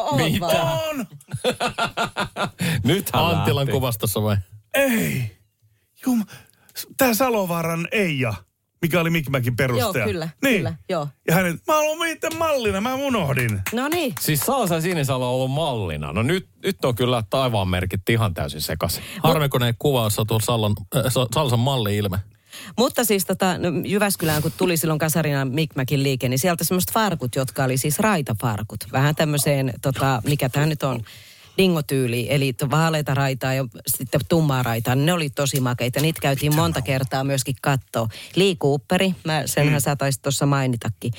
On 0.03 0.33
Mitä? 0.33 0.47
On! 0.47 1.07
Nyt 2.85 3.11
Anttilan 3.13 3.69
kuvastossa 3.69 4.23
vai? 4.23 4.37
Ei. 4.75 5.37
Jum, 6.07 6.25
tää 6.97 7.15
Salovaaran 7.15 7.89
Eija, 7.93 8.35
mikä 8.83 9.01
oli 9.01 9.11
Mick 9.11 9.29
Macin 9.29 9.57
perustaja. 9.57 10.05
Joo, 10.05 10.13
kyllä, 10.13 10.29
Niin. 10.45 10.57
kyllä, 10.57 10.75
joo. 10.89 11.09
Ja 11.29 11.35
hänet, 11.35 11.57
mä 11.67 11.75
haluan 11.75 12.09
itse 12.09 12.29
mallina, 12.39 12.81
mä 12.81 12.95
unohdin. 12.95 13.61
No 13.73 13.89
niin. 13.89 14.15
Siis 14.21 14.41
Salsa 14.41 14.81
Sinisalo 14.81 15.29
on 15.29 15.35
ollut 15.35 15.51
mallina. 15.51 16.13
No 16.13 16.23
nyt, 16.23 16.49
nyt 16.65 16.85
on 16.85 16.95
kyllä 16.95 17.23
taivaan 17.31 17.69
merkit 17.69 18.09
ihan 18.09 18.35
täysin 18.35 18.61
sekaisin. 18.61 19.03
Harmi, 19.23 19.49
kun 19.49 19.63
ei 19.63 19.73
kuvaa 19.79 20.09
tuon 20.29 20.41
Sallan, 20.41 20.73
äh, 20.97 21.03
Sa- 21.09 21.27
Salsan 21.35 21.59
malli-ilme. 21.61 22.19
Mutta 22.79 23.05
siis 23.05 23.25
tota, 23.25 23.59
no, 23.59 23.69
Jyväskylään, 23.85 24.43
kun 24.43 24.53
tuli 24.57 24.77
silloin 24.77 24.99
kasarina 24.99 25.45
Mick 25.45 25.77
Macin 25.77 26.03
liike, 26.03 26.29
niin 26.29 26.39
sieltä 26.39 26.65
semmoiset 26.65 26.93
farkut, 26.93 27.37
jotka 27.37 27.65
oli 27.65 27.77
siis 27.77 27.99
raitafarkut. 27.99 28.85
Vähän 28.93 29.15
tämmöiseen, 29.15 29.73
tota, 29.83 30.23
mikä 30.27 30.49
tämä 30.49 30.67
nyt 30.67 30.83
on, 30.83 31.03
dingotyyli, 31.61 32.27
eli 32.31 32.55
vaaleita 32.71 33.15
raitaa 33.15 33.55
ja 33.55 33.65
sitten 33.87 34.21
tummaa 34.29 34.63
raitaa. 34.63 34.95
Ne 34.95 35.13
oli 35.13 35.31
tosi 35.31 35.61
makeita. 35.61 36.01
Niitä 36.01 36.21
käytiin 36.21 36.55
monta 36.55 36.83
kertaa 36.83 37.25
myöskin 37.25 37.55
katsoa. 37.63 38.09
Lee 38.37 38.55
Cooperi, 38.55 39.15
mä, 39.25 39.43
senhän 39.47 39.75
mm. 39.75 39.81
sä 39.81 39.97
taisit 39.97 40.23
tuossa 40.23 40.47
mainitakin. 40.47 41.13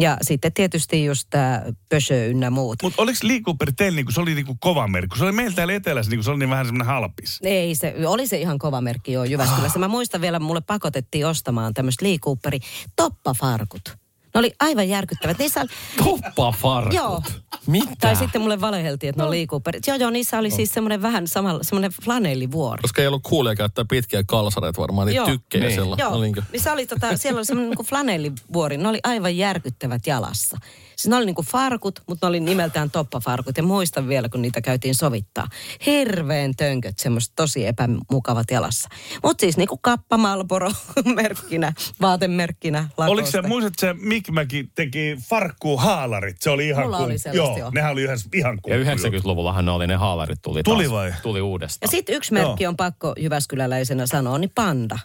Ja 0.00 0.16
sitten 0.22 0.52
tietysti 0.52 1.04
just 1.04 1.26
tämä 1.30 1.62
Pösö 1.88 2.26
ynnä 2.26 2.50
muut. 2.50 2.78
Mutta 2.82 3.02
oliko 3.02 3.18
Lee 3.22 3.40
Cooper 3.40 3.72
teillä 3.76 3.96
niinku, 3.96 4.12
se 4.12 4.20
oli 4.20 4.34
niinku 4.34 4.56
kova 4.60 4.88
merkki? 4.88 5.18
Se 5.18 5.24
oli 5.24 5.32
meillä 5.32 5.54
täällä 5.54 5.74
etelässä, 5.74 6.10
niinku, 6.10 6.22
se 6.22 6.30
oli 6.30 6.38
niin 6.38 6.50
vähän 6.50 6.66
semmoinen 6.66 6.86
halpis. 6.86 7.40
Ei 7.42 7.74
se, 7.74 7.94
oli 8.06 8.26
se 8.26 8.38
ihan 8.38 8.58
kova 8.58 8.80
merkki 8.80 9.12
jo 9.12 9.24
Jyväskylässä. 9.24 9.78
Mä 9.78 9.88
muistan 9.88 10.20
vielä, 10.20 10.38
mulle 10.38 10.60
pakotettiin 10.60 11.26
ostamaan 11.26 11.74
tämmöistä 11.74 12.04
Lee 12.04 12.18
Cooperi 12.18 12.58
toppafarkut. 12.96 14.05
Ne 14.36 14.40
oli 14.40 14.52
aivan 14.60 14.88
järkyttävät. 14.88 15.38
Niissä 15.38 15.60
oli, 15.60 15.68
Tuppafarkut. 16.04 16.94
Joo. 16.94 17.22
Mitä? 17.66 17.92
Tai 18.00 18.16
sitten 18.16 18.40
mulle 18.40 18.60
valeheltiin, 18.60 19.08
että 19.10 19.22
ne 19.22 19.24
on 19.24 19.30
Lee 19.30 19.46
Cooperit. 19.46 19.86
Joo, 19.86 19.96
joo, 19.96 20.10
niissä 20.10 20.38
oli 20.38 20.50
siis 20.50 20.70
semmoinen 20.74 21.02
vähän 21.02 21.28
samalla, 21.28 21.62
semmoinen 21.62 21.90
flanellivuori. 22.04 22.82
Koska 22.82 23.02
ei 23.02 23.08
ollut 23.08 23.22
kuulia 23.22 23.54
käyttää 23.54 23.84
pitkiä 23.90 24.22
kalsareita 24.26 24.80
varmaan, 24.82 25.06
niitä 25.06 25.16
Joo. 25.16 25.26
tykkejä 25.26 25.64
Niin. 25.64 25.74
siellä. 25.74 25.96
Joo, 25.98 26.10
No 26.10 26.20
niinkö? 26.20 26.42
niin 26.52 26.60
se 26.62 26.70
oli 26.70 26.86
tota, 26.86 27.16
siellä 27.16 27.38
oli 27.38 27.44
semmoinen 27.44 27.70
niin 27.78 27.86
flanellivuori. 27.86 28.76
Ne 28.76 28.88
oli 28.88 29.00
aivan 29.04 29.36
järkyttävät 29.36 30.06
jalassa. 30.06 30.58
Siis 30.96 31.08
ne 31.10 31.16
oli 31.16 31.26
niinku 31.26 31.42
farkut, 31.42 32.02
mutta 32.08 32.26
ne 32.26 32.28
oli 32.28 32.40
nimeltään 32.40 32.90
toppafarkut. 32.90 33.56
Ja 33.56 33.62
muistan 33.62 34.08
vielä, 34.08 34.28
kun 34.28 34.42
niitä 34.42 34.60
käytiin 34.60 34.94
sovittaa. 34.94 35.46
Hirveän 35.86 36.54
tönköt, 36.56 36.98
semmoiset 36.98 37.32
tosi 37.36 37.66
epämukavat 37.66 38.50
jalassa. 38.50 38.88
Mutta 39.22 39.40
siis 39.40 39.56
niinku 39.56 39.76
kappa 39.82 40.16
Marlboro 40.16 40.70
merkkinä, 41.14 41.72
vaatemerkkinä. 42.00 42.78
Lakosta. 42.78 43.04
Oliko 43.12 43.30
se, 43.30 43.42
muistatko 43.42 43.80
se 43.80 43.92
Mikmäki 43.92 44.70
teki 44.74 45.16
farkkuun 45.28 45.80
haalarit? 45.82 46.36
Se 46.40 46.50
oli 46.50 46.68
ihan 46.68 46.84
Mulla 46.84 46.98
oli 46.98 47.12
kun- 47.12 47.18
sellaiset, 47.18 47.46
joo, 47.48 47.58
joo. 47.58 47.70
nehän 47.74 47.92
oli 47.92 48.02
ihan, 48.02 48.18
ihan 48.34 48.54
Ja 48.54 48.60
kun- 48.62 48.72
90-luvullahan 48.72 49.64
ne 49.64 49.70
oli 49.70 49.86
ne 49.86 49.94
haalarit 49.96 50.38
tuli 50.42 50.62
Tuli 50.62 50.82
taas, 50.84 50.92
vai? 50.92 51.12
Tuli 51.22 51.38
Ja 51.38 51.44
uudestaan. 51.44 51.90
sitten 51.90 52.14
yksi 52.14 52.32
merkki 52.32 52.66
on 52.66 52.76
pakko 52.76 53.14
Jyväskyläläisenä 53.18 54.06
sanoa, 54.06 54.38
niin 54.38 54.52
panda. 54.54 54.98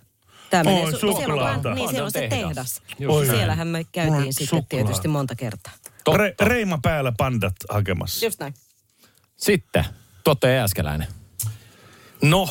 Tämä 0.50 0.70
Oi, 0.70 0.76
menee 0.76 0.92
su- 0.92 1.18
siellä 1.18 1.52
on, 1.52 1.76
niin, 1.76 1.90
siellä 1.90 2.06
on 2.06 2.12
se 2.12 2.28
tehdas. 2.28 2.82
tehdas. 2.98 3.16
Oi. 3.16 3.26
Siellähän 3.26 3.68
me 3.68 3.84
käytiin 3.92 4.34
sitten 4.34 4.66
tietysti 4.70 5.08
monta 5.08 5.36
kertaa. 5.36 5.74
Re, 6.16 6.36
reima 6.42 6.80
päällä 6.82 7.14
pandat 7.18 7.54
hakemassa. 7.70 8.26
Just 8.26 8.40
näin. 8.40 8.54
Sitten, 9.38 9.86
Totte 10.24 10.56
Jääskeläinen. 10.56 11.08
No, 12.22 12.50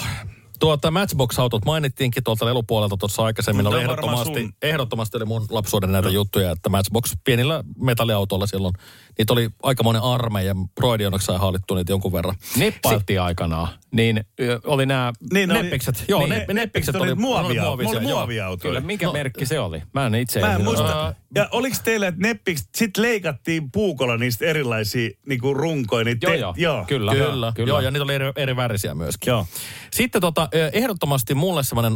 tuota 0.60 0.90
Matchbox-autot 0.90 1.64
mainittiinkin 1.64 2.24
tuolta 2.24 2.46
lelupuolelta 2.46 2.96
tuossa 2.96 3.22
aikaisemmin. 3.24 3.66
Oli 3.66 3.80
ehdottomasti, 3.80 4.42
sun- 4.42 4.54
ehdottomasti 4.62 5.16
oli 5.16 5.24
mun 5.24 5.46
lapsuuden 5.50 5.92
näitä 5.92 6.08
juttuja, 6.08 6.50
että 6.50 6.68
Matchbox 6.68 7.12
pienillä 7.24 7.64
metalliautoilla 7.78 8.46
silloin, 8.46 8.74
niitä 9.20 9.32
oli 9.32 9.50
aikamoinen 9.62 10.02
armeija. 10.02 10.54
Broidi 10.74 11.06
onneksi 11.06 11.26
sai 11.26 11.38
haalittua 11.38 11.76
niitä 11.76 11.92
jonkun 11.92 12.12
verran. 12.12 12.34
Nippailtiin 12.56 13.20
aikanaan, 13.20 13.68
niin 13.92 14.24
oli 14.64 14.86
nämä 14.86 15.12
Niin, 15.32 15.50
oli- 15.52 15.62
Neppikset, 15.62 16.04
joo, 16.08 16.20
niin, 16.20 16.28
ne, 16.30 16.34
neppikset 16.36 16.54
neppikset 16.56 16.94
oli 16.94 17.02
oli, 17.10 17.14
muovia- 17.14 17.62
muovisia, 17.62 18.00
muoviautoja. 18.00 18.70
Kyllä, 18.70 18.80
mikä 18.80 19.06
No. 19.06 19.12
merkki 19.12 19.46
se 19.46 19.60
oli? 19.60 19.82
Mä 19.94 20.06
en 20.06 20.14
itse 20.14 20.40
Mä 20.40 20.54
en 20.54 20.64
muista. 20.64 21.04
Ää, 21.04 21.14
Ja 21.34 21.48
oliko 21.52 21.76
teillä, 21.84 22.06
että 22.06 22.20
neppiksi, 22.20 22.64
sit 22.76 22.96
leikattiin 22.96 23.70
puukolla 23.72 24.16
niistä 24.16 24.44
erilaisia 24.44 25.10
niinku 25.26 25.54
runkoja? 25.54 26.04
Niin 26.04 26.18
Joo, 26.22 26.32
te, 26.32 26.38
joo, 26.38 26.54
joo. 26.56 26.84
kyllä. 26.88 27.12
Kyllä, 27.12 27.26
kyllä. 27.30 27.52
kyllä. 27.56 27.68
Joo, 27.68 27.80
ja 27.80 27.90
niitä 27.90 28.04
oli 28.04 28.14
eri, 28.14 28.32
eri 28.36 28.56
värisiä 28.56 28.94
myöskin. 28.94 29.30
Joo. 29.30 29.46
Sitten 29.92 30.20
tota, 30.20 30.48
ehdottomasti 30.72 31.34
mulle 31.34 31.62
semmoinen 31.64 31.92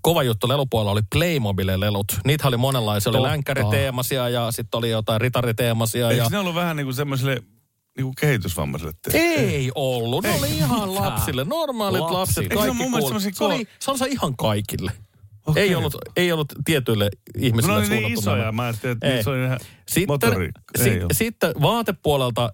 kova 0.00 0.22
juttu 0.22 0.48
lelupuolella 0.48 0.92
oli 0.92 1.00
Playmobil-lelut. 1.14 2.06
Niitä 2.24 2.48
oli 2.48 2.56
monenlaisia. 2.56 3.10
Oli 3.10 3.16
Totta. 3.16 3.28
ja 4.28 4.52
sitten 4.52 4.78
oli 4.78 4.90
jotain 4.90 5.20
ritariteemaisia. 5.20 6.10
Eikö 6.10 6.22
Ja... 6.22 6.28
ne 6.30 6.38
ollut 6.48 6.60
vähän 6.62 6.76
niinku 6.76 6.92
semmoiselle 6.92 7.42
niinku 7.96 8.12
kehitysvammaiselle 8.20 8.92
tehty? 9.02 9.18
Ei 9.18 9.70
ollut. 9.74 10.22
Ne 10.24 10.34
oli 10.38 10.56
ihan 10.56 10.94
lapsille. 10.94 11.44
Normaalit 11.44 12.00
Lapsille. 12.00 12.18
lapset. 12.18 12.42
Eikö 12.42 12.54
se 12.54 12.58
Kaikki 12.60 12.76
mun 12.78 12.90
mielestä 12.90 13.38
se, 13.38 13.44
oli, 13.44 13.68
se 13.78 13.90
oli 13.90 14.12
ihan 14.12 14.36
kaikille. 14.36 14.92
Okei. 15.48 15.68
Ei, 15.68 15.74
ollut, 15.74 15.94
ei 16.16 16.32
ollut 16.32 16.52
tietyille 16.64 17.10
ihmisille 17.38 17.78
oli 17.78 17.88
niin 17.88 18.18
isoja, 18.18 18.36
nämä. 18.36 18.52
mä 18.52 18.62
ajattelin, 18.62 18.92
että 18.92 19.06
Ei. 19.06 19.44
ihan 19.46 19.58
Sitten, 19.88 20.32
ollut. 20.98 21.12
sitten 21.12 21.52
vaatepuolelta, 21.62 22.44
äh, 22.44 22.52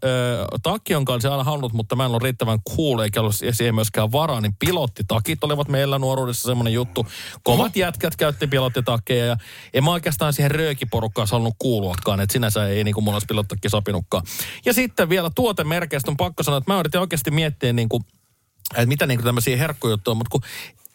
takki 0.62 0.94
on 0.94 1.04
kanssa 1.04 1.30
aina 1.30 1.44
halunnut, 1.44 1.72
mutta 1.72 1.96
mä 1.96 2.04
en 2.04 2.10
ole 2.10 2.18
riittävän 2.22 2.58
cool, 2.76 2.98
eikä 2.98 3.20
ollut 3.20 3.34
siihen 3.50 3.74
myöskään 3.74 4.12
varaa, 4.12 4.40
niin 4.40 4.54
pilottitakit 4.58 5.44
olivat 5.44 5.68
meillä 5.68 5.98
nuoruudessa 5.98 6.46
semmoinen 6.46 6.72
juttu. 6.72 7.06
Kovat 7.42 7.76
jätkät 7.76 8.16
käytti 8.16 8.46
pilottitakkeja 8.46 9.26
ja 9.26 9.36
en 9.74 9.84
mä 9.84 9.90
oikeastaan 9.90 10.32
siihen 10.32 10.50
röökiporukkaan 10.50 11.28
halunnut 11.30 11.56
kuuluakaan, 11.58 12.20
että 12.20 12.32
sinänsä 12.32 12.66
ei 12.68 12.84
niin 12.84 12.94
kuin 12.94 13.04
mulla 13.04 13.16
olisi 13.16 13.26
pilottitakki 13.26 13.68
sopinutkaan. 13.68 14.22
Ja 14.64 14.72
sitten 14.72 15.08
vielä 15.08 15.30
tuotemerkeistä 15.34 16.10
on 16.10 16.16
pakko 16.16 16.42
sanoa, 16.42 16.58
että 16.58 16.72
mä 16.72 16.80
yritin 16.80 17.00
oikeasti 17.00 17.30
miettiä 17.30 17.72
niin 17.72 17.88
kuin, 17.88 18.02
että 18.70 18.86
mitä 18.86 19.06
niin 19.06 19.18
kuin 19.18 19.24
tämmöisiä 19.24 19.56
herkkujuttuja, 19.56 20.14
mutta 20.14 20.30
kun 20.30 20.40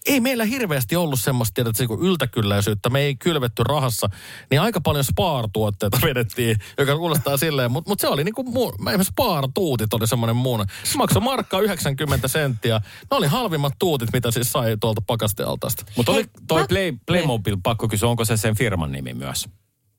ei 0.05 0.19
meillä 0.19 0.45
hirveästi 0.45 0.95
ollut 0.95 1.19
semmoista 1.19 1.53
tiedät, 1.53 1.79
niinku 1.79 1.97
yltäkylläisyyttä. 2.01 2.89
Me 2.89 2.99
ei 2.99 3.15
kylvetty 3.15 3.63
rahassa, 3.63 4.09
niin 4.51 4.61
aika 4.61 4.81
paljon 4.81 5.03
Spar-tuotteita 5.03 5.99
vedettiin, 6.07 6.57
joka 6.77 6.97
kuulostaa 6.97 7.37
silleen, 7.37 7.71
mutta 7.71 7.89
mut 7.91 7.99
se 7.99 8.07
oli 8.07 8.23
niinku 8.23 8.43
muu, 8.43 8.73
mä- 8.79 8.89
esimerkiksi 8.91 9.11
Spar-tuutit 9.11 9.93
oli 9.93 10.07
semmoinen 10.07 10.35
muun. 10.35 10.65
Se 10.83 10.97
maksoi 10.97 11.21
markkaa 11.21 11.59
90 11.61 12.27
senttiä. 12.27 12.81
Ne 13.11 13.17
oli 13.17 13.27
halvimmat 13.27 13.73
tuutit, 13.79 14.09
mitä 14.13 14.31
siis 14.31 14.51
sai 14.51 14.77
tuolta 14.81 15.01
pakastealtaasta. 15.07 15.85
Mutta 15.95 16.11
oli 16.11 16.25
toi 16.47 16.65
Play, 16.67 16.93
Playmobil, 17.05 17.57
pakko 17.63 17.87
kysyä, 17.87 18.09
onko 18.09 18.25
se 18.25 18.37
sen 18.37 18.55
firman 18.55 18.91
nimi 18.91 19.13
myös? 19.13 19.49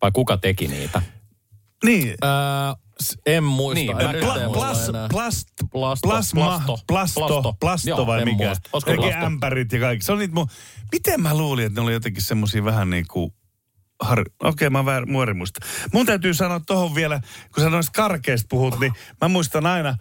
Vai 0.02 0.10
kuka 0.12 0.36
teki 0.36 0.68
niitä? 0.68 1.02
Niin. 1.84 2.08
S- 2.10 2.89
en 3.26 3.44
muista. 3.44 3.74
Niin, 3.94 4.00
en 4.00 4.20
Pla, 4.20 4.34
plas, 4.52 4.90
plast, 5.10 5.48
Plasto, 5.72 6.08
plasma, 6.08 6.40
plasto, 6.40 6.78
plasto, 6.86 7.20
plasto, 7.20 7.52
plasto. 7.60 8.06
vai 8.06 8.18
Joo, 8.18 8.28
en 8.28 8.34
mikä? 8.36 8.56
Kaikki 8.86 9.12
ämpärit 9.12 9.72
ja 9.72 9.80
kaikki. 9.80 10.04
Se 10.04 10.12
on 10.12 10.18
niitä 10.18 10.34
mun... 10.34 10.46
Miten 10.92 11.20
mä 11.20 11.34
luulin, 11.36 11.66
että 11.66 11.80
ne 11.80 11.84
oli 11.84 11.92
jotenkin 11.92 12.22
semmosia 12.22 12.64
vähän 12.64 12.90
niin 12.90 13.04
kuin... 13.10 13.34
Har... 14.00 14.24
Okei, 14.42 14.70
mä 14.70 14.84
väär, 14.84 15.06
muori 15.06 15.34
muista. 15.34 15.66
Mun 15.92 16.06
täytyy 16.06 16.34
sanoa 16.34 16.60
tohon 16.60 16.94
vielä, 16.94 17.20
kun 17.54 17.64
sä 17.64 17.70
noista 17.70 17.92
karkeista 17.92 18.46
puhut, 18.50 18.80
niin 18.80 18.92
mä 19.20 19.28
muistan 19.28 19.66
aina, 19.66 19.96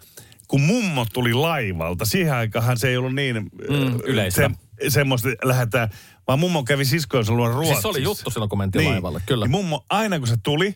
kun 0.48 0.60
mummo 0.60 1.06
tuli 1.12 1.34
laivalta. 1.34 2.04
Siihen 2.04 2.34
aikaan 2.34 2.78
se 2.78 2.88
ei 2.88 2.96
ollut 2.96 3.14
niin 3.14 3.36
Mm, 3.36 3.98
yleistä. 4.04 4.50
Se, 4.82 4.90
semmoista 4.90 5.28
lähdetään, 5.44 5.88
vaan 6.26 6.38
mummo 6.38 6.62
kävi 6.62 6.84
siskojensa 6.84 7.32
luona 7.32 7.54
Ruotsissa. 7.54 7.74
Siis 7.74 7.82
se 7.82 7.88
oli 7.88 8.02
juttu 8.02 8.30
silloin, 8.30 8.48
kun 8.48 8.58
mentiin 8.58 8.80
Niin. 8.80 8.92
laivalle, 8.92 9.22
kyllä. 9.26 9.44
Niin 9.44 9.50
mummo, 9.50 9.84
aina 9.90 10.18
kun 10.18 10.28
se 10.28 10.36
tuli, 10.42 10.74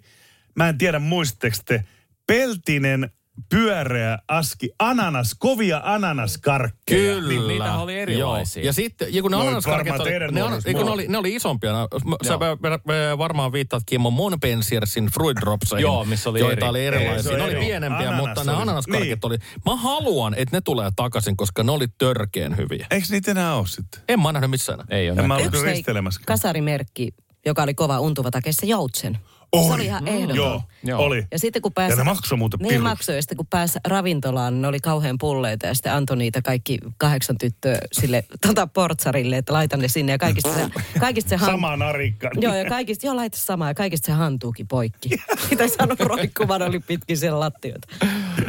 mä 0.57 0.69
en 0.69 0.79
tiedä 0.79 0.99
muistatteko 0.99 1.57
te, 1.65 1.85
peltinen 2.27 3.11
pyöreä 3.49 4.19
aski, 4.29 4.71
ananas, 4.79 5.35
kovia 5.39 5.81
ananaskarkkeja. 5.85 7.15
Kyllä. 7.15 7.29
Niin, 7.29 7.49
niitähän 7.49 7.81
oli 7.81 7.99
erilaisia. 7.99 8.63
Joo. 8.63 8.67
Ja 8.67 8.73
sitten, 8.73 9.15
ja 9.15 9.23
kun 9.23 9.31
ne 9.31 9.37
No, 9.37 9.43
ananaskarkit 9.43 10.01
oli, 10.01 10.11
ne, 10.33 10.41
an, 10.43 10.53
eikö, 10.67 10.85
ne, 10.85 10.91
oli, 10.91 11.07
ne 11.09 11.19
oli 11.19 11.35
isompia. 11.35 11.73
Ne- 11.73 11.79
Sä 12.27 12.33
Joo. 12.33 12.39
vä- 12.39 12.57
vä- 12.59 12.79
vä- 13.15 13.19
varmaan 13.19 13.53
viittaat 13.53 13.83
Kimmo 13.87 14.11
Monpensiersin 14.11 15.07
Fruit 15.07 15.37
Dropseihin. 15.41 15.83
Joo, 15.83 16.05
missä 16.05 16.31
oli 16.31 16.41
joita 16.41 16.61
eri- 16.67 16.69
oli 16.71 16.81
Ei, 16.81 16.87
erilaisia. 16.87 17.23
se 17.23 17.29
on 17.31 17.39
ne 17.39 17.45
oli 17.45 17.53
eri. 17.53 17.65
pienempiä, 17.65 18.09
Ananas 18.09 18.27
mutta 18.27 18.45
ne 18.45 18.53
oli- 18.53 18.63
ananaskarkit 18.63 19.09
niin. 19.09 19.19
oli... 19.23 19.37
Mä 19.67 19.77
haluan, 19.77 20.35
että 20.37 20.57
ne 20.57 20.61
tulee 20.61 20.91
takaisin, 20.97 21.37
koska 21.37 21.63
ne 21.63 21.73
oli 21.73 21.87
törkeen 21.99 22.57
hyviä. 22.57 22.87
Eikö 22.91 23.07
niitä 23.11 23.31
enää 23.31 23.55
ole 23.55 23.67
sitten? 23.67 24.01
En 24.09 24.21
mä 24.21 24.33
nähnyt 24.33 24.51
missään. 24.51 24.81
Ei 24.91 25.11
ole 25.11 25.21
En 25.21 25.29
mä 25.29 25.37
ollut 25.37 25.53
risteilemässä. 25.63 26.21
kasarimerkki, 26.27 27.15
joka 27.47 27.63
oli 27.63 27.75
kova 27.75 28.01
untuva 28.01 28.31
takeessa, 28.31 28.67
Joutsen. 28.67 29.19
Oi. 29.61 29.67
Se 29.69 29.73
oli 29.75 29.85
ihan 29.85 30.09
ehdoton. 30.09 30.37
Joo, 30.37 30.63
Joo. 30.85 31.01
oli. 31.03 31.27
Ja 31.33 31.39
sitten 31.39 31.63
kun 31.63 31.73
pääsi... 31.73 31.93
Ja 31.93 31.97
ne 31.97 32.05
maksoi 32.05 32.39
muuten 32.39 32.61
Niin 32.61 32.83
maksoi, 32.83 33.15
ja 33.17 33.23
sitten 33.23 33.37
kun 33.37 33.47
pääsi 33.47 33.79
ravintolaan, 33.87 34.63
ne 34.63 34.69
oli 34.69 34.81
kauhean 34.81 35.17
pulleita, 35.21 35.67
ja 35.67 35.75
sitten 35.75 35.93
antoi 35.93 36.17
niitä 36.17 36.43
kaikki 36.43 36.79
kahdeksan 36.97 37.39
tyttöä 37.39 37.79
sille 37.93 38.25
tota, 38.47 38.67
portsarille, 38.67 39.37
että 39.37 39.53
laita 39.53 39.77
ne 39.77 39.89
sinne, 39.89 40.13
ja 40.13 40.19
kaikista 40.19 40.55
se, 40.55 40.69
kaikista 41.01 41.29
se 41.29 41.37
han- 41.37 41.51
Sama 41.51 41.77
narikka. 41.77 42.31
Joo, 42.41 42.55
ja 42.55 42.65
kaikista, 42.69 43.07
joo, 43.07 43.17
laita 43.17 43.39
samaa, 43.39 43.69
ja 43.69 43.75
kaikista 43.75 44.07
se 44.07 44.13
hantuukin 44.13 44.69
poikki. 44.69 45.09
Mitä 45.51 45.69
sanoi 45.69 45.97
roikkuvan, 45.99 46.63
oli 46.63 46.81
pitkin 46.81 47.17
siellä 47.19 47.41
lattioita. 47.41 47.89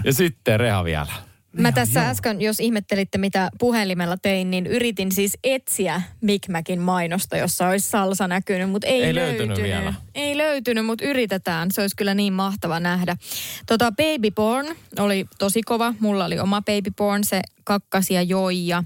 Ja 0.04 0.14
sitten 0.14 0.60
Reha 0.60 0.84
vielä. 0.84 1.06
Mä 1.58 1.72
tässä 1.72 2.10
äsken, 2.10 2.42
jos 2.42 2.60
ihmettelitte 2.60 3.18
mitä 3.18 3.50
puhelimella 3.60 4.18
tein, 4.18 4.52
niin 4.52 4.68
yritin 4.68 5.12
siis 5.12 5.38
etsiä 5.44 6.02
Mikmäkin 6.22 6.82
mainosta, 6.82 7.38
jossa 7.38 7.68
olisi 7.68 7.90
salsa 7.90 8.28
näkynyt, 8.28 8.70
mutta 8.70 8.88
ei, 8.88 9.04
Ei 9.04 9.16
löytynyt 9.16 9.48
löytynyt. 9.48 9.70
vielä. 9.72 9.94
Ei 10.16 10.38
löytynyt, 10.38 10.86
mutta 10.86 11.06
yritetään. 11.06 11.72
Se 11.72 11.82
olisi 11.82 11.96
kyllä 11.96 12.14
niin 12.14 12.34
mahtava 12.34 12.80
nähdä. 12.80 13.18
Tota 13.66 13.92
Baby 13.92 14.32
Born 14.32 14.76
oli 15.00 15.26
tosi 15.40 15.62
kova. 15.62 15.94
Mulla 16.00 16.26
oli 16.26 16.40
oma 16.40 16.62
Baby 16.62 16.92
Born, 16.98 17.24
se 17.24 17.42
kakkasi 17.66 18.14
ja 18.14 18.22
joi 18.22 18.68
ja 18.68 18.84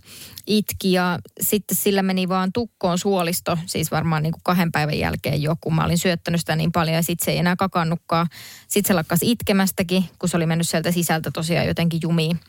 itki 0.48 0.92
ja 0.92 1.20
sitten 1.42 1.78
sillä 1.78 2.04
meni 2.04 2.30
vaan 2.30 2.54
tukkoon 2.54 2.98
suolisto, 2.98 3.58
siis 3.66 3.92
varmaan 3.92 4.24
niin 4.24 4.32
kuin 4.32 4.44
kahden 4.44 4.72
päivän 4.72 5.00
jälkeen 5.00 5.42
joku. 5.42 5.72
Mä 5.72 5.86
olin 5.86 5.98
syöttänyt 5.98 6.42
sitä 6.42 6.56
niin 6.56 6.72
paljon 6.72 6.96
ja 6.96 7.04
sitten 7.04 7.26
se 7.26 7.32
ei 7.32 7.38
enää 7.38 7.56
kakannutkaan. 7.56 8.28
Sitten 8.68 8.88
se 8.88 8.94
lakkasi 8.94 9.32
itkemästäkin, 9.32 10.04
kun 10.20 10.30
se 10.30 10.38
oli 10.38 10.46
mennyt 10.46 10.70
sieltä 10.70 10.92
sisältä 10.92 11.32
tosiaan 11.32 11.68
jotenkin 11.68 12.00
jumiin. 12.04 12.40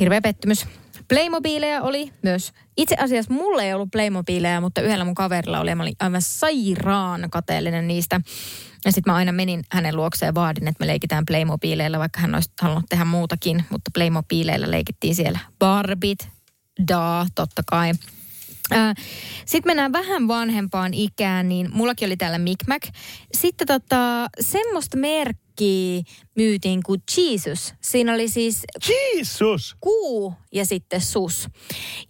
Hirveä 0.00 0.20
pettymys. 0.20 0.66
Playmobileja 1.08 1.82
oli 1.82 2.12
myös. 2.22 2.52
Itse 2.76 2.96
asiassa 2.98 3.34
mulla 3.34 3.62
ei 3.62 3.74
ollut 3.74 3.90
Playmobileja, 3.90 4.60
mutta 4.60 4.80
yhdellä 4.80 5.04
mun 5.04 5.14
kaverilla 5.14 5.60
oli 5.60 5.74
mä 5.74 5.82
olin 5.82 5.96
aivan 6.00 6.22
sairaan 6.22 7.30
kateellinen 7.30 7.88
niistä. 7.88 8.20
Ja 8.84 8.92
sitten 8.92 9.12
mä 9.12 9.16
aina 9.16 9.32
menin 9.32 9.64
hänen 9.72 9.96
luokseen 9.96 10.28
ja 10.28 10.34
vaadin, 10.34 10.68
että 10.68 10.84
me 10.84 10.86
leikitään 10.86 11.26
Playmobileilla, 11.26 11.98
vaikka 11.98 12.20
hän 12.20 12.34
olisi 12.34 12.50
halunnut 12.60 12.88
tehdä 12.88 13.04
muutakin. 13.04 13.64
Mutta 13.70 13.90
Playmobileilla 13.94 14.70
leikittiin 14.70 15.14
siellä 15.14 15.38
Barbit, 15.58 16.28
da, 16.88 17.26
totta 17.34 17.62
kai. 17.66 17.92
Sitten 19.46 19.70
mennään 19.70 19.92
vähän 19.92 20.28
vanhempaan 20.28 20.94
ikään, 20.94 21.48
niin 21.48 21.68
mullakin 21.72 22.06
oli 22.06 22.16
täällä 22.16 22.38
Micmac. 22.38 22.88
Sitten 23.34 23.66
tota, 23.66 24.28
semmoista 24.40 24.96
merkkiä 24.96 26.02
myytiin 26.36 26.82
kuin 26.82 27.02
Jesus. 27.16 27.74
Siinä 27.80 28.14
oli 28.14 28.28
siis 28.28 28.62
Jesus! 28.88 29.76
kuu 29.80 30.34
ja 30.52 30.66
sitten 30.66 31.00
sus. 31.00 31.48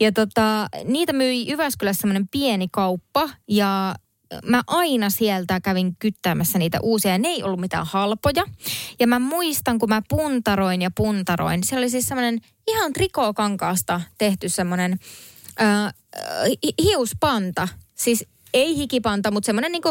Ja 0.00 0.12
tota, 0.12 0.68
niitä 0.84 1.12
myi 1.12 1.48
Jyväskylässä 1.48 2.00
semmoinen 2.00 2.28
pieni 2.28 2.68
kauppa 2.72 3.28
ja 3.48 3.94
mä 4.44 4.62
aina 4.66 5.10
sieltä 5.10 5.60
kävin 5.60 5.96
kyttäämässä 5.98 6.58
niitä 6.58 6.78
uusia 6.82 7.18
ne 7.18 7.28
ei 7.28 7.42
ollut 7.42 7.60
mitään 7.60 7.86
halpoja. 7.86 8.44
Ja 9.00 9.06
mä 9.06 9.18
muistan, 9.18 9.78
kun 9.78 9.88
mä 9.88 10.02
puntaroin 10.08 10.82
ja 10.82 10.90
puntaroin, 10.96 11.64
se 11.64 11.76
oli 11.76 11.90
siis 11.90 12.06
semmoinen 12.06 12.40
ihan 12.66 12.92
trikookankaasta 12.92 14.00
tehty 14.18 14.48
semmoinen 14.48 14.98
äh, 15.60 15.94
hi- 16.46 16.74
hiuspanta. 16.82 17.68
Siis 17.94 18.26
ei 18.54 18.76
hikipanta, 18.76 19.30
mutta 19.30 19.46
semmoinen 19.46 19.72
niin 19.72 19.82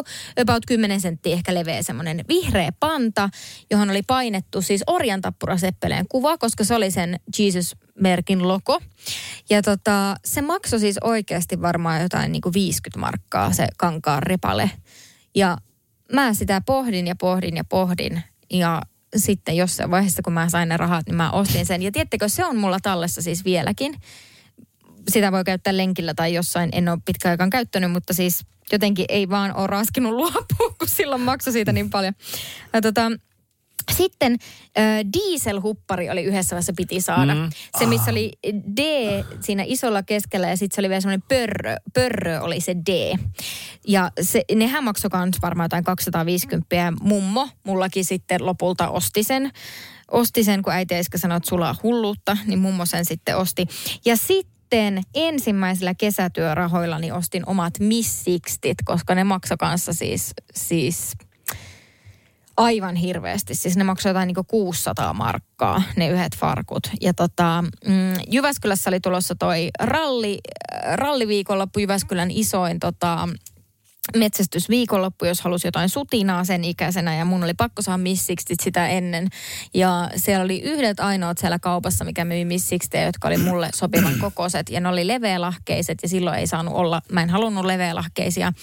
about 0.41 0.65
10 0.67 1.01
senttiä 1.01 1.33
ehkä 1.33 1.53
leveä 1.53 1.83
semmoinen 1.83 2.25
vihreä 2.27 2.71
panta, 2.79 3.29
johon 3.71 3.89
oli 3.89 4.01
painettu 4.01 4.61
siis 4.61 4.83
orjantappuraseppeleen 4.87 6.05
kuva, 6.09 6.37
koska 6.37 6.63
se 6.63 6.75
oli 6.75 6.91
sen 6.91 7.19
Jesus-merkin 7.39 8.47
logo. 8.47 8.81
Ja 9.49 9.61
tota, 9.61 10.15
se 10.25 10.41
maksoi 10.41 10.79
siis 10.79 10.97
oikeasti 11.03 11.61
varmaan 11.61 12.01
jotain 12.01 12.31
niin 12.31 12.41
kuin 12.41 12.53
50 12.53 12.99
markkaa 12.99 13.53
se 13.53 13.67
kankaan 13.77 14.23
repale. 14.23 14.71
Ja 15.35 15.57
mä 16.13 16.33
sitä 16.33 16.61
pohdin 16.65 17.07
ja 17.07 17.15
pohdin 17.15 17.57
ja 17.57 17.63
pohdin 17.63 18.23
ja 18.53 18.81
sitten 19.15 19.57
jossain 19.57 19.91
vaiheessa, 19.91 20.21
kun 20.23 20.33
mä 20.33 20.49
sain 20.49 20.69
ne 20.69 20.77
rahat, 20.77 21.05
niin 21.05 21.15
mä 21.15 21.31
ostin 21.31 21.65
sen. 21.65 21.81
Ja 21.81 21.91
tiedättekö, 21.91 22.29
se 22.29 22.45
on 22.45 22.57
mulla 22.57 22.79
tallessa 22.79 23.21
siis 23.21 23.45
vieläkin. 23.45 23.95
Sitä 25.07 25.31
voi 25.31 25.43
käyttää 25.43 25.77
lenkillä 25.77 26.13
tai 26.13 26.33
jossain, 26.33 26.69
en 26.73 26.89
ole 26.89 26.99
pitkään 27.05 27.31
aikaan 27.31 27.49
käyttänyt, 27.49 27.91
mutta 27.91 28.13
siis 28.13 28.45
jotenkin 28.71 29.05
ei 29.09 29.29
vaan 29.29 29.55
ole 29.55 29.67
raskinut 29.67 30.13
luopua, 30.13 30.75
kun 30.79 30.87
silloin 30.87 31.21
maksoi 31.21 31.53
siitä 31.53 31.71
niin 31.71 31.89
paljon. 31.89 32.13
Ja 32.73 32.81
tota, 32.81 33.11
sitten 33.91 34.37
äh, 34.77 34.99
dieselhuppari 35.13 36.09
oli 36.09 36.23
yhdessä 36.23 36.55
vaiheessa 36.55 36.73
piti 36.77 37.01
saada. 37.01 37.35
Mm. 37.35 37.49
Se, 37.79 37.85
missä 37.85 38.11
oli 38.11 38.31
D 38.77 38.79
siinä 39.39 39.63
isolla 39.65 40.03
keskellä 40.03 40.49
ja 40.49 40.57
sitten 40.57 40.75
se 40.75 40.81
oli 40.81 40.89
vielä 40.89 41.01
semmoinen 41.01 41.27
pörrö. 41.27 41.75
Pörrö 41.93 42.41
oli 42.41 42.61
se 42.61 42.75
D. 42.75 43.17
Ja 43.87 44.11
se, 44.21 44.41
nehän 44.55 44.83
maksoi 44.83 45.09
kans 45.09 45.37
varmaan 45.41 45.65
jotain 45.65 45.83
250. 45.83 46.75
Ja 46.75 46.93
mummo 47.01 47.49
mullakin 47.63 48.05
sitten 48.05 48.45
lopulta 48.45 48.89
osti 48.89 49.23
sen. 49.23 49.51
Osti 50.11 50.43
sen, 50.43 50.61
kun 50.61 50.73
äiti 50.73 50.95
Eiska 50.95 51.17
sanoi, 51.17 51.37
että 51.37 51.49
sulla 51.49 51.69
on 51.69 51.75
hulluutta, 51.83 52.37
niin 52.45 52.59
mummo 52.59 52.85
sen 52.85 53.05
sitten 53.05 53.37
osti. 53.37 53.65
Ja 54.05 54.17
sitten 54.17 54.56
ensimmäisillä 55.15 55.93
kesätyörahoillani 55.93 57.11
ostin 57.11 57.43
omat 57.45 57.73
missikstit, 57.79 58.77
koska 58.85 59.15
ne 59.15 59.23
maksoi 59.23 59.57
kanssa 59.57 59.93
siis, 59.93 60.33
siis 60.53 61.13
aivan 62.57 62.95
hirveästi. 62.95 63.55
Siis 63.55 63.77
ne 63.77 63.83
maksoi 63.83 64.09
jotain 64.09 64.27
niin 64.27 64.45
600 64.47 65.13
markkaa, 65.13 65.83
ne 65.95 66.09
yhdet 66.09 66.35
farkut. 66.37 66.89
Ja 67.01 67.13
tota, 67.13 67.63
mm, 67.87 68.13
Jyväskylässä 68.31 68.89
oli 68.89 68.99
tulossa 68.99 69.35
toi 69.35 69.69
ralli, 69.79 70.39
ralliviikonloppu 70.93 71.79
Jyväskylän 71.79 72.31
isoin 72.31 72.79
tota, 72.79 73.29
metsästysviikonloppu, 74.15 75.25
jos 75.25 75.41
halusi 75.41 75.67
jotain 75.67 75.89
sutinaa 75.89 76.43
sen 76.43 76.63
ikäisenä 76.63 77.15
ja 77.15 77.25
mun 77.25 77.43
oli 77.43 77.53
pakko 77.53 77.81
saada 77.81 77.97
missikstit 77.97 78.59
sitä 78.59 78.87
ennen. 78.87 79.27
Ja 79.73 80.09
siellä 80.15 80.43
oli 80.43 80.61
yhdet 80.61 80.99
ainoat 80.99 81.37
siellä 81.37 81.59
kaupassa, 81.59 82.05
mikä 82.05 82.25
myi 82.25 82.45
missikstejä, 82.45 83.05
jotka 83.05 83.27
oli 83.27 83.37
mulle 83.37 83.69
sopivan 83.75 84.13
kokoiset 84.21 84.69
ja 84.69 84.81
ne 84.81 84.89
oli 84.89 85.07
leveälahkeiset 85.07 85.97
ja 86.03 86.09
silloin 86.09 86.39
ei 86.39 86.47
saanut 86.47 86.73
olla, 86.73 87.01
mä 87.11 87.21
en 87.21 87.29
halunnut 87.29 87.65
leveälahkeisia. 87.65 88.53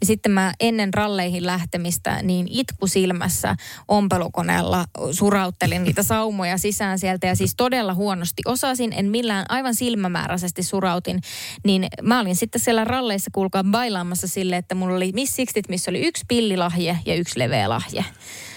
Niin 0.00 0.06
sitten 0.06 0.32
mä 0.32 0.52
ennen 0.60 0.94
ralleihin 0.94 1.46
lähtemistä 1.46 2.22
niin 2.22 2.46
itku 2.50 2.86
silmässä 2.86 3.56
ompelukoneella 3.88 4.84
surauttelin 5.10 5.84
niitä 5.84 6.02
saumoja 6.02 6.58
sisään 6.58 6.98
sieltä 6.98 7.26
ja 7.26 7.36
siis 7.36 7.54
todella 7.56 7.94
huonosti 7.94 8.42
osasin, 8.46 8.92
en 8.92 9.06
millään 9.06 9.46
aivan 9.48 9.74
silmämääräisesti 9.74 10.62
surautin, 10.62 11.20
niin 11.64 11.86
mä 12.02 12.20
olin 12.20 12.36
sitten 12.36 12.60
siellä 12.60 12.84
ralleissa 12.84 13.30
kuulkaa 13.34 13.64
bailaamassa 13.64 14.28
sille, 14.28 14.56
että 14.56 14.74
mulla 14.74 14.93
oli 14.94 15.12
Miss 15.14 15.36
Sixtit, 15.36 15.68
missä 15.68 15.90
oli 15.90 16.00
yksi 16.00 16.24
pillilahje 16.28 16.98
ja 17.06 17.14
yksi 17.14 17.38
leveä 17.38 17.68
lahje. 17.68 18.04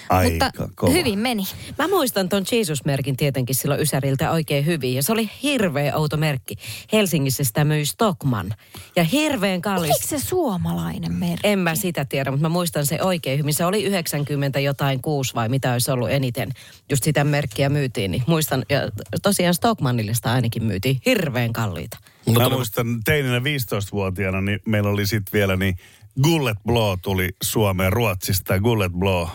Aika 0.10 0.46
Mutta 0.46 0.70
kova. 0.76 0.92
hyvin 0.92 1.20
meni. 1.20 1.44
Mä 1.78 1.88
muistan 1.88 2.30
ton 2.30 2.44
Jesus-merkin 2.52 3.18
tietenkin 3.18 3.56
silloin 3.56 3.82
Ysäriltä 3.82 4.32
oikein 4.32 4.66
hyvin. 4.66 4.96
Ja 4.96 5.04
se 5.04 5.12
oli 5.12 5.30
hirveä 5.44 5.96
outo 5.96 6.18
merkki. 6.18 6.56
Helsingissä 6.94 7.44
sitä 7.44 7.64
myi 7.66 7.86
Stockman. 7.86 8.54
Ja 8.96 9.04
hirveän 9.04 9.62
kallis. 9.62 9.90
Oliko 9.90 10.08
se 10.08 10.20
suomalainen 10.20 11.14
merkki? 11.14 11.48
En 11.48 11.60
mä 11.60 11.76
sitä 11.76 12.06
tiedä, 12.06 12.32
mutta 12.32 12.46
mä 12.46 12.50
muistan 12.50 12.86
se 12.86 13.02
oikein 13.02 13.40
hyvin. 13.40 13.54
Se 13.54 13.66
oli 13.66 13.84
90 13.84 14.60
jotain 14.60 15.02
kuusi 15.02 15.36
vai 15.36 15.50
mitä 15.50 15.74
olisi 15.74 15.92
ollut 15.92 16.12
eniten. 16.12 16.52
Just 16.90 17.04
sitä 17.04 17.24
merkkiä 17.24 17.70
myytiin. 17.70 18.12
Niin 18.12 18.24
muistan, 18.28 18.66
ja 18.70 18.80
tosiaan 19.24 19.54
Stockmanille 19.54 20.14
sitä 20.14 20.32
ainakin 20.32 20.64
myytiin 20.64 21.02
hirveän 21.06 21.54
kalliita. 21.54 21.98
Mä 22.38 22.50
muistan 22.50 22.88
teininä 23.06 23.40
15-vuotiaana, 23.40 24.42
niin 24.42 24.60
meillä 24.66 24.90
oli 24.90 25.08
sitten 25.08 25.32
vielä 25.34 25.56
niin 25.56 25.78
Gullet 26.24 26.58
Blow 26.66 26.98
tuli 27.02 27.30
Suomeen 27.44 27.94
Ruotsista. 27.94 28.60
Gullet 28.60 28.92
Blow 28.92 29.28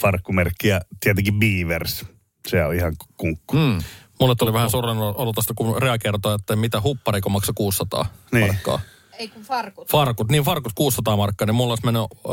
farkkumerkki 0.00 0.68
ja 0.68 0.80
tietenkin 1.00 1.38
Beavers. 1.38 2.04
Se 2.48 2.64
on 2.64 2.74
ihan 2.74 2.92
kunkku. 3.16 3.56
Mm. 3.56 3.78
Mulle 4.20 4.34
tuli 4.34 4.52
vähän 4.52 4.70
surran 4.70 4.98
olo 4.98 5.32
tästä, 5.32 5.54
kun 5.56 5.82
Rea 5.82 5.98
kertoi, 5.98 6.34
että 6.34 6.56
mitä 6.56 6.80
huppariko 6.80 7.28
maksaa 7.28 7.52
600 7.54 8.06
Niin. 8.32 8.46
markkaa. 8.46 8.80
Ei 9.18 9.28
kun 9.28 9.42
farkut. 9.42 9.90
Farkut, 9.90 10.30
niin 10.30 10.42
farkut 10.42 10.72
600 10.74 11.16
markkaa, 11.16 11.46
niin 11.46 11.54
mulla 11.54 11.72
olisi 11.72 11.84
mennyt 11.84 12.02
ö, 12.02 12.28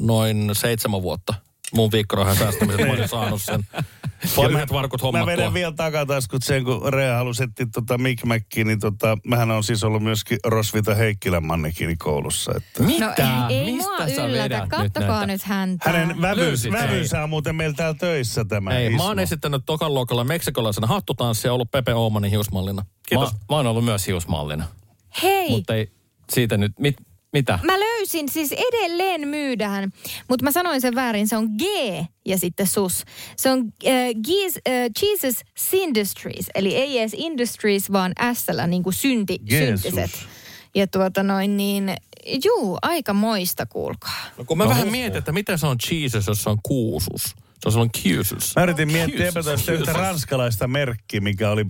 noin 0.00 0.50
seitsemän 0.52 1.02
vuotta 1.02 1.34
mun 1.74 1.92
viikkorahan 1.92 2.36
säästämisestä. 2.36 2.86
Mä 2.86 2.92
olisin 2.92 3.08
saanut 3.08 3.42
sen. 3.42 3.66
Ja 4.42 4.48
Yhdet 4.48 4.68
farkut 4.68 5.00
Mä 5.00 5.06
hommattua. 5.06 5.26
vedän 5.26 5.54
vielä 5.54 5.72
takataskut 5.72 6.42
sen, 6.42 6.64
kun 6.64 6.92
Rea 6.92 7.16
halusi 7.16 7.42
etsiä 7.42 7.66
tota 7.72 7.98
Mick 7.98 8.24
Mackiin, 8.24 8.66
niin 8.66 8.80
tota, 8.80 9.18
mähän 9.26 9.50
on 9.50 9.64
siis 9.64 9.84
ollut 9.84 10.02
myöskin 10.02 10.38
Rosvita 10.46 10.94
Heikkilän 10.94 11.46
mannekiini 11.46 11.96
koulussa. 11.96 12.52
Että 12.56 12.82
Mitä? 12.82 13.04
No 13.06 13.46
ei 13.48 13.64
Mistä 13.72 13.88
mua 13.90 13.98
sä 13.98 14.26
yllätä. 14.26 14.44
vedät 14.44 14.60
nyt 14.60 14.70
Kattokaa 14.70 15.08
näitä? 15.10 15.26
nyt 15.26 15.42
häntä. 15.42 15.90
hänen 15.90 16.22
vävyys, 16.22 16.70
vävyysä 16.72 17.22
on 17.22 17.30
muuten 17.30 17.56
meillä 17.56 17.74
täällä 17.74 17.98
töissä 17.98 18.44
tämä 18.44 18.70
Ei, 18.78 18.86
Ismo. 18.86 18.96
mä 18.96 19.04
oon 19.04 19.18
esittänyt 19.18 19.62
tokan 19.66 19.94
luokalla 19.94 20.24
meksikolaisena 20.24 20.86
hattutanssia 20.86 21.48
ja 21.48 21.52
ollut 21.52 21.70
Pepe 21.70 21.94
Oomanin 21.94 22.30
hiusmallina. 22.30 22.84
Kiitos. 23.08 23.32
Mä, 23.32 23.38
mä 23.50 23.56
oon 23.56 23.66
ollut 23.66 23.84
myös 23.84 24.06
hiusmallina. 24.06 24.64
Hei, 25.22 25.50
Mutta 25.50 25.74
ei 25.74 25.90
siitä 26.30 26.56
nyt, 26.56 26.72
mit, 26.78 26.96
mitä? 27.32 27.58
mä 27.62 27.80
löysin, 27.80 28.28
siis 28.28 28.52
edelleen 28.52 29.28
myydään, 29.28 29.92
mutta 30.28 30.44
mä 30.44 30.52
sanoin 30.52 30.80
sen 30.80 30.94
väärin, 30.94 31.28
se 31.28 31.36
on 31.36 31.44
G 31.44 31.62
ja 32.26 32.38
sitten 32.38 32.66
sus. 32.66 33.04
Se 33.36 33.50
on 33.50 33.72
äh, 33.86 33.92
G's, 34.08 34.60
äh, 34.68 34.90
Jesus 35.02 35.36
Industries, 35.72 36.46
eli 36.54 36.74
ei 36.74 36.98
edes 36.98 37.14
Industries, 37.16 37.92
vaan 37.92 38.12
s 38.34 38.46
niin 38.66 38.82
kuin 38.82 38.94
synti, 38.94 39.38
syntiset. 39.48 40.10
Ja 40.74 40.86
tuota 40.86 41.22
noin 41.22 41.56
niin, 41.56 41.96
juu, 42.44 42.78
aika 42.82 43.12
moista 43.12 43.66
kuulkaa. 43.66 44.24
No, 44.38 44.44
kun 44.44 44.58
mä 44.58 44.68
vähän 44.68 44.88
mietin, 44.88 45.18
että 45.18 45.32
miten 45.32 45.58
se 45.58 45.66
on 45.66 45.76
Jesus, 45.90 46.26
jos 46.26 46.42
se 46.42 46.50
on 46.50 46.58
kuusus. 46.62 47.22
Se 47.22 47.68
on 47.68 47.72
silloin 47.72 47.90
kiusus. 48.02 48.56
Mä 48.56 48.62
yritin 48.62 48.92
miettiä 48.92 49.28
epätoista 49.28 49.72
yhtä 49.72 49.92
ranskalaista 49.92 50.68
merkkiä, 50.68 51.20
mikä 51.20 51.50
oli 51.50 51.66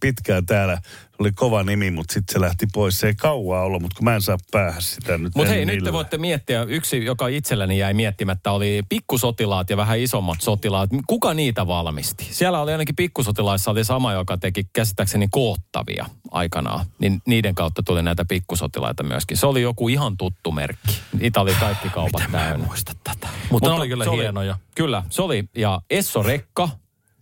pitkään 0.00 0.46
täällä. 0.46 0.78
Se 0.82 1.16
oli 1.18 1.32
kova 1.32 1.62
nimi, 1.62 1.90
mutta 1.90 2.14
sitten 2.14 2.32
se 2.32 2.40
lähti 2.40 2.66
pois. 2.72 3.00
Se 3.00 3.06
ei 3.06 3.14
kauaa 3.14 3.62
ollut, 3.62 3.82
mutta 3.82 3.96
kun 3.96 4.04
mä 4.04 4.14
en 4.14 4.22
saa 4.22 4.36
päähän 4.50 4.82
sitä 4.82 5.18
nyt. 5.18 5.34
Mutta 5.34 5.52
en 5.52 5.56
hei, 5.56 5.64
nyt 5.64 5.72
te 5.72 5.76
millään. 5.76 5.92
voitte 5.92 6.18
miettiä, 6.18 6.62
yksi, 6.62 7.04
joka 7.04 7.28
itselläni 7.28 7.78
jäi 7.78 7.94
miettimättä, 7.94 8.52
oli 8.52 8.82
pikkusotilaat 8.88 9.70
ja 9.70 9.76
vähän 9.76 9.98
isommat 9.98 10.40
sotilaat. 10.40 10.90
Kuka 11.06 11.34
niitä 11.34 11.66
valmisti? 11.66 12.28
Siellä 12.30 12.60
oli 12.60 12.72
ainakin 12.72 12.96
pikkusotilaissa 12.96 13.70
oli 13.70 13.84
sama, 13.84 14.12
joka 14.12 14.38
teki 14.38 14.64
käsittääkseni 14.72 15.28
koottavia 15.30 16.06
aikanaan. 16.30 16.86
Niin 16.98 17.22
niiden 17.26 17.54
kautta 17.54 17.82
tuli 17.82 18.02
näitä 18.02 18.24
pikkusotilaita 18.24 19.02
myöskin. 19.02 19.36
Se 19.36 19.46
oli 19.46 19.62
joku 19.62 19.88
ihan 19.88 20.16
tuttu 20.16 20.52
merkki. 20.52 21.00
Niitä 21.20 21.40
oli 21.40 21.54
kaikki 21.60 21.88
kaupat 21.90 22.22
täynnä. 22.32 22.66
muista 22.66 22.92
tätä. 23.04 23.28
Mutta 23.50 23.68
ne 23.68 23.74
oli 23.74 23.88
kyllä 23.88 24.04
se 24.04 24.10
hienoja. 24.10 24.58
Kyllä, 24.74 25.02
se 25.10 25.22
oli. 25.22 25.44
Ja 25.56 25.80
Esso 25.90 26.22
Rekka, 26.22 26.68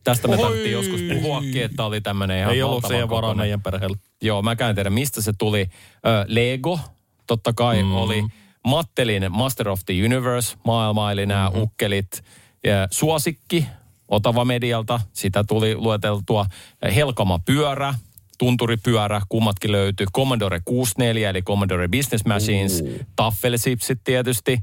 tästä 0.07 0.28
me 0.28 0.37
tarvittiin 0.37 0.73
joskus 0.73 1.01
puhuakin, 1.12 1.62
että 1.62 1.85
oli 1.85 2.01
tämmöinen 2.01 2.39
ihan 2.39 2.55
Ei 2.55 2.62
ollut 2.62 2.85
siihen 2.87 3.09
varaa 3.09 3.35
meidän 3.35 3.62
perheellä. 3.62 3.97
Joo, 4.23 4.43
mä 4.43 4.57
käyn 4.57 4.74
tiedä, 4.74 4.91
mistä 4.91 5.23
se 5.23 5.33
tuli. 5.39 5.61
Ö, 6.07 6.24
Lego, 6.27 6.81
totta 7.27 7.53
kai 7.53 7.83
mm. 7.83 7.97
oli. 7.97 8.24
Mattelin 8.66 9.27
Master 9.31 9.69
of 9.69 9.81
the 9.87 9.95
Universe, 10.05 10.57
maailma, 10.65 11.12
eli 11.12 11.27
nämä 11.27 11.49
mm-hmm. 11.49 11.62
ukkelit. 11.62 12.23
Ja 12.65 12.89
suosikki, 12.91 13.66
Otava 14.09 14.45
Medialta, 14.45 15.01
sitä 15.12 15.45
tuli 15.45 15.74
lueteltua. 15.74 16.47
Helkama 16.95 17.39
pyörä, 17.39 17.95
tunturipyörä, 18.39 19.20
kummatkin 19.28 19.73
löytyi. 19.73 20.07
Commodore 20.15 20.61
64, 20.65 21.31
eli 21.31 21.43
Commodore 21.43 21.89
Business 21.89 22.24
Machines. 22.24 22.81
Uh. 22.81 22.89
Taffelsipsit 23.16 24.01
tietysti. 24.05 24.59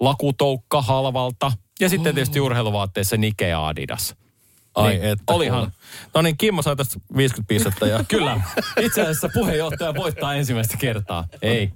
Lakutoukka 0.00 0.82
halvalta. 0.82 1.52
Ja 1.80 1.88
sitten 1.88 2.14
tietysti 2.14 2.40
urheiluvaatteissa 2.40 3.16
Nike 3.16 3.48
ja 3.48 3.66
Adidas. 3.66 4.16
Ai 4.74 4.92
Niin, 4.92 5.04
että. 5.04 5.32
olihan. 5.32 5.60
kuule. 5.60 5.72
No 6.14 6.22
niin, 6.22 6.36
Kimmo 6.36 6.62
sai 6.62 6.76
tästä 6.76 7.00
50 7.16 7.48
pistettä. 7.48 7.86
Ja 7.86 8.04
Kyllä. 8.08 8.40
Itse 8.80 9.00
asiassa 9.02 9.28
puheenjohtaja 9.34 9.94
voittaa 9.94 10.34
ensimmäistä 10.34 10.76
kertaa. 10.76 11.24
Ei. 11.42 11.70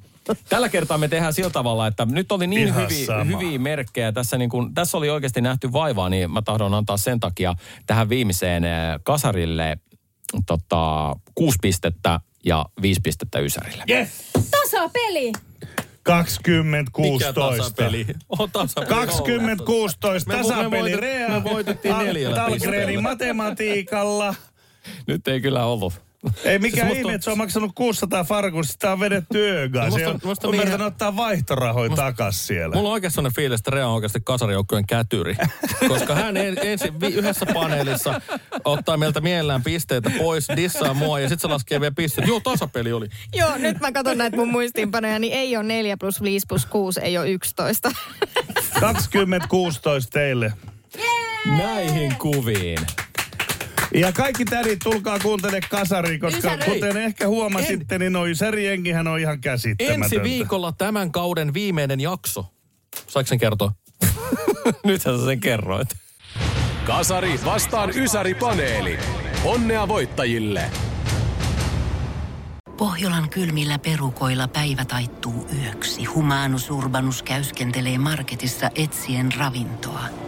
Tällä 0.49 0.69
kertaa 0.69 0.99
me 0.99 1.09
tehdään 1.09 1.33
sillä 1.35 1.51
tavalla, 1.51 1.87
että 1.87 2.05
nyt 2.05 2.33
oli 2.33 2.47
niin 2.47 2.69
Ihan 2.69 2.83
hyviä, 2.83 3.07
sama. 3.07 3.25
hyviä 3.25 3.59
merkkejä. 3.59 4.13
Tässä, 4.13 4.39
niin 4.39 4.51
kun, 4.51 4.75
tässä 4.75 4.99
oli 4.99 5.11
oikeasti 5.11 5.41
nähty 5.41 5.73
vaivaa, 5.73 6.09
niin 6.09 6.31
mä 6.31 6.43
tahdon 6.43 6.75
antaa 6.75 6.97
sen 6.97 7.21
takia 7.21 7.55
tähän 7.87 8.09
viimeiseen 8.09 8.65
eh, 8.65 8.71
kasarille 9.03 9.79
tota, 10.47 11.17
kuusi 11.35 11.59
pistettä 11.63 12.21
ja 12.45 12.67
viisi 12.83 13.01
pistettä 13.01 13.39
Ysärille. 13.39 13.85
Yes! 13.91 14.09
Tasapeli! 14.51 15.33
20 16.13 16.91
mikä 16.99 17.09
16. 17.09 17.57
tasapeli? 17.59 18.07
On 18.39 18.51
tasapeli. 18.51 18.89
20 18.89 19.65
16 19.65 20.29
Me 20.31 20.35
vo- 20.35 20.39
me 20.39 20.43
tasapeli. 20.49 20.81
voitet- 20.91 21.01
Rea. 21.01 21.29
me 21.29 21.45
voitettiin 21.45 21.99
neljällä 21.99 22.47
pisteellä. 22.53 23.01
matematiikalla. 23.01 24.35
Nyt 25.07 25.29
ei 25.29 25.41
kyllä 25.41 25.65
ollut. 25.65 26.08
Ei 26.45 26.59
mikään 26.59 26.73
Siis 26.73 26.85
musta 26.85 26.99
ihme, 26.99 27.09
on- 27.09 27.15
että 27.15 27.25
se 27.25 27.31
on 27.31 27.39
maksanut 27.39 27.73
600 27.75 28.25
farkusta, 28.25 28.73
sitä 28.73 28.93
on 28.93 29.01
vedetty 29.01 29.39
öögaan. 29.51 29.91
No 29.91 29.99
Se 29.99 30.05
musta- 30.07 30.11
on 30.15 30.21
musta 30.31 30.49
on 30.49 30.53
niin- 30.53 30.61
yrittänyt 30.61 30.87
ottaa 30.87 31.17
vaihtorahoja 31.17 31.91
takas 31.97 32.47
siellä. 32.47 32.77
Mulla 32.77 32.89
on 32.89 32.93
oikeasti 32.93 33.15
sellainen 33.15 33.35
fiilis, 33.37 33.61
että 33.61 33.71
Rea 33.71 33.89
on 33.89 33.95
oikeasti 33.95 34.21
kasarijoukkojen 34.25 34.87
kätyri. 34.87 35.37
Koska 35.89 36.15
hän 36.15 36.37
en, 36.37 36.59
ensin 36.63 37.01
vi, 37.01 37.07
yhdessä 37.07 37.47
paneelissa 37.55 38.21
ottaa 38.65 38.97
meiltä 38.97 39.21
mielellään 39.21 39.63
pisteitä 39.63 40.11
pois, 40.19 40.49
dissaa 40.57 40.95
mua 40.95 41.21
ja 41.21 41.29
sitten 41.29 41.49
se 41.49 41.53
laskee 41.55 41.81
vielä 41.81 41.95
pisteet. 41.97 42.29
Joo, 42.29 42.41
tasapeli 42.41 42.93
oli. 42.93 43.09
Joo, 43.35 43.57
nyt 43.57 43.81
mä 43.81 43.93
katson 43.93 44.19
näitä 44.19 44.37
mun 44.37 44.49
muistiinpanoja, 44.51 45.19
niin 45.19 45.33
ei 45.33 45.57
ole 45.57 45.65
4 45.65 45.97
plus 45.97 46.23
5 46.23 46.47
plus 46.49 46.67
6, 46.67 47.01
ei 47.01 47.19
ole 47.19 47.31
11. 47.31 47.93
2016 48.81 50.11
teille. 50.13 50.53
Näihin 51.59 52.15
kuviin. 52.17 52.79
Ja 53.95 54.13
kaikki 54.13 54.45
tädit, 54.45 54.79
tulkaa 54.79 55.19
kuuntele 55.19 55.61
kasari, 55.71 56.19
koska 56.19 56.39
Ysäri. 56.39 56.73
kuten 56.73 56.97
ehkä 56.97 57.29
huomasitte, 57.29 57.99
niin 57.99 58.13
noi 58.13 58.31
Ysäri-jengihän 58.31 59.09
on 59.09 59.19
ihan 59.19 59.41
käsittämätöntä. 59.41 60.05
Ensi 60.05 60.23
viikolla 60.23 60.73
tämän 60.73 61.13
kauden 61.13 61.55
viimeinen 61.55 62.01
jakso. 62.01 62.47
Saiko 63.07 63.27
sen 63.27 63.39
kertoa? 63.39 63.73
Nythän 64.85 65.19
sä 65.19 65.25
sen 65.25 65.41
kerroit. 65.41 65.89
Kasari 66.87 67.41
vastaan 67.45 67.91
Ysäri-paneeli. 67.97 68.99
Onnea 69.45 69.89
voittajille! 69.89 70.71
Pohjolan 72.77 73.29
kylmillä 73.29 73.79
perukoilla 73.79 74.49
päivä 74.49 74.85
taittuu 74.85 75.47
yöksi. 75.63 76.05
Humanus 76.05 76.71
Urbanus 76.71 77.23
käyskentelee 77.23 77.99
marketissa 77.99 78.71
etsien 78.75 79.33
ravintoa. 79.39 80.28